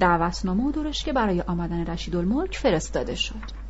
دعوتنامه 0.00 0.64
و 0.64 0.90
که 0.90 1.12
برای 1.12 1.40
آمدن 1.40 1.86
رشید 1.86 2.16
الملک 2.16 2.56
فرستاده 2.56 3.14
شد. 3.14 3.62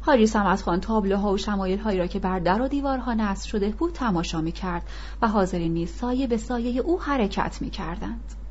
حاجی 0.00 0.26
سمت 0.26 0.62
خان 0.62 0.80
تابلوها 0.80 1.32
و 1.32 1.36
شمایل 1.36 1.78
هایی 1.78 1.98
را 1.98 2.06
که 2.06 2.18
بر 2.18 2.38
در 2.38 2.62
و 2.62 2.68
دیوارها 2.68 3.14
نصب 3.14 3.48
شده 3.48 3.68
بود 3.68 3.92
تماشا 3.92 4.40
می 4.40 4.52
کرد 4.52 4.82
و 5.22 5.28
حاضرین 5.28 5.72
نیز 5.72 5.90
سایه 5.90 6.26
به 6.26 6.36
سایه 6.36 6.80
او 6.80 7.00
حرکت 7.00 7.62
می 7.62 7.70
کردند. 7.70 8.43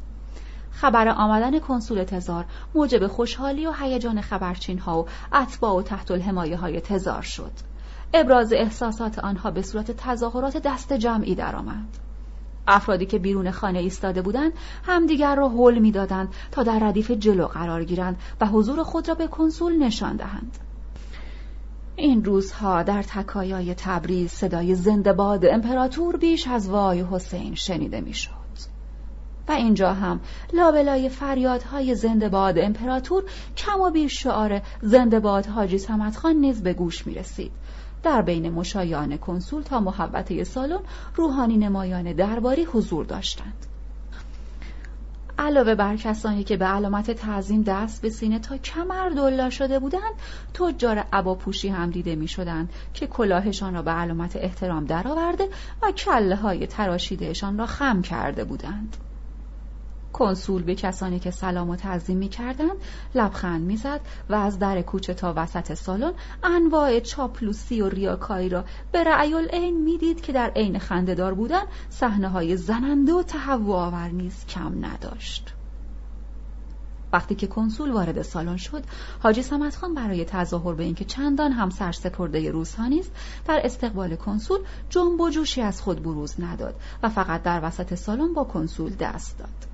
خبر 0.73 1.07
آمدن 1.07 1.59
کنسول 1.59 2.03
تزار 2.03 2.45
موجب 2.75 3.07
خوشحالی 3.07 3.67
و 3.67 3.71
هیجان 3.71 4.21
خبرچین 4.21 4.79
ها 4.79 5.01
و 5.01 5.07
اتباع 5.33 5.73
و 5.73 5.81
تحت 5.81 6.11
الحمایه 6.11 6.57
های 6.57 6.81
تزار 6.81 7.21
شد. 7.21 7.51
ابراز 8.13 8.53
احساسات 8.53 9.19
آنها 9.19 9.51
به 9.51 9.61
صورت 9.61 9.91
تظاهرات 9.91 10.57
دست 10.57 10.93
جمعی 10.93 11.35
درآمد. 11.35 11.97
افرادی 12.67 13.05
که 13.05 13.19
بیرون 13.19 13.51
خانه 13.51 13.79
ایستاده 13.79 14.21
بودند 14.21 14.53
همدیگر 14.83 15.35
را 15.35 15.49
حل 15.49 15.79
می‌دادند 15.79 16.27
تا 16.51 16.63
در 16.63 16.79
ردیف 16.79 17.11
جلو 17.11 17.47
قرار 17.47 17.83
گیرند 17.83 18.17
و 18.41 18.45
حضور 18.45 18.83
خود 18.83 19.09
را 19.09 19.15
به 19.15 19.27
کنسول 19.27 19.83
نشان 19.83 20.15
دهند 20.15 20.57
این 21.95 22.25
روزها 22.25 22.83
در 22.83 23.03
تکایای 23.03 23.75
تبریز 23.75 24.31
صدای 24.31 24.75
زنده 24.75 25.13
باد 25.13 25.45
امپراتور 25.45 26.17
بیش 26.17 26.47
از 26.47 26.69
وای 26.69 27.05
حسین 27.11 27.55
شنیده 27.55 28.01
می‌شد 28.01 28.42
و 29.47 29.51
اینجا 29.51 29.93
هم. 29.93 30.19
لابلای 30.53 31.09
فریادهای 31.09 31.95
زنده 31.95 32.29
باد 32.29 32.59
امپراتور 32.59 33.23
کم 33.57 33.81
و 33.81 33.89
بیش 33.89 34.23
شعار 34.23 34.61
زنده 34.81 35.19
باد 35.19 35.45
حاجی 35.45 35.77
سمت 35.77 36.17
خان 36.17 36.35
نیز 36.35 36.63
به 36.63 36.73
گوش 36.73 37.07
می 37.07 37.13
رسید 37.13 37.51
در 38.03 38.21
بین 38.21 38.49
مشایان 38.49 39.17
کنسول 39.17 39.61
تا 39.61 39.79
محبته 39.79 40.43
سالن 40.43 40.79
روحانی 41.15 41.57
نمایان 41.57 42.13
درباری 42.13 42.63
حضور 42.63 43.05
داشتند. 43.05 43.65
علاوه 45.37 45.75
بر 45.75 45.97
کسانی 45.97 46.43
که 46.43 46.57
به 46.57 46.65
علامت 46.65 47.11
تعظیم 47.11 47.61
دست 47.61 48.01
به 48.01 48.09
سینه 48.09 48.39
تا 48.39 48.57
کمر 48.57 49.09
دلا 49.09 49.49
شده 49.49 49.79
بودند 49.79 50.13
تجار 50.53 50.97
عباپوشی 51.13 51.69
هم 51.69 51.89
دیده 51.89 52.15
می 52.15 52.27
شدند 52.27 52.69
که 52.93 53.07
کلاهشان 53.07 53.73
را 53.73 53.81
به 53.81 53.91
علامت 53.91 54.35
احترام 54.35 54.85
درآورده 54.85 55.49
و 55.81 55.91
کله 55.91 56.35
های 56.35 56.67
تراشیدهشان 56.67 57.57
را 57.57 57.65
خم 57.65 58.01
کرده 58.01 58.43
بودند. 58.43 58.97
کنسول 60.13 60.63
به 60.63 60.75
کسانی 60.75 61.19
که 61.19 61.31
سلام 61.31 61.69
و 61.69 61.75
تعظیم 61.75 62.17
می 62.17 62.29
کردند 62.29 62.77
لبخند 63.15 63.61
می‌زد 63.61 64.01
و 64.29 64.35
از 64.35 64.59
در 64.59 64.81
کوچه 64.81 65.13
تا 65.13 65.33
وسط 65.35 65.73
سالن 65.73 66.13
انواع 66.43 66.99
چاپلوسی 66.99 67.81
و 67.81 67.89
ریاکایی 67.89 68.49
را 68.49 68.65
به 68.91 69.03
رأی 69.03 69.33
العین 69.33 69.83
می‌دید 69.83 70.21
که 70.21 70.31
در 70.31 70.51
عین 70.55 70.79
خندهدار 70.79 71.33
بودن 71.33 71.63
صحنه 71.89 72.29
های 72.29 72.57
زننده 72.57 73.13
و 73.13 73.23
تهوع 73.23 73.75
آور 73.75 74.07
نیز 74.07 74.45
کم 74.45 74.85
نداشت. 74.85 75.53
وقتی 77.13 77.35
که 77.35 77.47
کنسول 77.47 77.91
وارد 77.91 78.21
سالن 78.21 78.57
شد 78.57 78.83
حاجی 79.19 79.41
سمت 79.41 79.75
خان 79.75 79.93
برای 79.93 80.25
تظاهر 80.25 80.73
به 80.73 80.83
اینکه 80.83 81.05
چندان 81.05 81.51
هم 81.51 81.69
سرسپرده 81.69 82.51
روزها 82.51 82.87
نیست 82.87 83.11
در 83.45 83.61
استقبال 83.63 84.15
کنسول 84.15 84.59
جنب 84.89 85.21
و 85.21 85.29
جوشی 85.29 85.61
از 85.61 85.81
خود 85.81 86.03
بروز 86.03 86.41
نداد 86.41 86.75
و 87.03 87.09
فقط 87.09 87.43
در 87.43 87.59
وسط 87.63 87.93
سالن 87.95 88.33
با 88.33 88.43
کنسول 88.43 88.95
دست 88.95 89.37
داد. 89.37 89.72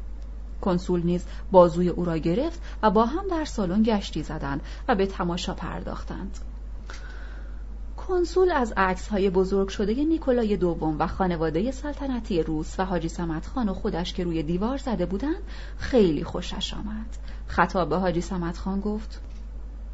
کنسول 0.62 1.02
نیز 1.04 1.26
بازوی 1.52 1.90
او 1.90 2.06
را 2.06 2.18
گرفت 2.18 2.62
و 2.84 2.92
با 2.92 3.06
هم 3.06 3.28
در 3.28 3.46
سالن 3.46 3.84
گشتی 3.84 4.24
زدند 4.24 4.62
و 4.88 4.96
به 4.96 5.06
تماشا 5.06 5.54
پرداختند. 5.54 6.38
کنسول 8.10 8.52
از 8.52 8.74
عکس 8.78 9.08
های 9.08 9.30
بزرگ 9.30 9.68
شده 9.68 9.94
نیکولای 9.94 10.58
دوم 10.58 10.96
و 11.00 11.08
خانواده 11.08 11.72
سلطنتی 11.72 12.44
روس 12.44 12.80
و 12.80 12.86
حاجی 12.86 13.10
سمت 13.10 13.48
خان 13.48 13.70
و 13.70 13.74
خودش 13.74 14.14
که 14.14 14.24
روی 14.24 14.44
دیوار 14.44 14.78
زده 14.78 15.06
بودند 15.06 15.44
خیلی 15.78 16.24
خوشش 16.24 16.74
آمد. 16.74 17.18
خطاب 17.48 17.90
به 17.90 17.98
حاجی 17.98 18.22
سمت 18.22 18.58
خان 18.58 18.80
گفت 18.80 19.22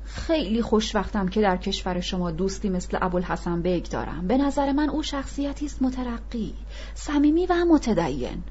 خیلی 0.06 0.62
خوشوقتم 0.62 1.28
که 1.28 1.42
در 1.42 1.58
کشور 1.58 2.00
شما 2.00 2.32
دوستی 2.32 2.70
مثل 2.70 2.98
ابوالحسن 3.02 3.62
بیگ 3.62 3.86
دارم. 3.86 4.28
به 4.28 4.38
نظر 4.38 4.72
من 4.72 4.90
او 4.90 5.04
شخصیتی 5.04 5.66
است 5.66 5.82
مترقی 5.82 6.54
صمیمی 6.94 7.46
و 7.46 7.66
متدین. 7.70 8.44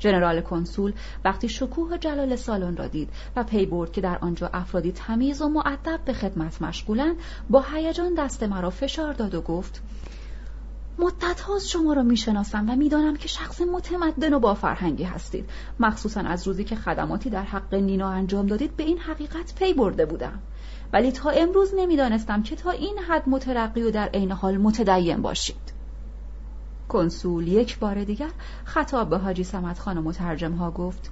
ژنرال 0.00 0.40
کنسول 0.40 0.92
وقتی 1.24 1.48
شکوه 1.48 1.91
و 1.91 1.98
جلال 1.98 2.36
سالن 2.36 2.76
را 2.76 2.86
دید 2.86 3.10
و 3.36 3.44
پی 3.44 3.66
برد 3.66 3.92
که 3.92 4.00
در 4.00 4.18
آنجا 4.20 4.50
افرادی 4.52 4.92
تمیز 4.92 5.42
و 5.42 5.48
مؤدب 5.48 6.00
به 6.04 6.12
خدمت 6.12 6.62
مشغولند 6.62 7.16
با 7.50 7.64
هیجان 7.74 8.14
دست 8.14 8.42
مرا 8.42 8.70
فشار 8.70 9.12
داد 9.12 9.34
و 9.34 9.40
گفت 9.40 9.82
مدت 10.98 11.40
هاست 11.40 11.68
شما 11.68 11.92
را 11.92 12.02
می‌شناسم 12.02 12.70
و 12.70 12.76
می‌دانم 12.76 13.16
که 13.16 13.28
شخص 13.28 13.60
متمدن 13.60 14.34
و 14.34 14.38
با 14.38 14.54
فرهنگی 14.54 15.04
هستید. 15.04 15.50
مخصوصا 15.80 16.20
از 16.20 16.46
روزی 16.46 16.64
که 16.64 16.76
خدماتی 16.76 17.30
در 17.30 17.42
حق 17.42 17.74
نینا 17.74 18.10
انجام 18.10 18.46
دادید 18.46 18.76
به 18.76 18.84
این 18.84 18.98
حقیقت 18.98 19.54
پی 19.54 19.74
برده 19.74 20.06
بودم. 20.06 20.38
ولی 20.92 21.12
تا 21.12 21.30
امروز 21.30 21.74
نمی‌دانستم 21.76 22.42
که 22.42 22.56
تا 22.56 22.70
این 22.70 22.98
حد 22.98 23.28
مترقی 23.28 23.82
و 23.82 23.90
در 23.90 24.08
عین 24.08 24.32
حال 24.32 24.56
متدین 24.56 25.22
باشید. 25.22 25.77
کنسول. 26.88 27.48
یک 27.48 27.78
بار 27.78 28.04
دیگر 28.04 28.30
خطاب 28.64 29.10
به 29.10 29.18
حاجی 29.18 29.44
سمت 29.44 29.78
خان 29.78 29.98
و 29.98 30.02
مترجم 30.02 30.52
ها 30.52 30.70
گفت 30.70 31.10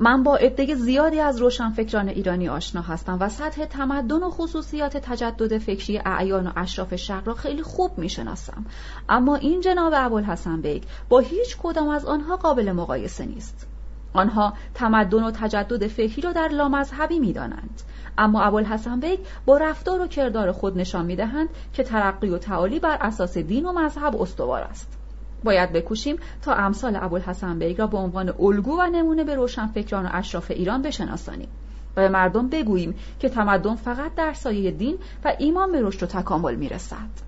من 0.00 0.22
با 0.22 0.36
عده 0.36 0.74
زیادی 0.74 1.20
از 1.20 1.38
روشنفکران 1.38 2.08
ایرانی 2.08 2.48
آشنا 2.48 2.82
هستم 2.82 3.16
و 3.20 3.28
سطح 3.28 3.64
تمدن 3.64 4.22
و 4.22 4.30
خصوصیات 4.30 4.96
تجدد 4.96 5.58
فکری 5.58 6.00
اعیان 6.04 6.46
و 6.46 6.52
اشراف 6.56 6.96
شرق 6.96 7.28
را 7.28 7.34
خیلی 7.34 7.62
خوب 7.62 7.98
می‌شناسم. 7.98 8.64
اما 9.08 9.36
این 9.36 9.60
جناب 9.60 9.92
ابوالحسن 9.96 10.60
بیگ 10.60 10.82
با 11.08 11.18
هیچ 11.18 11.56
کدام 11.62 11.88
از 11.88 12.04
آنها 12.04 12.36
قابل 12.36 12.72
مقایسه 12.72 13.26
نیست. 13.26 13.66
آنها 14.12 14.54
تمدن 14.74 15.24
و 15.24 15.30
تجدد 15.30 15.86
فکری 15.86 16.22
را 16.22 16.32
در 16.32 16.48
لامذهبی 16.48 17.18
می‌دانند. 17.18 17.82
اما 18.18 18.42
ابوالحسن 18.42 19.00
بیگ 19.00 19.18
با 19.46 19.58
رفتار 19.58 20.00
و 20.00 20.06
کردار 20.06 20.52
خود 20.52 20.78
نشان 20.78 21.06
می‌دهند 21.06 21.48
که 21.72 21.82
ترقی 21.82 22.28
و 22.28 22.38
تعالی 22.38 22.80
بر 22.80 22.98
اساس 23.00 23.38
دین 23.38 23.66
و 23.66 23.72
مذهب 23.72 24.22
استوار 24.22 24.62
است. 24.62 24.98
باید 25.44 25.72
بکوشیم 25.72 26.16
تا 26.42 26.54
امثال 26.54 26.96
ابوالحسن 26.96 27.58
بیگ 27.58 27.78
را 27.78 27.86
به 27.86 27.98
عنوان 27.98 28.34
الگو 28.40 28.80
و 28.80 28.86
نمونه 28.86 29.24
به 29.24 29.34
روشنفکران 29.34 30.06
و 30.06 30.08
اشراف 30.12 30.50
ایران 30.50 30.82
بشناسانیم 30.82 31.48
و 31.96 32.00
به 32.00 32.08
مردم 32.08 32.48
بگوییم 32.48 32.94
که 33.20 33.28
تمدن 33.28 33.74
فقط 33.74 34.14
در 34.14 34.32
سایه 34.32 34.70
دین 34.70 34.98
و 35.24 35.34
ایمان 35.38 35.72
به 35.72 35.82
رشد 35.82 36.02
و 36.02 36.06
تکامل 36.06 36.54
می‌رسد. 36.54 37.27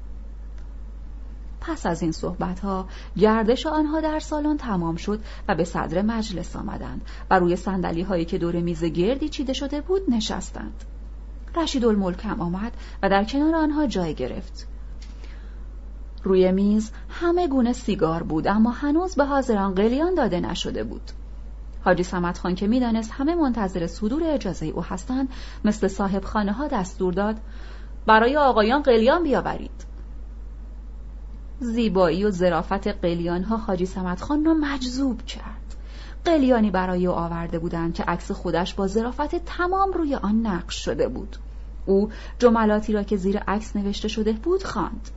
پس 1.60 1.86
از 1.86 2.02
این 2.02 2.12
صحبت 2.12 2.60
ها 2.60 2.88
گردش 3.16 3.66
آنها 3.66 4.00
در 4.00 4.18
سالن 4.18 4.56
تمام 4.56 4.96
شد 4.96 5.20
و 5.48 5.54
به 5.54 5.64
صدر 5.64 6.02
مجلس 6.02 6.56
آمدند 6.56 7.00
و 7.30 7.38
روی 7.38 7.56
سندلی 7.56 8.02
هایی 8.02 8.24
که 8.24 8.38
دور 8.38 8.56
میز 8.56 8.84
گردی 8.84 9.28
چیده 9.28 9.52
شده 9.52 9.80
بود 9.80 10.02
نشستند. 10.08 10.84
رشید 11.56 11.84
الملک 11.84 12.24
هم 12.24 12.40
آمد 12.40 12.72
و 13.02 13.08
در 13.08 13.24
کنار 13.24 13.54
آنها 13.54 13.86
جای 13.86 14.14
گرفت. 14.14 14.66
روی 16.24 16.52
میز 16.52 16.90
همه 17.08 17.48
گونه 17.48 17.72
سیگار 17.72 18.22
بود 18.22 18.48
اما 18.48 18.70
هنوز 18.70 19.14
به 19.14 19.24
حاضران 19.24 19.74
قلیان 19.74 20.14
داده 20.14 20.40
نشده 20.40 20.84
بود. 20.84 21.10
حاجی 21.84 22.02
سمت 22.02 22.38
خان 22.38 22.54
که 22.54 22.66
می‌دانست 22.66 23.10
همه 23.12 23.34
منتظر 23.34 23.86
صدور 23.86 24.22
اجازه 24.24 24.66
او 24.66 24.82
هستند 24.84 25.28
مثل 25.64 25.88
صاحب 25.88 26.24
خانه 26.24 26.52
ها 26.52 26.68
دستور 26.68 27.12
داد 27.12 27.36
برای 28.06 28.36
آقایان 28.36 28.82
قلیان 28.82 29.22
بیاورید. 29.22 29.89
زیبایی 31.60 32.24
و 32.24 32.30
ظرافت 32.30 32.86
قلیان 32.86 33.44
ها 33.44 33.56
حاجی 33.56 33.86
سمت 33.86 34.22
خان 34.22 34.44
را 34.44 34.54
مجذوب 34.54 35.22
کرد. 35.22 35.74
قلیانی 36.24 36.70
برای 36.70 37.06
او 37.06 37.14
آورده 37.14 37.58
بودند 37.58 37.94
که 37.94 38.02
عکس 38.02 38.30
خودش 38.30 38.74
با 38.74 38.86
ظرافت 38.86 39.44
تمام 39.44 39.92
روی 39.92 40.14
آن 40.14 40.46
نقش 40.46 40.84
شده 40.84 41.08
بود. 41.08 41.36
او 41.86 42.10
جملاتی 42.38 42.92
را 42.92 43.02
که 43.02 43.16
زیر 43.16 43.38
عکس 43.38 43.76
نوشته 43.76 44.08
شده 44.08 44.32
بود 44.32 44.64
خواند. 44.64 45.10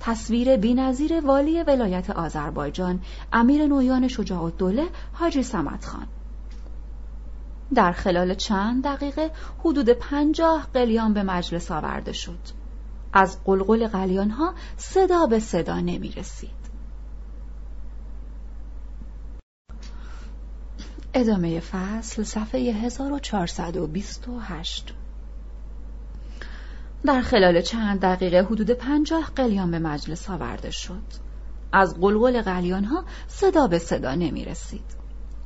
تصویر 0.00 0.56
بینظیر 0.56 1.20
والی 1.20 1.62
ولایت 1.62 2.10
آذربایجان 2.10 3.00
امیر 3.32 3.66
نویان 3.66 4.08
شجاع 4.08 4.42
الدوله 4.42 4.88
حاجی 5.12 5.42
سمت 5.42 5.84
خان. 5.84 6.06
در 7.74 7.92
خلال 7.92 8.34
چند 8.34 8.84
دقیقه 8.84 9.30
حدود 9.58 9.88
پنجاه 9.88 10.66
قلیان 10.74 11.12
به 11.12 11.22
مجلس 11.22 11.70
آورده 11.70 12.12
شد. 12.12 12.59
از 13.12 13.44
قلقل 13.44 13.86
قلیان 13.86 14.30
ها 14.30 14.54
صدا 14.76 15.26
به 15.26 15.38
صدا 15.38 15.80
نمی 15.80 16.12
رسید 16.12 16.60
ادامه 21.14 21.60
فصل 21.60 22.22
صفحه 22.22 22.60
1428 22.60 24.94
در 27.04 27.20
خلال 27.20 27.60
چند 27.60 28.00
دقیقه 28.00 28.42
حدود 28.42 28.70
پنجاه 28.70 29.30
قلیان 29.36 29.70
به 29.70 29.78
مجلس 29.78 30.30
آورده 30.30 30.70
شد. 30.70 31.02
از 31.72 32.00
قلقل 32.00 32.42
قلیان 32.42 32.84
ها 32.84 33.04
صدا 33.28 33.66
به 33.66 33.78
صدا 33.78 34.14
نمی 34.14 34.44
رسید 34.44 35.00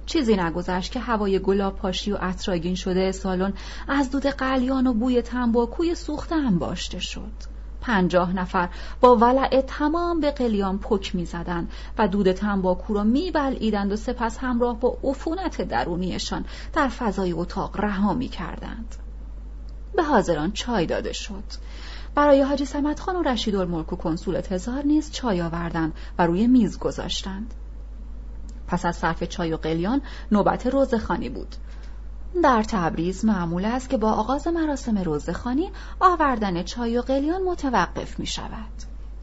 چیزی 0.07 0.37
نگذشت 0.37 0.93
که 0.93 1.01
هوای 1.01 1.39
گلاب 1.39 1.77
پاشی 1.77 2.13
و 2.13 2.19
اطراگین 2.21 2.75
شده 2.75 3.13
سالن 3.13 3.53
از 3.89 4.11
دود 4.11 4.27
قلیان 4.27 4.87
و 4.87 4.95
بوی 4.95 5.23
تنباکوی 5.23 5.95
سوخته 5.95 6.35
انباشته 6.35 6.99
شد. 6.99 7.54
پنجاه 7.87 8.33
نفر. 8.33 8.69
با 9.01 9.17
ولع 9.17 9.61
تمام 9.61 10.21
به 10.21 10.31
قلیان 10.31 10.79
پک 10.79 11.15
می‌زدند 11.15 11.73
و 11.99 12.09
دود 12.09 12.33
تنباکو 12.33 12.95
را 12.95 13.05
میبلعیدند 13.05 13.93
و 13.93 13.97
سپس 13.97 14.39
همراه 14.39 14.81
با 14.81 14.99
عفونت 15.05 15.63
درونیشان 15.63 16.45
در 16.73 16.89
فضای 16.89 17.33
اتاق 17.33 17.81
رها 17.81 18.15
می‌کردند. 18.15 18.95
به 19.97 20.03
حاضران 20.03 20.53
چای 20.53 20.87
داده 20.87 21.13
شد. 21.13 21.45
برای 22.15 22.43
حاجی 22.43 22.65
سمت 22.65 23.01
خان 23.01 23.17
و 23.17 23.23
رشید 23.23 23.57
الملک 23.57 23.93
و 23.93 23.97
کنسول 23.97 24.41
تزار 24.41 24.83
نیز 24.83 25.13
چای 25.13 25.43
آوردند 25.43 25.93
و 26.19 26.27
روی 26.27 26.47
میز 26.47 26.79
گذاشتند. 26.79 27.55
پس 28.67 28.85
از 28.85 28.97
صرف 28.97 29.25
چای 29.25 29.53
و 29.53 29.57
قلیان 29.57 30.03
نوبت 30.33 30.67
روزخانی 30.67 31.29
بود. 31.29 31.57
در 32.43 32.63
تبریز 32.63 33.25
معمول 33.25 33.65
است 33.65 33.91
که 33.91 33.97
با 33.97 34.13
آغاز 34.13 34.49
مراسم 34.49 34.99
روزخانی 34.99 35.71
آوردن 36.01 36.63
چای 36.63 36.99
و 36.99 37.03
قلیان 37.03 37.43
متوقف 37.43 38.19
می 38.19 38.27
شود. 38.27 38.73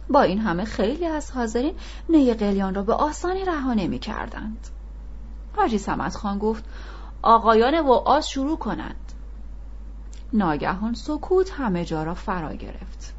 با 0.10 0.22
این 0.22 0.40
همه 0.40 0.66
خیلی 0.66 1.06
از 1.06 1.32
حاضرین 1.32 1.76
نی 2.10 2.34
قلیان 2.34 2.76
را 2.76 2.84
به 2.84 2.94
آسانی 2.94 3.46
رها 3.46 3.74
نمی 3.74 4.00
کردند. 4.00 4.68
حاجی 5.56 5.78
سمت 5.78 6.16
خان 6.16 6.40
گفت 6.40 6.64
آقایان 7.22 7.80
و 7.80 7.92
آز 7.92 8.30
شروع 8.30 8.58
کنند. 8.58 9.12
ناگهان 10.34 10.94
سکوت 10.94 11.52
همه 11.52 11.86
جا 11.86 12.04
را 12.04 12.14
فرا 12.14 12.54
گرفت. 12.54 13.14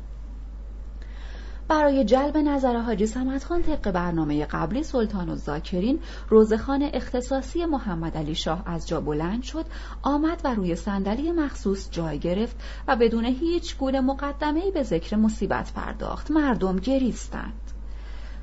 برای 1.69 2.05
جلب 2.05 2.37
نظر 2.37 2.77
حاجی 2.77 3.07
سمت 3.07 3.45
خان 3.45 3.63
طبق 3.63 3.91
برنامه 3.91 4.45
قبلی 4.45 4.83
سلطان 4.83 5.29
و 5.29 5.37
زاکرین 5.37 6.01
روزخان 6.29 6.91
اختصاصی 6.93 7.65
محمد 7.65 8.17
علی 8.17 8.35
شاه 8.35 8.63
از 8.67 8.89
جا 8.89 9.01
بلند 9.01 9.43
شد 9.43 9.65
آمد 10.03 10.41
و 10.45 10.55
روی 10.55 10.77
صندلی 10.77 11.33
مخصوص 11.33 11.89
جای 11.91 12.19
گرفت 12.19 12.57
و 12.89 12.97
بدون 12.97 13.25
هیچ 13.25 13.79
گونه 13.79 14.01
مقدمه‌ای 14.01 14.71
به 14.71 14.83
ذکر 14.83 15.17
مصیبت 15.17 15.73
پرداخت. 15.73 16.31
مردم 16.31 16.77
گریستند. 16.77 17.53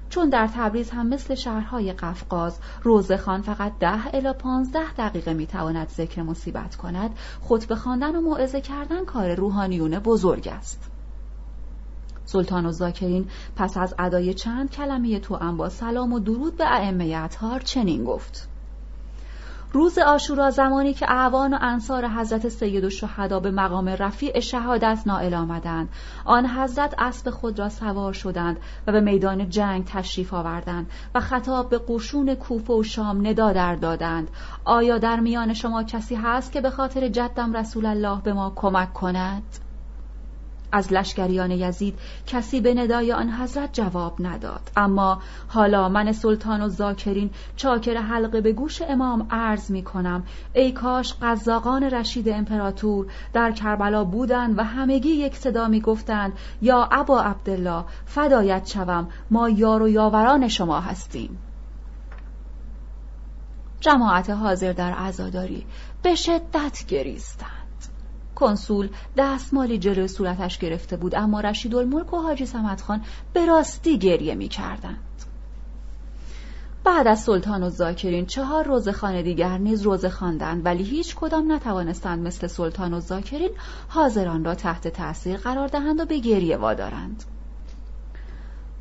چون 0.10 0.30
در 0.30 0.50
تبریز 0.56 0.90
هم 0.90 1.08
مثل 1.08 1.36
شهرهای 1.36 1.94
قفقاز 1.94 2.60
روزخان 2.84 3.42
فقط 3.42 3.72
ده 3.80 4.16
الا 4.16 4.34
پانزده 4.34 4.94
دقیقه 4.98 5.34
می‌تواند 5.34 5.90
ذکر 5.90 6.22
مصیبت 6.22 6.76
کند 6.76 7.12
خطبه 7.42 7.76
خواندن 7.76 8.16
و 8.16 8.22
موعظه 8.22 8.62
کردن 8.62 9.06
کار 9.06 9.36
روحانیون 9.36 10.00
بزرگ 10.00 10.48
است. 10.48 10.89
سلطان 12.32 12.66
و 12.66 12.72
زاکرین 12.72 13.28
پس 13.56 13.78
از 13.78 13.96
ادای 14.00 14.34
چند 14.34 14.72
کلمه 14.72 15.20
تو 15.20 15.54
با 15.58 15.70
سلام 15.70 16.14
و 16.14 16.20
درود 16.20 16.58
به 16.58 16.74
ائمه 16.74 17.22
اطهار 17.24 17.60
چنین 17.60 18.04
گفت 18.04 18.50
روز 19.74 19.98
آشورا 19.98 20.50
زمانی 20.50 20.94
که 20.94 21.12
اعوان 21.12 21.54
و 21.54 21.58
انصار 21.62 22.08
حضرت 22.08 22.50
سید 22.50 22.84
و 22.84 22.90
شهدا 22.90 23.40
به 23.40 23.52
مقام 23.52 23.90
رفیع 23.90 24.40
شهادت 24.40 25.04
نائل 25.06 25.34
آمدند 25.34 25.90
آن 26.26 26.46
حضرت 26.48 26.96
اسب 26.98 27.30
خود 27.30 27.60
را 27.60 27.70
سوار 27.70 28.14
شدند 28.14 28.58
و 28.88 28.92
به 28.92 29.02
میدان 29.02 29.50
جنگ 29.50 29.86
تشریف 29.86 30.34
آوردند 30.34 30.92
و 31.16 31.20
خطاب 31.20 31.70
به 31.70 31.82
قشون 31.88 32.36
کوفه 32.36 32.74
و 32.74 32.84
شام 32.84 33.28
ندا 33.28 33.52
در 33.52 33.76
دادند 33.76 34.28
آیا 34.66 34.98
در 34.98 35.20
میان 35.20 35.54
شما 35.54 35.84
کسی 35.84 36.16
هست 36.16 36.52
که 36.52 36.62
به 36.62 36.70
خاطر 36.70 37.08
جدم 37.08 37.54
رسول 37.54 37.86
الله 37.86 38.22
به 38.22 38.34
ما 38.34 38.54
کمک 38.56 38.94
کند؟ 38.94 39.44
از 40.72 40.94
لشکریان 40.94 41.52
یزید 41.52 42.00
کسی 42.28 42.62
به 42.62 42.74
ندای 42.74 43.12
آن 43.12 43.30
حضرت 43.30 43.74
جواب 43.74 44.16
نداد. 44.20 44.72
اما 44.78 45.22
حالا 45.48 45.90
من 45.90 46.12
سلطان 46.12 46.62
و 46.62 46.70
زاکرین 46.70 47.30
چاکر 47.56 47.98
حلقه 47.98 48.42
به 48.42 48.54
گوش 48.54 48.82
امام 48.82 49.28
عرض 49.32 49.72
می 49.72 49.84
کنم. 49.84 50.24
ای 50.54 50.72
کاش 50.72 51.14
قزاقان 51.22 51.84
رشید 51.84 52.30
امپراتور 52.30 53.06
در 53.34 53.52
کربلا 53.52 54.04
بودند 54.04 54.60
و 54.60 54.64
همگی 54.64 55.10
یک 55.10 55.36
صدا 55.36 55.68
می 55.68 55.82
گفتند 55.82 56.34
یا 56.62 56.90
ابا 56.92 57.22
عبدالله 57.22 57.84
فدایت 58.06 58.68
شوم. 58.68 59.08
ما 59.32 59.50
یار 59.50 59.84
و 59.84 59.90
یاوران 59.90 60.48
شما 60.48 60.80
هستیم. 60.80 61.38
جماعت 63.80 64.30
حاضر 64.30 64.74
در 64.74 64.92
عزاداری 64.92 65.66
به 66.04 66.16
شدت 66.16 66.86
گریستند. 66.88 67.59
کنسول 68.40 68.90
دستمالی 69.18 69.78
جلوی 69.78 70.08
صورتش 70.08 70.58
گرفته 70.58 70.98
بود 70.98 71.16
اما 71.16 71.40
رشید 71.40 71.76
الملک 71.76 72.14
و 72.14 72.18
حاجی 72.18 72.46
سمت 72.46 72.82
خان 72.82 73.02
به 73.34 73.46
راستی 73.46 73.98
گریه 73.98 74.36
می 74.36 74.48
کردند. 74.48 74.98
بعد 76.84 77.08
از 77.08 77.20
سلطان 77.20 77.64
و 77.64 77.70
زاکرین 77.70 78.26
چهار 78.26 78.64
روزخان 78.64 79.22
دیگر 79.22 79.58
نیز 79.58 79.82
روزه 79.82 80.10
خواندند 80.10 80.66
ولی 80.66 80.84
هیچ 80.84 81.16
کدام 81.16 81.52
نتوانستند 81.52 82.28
مثل 82.28 82.48
سلطان 82.48 82.94
و 82.94 83.00
زاکرین 83.00 83.52
حاضران 83.88 84.46
را 84.46 84.56
تحت 84.56 84.88
تأثیر 84.88 85.38
قرار 85.38 85.68
دهند 85.68 86.00
و 86.00 86.06
به 86.06 86.20
گریه 86.20 86.58
وادارند. 86.58 87.24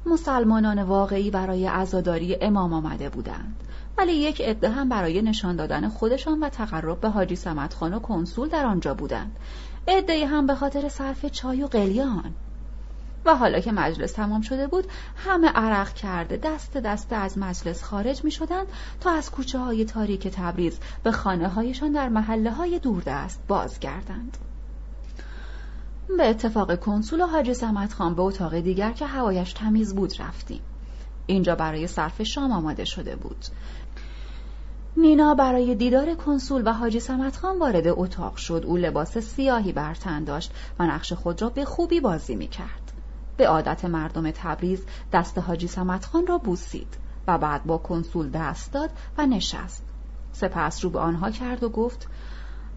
مسلمانان 0.07 0.83
واقعی 0.83 1.31
برای 1.31 1.67
عزاداری 1.67 2.37
امام 2.41 2.73
آمده 2.73 3.09
بودند. 3.09 3.63
ولی 3.99 4.13
یک 4.13 4.41
عده 4.41 4.71
هم 4.71 4.89
برای 4.89 5.23
نشان 5.23 5.57
دادن 5.57 5.89
خودشان 5.89 6.41
و 6.41 6.49
تقرب 6.49 7.01
به 7.01 7.09
حاجی 7.09 7.37
سمتخان 7.37 7.95
و 7.95 7.99
کنسول 7.99 8.49
در 8.49 8.67
آنجا 8.67 8.95
بودند 8.95 9.37
عده 9.89 10.27
هم 10.27 10.47
به 10.47 10.55
خاطر 10.55 10.89
صرف 10.89 11.27
چای 11.27 11.63
و 11.63 11.67
قلیان 11.67 12.35
و 13.25 13.37
حالا 13.37 13.61
که 13.61 13.73
مجلس 13.73 14.13
تمام 14.13 14.41
شده 14.41 14.67
بود 14.67 14.85
همه 15.17 15.49
عرق 15.49 15.95
کرده 15.95 16.37
دست 16.37 16.77
دست 16.77 17.13
از 17.13 17.39
مجلس 17.39 17.83
خارج 17.85 18.25
می 18.25 18.31
شدند 18.31 18.67
تا 19.01 19.11
از 19.11 19.31
کوچه 19.31 19.59
های 19.59 19.85
تاریک 19.85 20.29
تبریز 20.29 20.79
به 21.03 21.13
خانه 21.13 21.49
هایشان 21.49 21.93
در 21.93 22.09
محله 22.09 22.51
های 22.51 22.79
دوردست 22.79 23.41
بازگردند. 23.49 24.37
به 26.17 26.31
اتفاق 26.31 26.81
کنسول 26.81 27.21
و 27.21 27.27
حاج 27.27 27.53
سمت 27.53 27.93
خان 27.93 28.15
به 28.15 28.23
اتاق 28.23 28.59
دیگر 28.59 28.93
که 28.93 29.07
هوایش 29.07 29.53
تمیز 29.53 29.95
بود 29.95 30.21
رفتیم. 30.21 30.61
اینجا 31.27 31.55
برای 31.55 31.87
صرف 31.87 32.23
شام 32.23 32.53
آماده 32.53 32.85
شده 32.85 33.17
بود. 33.17 33.45
نینا 35.01 35.35
برای 35.35 35.75
دیدار 35.75 36.15
کنسول 36.15 36.63
و 36.65 36.73
حاجی 36.73 37.01
سمت 37.01 37.37
خان 37.37 37.59
وارد 37.59 37.87
اتاق 37.87 38.37
شد. 38.37 38.65
او 38.67 38.77
لباس 38.77 39.19
سیاهی 39.19 39.73
بر 39.73 39.95
تن 39.95 40.25
داشت 40.25 40.53
و 40.79 40.87
نقش 40.87 41.13
خود 41.13 41.43
را 41.43 41.49
به 41.49 41.65
خوبی 41.65 42.01
بازی 42.01 42.37
می 42.37 42.49
کرد. 42.49 42.93
به 43.37 43.49
عادت 43.49 43.85
مردم 43.85 44.31
تبریز 44.31 44.85
دست 45.13 45.39
حاجی 45.39 45.67
سمت 45.67 46.05
خان 46.05 46.27
را 46.27 46.39
بوسید 46.39 46.97
و 47.27 47.39
بعد 47.39 47.65
با 47.65 47.79
کنسول 47.79 48.31
دست 48.31 48.73
داد 48.73 48.91
و 49.19 49.27
نشست. 49.27 49.85
سپس 50.33 50.85
رو 50.85 50.91
به 50.91 50.99
آنها 50.99 51.31
کرد 51.31 51.63
و 51.63 51.69
گفت 51.69 52.09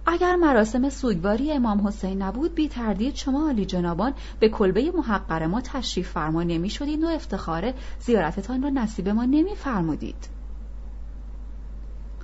اگر 0.06 0.36
مراسم 0.36 0.90
سوگواری 0.90 1.52
امام 1.52 1.88
حسین 1.88 2.22
نبود 2.22 2.56
بی 2.56 2.68
تردید 2.68 3.16
شما 3.16 3.50
علی 3.50 3.66
جنابان 3.66 4.14
به 4.40 4.50
کلبه 4.50 4.92
محقر 4.92 5.48
ما 5.48 5.62
تشریف 5.62 6.10
فرما 6.10 6.44
نمی 6.44 6.70
شدید 6.70 7.04
و 7.04 7.08
افتخار 7.08 7.74
زیارتتان 8.00 8.64
را 8.64 8.70
نصیب 8.70 9.10
ما 9.10 9.26
نمی 9.26 9.56
فرمودید. 9.56 10.41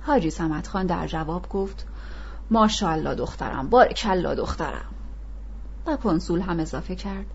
حاجی 0.08 0.30
سمت 0.30 0.68
خان 0.68 0.86
در 0.86 1.06
جواب 1.06 1.48
گفت 1.48 1.86
ماشاءالله 2.50 3.14
دخترم 3.14 3.68
بارکالله 3.68 4.34
دخترم. 4.34 4.84
و 5.86 5.96
کنسول 5.96 6.40
هم 6.40 6.60
اضافه 6.60 6.96
کرد 6.96 7.26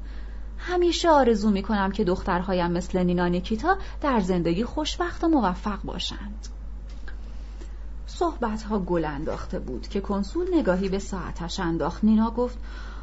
همیشه 0.57 1.09
آرزو 1.09 1.51
می 1.51 1.63
کنم 1.63 1.91
که 1.91 2.03
دخترهایم 2.03 2.71
مثل 2.71 3.03
نینا 3.03 3.27
نیکیتا 3.27 3.77
در 4.01 4.19
زندگی 4.19 4.63
خوشبخت 4.63 5.23
و 5.23 5.27
موفق 5.27 5.81
باشند. 5.83 6.47
صحبتها 8.07 8.79
گل 8.79 9.05
انداخته 9.05 9.59
بود 9.59 9.87
که 9.87 10.01
کنسول 10.01 10.47
نگاهی 10.53 10.89
به 10.89 10.99
ساعتش 10.99 11.59
انداخت. 11.59 12.03
نینا 12.03 12.31
گفت 12.31 12.57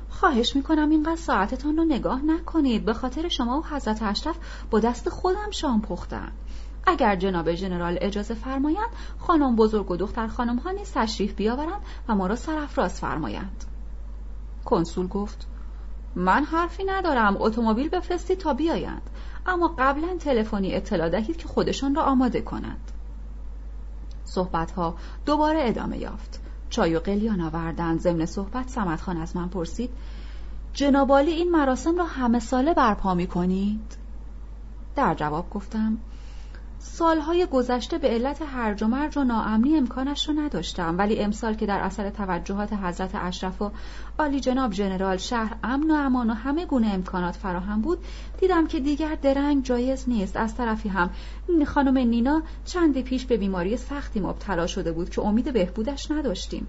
خواهش 0.09 0.57
می‌کنم 0.57 0.91
اینقدر 0.91 1.17
ساعتتان 1.17 1.77
رو 1.77 1.85
نگاه 1.85 2.23
نکنید 2.23 2.85
به 2.85 2.93
خاطر 2.93 3.29
شما 3.29 3.61
و 3.61 3.67
حضرت 3.75 4.03
اشرف 4.03 4.37
با 4.71 4.81
دست 4.81 5.09
خودم 5.09 5.51
شام 5.51 5.83
پختم 5.83 6.33
اگر 6.87 7.17
جناب 7.17 7.55
ژنرال 7.55 7.99
اجازه 8.01 8.35
فرمایند 8.35 8.91
خانم 9.19 9.57
بزرگ 9.57 9.91
و 9.91 9.97
دختر 9.97 10.27
خانم 10.27 10.57
ها 10.57 10.71
نیز 10.71 10.93
تشریف 10.93 11.35
بیاورند 11.35 11.83
و 12.09 12.15
ما 12.15 12.27
را 12.27 12.37
سرافراز 12.37 13.01
فرمایند. 13.01 13.65
کنسول 14.65 15.07
گفت 15.07 15.47
من 16.15 16.45
حرفی 16.45 16.85
ندارم 16.85 17.37
اتومبیل 17.41 17.89
بفرستید 17.89 18.39
تا 18.39 18.55
بیایند 18.55 19.11
اما 19.47 19.75
قبلا 19.79 20.17
تلفنی 20.19 20.75
اطلاع 20.75 21.09
دهید 21.09 21.37
که 21.37 21.49
خودشان 21.49 21.95
را 21.95 22.03
آماده 22.03 22.41
کنند. 22.41 22.91
صحبتها 24.25 24.95
دوباره 25.27 25.59
ادامه 25.63 25.99
یافت. 25.99 26.41
چای 26.71 26.95
و 26.97 26.99
قلیان 26.99 27.41
آوردند. 27.41 28.01
ضمن 28.01 28.27
صحبت 28.27 28.69
سمت 28.69 29.01
خان 29.01 29.17
از 29.17 29.37
من 29.37 29.49
پرسید 29.49 29.91
جنابالی 30.73 31.31
این 31.31 31.51
مراسم 31.51 31.99
را 31.99 32.05
همه 32.05 32.39
ساله 32.39 32.75
برپا 32.75 33.15
می 33.15 33.27
کنید؟ 33.27 33.97
در 34.97 35.15
جواب 35.15 35.51
گفتم 35.51 35.99
سالهای 36.83 37.47
گذشته 37.47 37.99
به 37.99 38.09
علت 38.09 38.43
هرج 38.43 38.83
و 38.83 38.87
مرج 38.87 39.19
و 39.19 39.25
ناامنی 39.25 39.77
امکانش 39.77 40.29
رو 40.29 40.35
نداشتم. 40.35 40.99
ولی 40.99 41.19
امسال 41.19 41.55
که 41.55 41.67
در 41.67 41.81
اثر 41.81 42.11
توجهات 42.11 42.73
حضرت 42.73 43.11
اشرف 43.15 43.63
و 43.63 43.71
عالی 44.19 44.41
جناب 44.41 44.73
ژنرال 44.73 45.17
شهر 45.17 45.57
امن 45.63 45.91
و 45.91 45.95
امان 45.95 46.31
و 46.31 46.35
همه 46.35 46.67
گونه 46.67 46.95
امکانات 46.95 47.37
فراهم 47.37 47.81
بود 47.81 47.99
دیدم 48.41 48.67
که 48.67 48.81
دیگر 48.81 49.15
درنگ 49.15 49.65
جایز 49.65 50.09
نیست. 50.09 50.37
از 50.37 50.57
طرفی 50.57 50.89
هم 50.89 51.11
خانم 51.67 51.99
نینا 51.99 52.43
چندی 52.65 53.03
پیش 53.03 53.27
به 53.27 53.37
بیماری 53.37 53.77
سختی 53.77 54.21
مبتلا 54.21 54.67
شده 54.67 54.93
بود 54.93 55.11
که 55.11 55.23
امید 55.23 55.53
بهبودش 55.53 56.11
نداشتیم. 56.11 56.67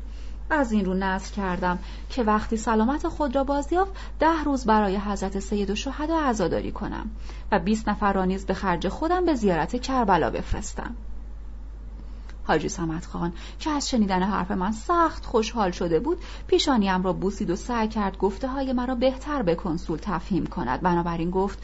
از 0.52 0.72
این 0.72 0.86
رو 0.86 0.94
نظر 0.94 1.32
کردم 1.32 1.80
که 2.10 2.24
وقتی 2.24 2.58
سلامت 2.58 3.08
خود 3.08 3.36
را 3.36 3.44
بازیافت 3.44 3.92
ده 4.20 4.44
روز 4.44 4.66
برای 4.66 4.98
حضرت 4.98 5.40
سید 5.40 5.70
و 5.70 5.76
شهدا 5.76 6.20
عزاداری 6.20 6.72
کنم 6.72 7.10
و 7.52 7.60
بیست 7.60 7.90
نفر 7.90 8.14
را 8.14 8.26
نیز 8.26 8.46
به 8.46 8.54
خرج 8.54 8.88
خودم 8.88 9.26
به 9.26 9.34
زیارت 9.34 9.82
کربلا 9.82 10.30
بفرستم. 10.30 10.96
حاجی 12.44 12.70
سمت 12.70 13.06
خان 13.06 13.34
که 13.60 13.70
از 13.70 13.90
شنیدن 13.90 14.24
حرف 14.24 14.52
من 14.52 14.72
سخت 14.72 15.26
خوشحال 15.26 15.72
شده 15.72 16.00
بود 16.00 16.18
پیشانیم 16.48 17.04
را 17.04 17.14
بوسید 17.14 17.50
و 17.50 17.56
سعی 17.56 17.88
کرد 17.88 18.18
گفته 18.18 18.48
های 18.48 18.74
مرا 18.74 18.96
بهتر 18.96 19.42
به 19.42 19.56
کنسول 19.56 20.00
تفهیم 20.02 20.46
کند. 20.46 20.82
بنابراین 20.82 21.32
گفت 21.32 21.60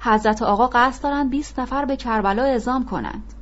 حضرت 0.00 0.42
آقا 0.42 0.66
قصد 0.66 1.02
دارند 1.02 1.30
بیست 1.30 1.58
نفر 1.58 1.84
به 1.84 1.96
کربلا 1.96 2.42
اعزام 2.42 2.84
کنند. 2.84 3.34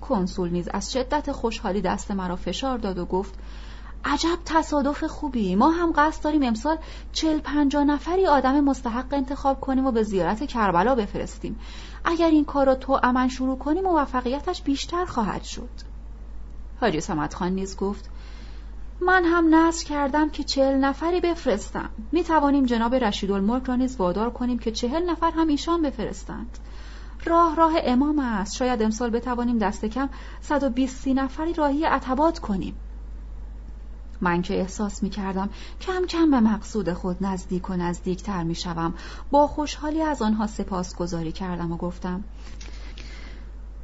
کنسول 0.00 0.50
نیز 0.50 0.68
از 0.68 0.92
شدت 0.92 1.32
خوشحالی 1.32 1.80
دست 1.80 2.10
مرا 2.10 2.36
فشار 2.36 2.78
داد 2.78 2.98
و 2.98 3.04
گفت 3.04 3.34
عجب 4.04 4.38
تصادف 4.44 5.04
خوبی. 5.04 5.54
ما 5.54 5.70
هم 5.70 5.92
قصد 5.96 6.24
داریم 6.24 6.42
امسال 6.42 6.78
چل 7.12 7.38
پنجا 7.38 7.82
نفری 7.82 8.26
آدم 8.26 8.60
مستحق 8.60 9.14
انتخاب 9.14 9.60
کنیم 9.60 9.86
و 9.86 9.92
به 9.92 10.02
زیارت 10.02 10.46
کربلا 10.46 10.94
بفرستیم. 10.94 11.60
اگر 12.04 12.26
این 12.26 12.44
کار 12.44 12.66
را 12.66 12.74
تو 12.74 13.00
امن 13.02 13.28
شروع 13.28 13.58
کنیم 13.58 13.84
موفقیتش 13.84 14.62
بیشتر 14.62 15.04
خواهد 15.04 15.42
شد. 15.42 15.70
حاجی 16.80 17.00
سمت 17.00 17.34
خان 17.34 17.52
نیز 17.52 17.76
گفت 17.76 18.10
من 19.00 19.24
هم 19.24 19.54
نظر 19.54 19.84
کردم 19.84 20.30
که 20.30 20.44
چهل 20.44 20.74
نفری 20.74 21.20
بفرستم. 21.20 21.90
می 22.12 22.24
توانیم 22.24 22.66
جناب 22.66 22.94
رشیدالملک 22.94 23.64
را 23.64 23.76
نیز 23.76 23.96
وادار 23.96 24.30
کنیم 24.30 24.58
که 24.58 24.70
چهل 24.70 25.10
نفر 25.10 25.30
هم 25.30 25.48
ایشان 25.48 25.82
بفرستند. 25.82 26.58
راه 27.24 27.56
راه 27.56 27.72
امام 27.84 28.18
است. 28.18 28.56
شاید 28.56 28.82
امسال 28.82 29.10
بتوانیم 29.10 29.58
دست 29.58 29.84
کم 29.84 30.08
120 30.40 31.08
نفری 31.08 31.52
راهی 31.52 31.84
عتبات 31.84 32.38
کنیم. 32.38 32.74
من 34.22 34.42
که 34.42 34.60
احساس 34.60 35.02
می 35.02 35.10
کردم 35.10 35.50
کم 35.80 36.06
کم 36.06 36.30
به 36.30 36.40
مقصود 36.40 36.92
خود 36.92 37.16
نزدیک 37.20 37.70
و 37.70 37.76
نزدیکتر 37.76 38.42
می 38.42 38.54
شوم. 38.54 38.94
با 39.30 39.46
خوشحالی 39.46 40.02
از 40.02 40.22
آنها 40.22 40.46
سپاس 40.46 40.96
گذاری 40.96 41.32
کردم 41.32 41.72
و 41.72 41.76
گفتم 41.76 42.24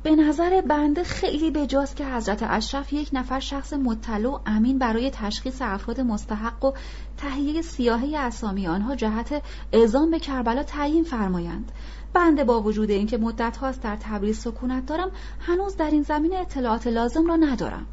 به 0.02 0.16
نظر 0.16 0.60
بنده 0.60 1.04
خیلی 1.04 1.50
بجاست 1.50 1.96
که 1.96 2.06
حضرت 2.06 2.42
اشرف 2.42 2.92
یک 2.92 3.10
نفر 3.12 3.40
شخص 3.40 3.72
مطلع 3.72 4.28
و 4.28 4.38
امین 4.46 4.78
برای 4.78 5.10
تشخیص 5.10 5.62
افراد 5.62 6.00
مستحق 6.00 6.64
و 6.64 6.72
تهیه 7.16 7.62
سیاهی 7.62 8.16
اسامی 8.16 8.66
آنها 8.66 8.94
جهت 8.94 9.42
اعزام 9.72 10.10
به 10.10 10.18
کربلا 10.18 10.62
تعیین 10.62 11.04
فرمایند 11.04 11.72
بنده 12.12 12.44
با 12.44 12.62
وجود 12.62 12.90
اینکه 12.90 13.18
مدت 13.18 13.56
هاست 13.56 13.82
در 13.82 13.96
تبریز 13.96 14.38
سکونت 14.38 14.86
دارم 14.86 15.10
هنوز 15.40 15.76
در 15.76 15.90
این 15.90 16.02
زمین 16.02 16.36
اطلاعات 16.36 16.86
لازم 16.86 17.26
را 17.26 17.36
ندارم 17.36 17.86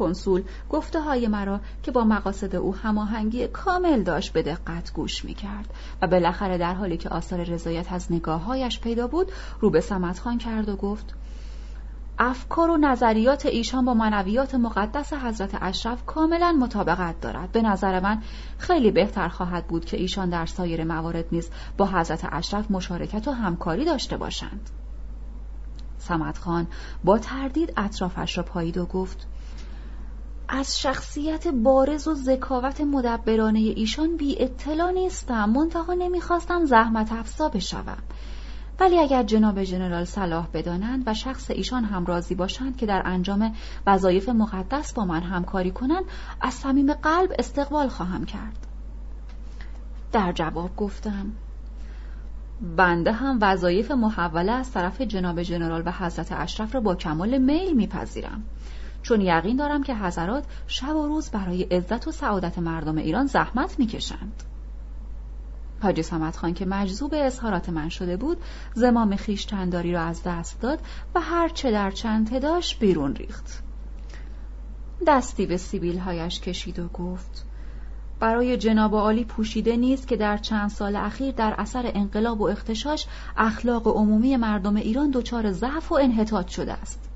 کنسول 0.00 0.42
گفته 0.70 1.00
های 1.00 1.28
مرا 1.28 1.60
که 1.82 1.90
با 1.90 2.04
مقاصد 2.04 2.56
او 2.56 2.74
هماهنگی 2.74 3.48
کامل 3.48 4.02
داشت 4.02 4.32
به 4.32 4.42
دقت 4.42 4.92
گوش 4.92 5.24
می 5.24 5.34
کرد 5.34 5.74
و 6.02 6.06
بالاخره 6.06 6.58
در 6.58 6.74
حالی 6.74 6.96
که 6.96 7.08
آثار 7.08 7.44
رضایت 7.44 7.92
از 7.92 8.12
نگاههایش 8.12 8.80
پیدا 8.80 9.06
بود 9.06 9.32
رو 9.60 9.70
به 9.70 9.80
سمت 9.80 10.18
خان 10.18 10.38
کرد 10.38 10.68
و 10.68 10.76
گفت 10.76 11.14
افکار 12.18 12.70
و 12.70 12.76
نظریات 12.76 13.46
ایشان 13.46 13.84
با 13.84 13.94
منویات 13.94 14.54
مقدس 14.54 15.12
حضرت 15.12 15.58
اشرف 15.60 16.06
کاملا 16.06 16.52
مطابقت 16.52 17.20
دارد. 17.20 17.52
به 17.52 17.62
نظر 17.62 18.00
من 18.00 18.22
خیلی 18.58 18.90
بهتر 18.90 19.28
خواهد 19.28 19.66
بود 19.66 19.84
که 19.84 19.96
ایشان 19.96 20.30
در 20.30 20.46
سایر 20.46 20.84
موارد 20.84 21.24
نیز 21.32 21.50
با 21.76 21.86
حضرت 21.86 22.28
اشرف 22.32 22.70
مشارکت 22.70 23.28
و 23.28 23.32
همکاری 23.32 23.84
داشته 23.84 24.16
باشند. 24.16 24.70
سمت 25.98 26.38
خان 26.38 26.66
با 27.04 27.18
تردید 27.18 27.72
اطرافش 27.76 28.38
را 28.38 28.44
پایید 28.44 28.78
و 28.78 28.86
گفت 28.86 29.26
از 30.52 30.80
شخصیت 30.80 31.48
بارز 31.48 32.08
و 32.08 32.14
ذکاوت 32.14 32.80
مدبرانه 32.80 33.58
ایشان 33.58 34.16
بی 34.16 34.42
اطلاع 34.42 34.90
نیستم. 34.90 35.50
منتها 35.50 35.94
نمی‌خواستم 35.94 36.64
زحمت 36.64 37.12
افزا 37.12 37.48
بشوم. 37.48 37.98
ولی 38.80 38.98
اگر 38.98 39.22
جناب 39.22 39.62
جنرال 39.62 40.04
صلاح 40.04 40.46
بدانند 40.54 41.02
و 41.06 41.14
شخص 41.14 41.50
ایشان 41.50 41.84
هم 41.84 42.04
راضی 42.04 42.34
باشند 42.34 42.76
که 42.76 42.86
در 42.86 43.02
انجام 43.04 43.54
وظایف 43.86 44.28
مقدس 44.28 44.92
با 44.92 45.04
من 45.04 45.22
همکاری 45.22 45.70
کنند 45.70 46.04
از 46.40 46.54
صمیم 46.54 46.92
قلب 46.92 47.32
استقبال 47.38 47.88
خواهم 47.88 48.24
کرد. 48.24 48.66
در 50.12 50.32
جواب 50.32 50.76
گفتم 50.76 51.32
بنده 52.76 53.12
هم 53.12 53.38
وظایف 53.40 53.90
محوله 53.90 54.52
از 54.52 54.72
طرف 54.72 55.00
جناب 55.00 55.42
جنرال 55.42 55.82
و 55.86 55.92
حضرت 55.92 56.32
اشرف 56.32 56.74
را 56.74 56.80
با 56.80 56.94
کمال 56.94 57.38
میل 57.38 57.76
میپذیرم. 57.76 58.42
چون 59.02 59.20
یقین 59.20 59.56
دارم 59.56 59.82
که 59.82 59.94
حضرات 59.94 60.44
شب 60.66 60.96
و 60.96 61.06
روز 61.06 61.30
برای 61.30 61.62
عزت 61.62 62.08
و 62.08 62.12
سعادت 62.12 62.58
مردم 62.58 62.98
ایران 62.98 63.26
زحمت 63.26 63.78
می‌کشند. 63.78 64.42
حاجی 65.82 66.02
سمت 66.02 66.36
خان 66.36 66.54
که 66.54 66.66
مجذوب 66.66 67.14
اظهارات 67.16 67.68
من 67.68 67.88
شده 67.88 68.16
بود 68.16 68.38
زمام 68.74 69.16
خیشتنداری 69.16 69.92
را 69.92 70.02
از 70.02 70.22
دست 70.22 70.60
داد 70.60 70.78
و 71.14 71.20
هر 71.20 71.48
چه 71.48 71.70
در 71.70 71.90
چند 71.90 72.38
داشت 72.38 72.78
بیرون 72.78 73.14
ریخت 73.14 73.62
دستی 75.06 75.46
به 75.46 75.56
سیبیل 75.56 75.98
هایش 75.98 76.40
کشید 76.40 76.78
و 76.78 76.88
گفت 76.88 77.46
برای 78.20 78.56
جناب 78.56 78.94
عالی 78.94 79.24
پوشیده 79.24 79.76
نیست 79.76 80.08
که 80.08 80.16
در 80.16 80.36
چند 80.36 80.70
سال 80.70 80.96
اخیر 80.96 81.34
در 81.34 81.54
اثر 81.58 81.90
انقلاب 81.94 82.40
و 82.40 82.48
اختشاش 82.48 83.06
اخلاق 83.36 83.88
عمومی 83.88 84.36
مردم 84.36 84.76
ایران 84.76 85.10
دچار 85.10 85.52
ضعف 85.52 85.92
و 85.92 85.94
انحطاط 85.94 86.48
شده 86.48 86.72
است 86.72 87.09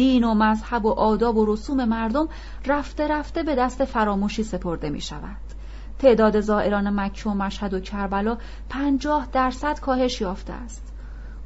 دین 0.00 0.24
و 0.24 0.34
مذهب 0.34 0.84
و 0.84 0.88
آداب 0.88 1.36
و 1.36 1.46
رسوم 1.46 1.84
مردم 1.84 2.28
رفته 2.66 3.08
رفته 3.08 3.42
به 3.42 3.54
دست 3.54 3.84
فراموشی 3.84 4.42
سپرده 4.42 4.90
می 4.90 5.00
شود 5.00 5.36
تعداد 5.98 6.40
زائران 6.40 7.00
مکه 7.00 7.30
و 7.30 7.34
مشهد 7.34 7.74
و 7.74 7.80
کربلا 7.80 8.38
پنجاه 8.68 9.28
درصد 9.32 9.80
کاهش 9.80 10.20
یافته 10.20 10.52
است. 10.52 10.92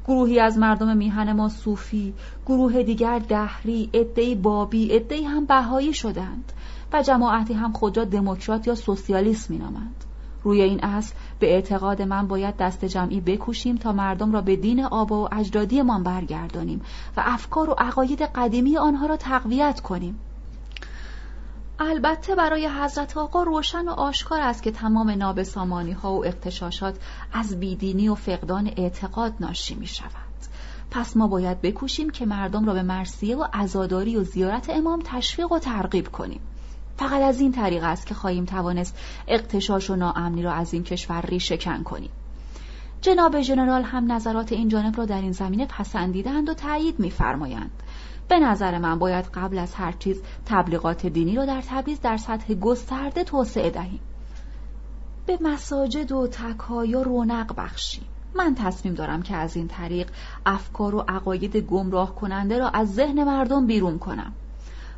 گروهی 0.07 0.39
از 0.39 0.57
مردم 0.57 0.97
میهن 0.97 1.33
ما 1.33 1.49
صوفی 1.49 2.13
گروه 2.45 2.83
دیگر 2.83 3.19
دهری 3.19 3.89
عدهای 3.93 4.35
بابی 4.35 4.87
عدهای 4.87 5.23
هم 5.23 5.45
بهایی 5.45 5.93
شدند 5.93 6.53
و 6.93 7.01
جماعتی 7.01 7.53
هم 7.53 7.73
خود 7.73 7.97
را 7.97 8.03
دموکرات 8.03 8.67
یا 8.67 8.75
سوسیالیست 8.75 9.51
مینامند. 9.51 10.05
روی 10.45 10.61
این 10.61 10.83
اصل 10.83 11.13
به 11.39 11.53
اعتقاد 11.53 12.01
من 12.01 12.27
باید 12.27 12.57
دست 12.57 12.85
جمعی 12.85 13.21
بکوشیم 13.21 13.75
تا 13.75 13.91
مردم 13.91 14.31
را 14.31 14.41
به 14.41 14.55
دین 14.55 14.83
آبا 14.83 15.23
و 15.23 15.35
اجدادیمان 15.35 16.03
برگردانیم 16.03 16.81
و 17.17 17.23
افکار 17.25 17.69
و 17.69 17.75
عقاید 17.77 18.21
قدیمی 18.21 18.77
آنها 18.77 19.05
را 19.05 19.17
تقویت 19.17 19.79
کنیم 19.79 20.19
البته 21.79 22.35
برای 22.35 22.67
حضرت 22.67 23.17
آقا 23.17 23.43
روشن 23.43 23.87
و 23.87 23.91
آشکار 23.91 24.41
است 24.41 24.63
که 24.63 24.71
تمام 24.71 25.09
نابسامانی 25.09 25.91
ها 25.91 26.13
و 26.13 26.25
اقتشاشات 26.25 26.95
از 27.33 27.59
بیدینی 27.59 28.09
و 28.09 28.15
فقدان 28.15 28.71
اعتقاد 28.77 29.33
ناشی 29.39 29.75
می 29.75 29.87
شود. 29.87 30.11
پس 30.91 31.17
ما 31.17 31.27
باید 31.27 31.61
بکوشیم 31.61 32.09
که 32.09 32.25
مردم 32.25 32.65
را 32.65 32.73
به 32.73 32.83
مرسیه 32.83 33.37
و 33.37 33.45
عزاداری 33.53 34.17
و 34.17 34.23
زیارت 34.23 34.69
امام 34.69 35.01
تشویق 35.05 35.51
و 35.51 35.59
ترغیب 35.59 36.11
کنیم. 36.11 36.41
فقط 36.97 37.21
از 37.21 37.39
این 37.39 37.51
طریق 37.51 37.83
است 37.83 38.07
که 38.07 38.13
خواهیم 38.13 38.45
توانست 38.45 38.97
اقتشاش 39.27 39.89
و 39.89 39.95
ناامنی 39.95 40.43
را 40.43 40.53
از 40.53 40.73
این 40.73 40.83
کشور 40.83 41.21
ریشهکن 41.21 41.83
کنیم. 41.83 42.09
جناب 43.01 43.41
ژنرال 43.41 43.83
هم 43.83 44.11
نظرات 44.11 44.51
این 44.51 44.67
جانب 44.67 44.97
را 44.97 45.05
در 45.05 45.21
این 45.21 45.31
زمینه 45.31 45.65
پسندیدند 45.65 46.49
و 46.49 46.53
تایید 46.53 46.99
می‌فرمایند. 46.99 47.71
به 48.27 48.39
نظر 48.39 48.77
من 48.77 48.99
باید 48.99 49.25
قبل 49.25 49.57
از 49.57 49.75
هر 49.75 49.91
چیز 49.91 50.21
تبلیغات 50.45 51.05
دینی 51.05 51.35
را 51.35 51.45
در 51.45 51.61
تبریز 51.61 52.01
در 52.01 52.17
سطح 52.17 52.53
گسترده 52.53 53.23
توسعه 53.23 53.69
دهیم 53.69 53.99
به 55.25 55.37
مساجد 55.41 56.11
و 56.11 56.27
تکایا 56.27 57.01
رونق 57.01 57.55
بخشیم 57.57 58.03
من 58.35 58.55
تصمیم 58.55 58.93
دارم 58.93 59.21
که 59.21 59.35
از 59.35 59.55
این 59.55 59.67
طریق 59.67 60.09
افکار 60.45 60.95
و 60.95 61.05
عقاید 61.07 61.57
گمراه 61.57 62.15
کننده 62.15 62.57
را 62.57 62.69
از 62.69 62.93
ذهن 62.93 63.23
مردم 63.23 63.65
بیرون 63.65 63.99
کنم 63.99 64.33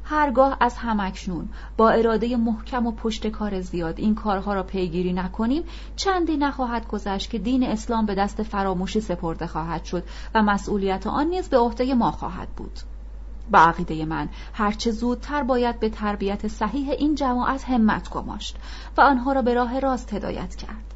هرگاه 0.09 0.57
از 0.59 0.77
همکنون 0.77 1.49
با 1.77 1.89
اراده 1.89 2.37
محکم 2.37 2.85
و 2.85 2.91
پشت 2.91 3.27
کار 3.27 3.61
زیاد 3.61 3.99
این 3.99 4.15
کارها 4.15 4.53
را 4.53 4.63
پیگیری 4.63 5.13
نکنیم 5.13 5.63
چندی 5.95 6.37
نخواهد 6.37 6.87
گذشت 6.87 7.29
که 7.29 7.37
دین 7.39 7.63
اسلام 7.63 8.05
به 8.05 8.15
دست 8.15 8.43
فراموشی 8.43 9.01
سپرده 9.01 9.47
خواهد 9.47 9.83
شد 9.83 10.03
و 10.35 10.41
مسئولیت 10.41 11.07
آن 11.07 11.27
نیز 11.27 11.49
به 11.49 11.57
عهده 11.57 11.93
ما 11.93 12.11
خواهد 12.11 12.49
بود. 12.49 12.79
با 13.51 13.59
عقیده 13.59 14.05
من 14.05 14.29
هرچه 14.53 14.91
زودتر 14.91 15.43
باید 15.43 15.79
به 15.79 15.89
تربیت 15.89 16.47
صحیح 16.47 16.89
این 16.89 17.15
جماعت 17.15 17.63
همت 17.63 18.09
گماشت 18.09 18.57
و 18.97 19.01
آنها 19.01 19.31
را 19.33 19.41
به 19.41 19.53
راه 19.53 19.79
راست 19.79 20.13
هدایت 20.13 20.55
کرد. 20.55 20.86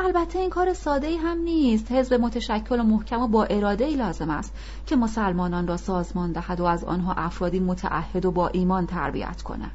البته 0.00 0.38
این 0.38 0.50
کار 0.50 0.74
ساده 0.74 1.06
ای 1.06 1.16
هم 1.16 1.38
نیست. 1.38 1.92
حزب 1.92 2.14
متشکل 2.14 2.80
و 2.80 2.82
محکم 2.82 3.20
و 3.20 3.28
با 3.28 3.44
اراده 3.44 3.84
ای 3.84 3.94
لازم 3.94 4.30
است 4.30 4.54
که 4.86 4.96
مسلمانان 4.96 5.66
را 5.66 5.76
سازمان 5.76 6.32
دهد 6.32 6.60
و 6.60 6.64
از 6.64 6.84
آنها 6.84 7.12
افرادی 7.12 7.60
متعهد 7.60 8.24
و 8.24 8.30
با 8.30 8.48
ایمان 8.48 8.86
تربیت 8.86 9.42
کند. 9.42 9.70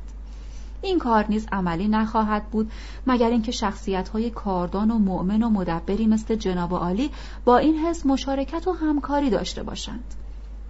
این 0.81 0.99
کار 0.99 1.25
نیز 1.29 1.47
عملی 1.51 1.87
نخواهد 1.87 2.45
بود 2.49 2.71
مگر 3.07 3.29
اینکه 3.29 3.51
شخصیت 3.51 4.09
های 4.09 4.29
کاردان 4.29 4.91
و 4.91 4.97
مؤمن 4.97 5.43
و 5.43 5.49
مدبری 5.49 6.07
مثل 6.07 6.35
جناب 6.35 6.73
عالی 6.73 7.11
با 7.45 7.57
این 7.57 7.85
حزب 7.85 8.07
مشارکت 8.07 8.67
و 8.67 8.71
همکاری 8.71 9.29
داشته 9.29 9.63
باشند. 9.63 10.22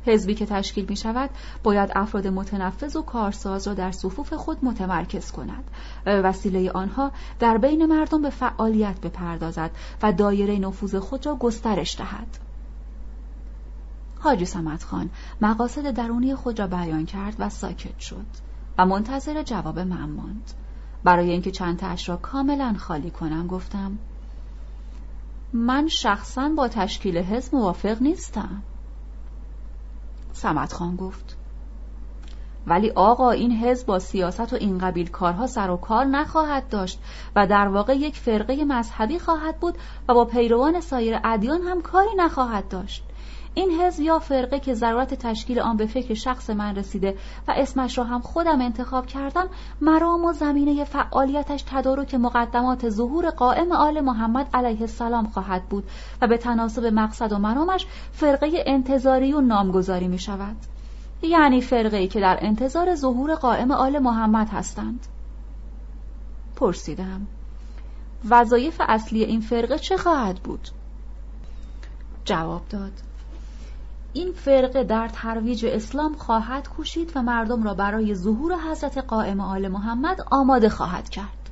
حزبی 0.05 0.35
که 0.35 0.45
تشکیل 0.45 0.85
می 0.89 0.95
شود 0.95 1.29
باید 1.63 1.91
افراد 1.95 2.27
متنفذ 2.27 2.95
و 2.95 3.01
کارساز 3.01 3.67
را 3.67 3.73
در 3.73 3.91
صفوف 3.91 4.33
خود 4.33 4.65
متمرکز 4.65 5.31
کند. 5.31 5.63
وسیله 6.05 6.71
آنها 6.71 7.11
در 7.39 7.57
بین 7.57 7.85
مردم 7.85 8.21
به 8.21 8.29
فعالیت 8.29 9.01
بپردازد 9.01 9.71
و 10.03 10.13
دایره 10.13 10.59
نفوذ 10.59 10.95
خود 10.95 11.25
را 11.25 11.35
گسترش 11.35 11.97
دهد. 11.97 12.37
حاجی 14.19 14.45
سمت 14.45 14.83
خان 14.83 15.09
مقاصد 15.41 15.91
درونی 15.91 16.35
خود 16.35 16.59
را 16.59 16.67
بیان 16.67 17.05
کرد 17.05 17.35
و 17.39 17.49
ساکت 17.49 17.99
شد 17.99 18.25
و 18.77 18.85
منتظر 18.85 19.43
جواب 19.43 19.79
من 19.79 20.09
ماند. 20.09 20.51
برای 21.03 21.29
اینکه 21.29 21.51
چند 21.51 21.79
تاش 21.79 22.09
را 22.09 22.17
کاملا 22.17 22.75
خالی 22.77 23.09
کنم 23.09 23.47
گفتم 23.47 23.97
من 25.53 25.87
شخصا 25.87 26.49
با 26.49 26.67
تشکیل 26.67 27.17
حزب 27.17 27.55
موافق 27.55 28.01
نیستم. 28.01 28.61
سمت 30.33 30.73
خان 30.73 30.95
گفت. 30.95 31.37
ولی 32.67 32.89
آقا 32.89 33.31
این 33.31 33.51
حزب 33.51 33.87
با 33.87 33.99
سیاست 33.99 34.53
و 34.53 34.55
این 34.55 34.77
قبیل 34.77 35.09
کارها 35.09 35.47
سر 35.47 35.69
و 35.69 35.77
کار 35.77 36.05
نخواهد 36.05 36.69
داشت 36.69 36.99
و 37.35 37.47
در 37.47 37.67
واقع 37.67 37.97
یک 37.97 38.17
فرقه 38.17 38.65
مذهبی 38.65 39.19
خواهد 39.19 39.59
بود 39.59 39.77
و 40.09 40.13
با 40.13 40.25
پیروان 40.25 40.81
سایر 40.81 41.19
ادیان 41.23 41.61
هم 41.61 41.81
کاری 41.81 42.15
نخواهد 42.17 42.67
داشت. 42.67 43.03
این 43.55 43.81
حزب 43.81 44.01
یا 44.01 44.19
فرقه 44.19 44.59
که 44.59 44.73
ضرورت 44.73 45.13
تشکیل 45.13 45.59
آن 45.59 45.77
به 45.77 45.85
فکر 45.85 46.13
شخص 46.13 46.49
من 46.49 46.75
رسیده 46.75 47.17
و 47.47 47.53
اسمش 47.57 47.97
را 47.97 48.03
هم 48.03 48.21
خودم 48.21 48.61
انتخاب 48.61 49.05
کردم 49.05 49.49
مرام 49.81 50.25
و 50.25 50.33
زمینه 50.33 50.83
فعالیتش 50.83 51.63
تدارک 51.67 52.15
مقدمات 52.15 52.89
ظهور 52.89 53.29
قائم 53.29 53.71
آل 53.71 54.01
محمد 54.01 54.47
علیه 54.53 54.81
السلام 54.81 55.27
خواهد 55.27 55.63
بود 55.63 55.83
و 56.21 56.27
به 56.27 56.37
تناسب 56.37 56.85
مقصد 56.85 57.31
و 57.31 57.37
مرامش 57.37 57.85
فرقه 58.11 58.63
انتظاری 58.65 59.33
و 59.33 59.41
نامگذاری 59.41 60.07
می 60.07 60.19
شود. 60.19 60.55
یعنی 61.21 61.61
فرقه 61.61 61.97
ای 61.97 62.07
که 62.07 62.19
در 62.19 62.37
انتظار 62.41 62.95
ظهور 62.95 63.35
قائم 63.35 63.71
آل 63.71 63.99
محمد 63.99 64.49
هستند. 64.49 65.07
پرسیدم 66.55 67.27
وظایف 68.29 68.81
اصلی 68.87 69.23
این 69.23 69.41
فرقه 69.41 69.79
چه 69.79 69.97
خواهد 69.97 70.35
بود؟ 70.35 70.69
جواب 72.25 72.61
داد. 72.69 72.91
این 74.13 74.31
فرقه 74.31 74.83
در 74.83 75.09
ترویج 75.13 75.65
اسلام 75.65 76.13
خواهد 76.13 76.69
کوشید 76.69 77.11
و 77.15 77.21
مردم 77.21 77.63
را 77.63 77.73
برای 77.73 78.15
ظهور 78.15 78.55
حضرت 78.71 78.97
قائم 78.97 79.39
آل 79.39 79.67
محمد 79.67 80.25
آماده 80.31 80.69
خواهد 80.69 81.09
کرد. 81.09 81.49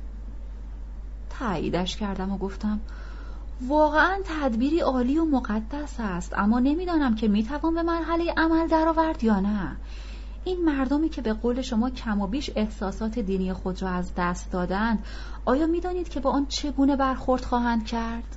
تاییدش 1.30 1.96
کردم 1.96 2.32
و 2.32 2.38
گفتم 2.38 2.80
واقعا 3.68 4.18
تدبیری 4.24 4.80
عالی 4.80 5.18
و 5.18 5.24
مقدس 5.24 5.96
است 5.98 6.32
اما 6.38 6.60
نمی‌دانم 6.60 7.14
که 7.14 7.28
می‌توان 7.28 7.74
به 7.74 7.82
مرحله 7.82 8.34
عمل 8.36 8.66
درآورد 8.66 9.24
یا 9.24 9.40
نه. 9.40 9.76
این 10.44 10.64
مردمی 10.64 11.08
که 11.08 11.22
به 11.22 11.32
قول 11.32 11.62
شما 11.62 11.90
کم 11.90 12.20
و 12.20 12.26
بیش 12.26 12.50
احساسات 12.56 13.18
دینی 13.18 13.52
خود 13.52 13.82
را 13.82 13.88
از 13.88 14.12
دست 14.16 14.50
دادند 14.50 15.04
آیا 15.44 15.66
می‌دانید 15.66 16.08
که 16.08 16.20
با 16.20 16.30
آن 16.30 16.46
چگونه 16.46 16.96
برخورد 16.96 17.44
خواهند 17.44 17.86
کرد؟ 17.86 18.36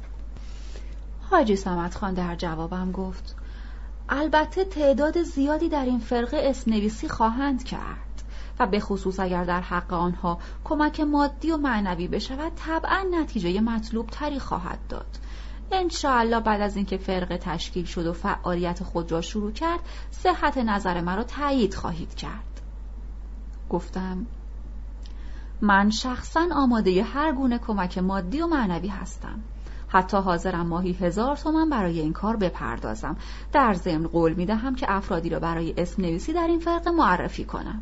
حاجی 1.30 1.56
سمت 1.56 1.96
خان 1.96 2.14
در 2.14 2.36
جوابم 2.36 2.92
گفت 2.92 3.36
البته 4.10 4.66
تعداد 4.66 5.24
زیادی 5.24 5.70
در 5.70 5.86
این 5.86 6.00
فرقه 6.00 6.38
اسم 6.44 6.72
نویسی 6.72 7.10
خواهند 7.10 7.64
کرد 7.64 8.24
و 8.60 8.68
به 8.68 8.80
خصوص 8.80 9.20
اگر 9.20 9.44
در 9.44 9.62
حق 9.62 9.94
آنها 9.94 10.40
کمک 10.64 11.00
مادی 11.00 11.52
و 11.52 11.58
معنوی 11.58 12.08
بشود 12.08 12.52
طبعا 12.56 13.06
نتیجه 13.12 13.62
مطلوب 13.62 14.08
تری 14.08 14.40
خواهد 14.40 14.80
داد. 14.90 15.20
انشاءالله 15.72 16.40
بعد 16.40 16.62
از 16.62 16.76
اینکه 16.76 16.98
فرقه 16.98 17.38
تشکیل 17.38 17.86
شد 17.86 18.08
و 18.08 18.14
فعالیت 18.14 18.84
خود 18.84 19.12
را 19.12 19.22
شروع 19.22 19.52
کرد 19.52 19.80
صحت 20.12 20.58
نظر 20.58 21.02
مرا 21.02 21.24
تایید 21.24 21.74
خواهید 21.74 22.16
کرد. 22.16 22.62
گفتم 23.70 24.26
من 25.62 25.90
شخصا 25.90 26.48
آماده 26.52 27.04
هر 27.04 27.32
گونه 27.32 27.58
کمک 27.58 27.98
مادی 27.98 28.42
و 28.42 28.48
معنوی 28.48 28.88
هستم. 28.88 29.40
حتی 29.96 30.18
حاضرم 30.18 30.68
ماهی 30.68 30.94
هزار 30.94 31.36
تومن 31.36 31.70
برای 31.70 32.00
این 32.00 32.14
کار 32.14 32.36
بپردازم. 32.36 33.18
در 33.54 33.74
ضمن 33.74 34.08
قول 34.08 34.34
می‌دهم 34.34 34.76
که 34.76 34.86
افرادی 34.90 35.30
را 35.30 35.40
برای 35.40 35.74
اسم 35.78 36.02
نویسی 36.02 36.34
در 36.34 36.48
این 36.48 36.60
فرقه 36.60 36.92
معرفی 36.92 37.46
کنم. 37.46 37.82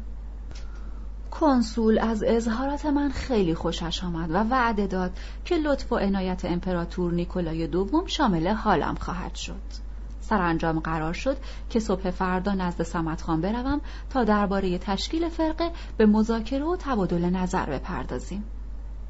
کنسول 1.32 2.00
از 2.00 2.24
اظهارات 2.28 2.86
من 2.86 3.10
خیلی 3.10 3.56
خوشش 3.56 4.04
آمد 4.04 4.32
و 4.32 4.44
وعده 4.50 4.88
داد 4.88 5.12
که 5.46 5.58
لطف 5.58 5.92
و 5.92 5.96
عنایت 5.96 6.46
امپراتور 6.46 7.14
نیکولای 7.14 7.68
دوم 7.68 8.06
شامل 8.06 8.48
حالم 8.48 8.96
خواهد 8.96 9.36
شد. 9.36 9.62
سرانجام 10.22 10.80
قرار 10.80 11.14
شد 11.14 11.38
که 11.70 11.80
صبح 11.80 12.12
فردا 12.12 12.54
نزد 12.54 12.84
سمت 12.84 13.22
خان 13.22 13.42
بروم 13.42 13.82
تا 14.10 14.24
درباره 14.24 14.78
تشکیل 14.78 15.30
فرقه 15.30 15.72
به 15.98 16.06
مذاکره 16.06 16.64
و 16.64 16.76
تبادل 16.80 17.30
نظر 17.30 17.66
بپردازیم. 17.66 18.44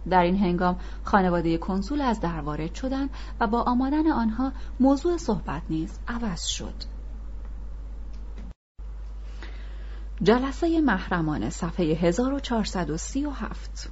در 0.10 0.22
این 0.22 0.38
هنگام 0.38 0.78
خانواده 1.04 1.58
کنسول 1.58 2.02
از 2.02 2.20
در 2.20 2.40
وارد 2.40 2.76
شدند 2.76 3.10
و 3.40 3.48
با 3.48 3.62
آمدن 3.62 4.12
آنها 4.12 4.52
موضوع 4.80 5.18
صحبت 5.18 5.62
نیز 5.70 6.00
عوض 6.08 6.46
شد. 6.46 6.74
جلسه 10.24 10.82
محرمانه 10.82 11.50
صفحه 11.50 11.86
1437 11.86 13.90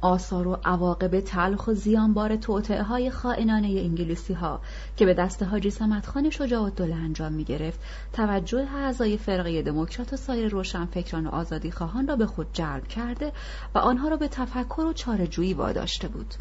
آثار 0.00 0.48
و 0.48 0.58
عواقب 0.64 1.20
تلخ 1.20 1.66
و 1.66 1.74
زیانبار 1.74 2.36
توطعه 2.36 2.82
های 2.82 3.10
خائنانه 3.10 3.68
انگلیسی 3.68 4.32
ها 4.32 4.60
که 4.96 5.06
به 5.06 5.14
دست 5.14 5.42
حاجی 5.42 5.70
سمتخان 5.70 6.30
شجاع 6.30 6.70
انجام 6.80 7.32
می 7.32 7.44
گرفت 7.44 7.80
توجه 8.12 8.68
اعضای 8.76 9.16
فرقه 9.16 9.62
دموکرات 9.62 10.12
و 10.12 10.16
سایر 10.16 10.48
روشنفکران 10.48 11.26
و 11.26 11.30
آزادی 11.30 11.70
خواهان 11.70 12.06
را 12.06 12.16
به 12.16 12.26
خود 12.26 12.46
جلب 12.52 12.88
کرده 12.88 13.32
و 13.74 13.78
آنها 13.78 14.08
را 14.08 14.16
به 14.16 14.28
تفکر 14.28 14.80
و 14.80 14.92
چارجویی 14.92 15.54
واداشته 15.54 16.08
بود. 16.08 16.34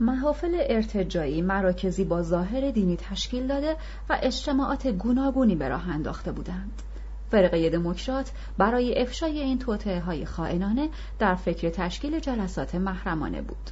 محافل 0.00 0.56
ارتجایی 0.60 1.42
مراکزی 1.42 2.04
با 2.04 2.22
ظاهر 2.22 2.70
دینی 2.70 2.96
تشکیل 2.96 3.46
داده 3.46 3.76
و 4.10 4.18
اجتماعات 4.22 4.86
گوناگونی 4.86 5.56
به 5.56 5.68
راه 5.68 5.88
انداخته 5.90 6.32
بودند. 6.32 6.82
فرقه 7.30 7.70
دموکرات 7.70 8.32
برای 8.58 9.02
افشای 9.02 9.40
این 9.40 9.58
توطعه 9.58 10.00
های 10.00 10.24
خائنانه 10.24 10.88
در 11.18 11.34
فکر 11.34 11.70
تشکیل 11.70 12.20
جلسات 12.20 12.74
محرمانه 12.74 13.42
بود. 13.42 13.70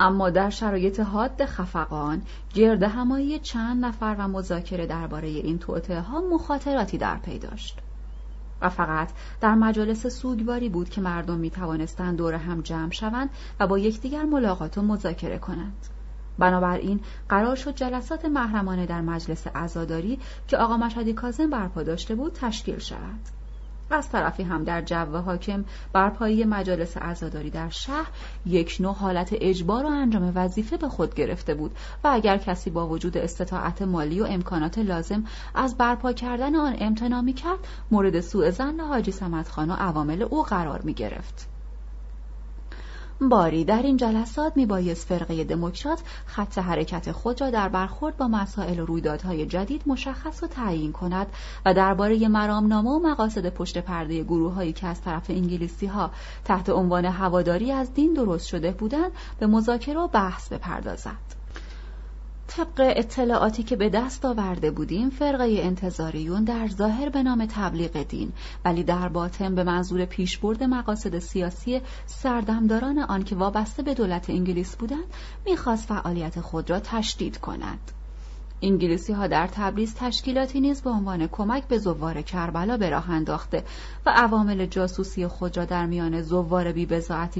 اما 0.00 0.30
در 0.30 0.50
شرایط 0.50 1.00
حاد 1.00 1.44
خفقان 1.44 2.22
گرد 2.54 2.82
همایی 2.82 3.38
چند 3.38 3.84
نفر 3.84 4.16
و 4.18 4.28
مذاکره 4.28 4.86
درباره 4.86 5.28
این 5.28 5.58
توطعه 5.58 6.00
ها 6.00 6.20
مخاطراتی 6.20 6.98
در 6.98 7.16
پی 7.16 7.38
داشت. 7.38 7.78
و 8.62 8.68
فقط 8.68 9.10
در 9.40 9.54
مجالس 9.54 10.06
سوگواری 10.06 10.68
بود 10.68 10.88
که 10.88 11.00
مردم 11.00 11.38
می 11.38 11.50
توانستند 11.50 12.18
دور 12.18 12.34
هم 12.34 12.60
جمع 12.60 12.90
شوند 12.90 13.30
و 13.60 13.66
با 13.66 13.78
یکدیگر 13.78 14.22
ملاقات 14.22 14.78
و 14.78 14.82
مذاکره 14.82 15.38
کنند. 15.38 15.97
بنابراین 16.38 17.00
قرار 17.28 17.56
شد 17.56 17.74
جلسات 17.74 18.24
محرمانه 18.24 18.86
در 18.86 19.00
مجلس 19.00 19.46
عزاداری 19.46 20.18
که 20.48 20.56
آقا 20.56 20.76
مشهدی 20.76 21.12
کازم 21.12 21.50
برپا 21.50 21.82
داشته 21.82 22.14
بود 22.14 22.32
تشکیل 22.32 22.78
شود 22.78 23.20
از 23.90 24.10
طرفی 24.10 24.42
هم 24.42 24.64
در 24.64 24.82
جو 24.82 25.16
حاکم 25.16 25.64
برپایی 25.92 26.44
مجالس 26.44 26.96
عزاداری 26.96 27.50
در 27.50 27.68
شهر 27.68 28.08
یک 28.46 28.76
نوع 28.80 28.94
حالت 28.94 29.28
اجبار 29.32 29.84
و 29.84 29.88
انجام 29.88 30.32
وظیفه 30.34 30.76
به 30.76 30.88
خود 30.88 31.14
گرفته 31.14 31.54
بود 31.54 31.76
و 32.04 32.08
اگر 32.08 32.38
کسی 32.38 32.70
با 32.70 32.88
وجود 32.88 33.18
استطاعت 33.18 33.82
مالی 33.82 34.20
و 34.20 34.24
امکانات 34.24 34.78
لازم 34.78 35.24
از 35.54 35.76
برپا 35.76 36.12
کردن 36.12 36.54
آن 36.54 36.76
امتناع 36.78 37.32
کرد 37.32 37.58
مورد 37.90 38.20
سوء 38.20 38.50
زن 38.50 38.80
حاجی 38.80 39.10
سمدخان 39.10 39.70
و 39.70 39.74
عوامل 39.74 40.22
او 40.22 40.42
قرار 40.42 40.80
می 40.82 40.94
گرفت. 40.94 41.57
باری. 43.20 43.64
در 43.64 43.82
این 43.82 43.96
جلسات 43.96 44.56
میبایست 44.56 45.06
فرقه 45.06 45.44
دموکرات 45.44 46.02
خط 46.26 46.58
حرکت 46.58 47.12
خود 47.12 47.40
را 47.40 47.50
در 47.50 47.68
برخورد 47.68 48.16
با 48.16 48.28
مسائل 48.28 48.78
و 48.78 48.86
رویدادهای 48.86 49.46
جدید 49.46 49.82
مشخص 49.86 50.42
و 50.42 50.46
تعیین 50.46 50.92
کند 50.92 51.26
و 51.66 51.74
درباره 51.74 52.28
مرامنامه 52.28 52.90
و 52.90 52.98
مقاصد 52.98 53.48
پشت 53.48 53.78
پرده 53.78 54.24
گروههایی 54.24 54.72
که 54.72 54.86
از 54.86 55.00
طرف 55.00 55.30
انگلیسی 55.30 55.86
ها 55.86 56.10
تحت 56.44 56.70
عنوان 56.70 57.04
هواداری 57.04 57.72
از 57.72 57.94
دین 57.94 58.12
درست 58.12 58.46
شده 58.46 58.70
بودند 58.72 59.12
به 59.38 59.46
مذاکره 59.46 60.00
و 60.00 60.08
بحث 60.08 60.52
بپردازد. 60.52 61.37
طبق 62.48 62.92
اطلاعاتی 62.96 63.62
که 63.62 63.76
به 63.76 63.88
دست 63.88 64.24
آورده 64.24 64.70
بودیم 64.70 65.10
فرقه 65.10 65.44
انتظاریون 65.44 66.44
در 66.44 66.68
ظاهر 66.68 67.08
به 67.08 67.22
نام 67.22 67.46
تبلیغ 67.46 68.02
دین 68.02 68.32
ولی 68.64 68.82
در 68.82 69.08
باطن 69.08 69.54
به 69.54 69.64
منظور 69.64 70.04
پیشبرد 70.04 70.62
مقاصد 70.62 71.18
سیاسی 71.18 71.80
سردمداران 72.06 72.98
آن 72.98 73.24
که 73.24 73.36
وابسته 73.36 73.82
به 73.82 73.94
دولت 73.94 74.30
انگلیس 74.30 74.76
بودند 74.76 75.04
می‌خواست 75.46 75.88
فعالیت 75.88 76.40
خود 76.40 76.70
را 76.70 76.80
تشدید 76.80 77.38
کند 77.38 77.78
انگلیسی 78.62 79.12
ها 79.12 79.26
در 79.26 79.46
تبریز 79.46 79.94
تشکیلاتی 79.94 80.60
نیز 80.60 80.82
به 80.82 80.90
عنوان 80.90 81.26
کمک 81.26 81.68
به 81.68 81.78
زوار 81.78 82.22
کربلا 82.22 82.76
به 82.76 82.90
راه 82.90 83.10
انداخته 83.10 83.64
و 84.06 84.10
عوامل 84.10 84.66
جاسوسی 84.66 85.26
خود 85.26 85.56
را 85.56 85.64
در 85.64 85.86
میان 85.86 86.22
زوار 86.22 86.72
بی 86.72 86.86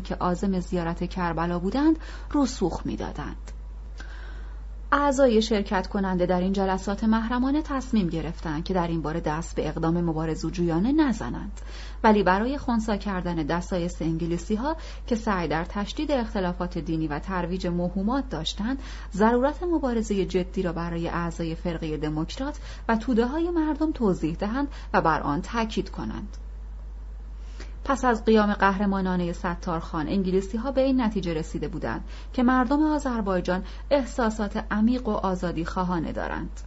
که 0.05 0.14
عازم 0.14 0.60
زیارت 0.60 1.05
کربلا 1.05 1.59
بودند 1.59 1.98
رسوخ 2.35 2.86
می‌دادند. 2.86 3.57
اعضای 4.93 5.43
شرکت 5.43 5.86
کننده 5.86 6.27
در 6.27 6.40
این 6.40 6.52
جلسات 6.52 7.05
محرمانه 7.05 7.62
تصمیم 7.62 8.09
گرفتند 8.09 8.65
که 8.65 8.74
در 8.74 8.86
این 8.86 9.02
باره 9.02 9.20
دست 9.20 9.56
به 9.56 9.69
اقدام 9.69 10.01
مبارزوجویانه 10.01 10.93
نزنند. 10.93 11.60
ولی 12.05 12.23
برای 12.23 12.59
خونسا 12.59 12.97
کردن 12.97 13.35
دستایس 13.35 14.02
انگلیسی 14.02 14.55
ها 14.55 14.77
که 15.06 15.15
سعی 15.15 15.48
در 15.48 15.65
تشدید 15.65 16.12
اختلافات 16.12 16.78
دینی 16.78 17.09
و 17.09 17.19
ترویج 17.19 17.66
موهومات 17.66 18.28
داشتند 18.28 18.78
ضرورت 19.12 19.62
مبارزه 19.62 20.24
جدی 20.24 20.62
را 20.62 20.73
برای 20.73 21.09
اعضای 21.09 21.55
فرقه 21.55 21.97
دموکرات 21.97 22.59
و 22.89 22.97
توده 22.97 23.27
های 23.27 23.51
مردم 23.51 23.93
توضیح 23.93 24.35
دهند 24.35 24.69
و 24.94 25.01
بر 25.01 25.20
آن 25.20 25.43
تاکید 25.43 25.90
کنند. 25.90 26.36
پس 27.89 28.05
از 28.05 28.24
قیام 28.24 28.55
قهرمانانه 28.55 29.32
ستارخان 29.32 30.09
انگلیسی 30.09 30.59
ها 30.59 30.70
به 30.73 30.81
این 30.81 31.01
نتیجه 31.01 31.35
رسیده 31.35 31.69
بودند 31.69 32.05
که 32.32 32.43
مردم 32.43 32.82
آذربایجان 32.82 33.65
احساسات 33.90 34.65
عمیق 34.70 35.09
و 35.09 35.10
آزادی 35.10 35.65
خواهانه 35.65 36.12
دارند. 36.12 36.60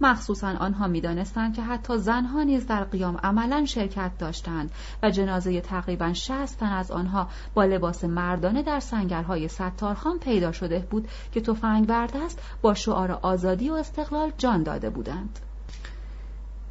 مخصوصا 0.00 0.48
آنها 0.48 0.86
می‌دانستند 0.86 1.54
که 1.54 1.62
حتی 1.62 1.98
زنها 1.98 2.42
نیز 2.42 2.66
در 2.66 2.84
قیام 2.84 3.16
عملا 3.16 3.64
شرکت 3.64 4.10
داشتند 4.18 4.70
و 5.02 5.10
جنازه 5.10 5.60
تقریبا 5.60 6.12
شست 6.12 6.58
تن 6.58 6.72
از 6.72 6.90
آنها 6.90 7.28
با 7.54 7.64
لباس 7.64 8.04
مردانه 8.04 8.62
در 8.62 8.80
سنگرهای 8.80 9.48
ستارخان 9.48 10.18
پیدا 10.18 10.52
شده 10.52 10.86
بود 10.90 11.08
که 11.32 11.40
تفنگ 11.40 11.90
است 11.90 12.42
با 12.62 12.74
شعار 12.74 13.12
آزادی 13.12 13.70
و 13.70 13.74
استقلال 13.74 14.32
جان 14.38 14.62
داده 14.62 14.90
بودند. 14.90 15.45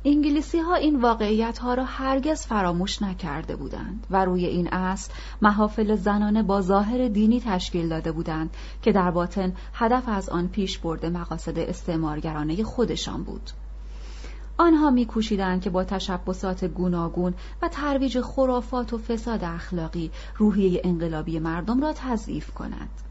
انگلیسی 0.07 0.59
ها 0.59 0.75
این 0.75 1.01
واقعیت 1.01 1.57
ها 1.57 1.73
را 1.73 1.83
هرگز 1.83 2.45
فراموش 2.45 3.01
نکرده 3.01 3.55
بودند 3.55 4.07
و 4.11 4.25
روی 4.25 4.45
این 4.45 4.67
اصل 4.67 5.11
محافل 5.41 5.95
زنانه 5.95 6.43
با 6.43 6.61
ظاهر 6.61 7.07
دینی 7.07 7.41
تشکیل 7.45 7.89
داده 7.89 8.11
بودند 8.11 8.49
که 8.81 8.91
در 8.91 9.11
باطن 9.11 9.53
هدف 9.73 10.03
از 10.07 10.29
آن 10.29 10.47
پیش 10.47 10.77
برده 10.77 11.09
مقاصد 11.09 11.59
استعمارگرانه 11.59 12.63
خودشان 12.63 13.23
بود. 13.23 13.49
آنها 14.57 14.89
میکوشیدند 14.89 15.61
که 15.61 15.69
با 15.69 15.83
تشبسات 15.83 16.65
گوناگون 16.65 17.33
و 17.61 17.67
ترویج 17.67 18.21
خرافات 18.21 18.93
و 18.93 18.97
فساد 18.97 19.43
اخلاقی 19.43 20.11
روحیه 20.37 20.81
انقلابی 20.83 21.39
مردم 21.39 21.81
را 21.81 21.93
تضعیف 21.93 22.51
کنند. 22.51 23.04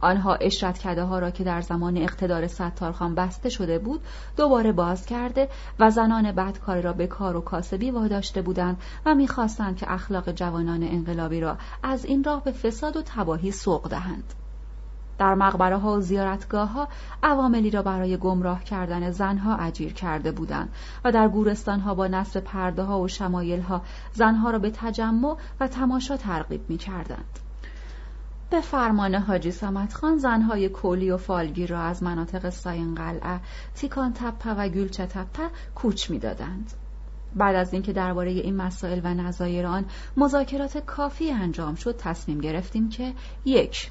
آنها 0.00 0.34
اشرت 0.34 0.78
کده 0.78 1.04
ها 1.04 1.18
را 1.18 1.30
که 1.30 1.44
در 1.44 1.60
زمان 1.60 1.96
اقتدار 1.96 2.46
ستارخان 2.46 3.14
بسته 3.14 3.48
شده 3.48 3.78
بود 3.78 4.00
دوباره 4.36 4.72
باز 4.72 5.06
کرده 5.06 5.48
و 5.78 5.90
زنان 5.90 6.32
بدکار 6.32 6.80
را 6.80 6.92
به 6.92 7.06
کار 7.06 7.36
و 7.36 7.40
کاسبی 7.40 7.90
واداشته 7.90 8.42
بودند 8.42 8.76
و 9.06 9.14
می‌خواستند 9.14 9.76
که 9.76 9.92
اخلاق 9.92 10.32
جوانان 10.32 10.82
انقلابی 10.82 11.40
را 11.40 11.56
از 11.82 12.04
این 12.04 12.24
راه 12.24 12.44
به 12.44 12.52
فساد 12.52 12.96
و 12.96 13.02
تباهی 13.02 13.50
سوق 13.50 13.88
دهند 13.88 14.34
در 15.20 15.34
مقبره 15.34 15.76
ها 15.76 15.92
و 15.92 16.00
زیارتگاه 16.00 16.68
ها 16.68 16.88
عواملی 17.22 17.70
را 17.70 17.82
برای 17.82 18.16
گمراه 18.16 18.64
کردن 18.64 19.10
زنها 19.10 19.56
اجیر 19.56 19.92
کرده 19.92 20.32
بودند 20.32 20.68
و 21.04 21.12
در 21.12 21.28
گورستان 21.28 21.80
ها 21.80 21.94
با 21.94 22.06
نصر 22.06 22.40
پرده 22.40 22.82
ها 22.82 23.00
و 23.00 23.08
شمایل 23.08 23.60
ها 23.60 23.82
زنها 24.12 24.50
را 24.50 24.58
به 24.58 24.70
تجمع 24.70 25.36
و 25.60 25.68
تماشا 25.68 26.16
ترغیب 26.16 26.60
می 26.68 26.78
کردند. 26.78 27.49
به 28.50 28.60
فرمان 28.60 29.14
حاجی 29.14 29.50
سمت 29.50 29.94
خان 29.94 30.18
زنهای 30.18 30.68
کولی 30.68 31.10
و 31.10 31.16
فالگیر 31.16 31.70
را 31.70 31.80
از 31.80 32.02
مناطق 32.02 32.50
ساین 32.50 32.94
قلعه 32.94 33.40
تیکان 33.74 34.12
تپه 34.12 34.50
و 34.50 34.68
گلچه 34.68 35.06
تپه 35.06 35.42
کوچ 35.74 36.10
می‌دادند. 36.10 36.72
بعد 37.34 37.56
از 37.56 37.72
اینکه 37.72 37.92
درباره 37.92 38.30
این 38.30 38.56
مسائل 38.56 39.00
و 39.04 39.14
نظایر 39.14 39.66
آن 39.66 39.84
مذاکرات 40.16 40.78
کافی 40.78 41.30
انجام 41.30 41.74
شد 41.74 41.96
تصمیم 41.96 42.40
گرفتیم 42.40 42.88
که 42.88 43.12
یک 43.44 43.90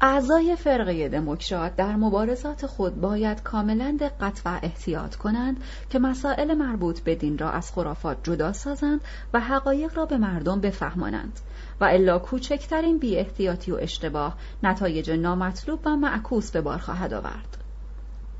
اعضای 0.00 0.56
فرقه 0.56 1.08
دموکرات 1.08 1.76
در 1.76 1.96
مبارزات 1.96 2.66
خود 2.66 3.00
باید 3.00 3.42
کاملا 3.42 3.96
دقت 4.00 4.42
و 4.44 4.60
احتیاط 4.62 5.16
کنند 5.16 5.62
که 5.90 5.98
مسائل 5.98 6.54
مربوط 6.54 7.00
به 7.00 7.14
دین 7.14 7.38
را 7.38 7.50
از 7.50 7.72
خرافات 7.72 8.16
جدا 8.22 8.52
سازند 8.52 9.00
و 9.32 9.40
حقایق 9.40 9.96
را 9.96 10.06
به 10.06 10.16
مردم 10.16 10.60
بفهمانند 10.60 11.40
و 11.80 11.84
الا 11.84 12.18
کوچکترین 12.18 12.98
بی 12.98 13.16
احتیاطی 13.16 13.72
و 13.72 13.76
اشتباه 13.76 14.36
نتایج 14.62 15.10
نامطلوب 15.10 15.80
و 15.84 15.96
معکوس 15.96 16.50
به 16.50 16.60
بار 16.60 16.78
خواهد 16.78 17.14
آورد. 17.14 17.56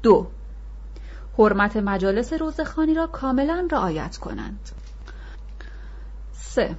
دو 0.03 0.27
حرمت 1.39 1.77
مجالس 1.77 2.33
روزخانی 2.33 2.95
را 2.95 3.07
کاملا 3.07 3.69
رعایت 3.71 4.17
کنند. 4.17 4.71
سه 6.33 6.77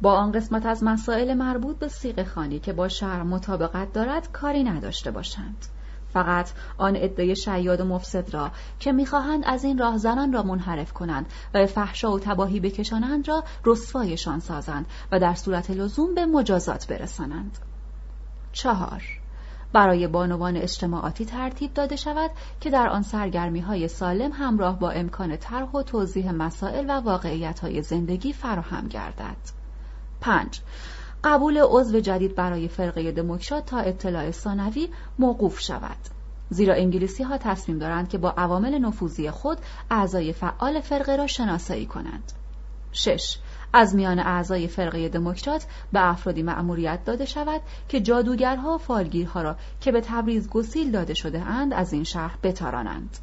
با 0.00 0.14
آن 0.14 0.32
قسمت 0.32 0.66
از 0.66 0.84
مسائل 0.84 1.34
مربوط 1.34 1.78
به 1.78 1.88
سیغ 1.88 2.26
خانی 2.26 2.58
که 2.58 2.72
با 2.72 2.88
شهر 2.88 3.22
مطابقت 3.22 3.92
دارد 3.92 4.32
کاری 4.32 4.64
نداشته 4.64 5.10
باشند. 5.10 5.66
فقط 6.12 6.50
آن 6.78 6.96
عده 6.96 7.34
شیاد 7.34 7.80
و 7.80 7.84
مفسد 7.84 8.34
را 8.34 8.50
که 8.78 8.92
می‌خواهند 8.92 9.42
از 9.46 9.64
این 9.64 9.78
راه 9.78 9.98
زنان 9.98 10.32
را 10.32 10.42
منحرف 10.42 10.92
کنند 10.92 11.26
و 11.54 11.58
به 11.58 11.66
فحشا 11.66 12.12
و 12.12 12.18
تباهی 12.18 12.60
بکشانند 12.60 13.28
را 13.28 13.44
رسوایشان 13.64 14.40
سازند 14.40 14.86
و 15.12 15.20
در 15.20 15.34
صورت 15.34 15.70
لزوم 15.70 16.14
به 16.14 16.26
مجازات 16.26 16.86
برسانند. 16.86 17.58
چهار. 18.52 19.02
برای 19.72 20.06
بانوان 20.06 20.56
اجتماعاتی 20.56 21.24
ترتیب 21.24 21.74
داده 21.74 21.96
شود 21.96 22.30
که 22.60 22.70
در 22.70 22.88
آن 22.88 23.02
سرگرمی 23.02 23.60
های 23.60 23.88
سالم 23.88 24.32
همراه 24.32 24.78
با 24.78 24.90
امکان 24.90 25.36
طرح 25.36 25.70
و 25.70 25.82
توضیح 25.82 26.30
مسائل 26.30 26.84
و 26.88 27.00
واقعیت 27.00 27.60
های 27.60 27.82
زندگی 27.82 28.32
فراهم 28.32 28.88
گردد. 28.88 29.36
پنج. 30.20 30.60
قبول 31.24 31.58
عضو 31.62 32.00
جدید 32.00 32.34
برای 32.34 32.68
فرقه 32.68 33.12
دموکرات 33.12 33.66
تا 33.66 33.78
اطلاع 33.78 34.30
ثانوی 34.30 34.88
موقوف 35.18 35.60
شود 35.60 35.96
زیرا 36.50 36.74
انگلیسی 36.74 37.22
ها 37.22 37.38
تصمیم 37.38 37.78
دارند 37.78 38.08
که 38.08 38.18
با 38.18 38.30
عوامل 38.30 38.78
نفوذی 38.78 39.30
خود 39.30 39.58
اعضای 39.90 40.32
فعال 40.32 40.80
فرقه 40.80 41.16
را 41.16 41.26
شناسایی 41.26 41.86
کنند. 41.86 42.32
6. 42.92 43.38
از 43.72 43.94
میان 43.94 44.18
اعضای 44.18 44.68
فرقه 44.68 45.08
دموکرات 45.08 45.66
به 45.92 46.08
افرادی 46.08 46.42
مأموریت 46.42 47.04
داده 47.04 47.24
شود 47.24 47.60
که 47.88 48.00
جادوگرها 48.00 48.74
و 48.74 48.78
فالگیرها 48.78 49.42
را 49.42 49.56
که 49.80 49.92
به 49.92 50.00
تبریز 50.00 50.48
گسیل 50.48 50.90
داده 50.90 51.14
شده 51.14 51.40
اند 51.40 51.74
از 51.74 51.92
این 51.92 52.04
شهر 52.04 52.38
بتارانند. 52.42 53.18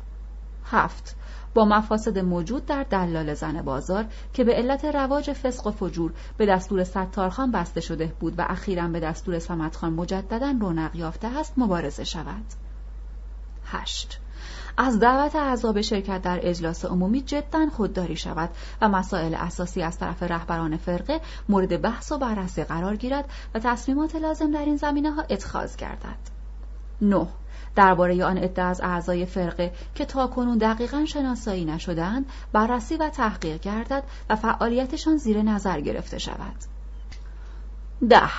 7. 0.65 1.15
با 1.53 1.65
مفاسد 1.65 2.19
موجود 2.19 2.65
در 2.65 2.83
دلال 2.83 3.33
زن 3.33 3.61
بازار 3.61 4.05
که 4.33 4.43
به 4.43 4.53
علت 4.53 4.85
رواج 4.85 5.33
فسق 5.33 5.67
و 5.67 5.71
فجور 5.71 6.13
به 6.37 6.45
دستور 6.45 6.83
ستارخان 6.83 7.51
بسته 7.51 7.81
شده 7.81 8.13
بود 8.19 8.39
و 8.39 8.45
اخیرا 8.49 8.87
به 8.87 8.99
دستور 8.99 9.39
سمتخان 9.39 9.93
مجددا 9.93 10.55
رونق 10.61 10.95
یافته 10.95 11.27
است 11.27 11.53
مبارزه 11.57 12.03
شود. 12.03 12.45
8. 13.65 14.19
از 14.77 14.99
دعوت 14.99 15.35
اعضا 15.35 15.71
به 15.71 15.81
شرکت 15.81 16.21
در 16.21 16.39
اجلاس 16.41 16.85
عمومی 16.85 17.21
جدا 17.21 17.69
خودداری 17.69 18.15
شود 18.15 18.49
و 18.81 18.89
مسائل 18.89 19.35
اساسی 19.35 19.81
از 19.81 19.97
طرف 19.97 20.23
رهبران 20.23 20.77
فرقه 20.77 21.21
مورد 21.49 21.81
بحث 21.81 22.11
و 22.11 22.17
بررسی 22.17 22.63
قرار 22.63 22.95
گیرد 22.95 23.29
و 23.53 23.59
تصمیمات 23.59 24.15
لازم 24.15 24.51
در 24.51 24.65
این 24.65 24.77
زمینه 24.77 25.11
ها 25.11 25.21
اتخاذ 25.21 25.75
گردد. 25.75 26.17
9. 27.01 27.27
درباره 27.77 28.25
آن 28.25 28.37
عده 28.37 28.61
از 28.61 28.81
اعضای 28.81 29.25
فرقه 29.25 29.71
که 29.95 30.05
تاکنون 30.05 30.57
دقیقا 30.57 31.05
شناسایی 31.05 31.65
نشدهاند 31.65 32.25
بررسی 32.53 32.97
و 32.97 33.09
تحقیق 33.09 33.59
گردد 33.61 34.03
و 34.29 34.35
فعالیتشان 34.35 35.17
زیر 35.17 35.41
نظر 35.41 35.81
گرفته 35.81 36.17
شود. 36.17 36.55
ده 38.09 38.29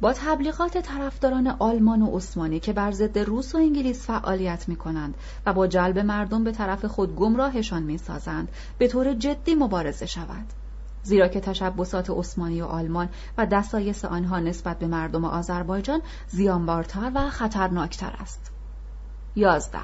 با 0.00 0.12
تبلیغات 0.12 0.78
طرفداران 0.78 1.46
آلمان 1.58 2.02
و 2.02 2.16
عثمانی 2.16 2.60
که 2.60 2.72
بر 2.72 2.90
ضد 2.90 3.18
روس 3.18 3.54
و 3.54 3.58
انگلیس 3.58 4.06
فعالیت 4.06 4.68
می 4.68 4.76
کنند 4.76 5.14
و 5.46 5.52
با 5.52 5.66
جلب 5.66 5.98
مردم 5.98 6.44
به 6.44 6.52
طرف 6.52 6.84
خود 6.84 7.16
گمراهشان 7.16 7.82
می 7.82 7.98
سازند 7.98 8.48
به 8.78 8.88
طور 8.88 9.14
جدی 9.14 9.54
مبارزه 9.54 10.06
شود. 10.06 10.46
زیرا 11.02 11.28
که 11.28 11.40
تشبسات 11.40 12.10
عثمانی 12.10 12.62
و 12.62 12.64
آلمان 12.64 13.08
و 13.38 13.46
دسایس 13.46 14.04
آنها 14.04 14.38
نسبت 14.38 14.78
به 14.78 14.86
مردم 14.86 15.24
آذربایجان 15.24 16.00
زیانبارتر 16.28 17.12
و 17.14 17.30
خطرناکتر 17.30 18.14
است. 18.20 18.52
یازده 19.36 19.78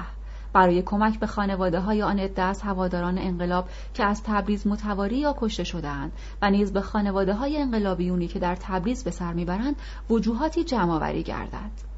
برای 0.53 0.81
کمک 0.81 1.19
به 1.19 1.27
خانواده 1.27 1.79
های 1.79 2.01
آن 2.01 2.19
عده 2.19 2.41
از 2.41 2.61
هواداران 2.61 3.17
انقلاب 3.17 3.69
که 3.93 4.05
از 4.05 4.23
تبریز 4.23 4.67
متواری 4.67 5.17
یا 5.17 5.35
کشته 5.37 5.63
شدهاند 5.63 6.11
و 6.41 6.51
نیز 6.51 6.73
به 6.73 6.81
خانواده 6.81 7.33
های 7.33 7.57
انقلابیونی 7.57 8.27
که 8.27 8.39
در 8.39 8.55
تبریز 8.55 9.03
به 9.03 9.11
سر 9.11 9.33
می‌برند 9.33 9.75
وجوهاتی 10.09 10.63
جمعآوری 10.63 11.23
گردد 11.23 11.94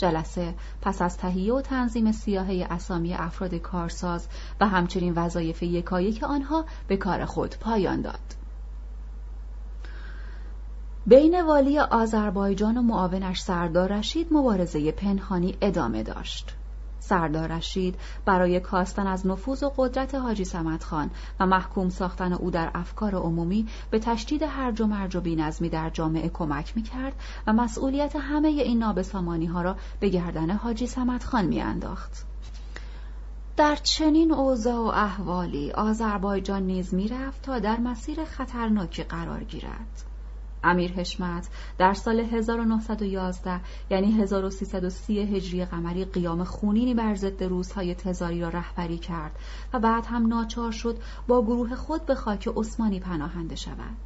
جلسه. 0.00 0.54
پس 0.82 1.02
از 1.02 1.16
تهیه 1.16 1.54
و 1.54 1.60
تنظیم 1.60 2.12
سیاهه 2.12 2.66
اسامی 2.70 3.14
افراد 3.14 3.54
کارساز 3.54 4.28
و 4.60 4.68
همچنین 4.68 5.12
وظایف 5.16 5.62
یکایک 5.62 6.22
آنها 6.22 6.64
به 6.88 6.96
کار 6.96 7.24
خود 7.24 7.54
پایان 7.60 8.00
داد. 8.00 8.34
بین 11.06 11.42
والی 11.42 11.78
آذربایجان 11.78 12.76
و 12.76 12.82
معاونش 12.82 13.40
سردار 13.40 13.92
رشید 13.92 14.28
مبارزه 14.30 14.92
پنهانی 14.92 15.56
ادامه 15.60 16.02
داشت. 16.02 16.56
سردار 17.10 17.48
رشید 17.48 17.96
برای 18.24 18.60
کاستن 18.60 19.06
از 19.06 19.26
نفوذ 19.26 19.62
و 19.62 19.72
قدرت 19.76 20.14
حاجی 20.14 20.44
سمت 20.44 20.84
خان 20.84 21.10
و 21.40 21.46
محکوم 21.46 21.88
ساختن 21.88 22.32
او 22.32 22.50
در 22.50 22.70
افکار 22.74 23.14
عمومی 23.14 23.68
به 23.90 23.98
تشدید 23.98 24.42
هرج 24.42 24.80
و 24.80 24.86
مرج 24.86 25.16
و 25.16 25.20
بینظمی 25.20 25.68
در 25.68 25.90
جامعه 25.90 26.28
کمک 26.28 26.76
می‌کرد 26.76 27.12
و 27.46 27.52
مسئولیت 27.52 28.16
همه 28.16 28.48
این 28.48 28.78
نابسامانی 28.78 29.46
ها 29.46 29.62
را 29.62 29.76
به 30.00 30.08
گردن 30.08 30.50
حاجی 30.50 30.86
سمت 30.86 31.24
خان 31.24 31.44
میانداخت. 31.44 32.26
در 33.56 33.76
چنین 33.76 34.32
اوضاع 34.32 34.78
و 34.78 34.90
احوالی 34.94 35.72
آذربایجان 35.72 36.62
نیز 36.62 36.94
می‌رفت 36.94 37.42
تا 37.42 37.58
در 37.58 37.80
مسیر 37.80 38.24
خطرناکی 38.24 39.02
قرار 39.02 39.44
گیرد. 39.44 40.09
امیر 40.64 40.92
حشمت 40.92 41.48
در 41.78 41.94
سال 41.94 42.20
1911 42.20 43.60
یعنی 43.90 44.12
1330 44.12 45.18
هجری 45.18 45.64
قمری 45.64 46.04
قیام 46.04 46.44
خونینی 46.44 46.94
بر 46.94 47.14
ضد 47.14 47.44
روزهای 47.44 47.94
تزاری 47.94 48.40
را 48.40 48.48
رهبری 48.48 48.98
کرد 48.98 49.32
و 49.72 49.78
بعد 49.78 50.06
هم 50.06 50.26
ناچار 50.26 50.72
شد 50.72 50.98
با 51.28 51.42
گروه 51.42 51.74
خود 51.74 52.06
به 52.06 52.14
خاک 52.14 52.48
عثمانی 52.56 53.00
پناهنده 53.00 53.56
شود. 53.56 53.96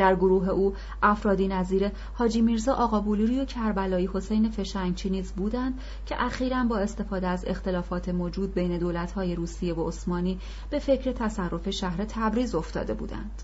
در 0.00 0.16
گروه 0.16 0.48
او 0.48 0.74
افرادی 1.02 1.48
نظیر 1.48 1.90
حاجی 2.14 2.40
میرزا 2.40 2.74
آقا 2.74 3.00
بولوری 3.00 3.40
و 3.40 3.44
کربلایی 3.44 4.10
حسین 4.12 4.50
فشنگچی 4.50 5.10
نیز 5.10 5.32
بودند 5.32 5.80
که 6.06 6.24
اخیرا 6.24 6.64
با 6.64 6.78
استفاده 6.78 7.28
از 7.28 7.44
اختلافات 7.46 8.08
موجود 8.08 8.54
بین 8.54 8.78
دولتهای 8.78 9.34
روسیه 9.34 9.74
و 9.74 9.88
عثمانی 9.88 10.38
به 10.70 10.78
فکر 10.78 11.12
تصرف 11.12 11.70
شهر 11.70 12.04
تبریز 12.04 12.54
افتاده 12.54 12.94
بودند. 12.94 13.42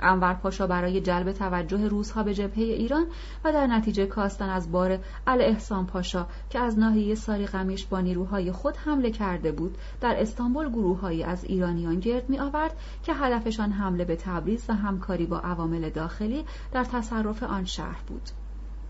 انور 0.00 0.34
پاشا 0.34 0.66
برای 0.66 1.00
جلب 1.00 1.32
توجه 1.32 1.88
روزها 1.88 2.22
به 2.22 2.34
جبهه 2.34 2.64
ایران 2.64 3.06
و 3.44 3.52
در 3.52 3.66
نتیجه 3.66 4.06
کاستن 4.06 4.48
از 4.48 4.72
بار 4.72 4.98
احسان 5.26 5.86
پاشا 5.86 6.26
که 6.50 6.58
از 6.58 6.78
ناحیه 6.78 7.14
ساری 7.14 7.46
قمیش 7.46 7.86
با 7.86 8.00
نیروهای 8.00 8.52
خود 8.52 8.76
حمله 8.76 9.10
کرده 9.10 9.52
بود 9.52 9.78
در 10.00 10.20
استانبول 10.20 10.68
گروههایی 10.68 11.22
از 11.22 11.44
ایرانیان 11.44 12.00
گرد 12.00 12.30
می 12.30 12.38
آورد 12.38 12.76
که 13.02 13.14
هدفشان 13.14 13.72
حمله 13.72 14.04
به 14.04 14.16
تبریز 14.16 14.64
و 14.68 14.74
همکاری 14.74 15.26
با 15.26 15.38
عوامل 15.38 15.90
داخلی 15.90 16.44
در 16.72 16.84
تصرف 16.84 17.42
آن 17.42 17.64
شهر 17.64 18.02
بود. 18.08 18.30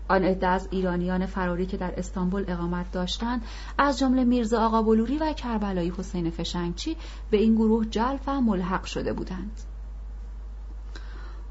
آن 0.09 0.23
عده 0.23 0.47
از 0.47 0.67
ایرانیان 0.71 1.25
فراری 1.25 1.65
که 1.65 1.77
در 1.77 1.93
استانبول 1.97 2.45
اقامت 2.47 2.91
داشتند 2.91 3.41
از 3.77 3.99
جمله 3.99 4.23
میرزا 4.23 4.65
آقا 4.65 4.81
بلوری 4.81 5.17
و 5.17 5.33
کربلایی 5.33 5.93
حسین 5.97 6.29
فشنگچی 6.29 6.97
به 7.31 7.37
این 7.37 7.55
گروه 7.55 7.85
جلب 7.85 8.19
و 8.27 8.41
ملحق 8.41 8.83
شده 8.83 9.13
بودند. 9.13 9.61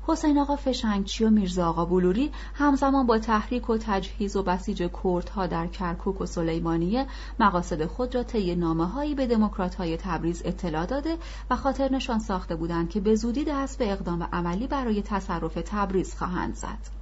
حسین 0.08 0.38
آقا 0.38 0.56
فشنگچی 0.56 1.24
و 1.24 1.30
میرزا 1.30 1.68
آقا 1.68 1.84
بلوری 1.84 2.30
همزمان 2.54 3.06
با 3.06 3.18
تحریک 3.18 3.70
و 3.70 3.78
تجهیز 3.78 4.36
و 4.36 4.42
بسیج 4.42 4.88
کردها 5.04 5.46
در 5.46 5.66
کرکوک 5.66 6.20
و 6.20 6.26
سلیمانیه 6.26 7.06
مقاصد 7.40 7.86
خود 7.86 8.14
را 8.14 8.22
طی 8.22 8.54
نامه 8.54 8.86
هایی 8.86 9.14
به 9.14 9.26
دموکرات 9.26 9.74
های 9.74 9.96
تبریز 9.96 10.42
اطلاع 10.44 10.86
داده 10.86 11.16
و 11.50 11.56
خاطر 11.56 11.92
نشان 11.92 12.18
ساخته 12.18 12.56
بودند 12.56 12.90
که 12.90 13.00
به 13.00 13.14
زودی 13.14 13.44
دست 13.44 13.78
به 13.78 13.92
اقدام 13.92 14.28
عملی 14.32 14.66
برای 14.66 15.02
تصرف 15.02 15.58
تبریز 15.64 16.14
خواهند 16.14 16.54
زد. 16.54 16.96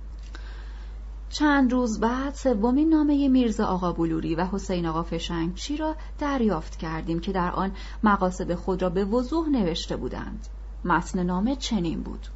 چند 1.28 1.72
روز 1.72 2.00
بعد 2.00 2.34
سومین 2.34 2.88
نامه 2.88 3.28
میرزا 3.28 3.66
آقا 3.66 3.92
بلوری 3.92 4.34
و 4.34 4.44
حسین 4.44 4.86
آقا 4.86 5.02
فشنگچی 5.02 5.76
را 5.76 5.96
دریافت 6.18 6.76
کردیم 6.76 7.20
که 7.20 7.32
در 7.32 7.50
آن 7.50 7.72
مقاصد 8.04 8.54
خود 8.54 8.82
را 8.82 8.90
به 8.90 9.04
وضوح 9.04 9.48
نوشته 9.48 9.96
بودند. 9.96 10.46
متن 10.84 11.22
نامه 11.22 11.56
چنین 11.56 12.02
بود: 12.02 12.26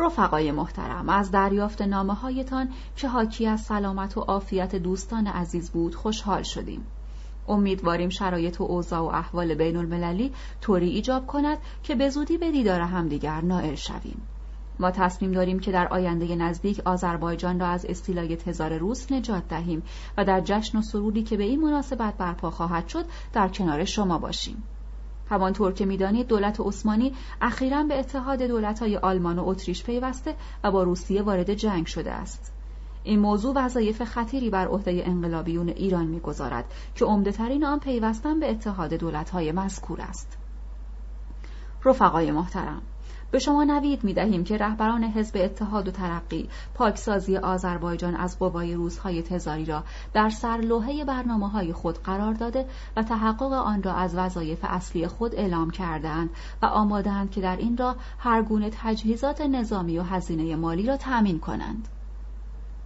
رفقای 0.00 0.52
محترم 0.52 1.08
از 1.08 1.30
دریافت 1.30 1.82
نامه 1.82 2.14
هایتان 2.14 2.68
که 2.96 3.08
حاکی 3.08 3.46
از 3.46 3.60
سلامت 3.60 4.16
و 4.16 4.20
عافیت 4.20 4.76
دوستان 4.76 5.26
عزیز 5.26 5.70
بود 5.70 5.94
خوشحال 5.94 6.42
شدیم. 6.42 6.86
امیدواریم 7.48 8.08
شرایط 8.08 8.60
و 8.60 8.64
اوضاع 8.64 9.00
و 9.00 9.04
احوال 9.04 9.54
بین 9.54 9.76
المللی 9.76 10.32
طوری 10.60 10.88
ایجاب 10.88 11.26
کند 11.26 11.58
که 11.82 11.94
به 11.94 12.08
زودی 12.08 12.38
به 12.38 12.50
دیدار 12.50 12.80
همدیگر 12.80 13.40
نائل 13.40 13.74
شویم. 13.74 14.22
ما 14.80 14.90
تصمیم 14.90 15.32
داریم 15.32 15.58
که 15.58 15.72
در 15.72 15.88
آینده 15.88 16.36
نزدیک 16.36 16.80
آذربایجان 16.84 17.60
را 17.60 17.66
از 17.66 17.84
استیلای 17.84 18.36
تزار 18.36 18.78
روس 18.78 19.12
نجات 19.12 19.48
دهیم 19.48 19.82
و 20.16 20.24
در 20.24 20.40
جشن 20.40 20.78
و 20.78 20.82
سرودی 20.82 21.22
که 21.22 21.36
به 21.36 21.44
این 21.44 21.60
مناسبت 21.60 22.14
برپا 22.16 22.50
خواهد 22.50 22.88
شد 22.88 23.04
در 23.32 23.48
کنار 23.48 23.84
شما 23.84 24.18
باشیم. 24.18 24.62
همانطور 25.30 25.72
که 25.72 25.86
می‌دانید 25.86 26.26
دولت 26.26 26.60
عثمانی 26.60 27.14
اخیرا 27.40 27.82
به 27.82 27.98
اتحاد 27.98 28.42
دولتهای 28.42 28.96
آلمان 28.96 29.38
و 29.38 29.48
اتریش 29.48 29.84
پیوسته 29.84 30.34
و 30.64 30.70
با 30.70 30.82
روسیه 30.82 31.22
وارد 31.22 31.54
جنگ 31.54 31.86
شده 31.86 32.12
است. 32.12 32.52
این 33.04 33.18
موضوع 33.18 33.52
وظایف 33.56 34.04
خطیری 34.04 34.50
بر 34.50 34.66
عهده 34.66 35.02
انقلابیون 35.06 35.68
ایران 35.68 36.06
می‌گذارد 36.06 36.64
که 36.94 37.04
عمدهترین 37.04 37.64
آن 37.64 37.78
پیوستن 37.78 38.40
به 38.40 38.50
اتحاد 38.50 38.94
دولتهای 38.94 39.52
مذکور 39.52 40.00
است. 40.00 40.38
رفقای 41.84 42.30
محترم 42.30 42.82
به 43.30 43.38
شما 43.38 43.64
نوید 43.64 44.04
می 44.04 44.14
دهیم 44.14 44.44
که 44.44 44.56
رهبران 44.56 45.04
حزب 45.04 45.36
اتحاد 45.36 45.88
و 45.88 45.90
ترقی 45.90 46.48
پاکسازی 46.74 47.36
آذربایجان 47.36 48.16
از 48.16 48.38
قوای 48.38 48.74
روزهای 48.74 49.22
تزاری 49.22 49.64
را 49.64 49.84
در 50.12 50.30
سرلوحه 50.30 51.04
برنامه 51.04 51.48
های 51.48 51.72
خود 51.72 52.02
قرار 52.02 52.34
داده 52.34 52.66
و 52.96 53.02
تحقق 53.02 53.52
آن 53.52 53.82
را 53.82 53.94
از 53.94 54.14
وظایف 54.14 54.58
اصلی 54.62 55.06
خود 55.06 55.34
اعلام 55.34 55.70
کردهاند 55.70 56.30
و 56.62 56.66
آمادهاند 56.66 57.30
که 57.30 57.40
در 57.40 57.56
این 57.56 57.76
راه 57.76 57.96
هر 58.18 58.42
گونه 58.42 58.70
تجهیزات 58.72 59.40
نظامی 59.40 59.98
و 59.98 60.02
هزینه 60.02 60.56
مالی 60.56 60.86
را 60.86 60.96
تأمین 60.96 61.38
کنند. 61.38 61.88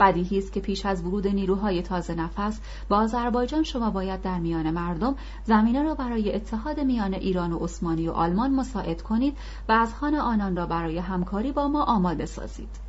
بدیهی 0.01 0.39
است 0.39 0.53
که 0.53 0.61
پیش 0.61 0.87
از 0.87 1.05
ورود 1.05 1.29
نیروهای 1.29 1.83
تازه 1.83 2.15
نفس 2.15 2.61
با 2.89 2.97
آذربایجان 2.97 3.63
شما 3.63 3.91
باید 3.91 4.23
در 4.23 4.39
میان 4.39 4.71
مردم 4.71 5.15
زمینه 5.45 5.83
را 5.83 5.95
برای 5.95 6.35
اتحاد 6.35 6.81
میان 6.81 7.15
ایران 7.15 7.53
و 7.53 7.59
عثمانی 7.59 8.09
و 8.09 8.13
آلمان 8.13 8.55
مساعد 8.55 9.03
کنید 9.03 9.37
و 9.69 9.73
از 9.73 9.95
خان 9.95 10.15
آنان 10.15 10.57
را 10.57 10.67
برای 10.67 10.99
همکاری 10.99 11.53
با 11.53 11.69
ما 11.69 11.83
آماده 11.83 12.27
سازید. 12.27 12.85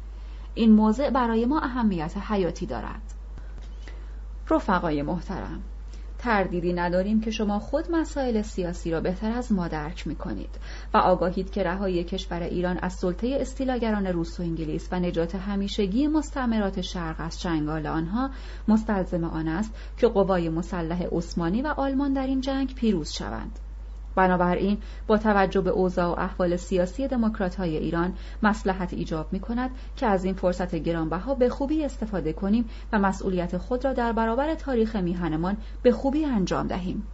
این 0.56 0.72
موضع 0.72 1.10
برای 1.10 1.46
ما 1.46 1.60
اهمیت 1.60 2.18
حیاتی 2.18 2.66
دارد. 2.66 3.02
رفقای 4.50 5.02
محترم 5.02 5.62
تردیدی 6.26 6.74
نداریم 6.74 7.22
که 7.22 7.32
شما 7.32 7.60
خود 7.60 7.92
مسائل 7.92 8.42
سیاسی 8.42 8.92
را 8.92 9.02
بهتر 9.02 9.32
از 9.32 9.52
ما 9.52 9.68
درک 9.68 10.08
می 10.08 10.16
کنید 10.16 10.50
و 10.94 10.98
آگاهید 10.98 11.52
که 11.52 11.64
رهایی 11.64 12.04
کشور 12.04 12.44
ایران 12.44 12.78
از 12.82 12.94
سلطه 12.94 13.38
استیلاگران 13.42 14.08
روس 14.08 14.40
و 14.40 14.44
انگلیس 14.44 14.88
و 14.92 15.00
نجات 15.00 15.36
همیشگی 15.36 16.08
مستعمرات 16.08 16.82
شرق 16.82 17.16
از 17.20 17.40
چنگال 17.40 17.88
آنها 17.88 18.30
مستلزم 18.68 19.24
آن 19.24 19.48
است 19.48 19.74
که 19.98 20.08
قوای 20.08 20.50
مسلح 20.50 21.04
عثمانی 21.12 21.62
و 21.62 21.68
آلمان 21.68 22.14
در 22.14 22.28
این 22.28 22.42
جنگ 22.42 22.76
پیروز 22.76 23.12
شوند. 23.12 23.60
بنابراین 24.16 24.78
با 25.08 25.18
توجه 25.18 25.62
به 25.62 25.70
اوضاع 25.70 26.08
و 26.08 26.20
احوال 26.20 26.56
سیاسی 26.56 27.08
دموکرات 27.08 27.56
های 27.56 27.78
ایران 27.78 28.14
مسلحت 28.44 28.94
ایجاب 28.94 29.34
می 29.34 29.40
کند 29.40 29.70
که 29.96 30.08
از 30.08 30.26
این 30.26 30.34
فرصت 30.34 30.76
گرانبها 30.76 31.36
به 31.36 31.50
خوبی 31.50 31.86
استفاده 31.86 32.34
کنیم 32.34 32.70
و 32.94 33.00
مسئولیت 33.00 33.58
خود 33.58 33.86
را 33.86 33.94
در 33.94 34.12
برابر 34.12 34.56
تاریخ 34.56 34.96
میهنمان 34.96 35.58
به 35.84 35.92
خوبی 35.92 36.26
انجام 36.26 36.68
دهیم. 36.68 37.08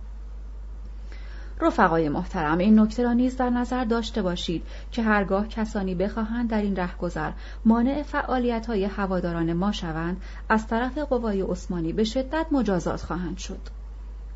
رفقای 1.61 2.09
محترم 2.09 2.57
این 2.57 2.79
نکته 2.79 3.03
را 3.03 3.13
نیز 3.13 3.37
در 3.37 3.49
نظر 3.49 3.85
داشته 3.85 4.21
باشید 4.21 4.63
که 4.91 5.03
هرگاه 5.03 5.47
کسانی 5.47 5.95
بخواهند 5.95 6.49
در 6.49 6.61
این 6.61 6.75
رهگذر 6.75 7.31
مانع 7.65 8.03
فعالیت 8.03 8.65
های 8.65 8.85
هواداران 8.85 9.53
ما 9.53 9.71
شوند 9.71 10.21
از 10.49 10.67
طرف 10.67 10.97
قوای 10.97 11.41
عثمانی 11.41 11.93
به 11.93 12.03
شدت 12.03 12.45
مجازات 12.51 13.01
خواهند 13.01 13.37
شد. 13.37 13.80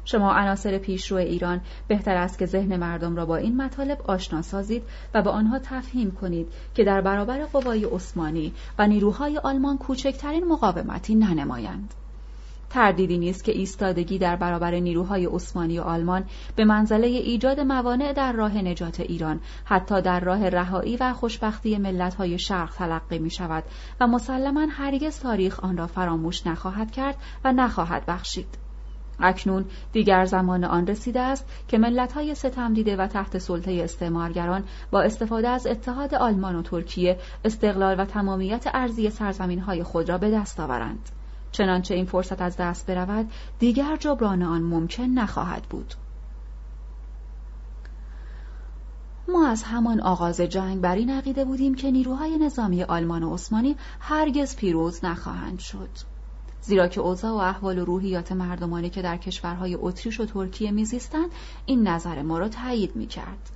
شما 0.05 0.33
عناصر 0.33 0.77
پیشرو 0.77 1.17
ایران 1.17 1.61
بهتر 1.87 2.17
است 2.17 2.39
که 2.39 2.45
ذهن 2.45 2.77
مردم 2.77 3.15
را 3.15 3.25
با 3.25 3.35
این 3.35 3.61
مطالب 3.61 4.01
آشنا 4.07 4.41
سازید 4.41 4.83
و 5.13 5.21
به 5.21 5.29
آنها 5.29 5.59
تفهیم 5.59 6.11
کنید 6.11 6.47
که 6.75 6.83
در 6.83 7.01
برابر 7.01 7.45
قوای 7.45 7.85
عثمانی 7.85 8.53
و 8.79 8.87
نیروهای 8.87 9.37
آلمان 9.37 9.77
کوچکترین 9.77 10.45
مقاومتی 10.47 11.15
ننمایند. 11.15 11.93
تردیدی 12.69 13.17
نیست 13.17 13.43
که 13.43 13.51
ایستادگی 13.51 14.17
در 14.17 14.35
برابر 14.35 14.71
نیروهای 14.71 15.25
عثمانی 15.25 15.79
و 15.79 15.81
آلمان 15.81 16.23
به 16.55 16.65
منزله 16.65 17.07
ایجاد 17.07 17.59
موانع 17.59 18.13
در 18.13 18.31
راه 18.31 18.57
نجات 18.57 18.99
ایران 18.99 19.39
حتی 19.65 20.01
در 20.01 20.19
راه 20.19 20.49
رهایی 20.49 20.97
و 20.97 21.13
خوشبختی 21.13 21.77
ملتهای 21.77 22.39
شرق 22.39 22.75
تلقی 22.75 23.19
می 23.19 23.29
شود 23.29 23.63
و 23.99 24.07
مسلما 24.07 24.67
هرگز 24.69 25.19
تاریخ 25.19 25.59
آن 25.59 25.77
را 25.77 25.87
فراموش 25.87 26.47
نخواهد 26.47 26.91
کرد 26.91 27.15
و 27.43 27.51
نخواهد 27.51 28.05
بخشید. 28.05 28.64
اکنون 29.19 29.65
دیگر 29.91 30.25
زمان 30.25 30.63
آن 30.63 30.87
رسیده 30.87 31.21
است 31.21 31.45
که 31.67 31.77
ملت‌های 31.77 32.35
ستم 32.35 32.73
دیده 32.73 32.95
و 32.95 33.07
تحت 33.07 33.37
سلطه 33.37 33.81
استعمارگران 33.83 34.63
با 34.91 35.01
استفاده 35.01 35.47
از 35.47 35.67
اتحاد 35.67 36.15
آلمان 36.15 36.55
و 36.55 36.61
ترکیه 36.61 37.19
استقلال 37.45 37.99
و 37.99 38.05
تمامیت 38.05 38.67
ارزی 38.73 39.09
سرزمین‌های 39.09 39.83
خود 39.83 40.09
را 40.09 40.17
به 40.17 40.31
دست 40.31 40.59
آورند. 40.59 41.09
چنانچه 41.51 41.95
این 41.95 42.05
فرصت 42.05 42.41
از 42.41 42.57
دست 42.57 42.87
برود 42.87 43.31
دیگر 43.59 43.95
جبران 43.95 44.43
آن 44.43 44.61
ممکن 44.61 45.03
نخواهد 45.03 45.63
بود. 45.63 45.93
ما 49.27 49.47
از 49.47 49.63
همان 49.63 50.01
آغاز 50.01 50.41
جنگ 50.41 50.81
بر 50.81 50.95
این 50.95 51.09
عقیده 51.09 51.45
بودیم 51.45 51.75
که 51.75 51.91
نیروهای 51.91 52.37
نظامی 52.37 52.83
آلمان 52.83 53.23
و 53.23 53.33
عثمانی 53.33 53.75
هرگز 53.99 54.55
پیروز 54.55 55.05
نخواهند 55.05 55.59
شد. 55.59 55.89
زیرا 56.65 56.87
که 56.87 57.01
اوضاع 57.01 57.31
و 57.31 57.35
احوال 57.35 57.79
و 57.79 57.85
روحیات 57.85 58.31
مردمانی 58.31 58.89
که 58.89 59.01
در 59.01 59.17
کشورهای 59.17 59.75
اتریش 59.75 60.19
و 60.19 60.25
ترکیه 60.25 60.71
میزیستند 60.71 61.31
این 61.65 61.87
نظر 61.87 62.21
ما 62.21 62.39
را 62.39 62.49
تایید 62.49 62.95
می‌کرد. 62.95 63.49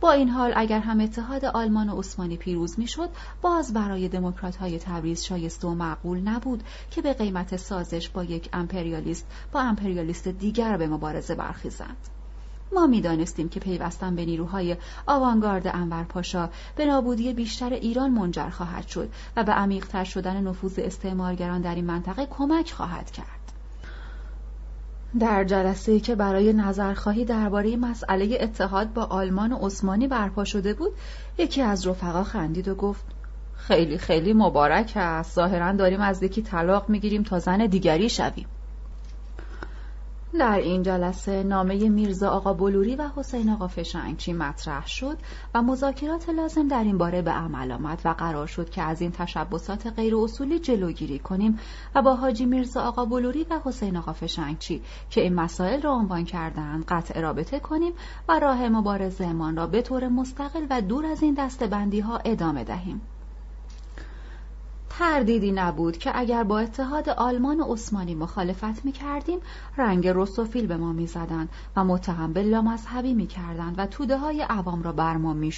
با 0.00 0.12
این 0.12 0.28
حال 0.28 0.52
اگر 0.56 0.78
هم 0.78 1.00
اتحاد 1.00 1.44
آلمان 1.44 1.88
و 1.88 1.98
عثمانی 1.98 2.36
پیروز 2.36 2.78
می‌شد 2.78 3.08
باز 3.42 3.72
برای 3.72 4.08
دموکرات 4.08 4.56
های 4.56 4.78
تبریز 4.78 5.24
شایسته 5.24 5.68
و 5.68 5.74
معقول 5.74 6.20
نبود 6.20 6.62
که 6.90 7.02
به 7.02 7.12
قیمت 7.12 7.56
سازش 7.56 8.08
با 8.08 8.24
یک 8.24 8.48
امپریالیست 8.52 9.26
با 9.52 9.60
امپریالیست 9.60 10.28
دیگر 10.28 10.76
به 10.76 10.86
مبارزه 10.86 11.34
برخیزند. 11.34 12.13
ما 12.74 12.86
می‌دانستیم 12.86 13.48
که 13.48 13.60
پیوستن 13.60 14.16
به 14.16 14.24
نیروهای 14.24 14.76
آوانگارد 15.06 15.66
انور 15.66 16.04
پاشا 16.04 16.50
به 16.76 16.86
نابودی 16.86 17.32
بیشتر 17.32 17.72
ایران 17.72 18.10
منجر 18.10 18.48
خواهد 18.48 18.88
شد 18.88 19.08
و 19.36 19.44
به 19.44 19.52
عمیقتر 19.52 20.04
شدن 20.04 20.40
نفوذ 20.40 20.78
استعمارگران 20.78 21.60
در 21.60 21.74
این 21.74 21.84
منطقه 21.84 22.26
کمک 22.26 22.72
خواهد 22.72 23.10
کرد. 23.10 23.44
در 25.20 25.44
جلسه 25.44 26.00
که 26.00 26.14
برای 26.14 26.52
نظرخواهی 26.52 27.24
درباره 27.24 27.76
مسئله 27.76 28.38
اتحاد 28.40 28.92
با 28.92 29.04
آلمان 29.04 29.52
و 29.52 29.66
عثمانی 29.66 30.08
برپا 30.08 30.44
شده 30.44 30.74
بود 30.74 30.92
یکی 31.38 31.62
از 31.62 31.86
رفقا 31.86 32.24
خندید 32.24 32.68
و 32.68 32.74
گفت 32.74 33.04
خیلی 33.56 33.98
خیلی 33.98 34.32
مبارک 34.32 34.92
است 34.96 35.34
ظاهرا 35.34 35.72
داریم 35.72 36.00
از 36.00 36.22
یکی 36.22 36.42
طلاق 36.42 36.88
می‌گیریم 36.88 37.22
تا 37.22 37.38
زن 37.38 37.66
دیگری 37.66 38.08
شویم 38.08 38.46
در 40.38 40.58
این 40.58 40.82
جلسه 40.82 41.42
نامه 41.42 41.88
میرزا 41.88 42.30
آقا 42.30 42.54
بلوری 42.54 42.96
و 42.96 43.08
حسین 43.16 43.50
آقا 43.50 43.68
فشنگچی 43.68 44.32
مطرح 44.32 44.86
شد 44.86 45.18
و 45.54 45.62
مذاکرات 45.62 46.28
لازم 46.28 46.68
در 46.68 46.84
این 46.84 46.98
باره 46.98 47.22
به 47.22 47.30
عمل 47.30 47.72
آمد 47.72 48.00
و 48.04 48.08
قرار 48.08 48.46
شد 48.46 48.70
که 48.70 48.82
از 48.82 49.00
این 49.00 49.12
تشبسات 49.12 49.86
غیر 49.86 50.16
اصولی 50.16 50.58
جلوگیری 50.58 51.18
کنیم 51.18 51.58
و 51.94 52.02
با 52.02 52.14
حاجی 52.14 52.46
میرزا 52.46 52.82
آقا 52.82 53.04
بلوری 53.04 53.46
و 53.50 53.60
حسین 53.64 53.96
آقا 53.96 54.12
فشنگچی 54.12 54.82
که 55.10 55.20
این 55.20 55.34
مسائل 55.34 55.82
را 55.82 55.92
عنوان 55.92 56.24
کردند 56.24 56.84
قطع 56.88 57.20
رابطه 57.20 57.60
کنیم 57.60 57.92
و 58.28 58.38
راه 58.38 58.68
مبارزه 58.68 59.32
را 59.56 59.66
به 59.66 59.82
طور 59.82 60.08
مستقل 60.08 60.66
و 60.70 60.80
دور 60.80 61.06
از 61.06 61.22
این 61.22 61.34
دستبندی 61.34 62.00
ها 62.00 62.20
ادامه 62.24 62.64
دهیم. 62.64 63.00
تردیدی 64.98 65.52
نبود 65.52 65.98
که 65.98 66.18
اگر 66.18 66.44
با 66.44 66.58
اتحاد 66.58 67.08
آلمان 67.08 67.60
و 67.60 67.72
عثمانی 67.72 68.14
مخالفت 68.14 68.84
می 68.84 68.92
کردیم 68.92 69.38
رنگ 69.76 70.08
رسوفیل 70.08 70.66
به 70.66 70.76
ما 70.76 70.92
می 70.92 71.06
زدن 71.06 71.48
و 71.76 71.84
متهم 71.84 72.32
به 72.32 72.42
لامذهبی 72.42 73.14
می 73.14 73.26
کردن 73.26 73.74
و 73.76 73.86
توده 73.86 74.18
های 74.18 74.42
عوام 74.42 74.82
را 74.82 74.92
بر 74.92 75.16
ما 75.16 75.32
می 75.32 75.52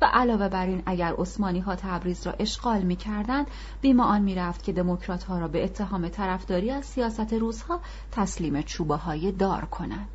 و 0.00 0.10
علاوه 0.12 0.48
بر 0.48 0.66
این 0.66 0.82
اگر 0.86 1.14
عثمانی 1.18 1.60
ها 1.60 1.76
تبریز 1.76 2.26
را 2.26 2.34
اشغال 2.38 2.82
می 2.82 2.96
کردند 2.96 3.46
بیم 3.80 4.00
آن 4.00 4.22
می 4.22 4.34
رفت 4.34 4.62
که 4.62 4.72
دموکرات 4.72 5.24
ها 5.24 5.38
را 5.38 5.48
به 5.48 5.64
اتهام 5.64 6.08
طرفداری 6.08 6.70
از 6.70 6.84
سیاست 6.84 7.32
روزها 7.32 7.80
تسلیم 8.12 8.62
چوبه 8.62 8.96
های 8.96 9.32
دار 9.32 9.64
کنند. 9.64 10.08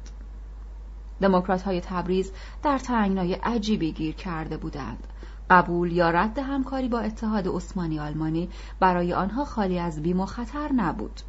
دموکرات 1.22 1.62
های 1.62 1.82
تبریز 1.82 2.32
در 2.64 2.78
تنگنای 2.78 3.34
عجیبی 3.34 3.92
گیر 3.92 4.16
کرده 4.16 4.58
بودند 4.58 5.08
قبول 5.50 5.92
یا 5.92 6.10
رد 6.10 6.40
همکاری 6.40 6.88
با 6.88 7.00
اتحاد 7.00 7.48
عثمانی 7.48 8.00
آلمانی 8.00 8.50
برای 8.80 9.14
آنها 9.14 9.46
خالی 9.46 9.80
از 9.80 10.02
بیم 10.02 10.20
و 10.20 10.26
خطر 10.26 10.72
نبود. 10.74 11.22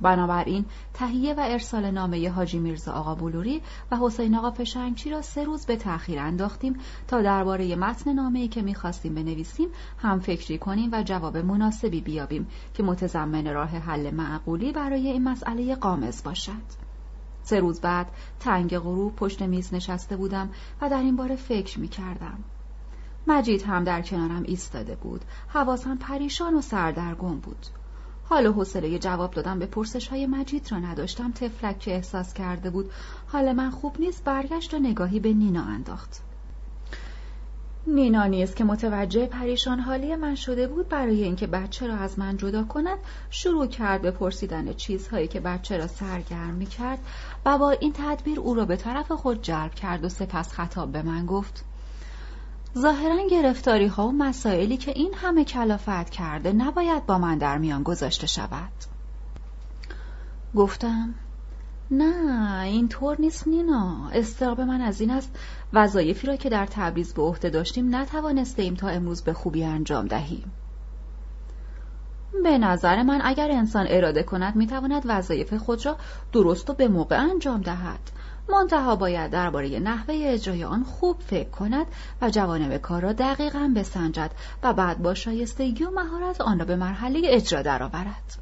بنابراین 0.00 0.64
تهیه 0.94 1.34
و 1.34 1.40
ارسال 1.40 1.90
نامه 1.90 2.30
حاجی 2.30 2.58
میرزا 2.58 2.92
آقا 2.92 3.14
بلوری 3.14 3.62
و 3.90 3.96
حسین 3.96 4.34
آقا 4.34 4.50
فشنگچی 4.50 5.10
را 5.10 5.22
سه 5.22 5.44
روز 5.44 5.66
به 5.66 5.76
تأخیر 5.76 6.18
انداختیم 6.18 6.76
تا 7.08 7.22
درباره 7.22 7.76
متن 7.76 8.12
نامه‌ای 8.12 8.48
که 8.48 8.62
می‌خواستیم 8.62 9.14
بنویسیم 9.14 9.68
هم 9.98 10.20
فکری 10.20 10.58
کنیم 10.58 10.90
و 10.92 11.02
جواب 11.02 11.36
مناسبی 11.36 12.00
بیابیم 12.00 12.46
که 12.74 12.82
متضمن 12.82 13.54
راه 13.54 13.68
حل 13.68 14.10
معقولی 14.10 14.72
برای 14.72 15.08
این 15.08 15.28
مسئله 15.28 15.74
قامز 15.74 16.22
باشد. 16.22 16.88
سه 17.42 17.60
روز 17.60 17.80
بعد 17.80 18.06
تنگ 18.40 18.78
غروب 18.78 19.16
پشت 19.16 19.42
میز 19.42 19.74
نشسته 19.74 20.16
بودم 20.16 20.50
و 20.80 20.88
در 20.88 21.00
این 21.00 21.16
باره 21.16 21.36
فکر 21.36 21.80
می 21.80 21.88
کردم. 21.88 22.38
مجید 23.28 23.62
هم 23.62 23.84
در 23.84 24.02
کنارم 24.02 24.42
ایستاده 24.42 24.94
بود. 24.94 25.24
حواسم 25.48 25.96
پریشان 25.96 26.54
و 26.54 26.60
سردرگم 26.60 27.38
بود. 27.38 27.66
حال 28.24 28.46
و 28.46 28.52
حوصله 28.52 28.98
جواب 28.98 29.30
دادم 29.30 29.58
به 29.58 29.66
پرسش 29.66 30.08
های 30.08 30.26
مجید 30.26 30.72
را 30.72 30.78
نداشتم. 30.78 31.32
تفلک 31.32 31.78
که 31.78 31.94
احساس 31.94 32.34
کرده 32.34 32.70
بود 32.70 32.90
حال 33.26 33.52
من 33.52 33.70
خوب 33.70 34.00
نیست 34.00 34.24
برگشت 34.24 34.74
و 34.74 34.78
نگاهی 34.78 35.20
به 35.20 35.32
نینا 35.32 35.62
انداخت. 35.62 36.22
نینا 37.86 38.24
نیست 38.24 38.56
که 38.56 38.64
متوجه 38.64 39.26
پریشان 39.26 39.80
حالی 39.80 40.16
من 40.16 40.34
شده 40.34 40.68
بود. 40.68 40.88
برای 40.88 41.22
اینکه 41.24 41.46
بچه 41.46 41.86
را 41.86 41.96
از 41.96 42.18
من 42.18 42.36
جدا 42.36 42.64
کند 42.64 42.98
شروع 43.30 43.66
کرد 43.66 44.02
به 44.02 44.10
پرسیدن 44.10 44.72
چیزهایی 44.72 45.28
که 45.28 45.40
بچه 45.40 45.76
را 45.76 45.86
سرگرم 45.86 46.54
می 46.54 46.66
کرد 46.66 46.98
و 47.46 47.58
با 47.58 47.70
این 47.70 47.92
تدبیر 47.92 48.40
او 48.40 48.54
را 48.54 48.64
به 48.64 48.76
طرف 48.76 49.12
خود 49.12 49.42
جلب 49.42 49.74
کرد 49.74 50.04
و 50.04 50.08
سپس 50.08 50.52
خطاب 50.52 50.92
به 50.92 51.02
من 51.02 51.26
گفت. 51.26 51.64
ظاهرا 52.78 53.28
گرفتاری 53.30 53.86
ها 53.86 54.08
و 54.08 54.12
مسائلی 54.12 54.76
که 54.76 54.90
این 54.90 55.14
همه 55.14 55.44
کلافت 55.44 56.10
کرده 56.10 56.52
نباید 56.52 57.06
با 57.06 57.18
من 57.18 57.38
در 57.38 57.58
میان 57.58 57.82
گذاشته 57.82 58.26
شود. 58.26 58.72
گفتم 60.56 61.14
نه 61.90 62.62
این 62.62 62.88
طور 62.88 63.16
نیست 63.20 63.48
نینا. 63.48 64.08
استراب 64.12 64.60
من 64.60 64.80
از 64.80 65.00
این 65.00 65.10
است 65.10 65.38
وظایفی 65.72 66.26
را 66.26 66.36
که 66.36 66.48
در 66.48 66.66
تبریز 66.66 67.14
به 67.14 67.22
عهده 67.22 67.50
داشتیم 67.50 67.96
نتوانسته 67.96 68.62
ایم 68.62 68.74
تا 68.74 68.88
امروز 68.88 69.22
به 69.22 69.32
خوبی 69.32 69.64
انجام 69.64 70.06
دهیم. 70.06 70.52
به 72.42 72.58
نظر 72.58 73.02
من 73.02 73.20
اگر 73.24 73.50
انسان 73.50 73.86
اراده 73.88 74.22
کند 74.22 74.56
می‌تواند 74.56 75.02
وظایف 75.04 75.54
خود 75.54 75.86
را 75.86 75.96
درست 76.32 76.70
و 76.70 76.72
به 76.74 76.88
موقع 76.88 77.20
انجام 77.20 77.60
دهد. 77.60 78.00
منتها 78.48 78.96
باید 78.96 79.30
درباره 79.30 79.78
نحوه 79.78 80.14
اجرای 80.24 80.64
آن 80.64 80.84
خوب 80.84 81.20
فکر 81.20 81.50
کند 81.50 81.86
و 82.22 82.30
جوانب 82.30 82.76
کار 82.76 83.02
را 83.02 83.12
دقیقا 83.12 83.72
بسنجد 83.76 84.30
و 84.62 84.72
بعد 84.72 85.02
با 85.02 85.14
شایستگی 85.14 85.84
و 85.84 85.90
مهارت 85.90 86.40
آن 86.40 86.58
را 86.58 86.64
به 86.64 86.76
مرحله 86.76 87.20
اجرا 87.24 87.62
درآورد. 87.62 88.38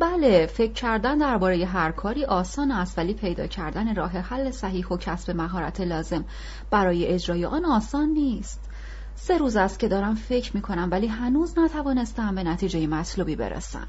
بله 0.00 0.46
فکر 0.46 0.72
کردن 0.72 1.18
درباره 1.18 1.66
هر 1.66 1.92
کاری 1.92 2.24
آسان 2.24 2.70
است 2.70 2.98
ولی 2.98 3.14
پیدا 3.14 3.46
کردن 3.46 3.94
راه 3.94 4.10
حل 4.10 4.50
صحیح 4.50 4.86
و 4.86 4.96
کسب 4.96 5.30
مهارت 5.30 5.80
لازم. 5.80 6.24
برای 6.70 7.06
اجرای 7.06 7.44
آن 7.44 7.64
آسان 7.64 8.08
نیست. 8.08 8.70
سه 9.14 9.38
روز 9.38 9.56
است 9.56 9.78
که 9.78 9.88
دارم 9.88 10.14
فکر 10.14 10.56
می 10.56 10.62
کنم 10.62 10.88
ولی 10.90 11.06
هنوز 11.06 11.58
نتوانستم 11.58 12.34
به 12.34 12.42
نتیجه 12.42 12.86
مطلوبی 12.86 13.36
برسم. 13.36 13.86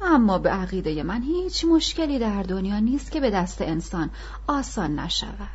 اما 0.00 0.38
به 0.38 0.50
عقیده 0.50 1.02
من 1.02 1.22
هیچ 1.22 1.64
مشکلی 1.64 2.18
در 2.18 2.42
دنیا 2.42 2.78
نیست 2.78 3.12
که 3.12 3.20
به 3.20 3.30
دست 3.30 3.62
انسان 3.62 4.10
آسان 4.46 4.98
نشود. 4.98 5.48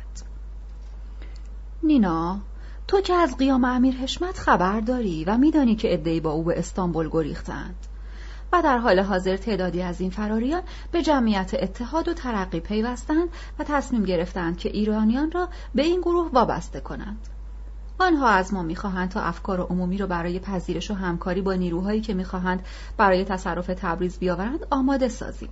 نینا 1.82 2.40
تو 2.88 3.00
که 3.00 3.14
از 3.14 3.36
قیام 3.36 3.64
امیر 3.64 3.94
حشمت 3.94 4.38
خبر 4.38 4.80
داری 4.80 5.24
و 5.24 5.38
میدانی 5.38 5.76
که 5.76 5.94
ادهی 5.94 6.20
با 6.20 6.30
او 6.30 6.42
به 6.42 6.58
استانبول 6.58 7.08
گریختند 7.08 7.74
و 8.52 8.62
در 8.62 8.78
حال 8.78 9.00
حاضر 9.00 9.36
تعدادی 9.36 9.82
از 9.82 10.00
این 10.00 10.10
فراریان 10.10 10.62
به 10.92 11.02
جمعیت 11.02 11.54
اتحاد 11.54 12.08
و 12.08 12.14
ترقی 12.14 12.60
پیوستند 12.60 13.28
و 13.58 13.64
تصمیم 13.64 14.04
گرفتند 14.04 14.58
که 14.58 14.68
ایرانیان 14.68 15.30
را 15.30 15.48
به 15.74 15.82
این 15.82 16.00
گروه 16.00 16.30
وابسته 16.32 16.80
کنند. 16.80 17.28
آنها 18.02 18.28
از 18.28 18.54
ما 18.54 18.62
می‌خواهند 18.62 19.08
تا 19.08 19.20
افکار 19.20 19.60
عمومی 19.60 19.98
را 19.98 20.06
برای 20.06 20.38
پذیرش 20.38 20.90
و 20.90 20.94
همکاری 20.94 21.40
با 21.40 21.54
نیروهایی 21.54 22.00
که 22.00 22.14
می‌خواهند 22.14 22.66
برای 22.96 23.24
تصرف 23.24 23.66
تبریز 23.66 24.18
بیاورند 24.18 24.66
آماده 24.70 25.08
سازیم 25.08 25.48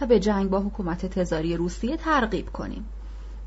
و 0.00 0.06
به 0.06 0.20
جنگ 0.20 0.50
با 0.50 0.60
حکومت 0.60 1.06
تزاری 1.06 1.56
روسیه 1.56 1.96
ترغیب 1.96 2.52
کنیم. 2.52 2.84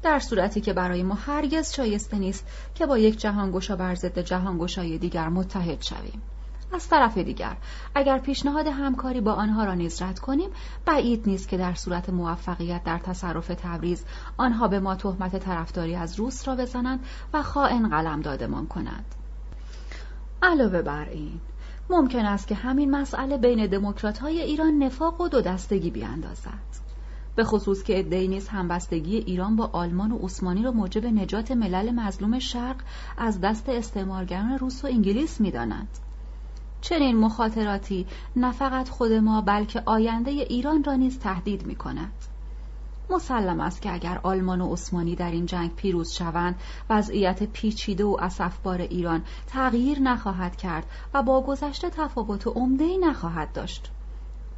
در 0.04 0.20
صورتی 0.20 0.62
که 0.62 0.74
برای 0.74 1.04
ما 1.04 1.16
هرگز 1.16 1.74
شایسته 1.74 2.18
نیست 2.18 2.46
که 2.76 2.86
با 2.86 2.98
یک 2.98 3.20
جهانگشا 3.20 3.76
بر 3.76 3.96
ضد 3.96 4.20
جهانگشای 4.20 4.98
دیگر 4.98 5.30
متحد 5.30 5.82
شویم. 5.82 6.22
از 6.74 6.90
طرف 6.90 7.18
دیگر. 7.18 7.58
اگر 7.96 8.20
پیشنهاد 8.20 8.68
همکاری 8.68 9.22
با 9.22 9.34
آنها 9.34 9.64
را 9.64 9.74
نیز 9.74 10.02
رد 10.02 10.20
کنیم 10.20 10.50
بعید 10.86 11.24
نیست 11.30 11.50
که 11.50 11.58
در 11.58 11.74
صورت 11.74 12.10
موفقیت 12.10 12.84
در 12.84 12.98
تصرف 12.98 13.48
تبریز 13.48 14.06
آنها 14.38 14.68
به 14.68 14.80
ما 14.80 14.96
تهمت 14.96 15.40
طرفداری 15.40 15.96
از 15.96 16.20
روس 16.20 16.48
را 16.48 16.56
بزنند 16.56 17.06
و 17.34 17.44
خائن 17.44 17.90
قلم 17.90 18.22
دادمان 18.22 18.68
کنند. 18.68 19.06
علاوه 20.44 20.82
بر 20.82 21.10
این 21.10 21.40
ممکن 21.90 22.26
است 22.26 22.48
که 22.48 22.56
همین 22.56 22.92
مسئله 22.92 23.38
بین 23.38 23.68
دموکرات 23.68 24.18
های 24.18 24.42
ایران 24.42 24.84
نفاق 24.84 25.22
و 25.22 25.28
دو 25.28 25.42
دستگی 25.42 25.90
بیاندازد. 25.90 26.88
به 27.36 27.44
خصوص 27.44 27.84
که 27.84 28.00
ادعی 28.00 28.28
نیز 28.28 28.48
همبستگی 28.48 29.18
ایران 29.18 29.56
با 29.56 29.70
آلمان 29.74 30.12
و 30.12 30.18
عثمانی 30.18 30.64
را 30.64 30.72
موجب 30.72 31.06
نجات 31.06 31.52
ملل 31.52 31.92
مظلوم 31.92 32.40
شرق 32.40 32.76
از 33.18 33.42
دست 33.42 33.70
استعمارگران 33.70 34.58
روس 34.58 34.84
و 34.84 34.88
انگلیس 34.88 35.42
می‌دانند 35.42 35.88
چنین 36.82 37.18
مخاطراتی 37.18 38.06
نه 38.36 38.52
فقط 38.52 38.90
خود 38.90 39.12
ما 39.12 39.42
بلکه 39.42 39.84
آینده 39.86 40.32
ایران 40.32 40.84
را 40.84 40.94
نیز 40.94 41.20
تهدید 41.20 41.66
می 41.66 41.76
کند. 41.76 42.12
مسلم 43.10 43.60
است 43.60 43.82
که 43.82 43.94
اگر 43.94 44.20
آلمان 44.24 44.62
و 44.62 44.74
عثمانی 44.74 45.16
در 45.16 45.32
این 45.32 45.46
جنگ 45.46 45.76
پیروز 45.76 46.12
شوند 46.12 46.56
وضعیت 46.90 47.44
پیچیده 47.44 48.04
و 48.04 48.18
اسفبار 48.22 48.82
ایران 48.82 49.24
تغییر 49.48 50.00
نخواهد 50.00 50.56
کرد 50.56 50.86
و 51.14 51.24
با 51.24 51.42
گذشته 51.42 51.90
تفاوت 51.90 52.48
عمدهای 52.48 52.98
نخواهد 52.98 53.52
داشت 53.52 53.92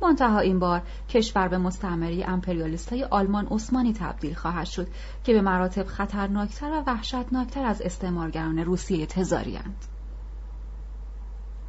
منتها 0.01 0.39
این 0.39 0.59
بار 0.59 0.81
کشور 1.09 1.47
به 1.47 1.57
مستعمره 1.57 2.23
امپریالیست 2.27 2.93
های 2.93 3.03
آلمان 3.03 3.47
عثمانی 3.51 3.93
تبدیل 3.93 4.33
خواهد 4.33 4.65
شد 4.65 4.87
که 5.23 5.33
به 5.33 5.41
مراتب 5.41 5.85
خطرناکتر 5.85 6.71
و 6.71 6.83
وحشتناکتر 6.87 7.65
از 7.65 7.81
استعمارگران 7.81 8.59
روسیه 8.59 9.05
تزاریند. 9.05 9.85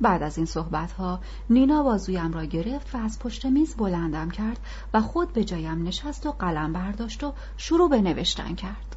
بعد 0.00 0.22
از 0.22 0.36
این 0.36 0.46
صحبت 0.46 0.92
ها 0.92 1.20
نینا 1.50 1.82
بازویم 1.82 2.32
را 2.32 2.44
گرفت 2.44 2.94
و 2.94 2.98
از 2.98 3.18
پشت 3.18 3.46
میز 3.46 3.76
بلندم 3.76 4.30
کرد 4.30 4.60
و 4.94 5.00
خود 5.00 5.32
به 5.32 5.44
جایم 5.44 5.82
نشست 5.82 6.26
و 6.26 6.32
قلم 6.32 6.72
برداشت 6.72 7.24
و 7.24 7.32
شروع 7.56 7.88
به 7.88 8.00
نوشتن 8.00 8.54
کرد. 8.54 8.96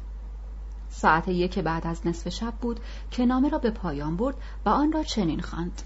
ساعت 0.88 1.28
یک 1.28 1.58
بعد 1.58 1.86
از 1.86 2.06
نصف 2.06 2.28
شب 2.28 2.52
بود 2.60 2.80
که 3.10 3.26
نامه 3.26 3.48
را 3.48 3.58
به 3.58 3.70
پایان 3.70 4.16
برد 4.16 4.36
و 4.64 4.68
آن 4.68 4.92
را 4.92 5.02
چنین 5.02 5.40
خواند. 5.40 5.82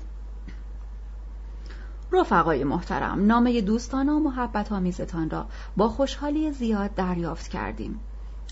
رفقای 2.12 2.64
محترم 2.64 3.26
نامه 3.26 3.60
دوستان 3.60 4.08
و 4.08 4.18
محبت 4.18 4.72
آمیزتان 4.72 5.30
را 5.30 5.46
با 5.76 5.88
خوشحالی 5.88 6.52
زیاد 6.52 6.94
دریافت 6.94 7.48
کردیم. 7.48 8.00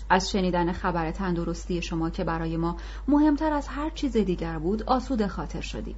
از 0.09 0.31
شنیدن 0.31 0.71
خبر 0.71 1.11
تندرستی 1.11 1.81
شما 1.81 2.09
که 2.09 2.23
برای 2.23 2.57
ما 2.57 2.77
مهمتر 3.07 3.53
از 3.53 3.67
هر 3.67 3.89
چیز 3.89 4.17
دیگر 4.17 4.59
بود 4.59 4.83
آسوده 4.83 5.27
خاطر 5.27 5.61
شدیم. 5.61 5.95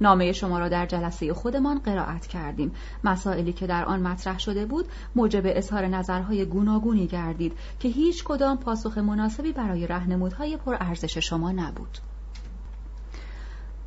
نامه 0.00 0.32
شما 0.32 0.58
را 0.58 0.68
در 0.68 0.86
جلسه 0.86 1.34
خودمان 1.34 1.78
قرائت 1.78 2.26
کردیم 2.26 2.72
مسائلی 3.04 3.52
که 3.52 3.66
در 3.66 3.84
آن 3.84 4.00
مطرح 4.00 4.38
شده 4.38 4.66
بود 4.66 4.86
موجب 5.14 5.42
اظهار 5.44 5.86
نظرهای 5.86 6.44
گوناگونی 6.44 7.06
گردید 7.06 7.52
که 7.80 7.88
هیچ 7.88 8.24
کدام 8.24 8.56
پاسخ 8.56 8.98
مناسبی 8.98 9.52
برای 9.52 9.86
رهنمودهای 9.86 10.56
پرارزش 10.56 11.18
شما 11.18 11.52
نبود 11.52 11.98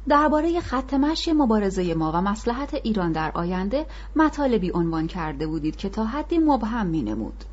درباره 0.07 0.59
خط 0.59 0.93
مشی 0.93 1.33
مبارزه 1.33 1.93
ما 1.93 2.11
و 2.11 2.21
مسلحت 2.21 2.73
ایران 2.73 3.11
در 3.11 3.31
آینده 3.31 3.85
مطالبی 4.15 4.71
عنوان 4.73 5.07
کرده 5.07 5.47
بودید 5.47 5.75
که 5.75 5.89
تا 5.89 6.05
حدی 6.05 6.37
مبهم 6.37 6.87
می 6.87 7.01
نمود. 7.01 7.43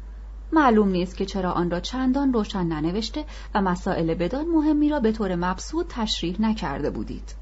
معلوم 0.53 0.89
نیست 0.89 1.17
که 1.17 1.27
چرا 1.27 1.53
آن 1.53 1.71
را 1.71 1.81
چندان 1.81 2.33
روشن 2.33 2.67
ننوشته 2.67 3.25
و 3.55 3.63
مسائل 3.63 4.15
بدان 4.15 4.47
مهمی 4.47 4.89
را 4.89 5.01
به 5.01 5.13
طور 5.13 5.35
مبسوط 5.35 5.87
تشریح 5.89 6.37
نکرده 6.41 6.91
بودید. 6.91 7.40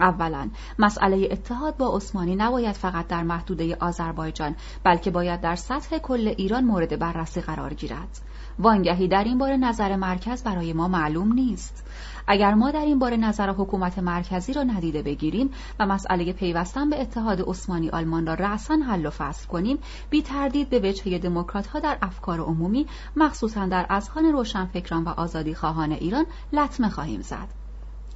اولا. 0.00 0.50
مسئله 0.78 1.28
اتحاد 1.30 1.76
با 1.76 1.96
عثمانی 1.96 2.36
نباید 2.36 2.74
فقط 2.74 3.06
در 3.06 3.22
محدوده 3.22 3.76
آذربایجان 3.80 4.56
بلکه 4.84 5.10
باید 5.10 5.40
در 5.40 5.54
سطح 5.54 5.98
کل 5.98 6.34
ایران 6.36 6.64
مورد 6.64 6.98
بررسی 6.98 7.40
قرار 7.40 7.74
گیرد. 7.74 8.20
وانگهی 8.58 9.08
در 9.08 9.24
این 9.24 9.38
باره 9.38 9.56
نظر 9.56 9.96
مرکز 9.96 10.42
برای 10.42 10.72
ما 10.72 10.88
معلوم 10.88 11.32
نیست. 11.32 11.84
اگر 12.26 12.54
ما 12.54 12.70
در 12.70 12.80
این 12.80 12.98
باره 12.98 13.16
نظر 13.16 13.50
حکومت 13.50 13.98
مرکزی 13.98 14.52
را 14.52 14.62
ندیده 14.62 15.02
بگیریم 15.02 15.50
و 15.78 15.86
مسئله 15.86 16.32
پیوستن 16.32 16.90
به 16.90 17.00
اتحاد 17.00 17.40
عثمانی 17.40 17.90
آلمان 17.90 18.26
را 18.26 18.34
رأسا 18.34 18.74
حل 18.74 19.06
و 19.06 19.10
فصل 19.10 19.46
کنیم 19.46 19.78
بی 20.10 20.22
تردید 20.22 20.70
به 20.70 20.78
وجهه 20.78 21.18
دموکرات 21.18 21.66
ها 21.66 21.80
در 21.80 21.98
افکار 22.02 22.40
عمومی 22.40 22.86
مخصوصا 23.16 23.66
در 23.66 23.86
اذهان 23.90 24.24
روشنفکران 24.24 25.04
و 25.04 25.08
آزادی 25.08 25.54
خواهان 25.54 25.92
ایران 25.92 26.26
لطمه 26.52 26.88
خواهیم 26.88 27.20
زد. 27.20 27.65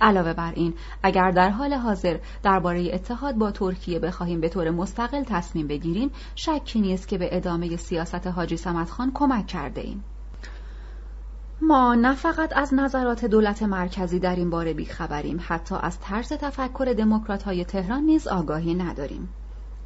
علاوه 0.00 0.32
بر 0.32 0.52
این 0.56 0.74
اگر 1.02 1.30
در 1.30 1.50
حال 1.50 1.74
حاضر 1.74 2.18
درباره 2.42 2.94
اتحاد 2.94 3.34
با 3.34 3.50
ترکیه 3.50 3.98
بخواهیم 3.98 4.40
به 4.40 4.48
طور 4.48 4.70
مستقل 4.70 5.22
تصمیم 5.22 5.66
بگیریم 5.66 6.10
شکی 6.34 6.80
نیست 6.80 7.08
که 7.08 7.18
به 7.18 7.36
ادامه 7.36 7.76
سیاست 7.76 8.26
حاجی 8.26 8.56
خان 8.56 9.10
کمک 9.14 9.46
کرده 9.46 9.80
ایم. 9.80 10.04
ما 11.62 11.94
نه 11.94 12.14
فقط 12.14 12.56
از 12.56 12.74
نظرات 12.74 13.24
دولت 13.24 13.62
مرکزی 13.62 14.18
در 14.18 14.36
این 14.36 14.50
باره 14.50 14.72
بیخبریم 14.72 15.40
حتی 15.48 15.74
از 15.82 16.00
طرز 16.00 16.28
تفکر 16.32 16.94
دموکرات 16.98 17.42
های 17.42 17.64
تهران 17.64 18.02
نیز 18.02 18.28
آگاهی 18.28 18.74
نداریم 18.74 19.28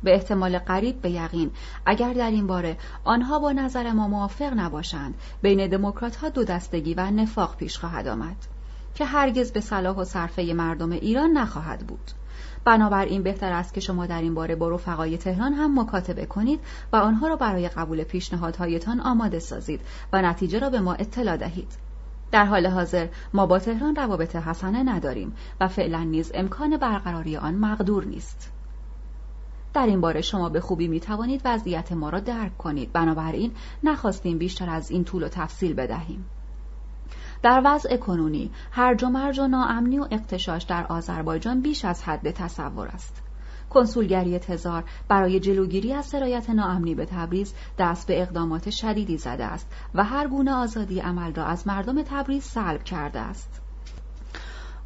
به 0.02 0.14
احتمال 0.14 0.58
قریب 0.58 1.00
به 1.00 1.10
یقین 1.10 1.50
اگر 1.86 2.12
در 2.12 2.30
این 2.30 2.46
باره 2.46 2.76
آنها 3.04 3.38
با 3.38 3.52
نظر 3.52 3.92
ما 3.92 4.08
موافق 4.08 4.52
نباشند 4.56 5.14
بین 5.42 5.68
دموکرات 5.68 6.16
ها 6.16 6.28
دو 6.28 6.44
دستگی 6.44 6.94
و 6.94 7.10
نفاق 7.10 7.56
پیش 7.56 7.78
خواهد 7.78 8.08
آمد 8.08 8.36
که 8.94 9.04
هرگز 9.04 9.52
به 9.52 9.60
صلاح 9.60 9.96
و 9.96 10.04
صرفه 10.04 10.42
مردم 10.42 10.92
ایران 10.92 11.30
نخواهد 11.30 11.86
بود. 11.86 12.10
بنابراین 12.64 13.22
بهتر 13.22 13.52
است 13.52 13.74
که 13.74 13.80
شما 13.80 14.06
در 14.06 14.22
این 14.22 14.34
باره 14.34 14.56
با 14.56 14.68
رفقای 14.68 15.18
تهران 15.18 15.52
هم 15.52 15.80
مکاتبه 15.80 16.26
کنید 16.26 16.60
و 16.92 16.96
آنها 16.96 17.28
را 17.28 17.36
برای 17.36 17.68
قبول 17.68 18.04
پیشنهادهایتان 18.04 19.00
آماده 19.00 19.38
سازید 19.38 19.80
و 20.12 20.22
نتیجه 20.22 20.58
را 20.58 20.70
به 20.70 20.80
ما 20.80 20.94
اطلاع 20.94 21.36
دهید. 21.36 21.72
در 22.30 22.44
حال 22.44 22.66
حاضر 22.66 23.08
ما 23.34 23.46
با 23.46 23.58
تهران 23.58 23.96
روابط 23.96 24.36
حسنه 24.36 24.82
نداریم 24.82 25.34
و 25.60 25.68
فعلا 25.68 26.02
نیز 26.02 26.30
امکان 26.34 26.76
برقراری 26.76 27.36
آن 27.36 27.54
مقدور 27.54 28.04
نیست. 28.04 28.50
در 29.74 29.86
این 29.86 30.00
باره 30.00 30.20
شما 30.20 30.48
به 30.48 30.60
خوبی 30.60 30.88
می 30.88 31.00
توانید 31.00 31.42
وضعیت 31.44 31.92
ما 31.92 32.10
را 32.10 32.20
درک 32.20 32.58
کنید. 32.58 32.92
بنابراین 32.92 33.52
نخواستیم 33.82 34.38
بیشتر 34.38 34.70
از 34.70 34.90
این 34.90 35.04
طول 35.04 35.22
و 35.22 35.28
تفصیل 35.28 35.74
بدهیم. 35.74 36.24
در 37.44 37.62
وضع 37.64 37.96
کنونی 37.96 38.50
هرج 38.70 39.04
و 39.04 39.08
مرج 39.08 39.38
و 39.38 39.46
ناامنی 39.46 39.98
و 39.98 40.08
اقتشاش 40.10 40.62
در 40.62 40.86
آذربایجان 40.86 41.60
بیش 41.60 41.84
از 41.84 42.02
حد 42.02 42.30
تصور 42.30 42.88
است 42.88 43.22
کنسولگری 43.70 44.38
تزار 44.38 44.84
برای 45.08 45.40
جلوگیری 45.40 45.92
از 45.92 46.06
سرایت 46.06 46.50
ناامنی 46.50 46.94
به 46.94 47.06
تبریز 47.06 47.54
دست 47.78 48.06
به 48.06 48.22
اقدامات 48.22 48.70
شدیدی 48.70 49.18
زده 49.18 49.44
است 49.44 49.66
و 49.94 50.04
هر 50.04 50.28
گونه 50.28 50.52
آزادی 50.52 51.00
عمل 51.00 51.34
را 51.34 51.44
از 51.44 51.66
مردم 51.66 52.02
تبریز 52.02 52.44
سلب 52.44 52.84
کرده 52.84 53.20
است 53.20 53.60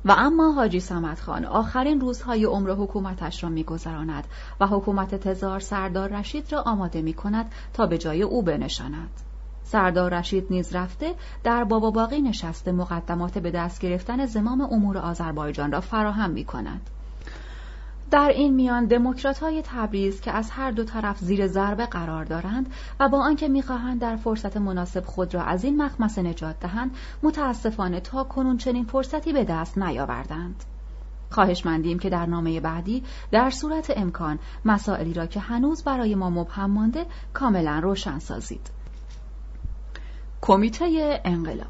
و 0.04 0.14
اما 0.18 0.52
حاجی 0.52 0.80
سمت 0.80 1.20
خان 1.20 1.44
آخرین 1.44 2.00
روزهای 2.00 2.44
عمر 2.44 2.70
حکومتش 2.70 3.42
را 3.42 3.50
میگذراند 3.50 4.24
و 4.60 4.66
حکومت 4.66 5.14
تزار 5.14 5.60
سردار 5.60 6.08
رشید 6.08 6.52
را 6.52 6.62
آماده 6.62 7.02
می 7.02 7.12
کند 7.12 7.52
تا 7.72 7.86
به 7.86 7.98
جای 7.98 8.22
او 8.22 8.42
بنشاند. 8.42 9.27
سردار 9.70 10.14
رشید 10.14 10.46
نیز 10.50 10.76
رفته 10.76 11.14
در 11.44 11.64
بابا 11.64 11.90
باقی 11.90 12.22
نشسته 12.22 12.72
مقدمات 12.72 13.38
به 13.38 13.50
دست 13.50 13.80
گرفتن 13.80 14.26
زمام 14.26 14.60
امور 14.60 14.98
آذربایجان 14.98 15.72
را 15.72 15.80
فراهم 15.80 16.30
می 16.30 16.44
کند. 16.44 16.80
در 18.10 18.28
این 18.28 18.54
میان 18.54 18.84
دموکرات 18.84 19.38
های 19.38 19.62
تبریز 19.64 20.20
که 20.20 20.32
از 20.32 20.50
هر 20.50 20.70
دو 20.70 20.84
طرف 20.84 21.18
زیر 21.18 21.46
ضربه 21.46 21.86
قرار 21.86 22.24
دارند 22.24 22.72
و 23.00 23.08
با 23.08 23.18
آنکه 23.18 23.48
می‌خواهند 23.48 24.00
در 24.00 24.16
فرصت 24.16 24.56
مناسب 24.56 25.04
خود 25.04 25.34
را 25.34 25.42
از 25.42 25.64
این 25.64 25.82
مخمسه 25.82 26.22
نجات 26.22 26.60
دهند 26.60 26.90
متاسفانه 27.22 28.00
تا 28.00 28.24
کنون 28.24 28.56
چنین 28.56 28.84
فرصتی 28.84 29.32
به 29.32 29.44
دست 29.44 29.78
نیاوردند 29.78 30.64
خواهش 31.30 31.66
مندیم 31.66 31.98
که 31.98 32.10
در 32.10 32.26
نامه 32.26 32.60
بعدی 32.60 33.02
در 33.30 33.50
صورت 33.50 33.92
امکان 33.96 34.38
مسائلی 34.64 35.14
را 35.14 35.26
که 35.26 35.40
هنوز 35.40 35.84
برای 35.84 36.14
ما 36.14 36.30
مبهم 36.30 36.70
مانده 36.70 37.06
کاملا 37.32 37.78
روشن 37.78 38.18
سازید 38.18 38.77
کمیته 40.42 41.20
انقلاب. 41.24 41.66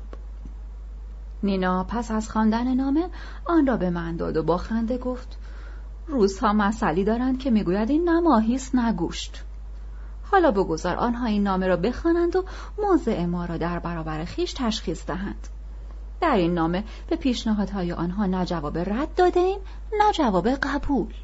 نینا 1.43 1.85
پس 1.85 2.11
از 2.11 2.31
خواندن 2.31 2.74
نامه 2.74 3.09
آن 3.45 3.66
را 3.66 3.77
به 3.77 3.90
من 3.90 4.16
داد 4.16 4.36
و 4.36 4.43
با 4.43 4.57
خنده 4.57 4.99
گفت 4.99 5.39
روزها 6.07 6.53
مسئلی 6.53 7.05
دارند 7.05 7.39
که 7.39 7.51
می‌گوید 7.51 7.90
این 7.90 8.09
نماهیست 8.09 8.74
نگوشت. 8.74 9.45
حالا 10.31 10.51
بگذار 10.51 10.97
آنها 10.97 11.27
این 11.27 11.43
نامه 11.43 11.66
را 11.66 11.77
بخوانند 11.77 12.36
و 12.36 12.45
موضع 12.78 13.24
ما 13.24 13.45
را 13.45 13.57
در 13.57 13.78
برابر 13.78 14.24
خیش 14.24 14.53
تشخیص 14.53 15.07
دهند. 15.07 15.49
در 16.20 16.36
این 16.36 16.55
نامه 16.55 16.85
به 17.09 17.16
پیشنهادهای 17.16 17.93
آنها 17.93 18.27
نه 18.27 18.45
جواب 18.45 18.78
رد 18.78 19.15
داده 19.15 19.40
ایم 19.40 19.59
نه 19.93 20.12
جواب 20.12 20.49
قبول. 20.49 21.15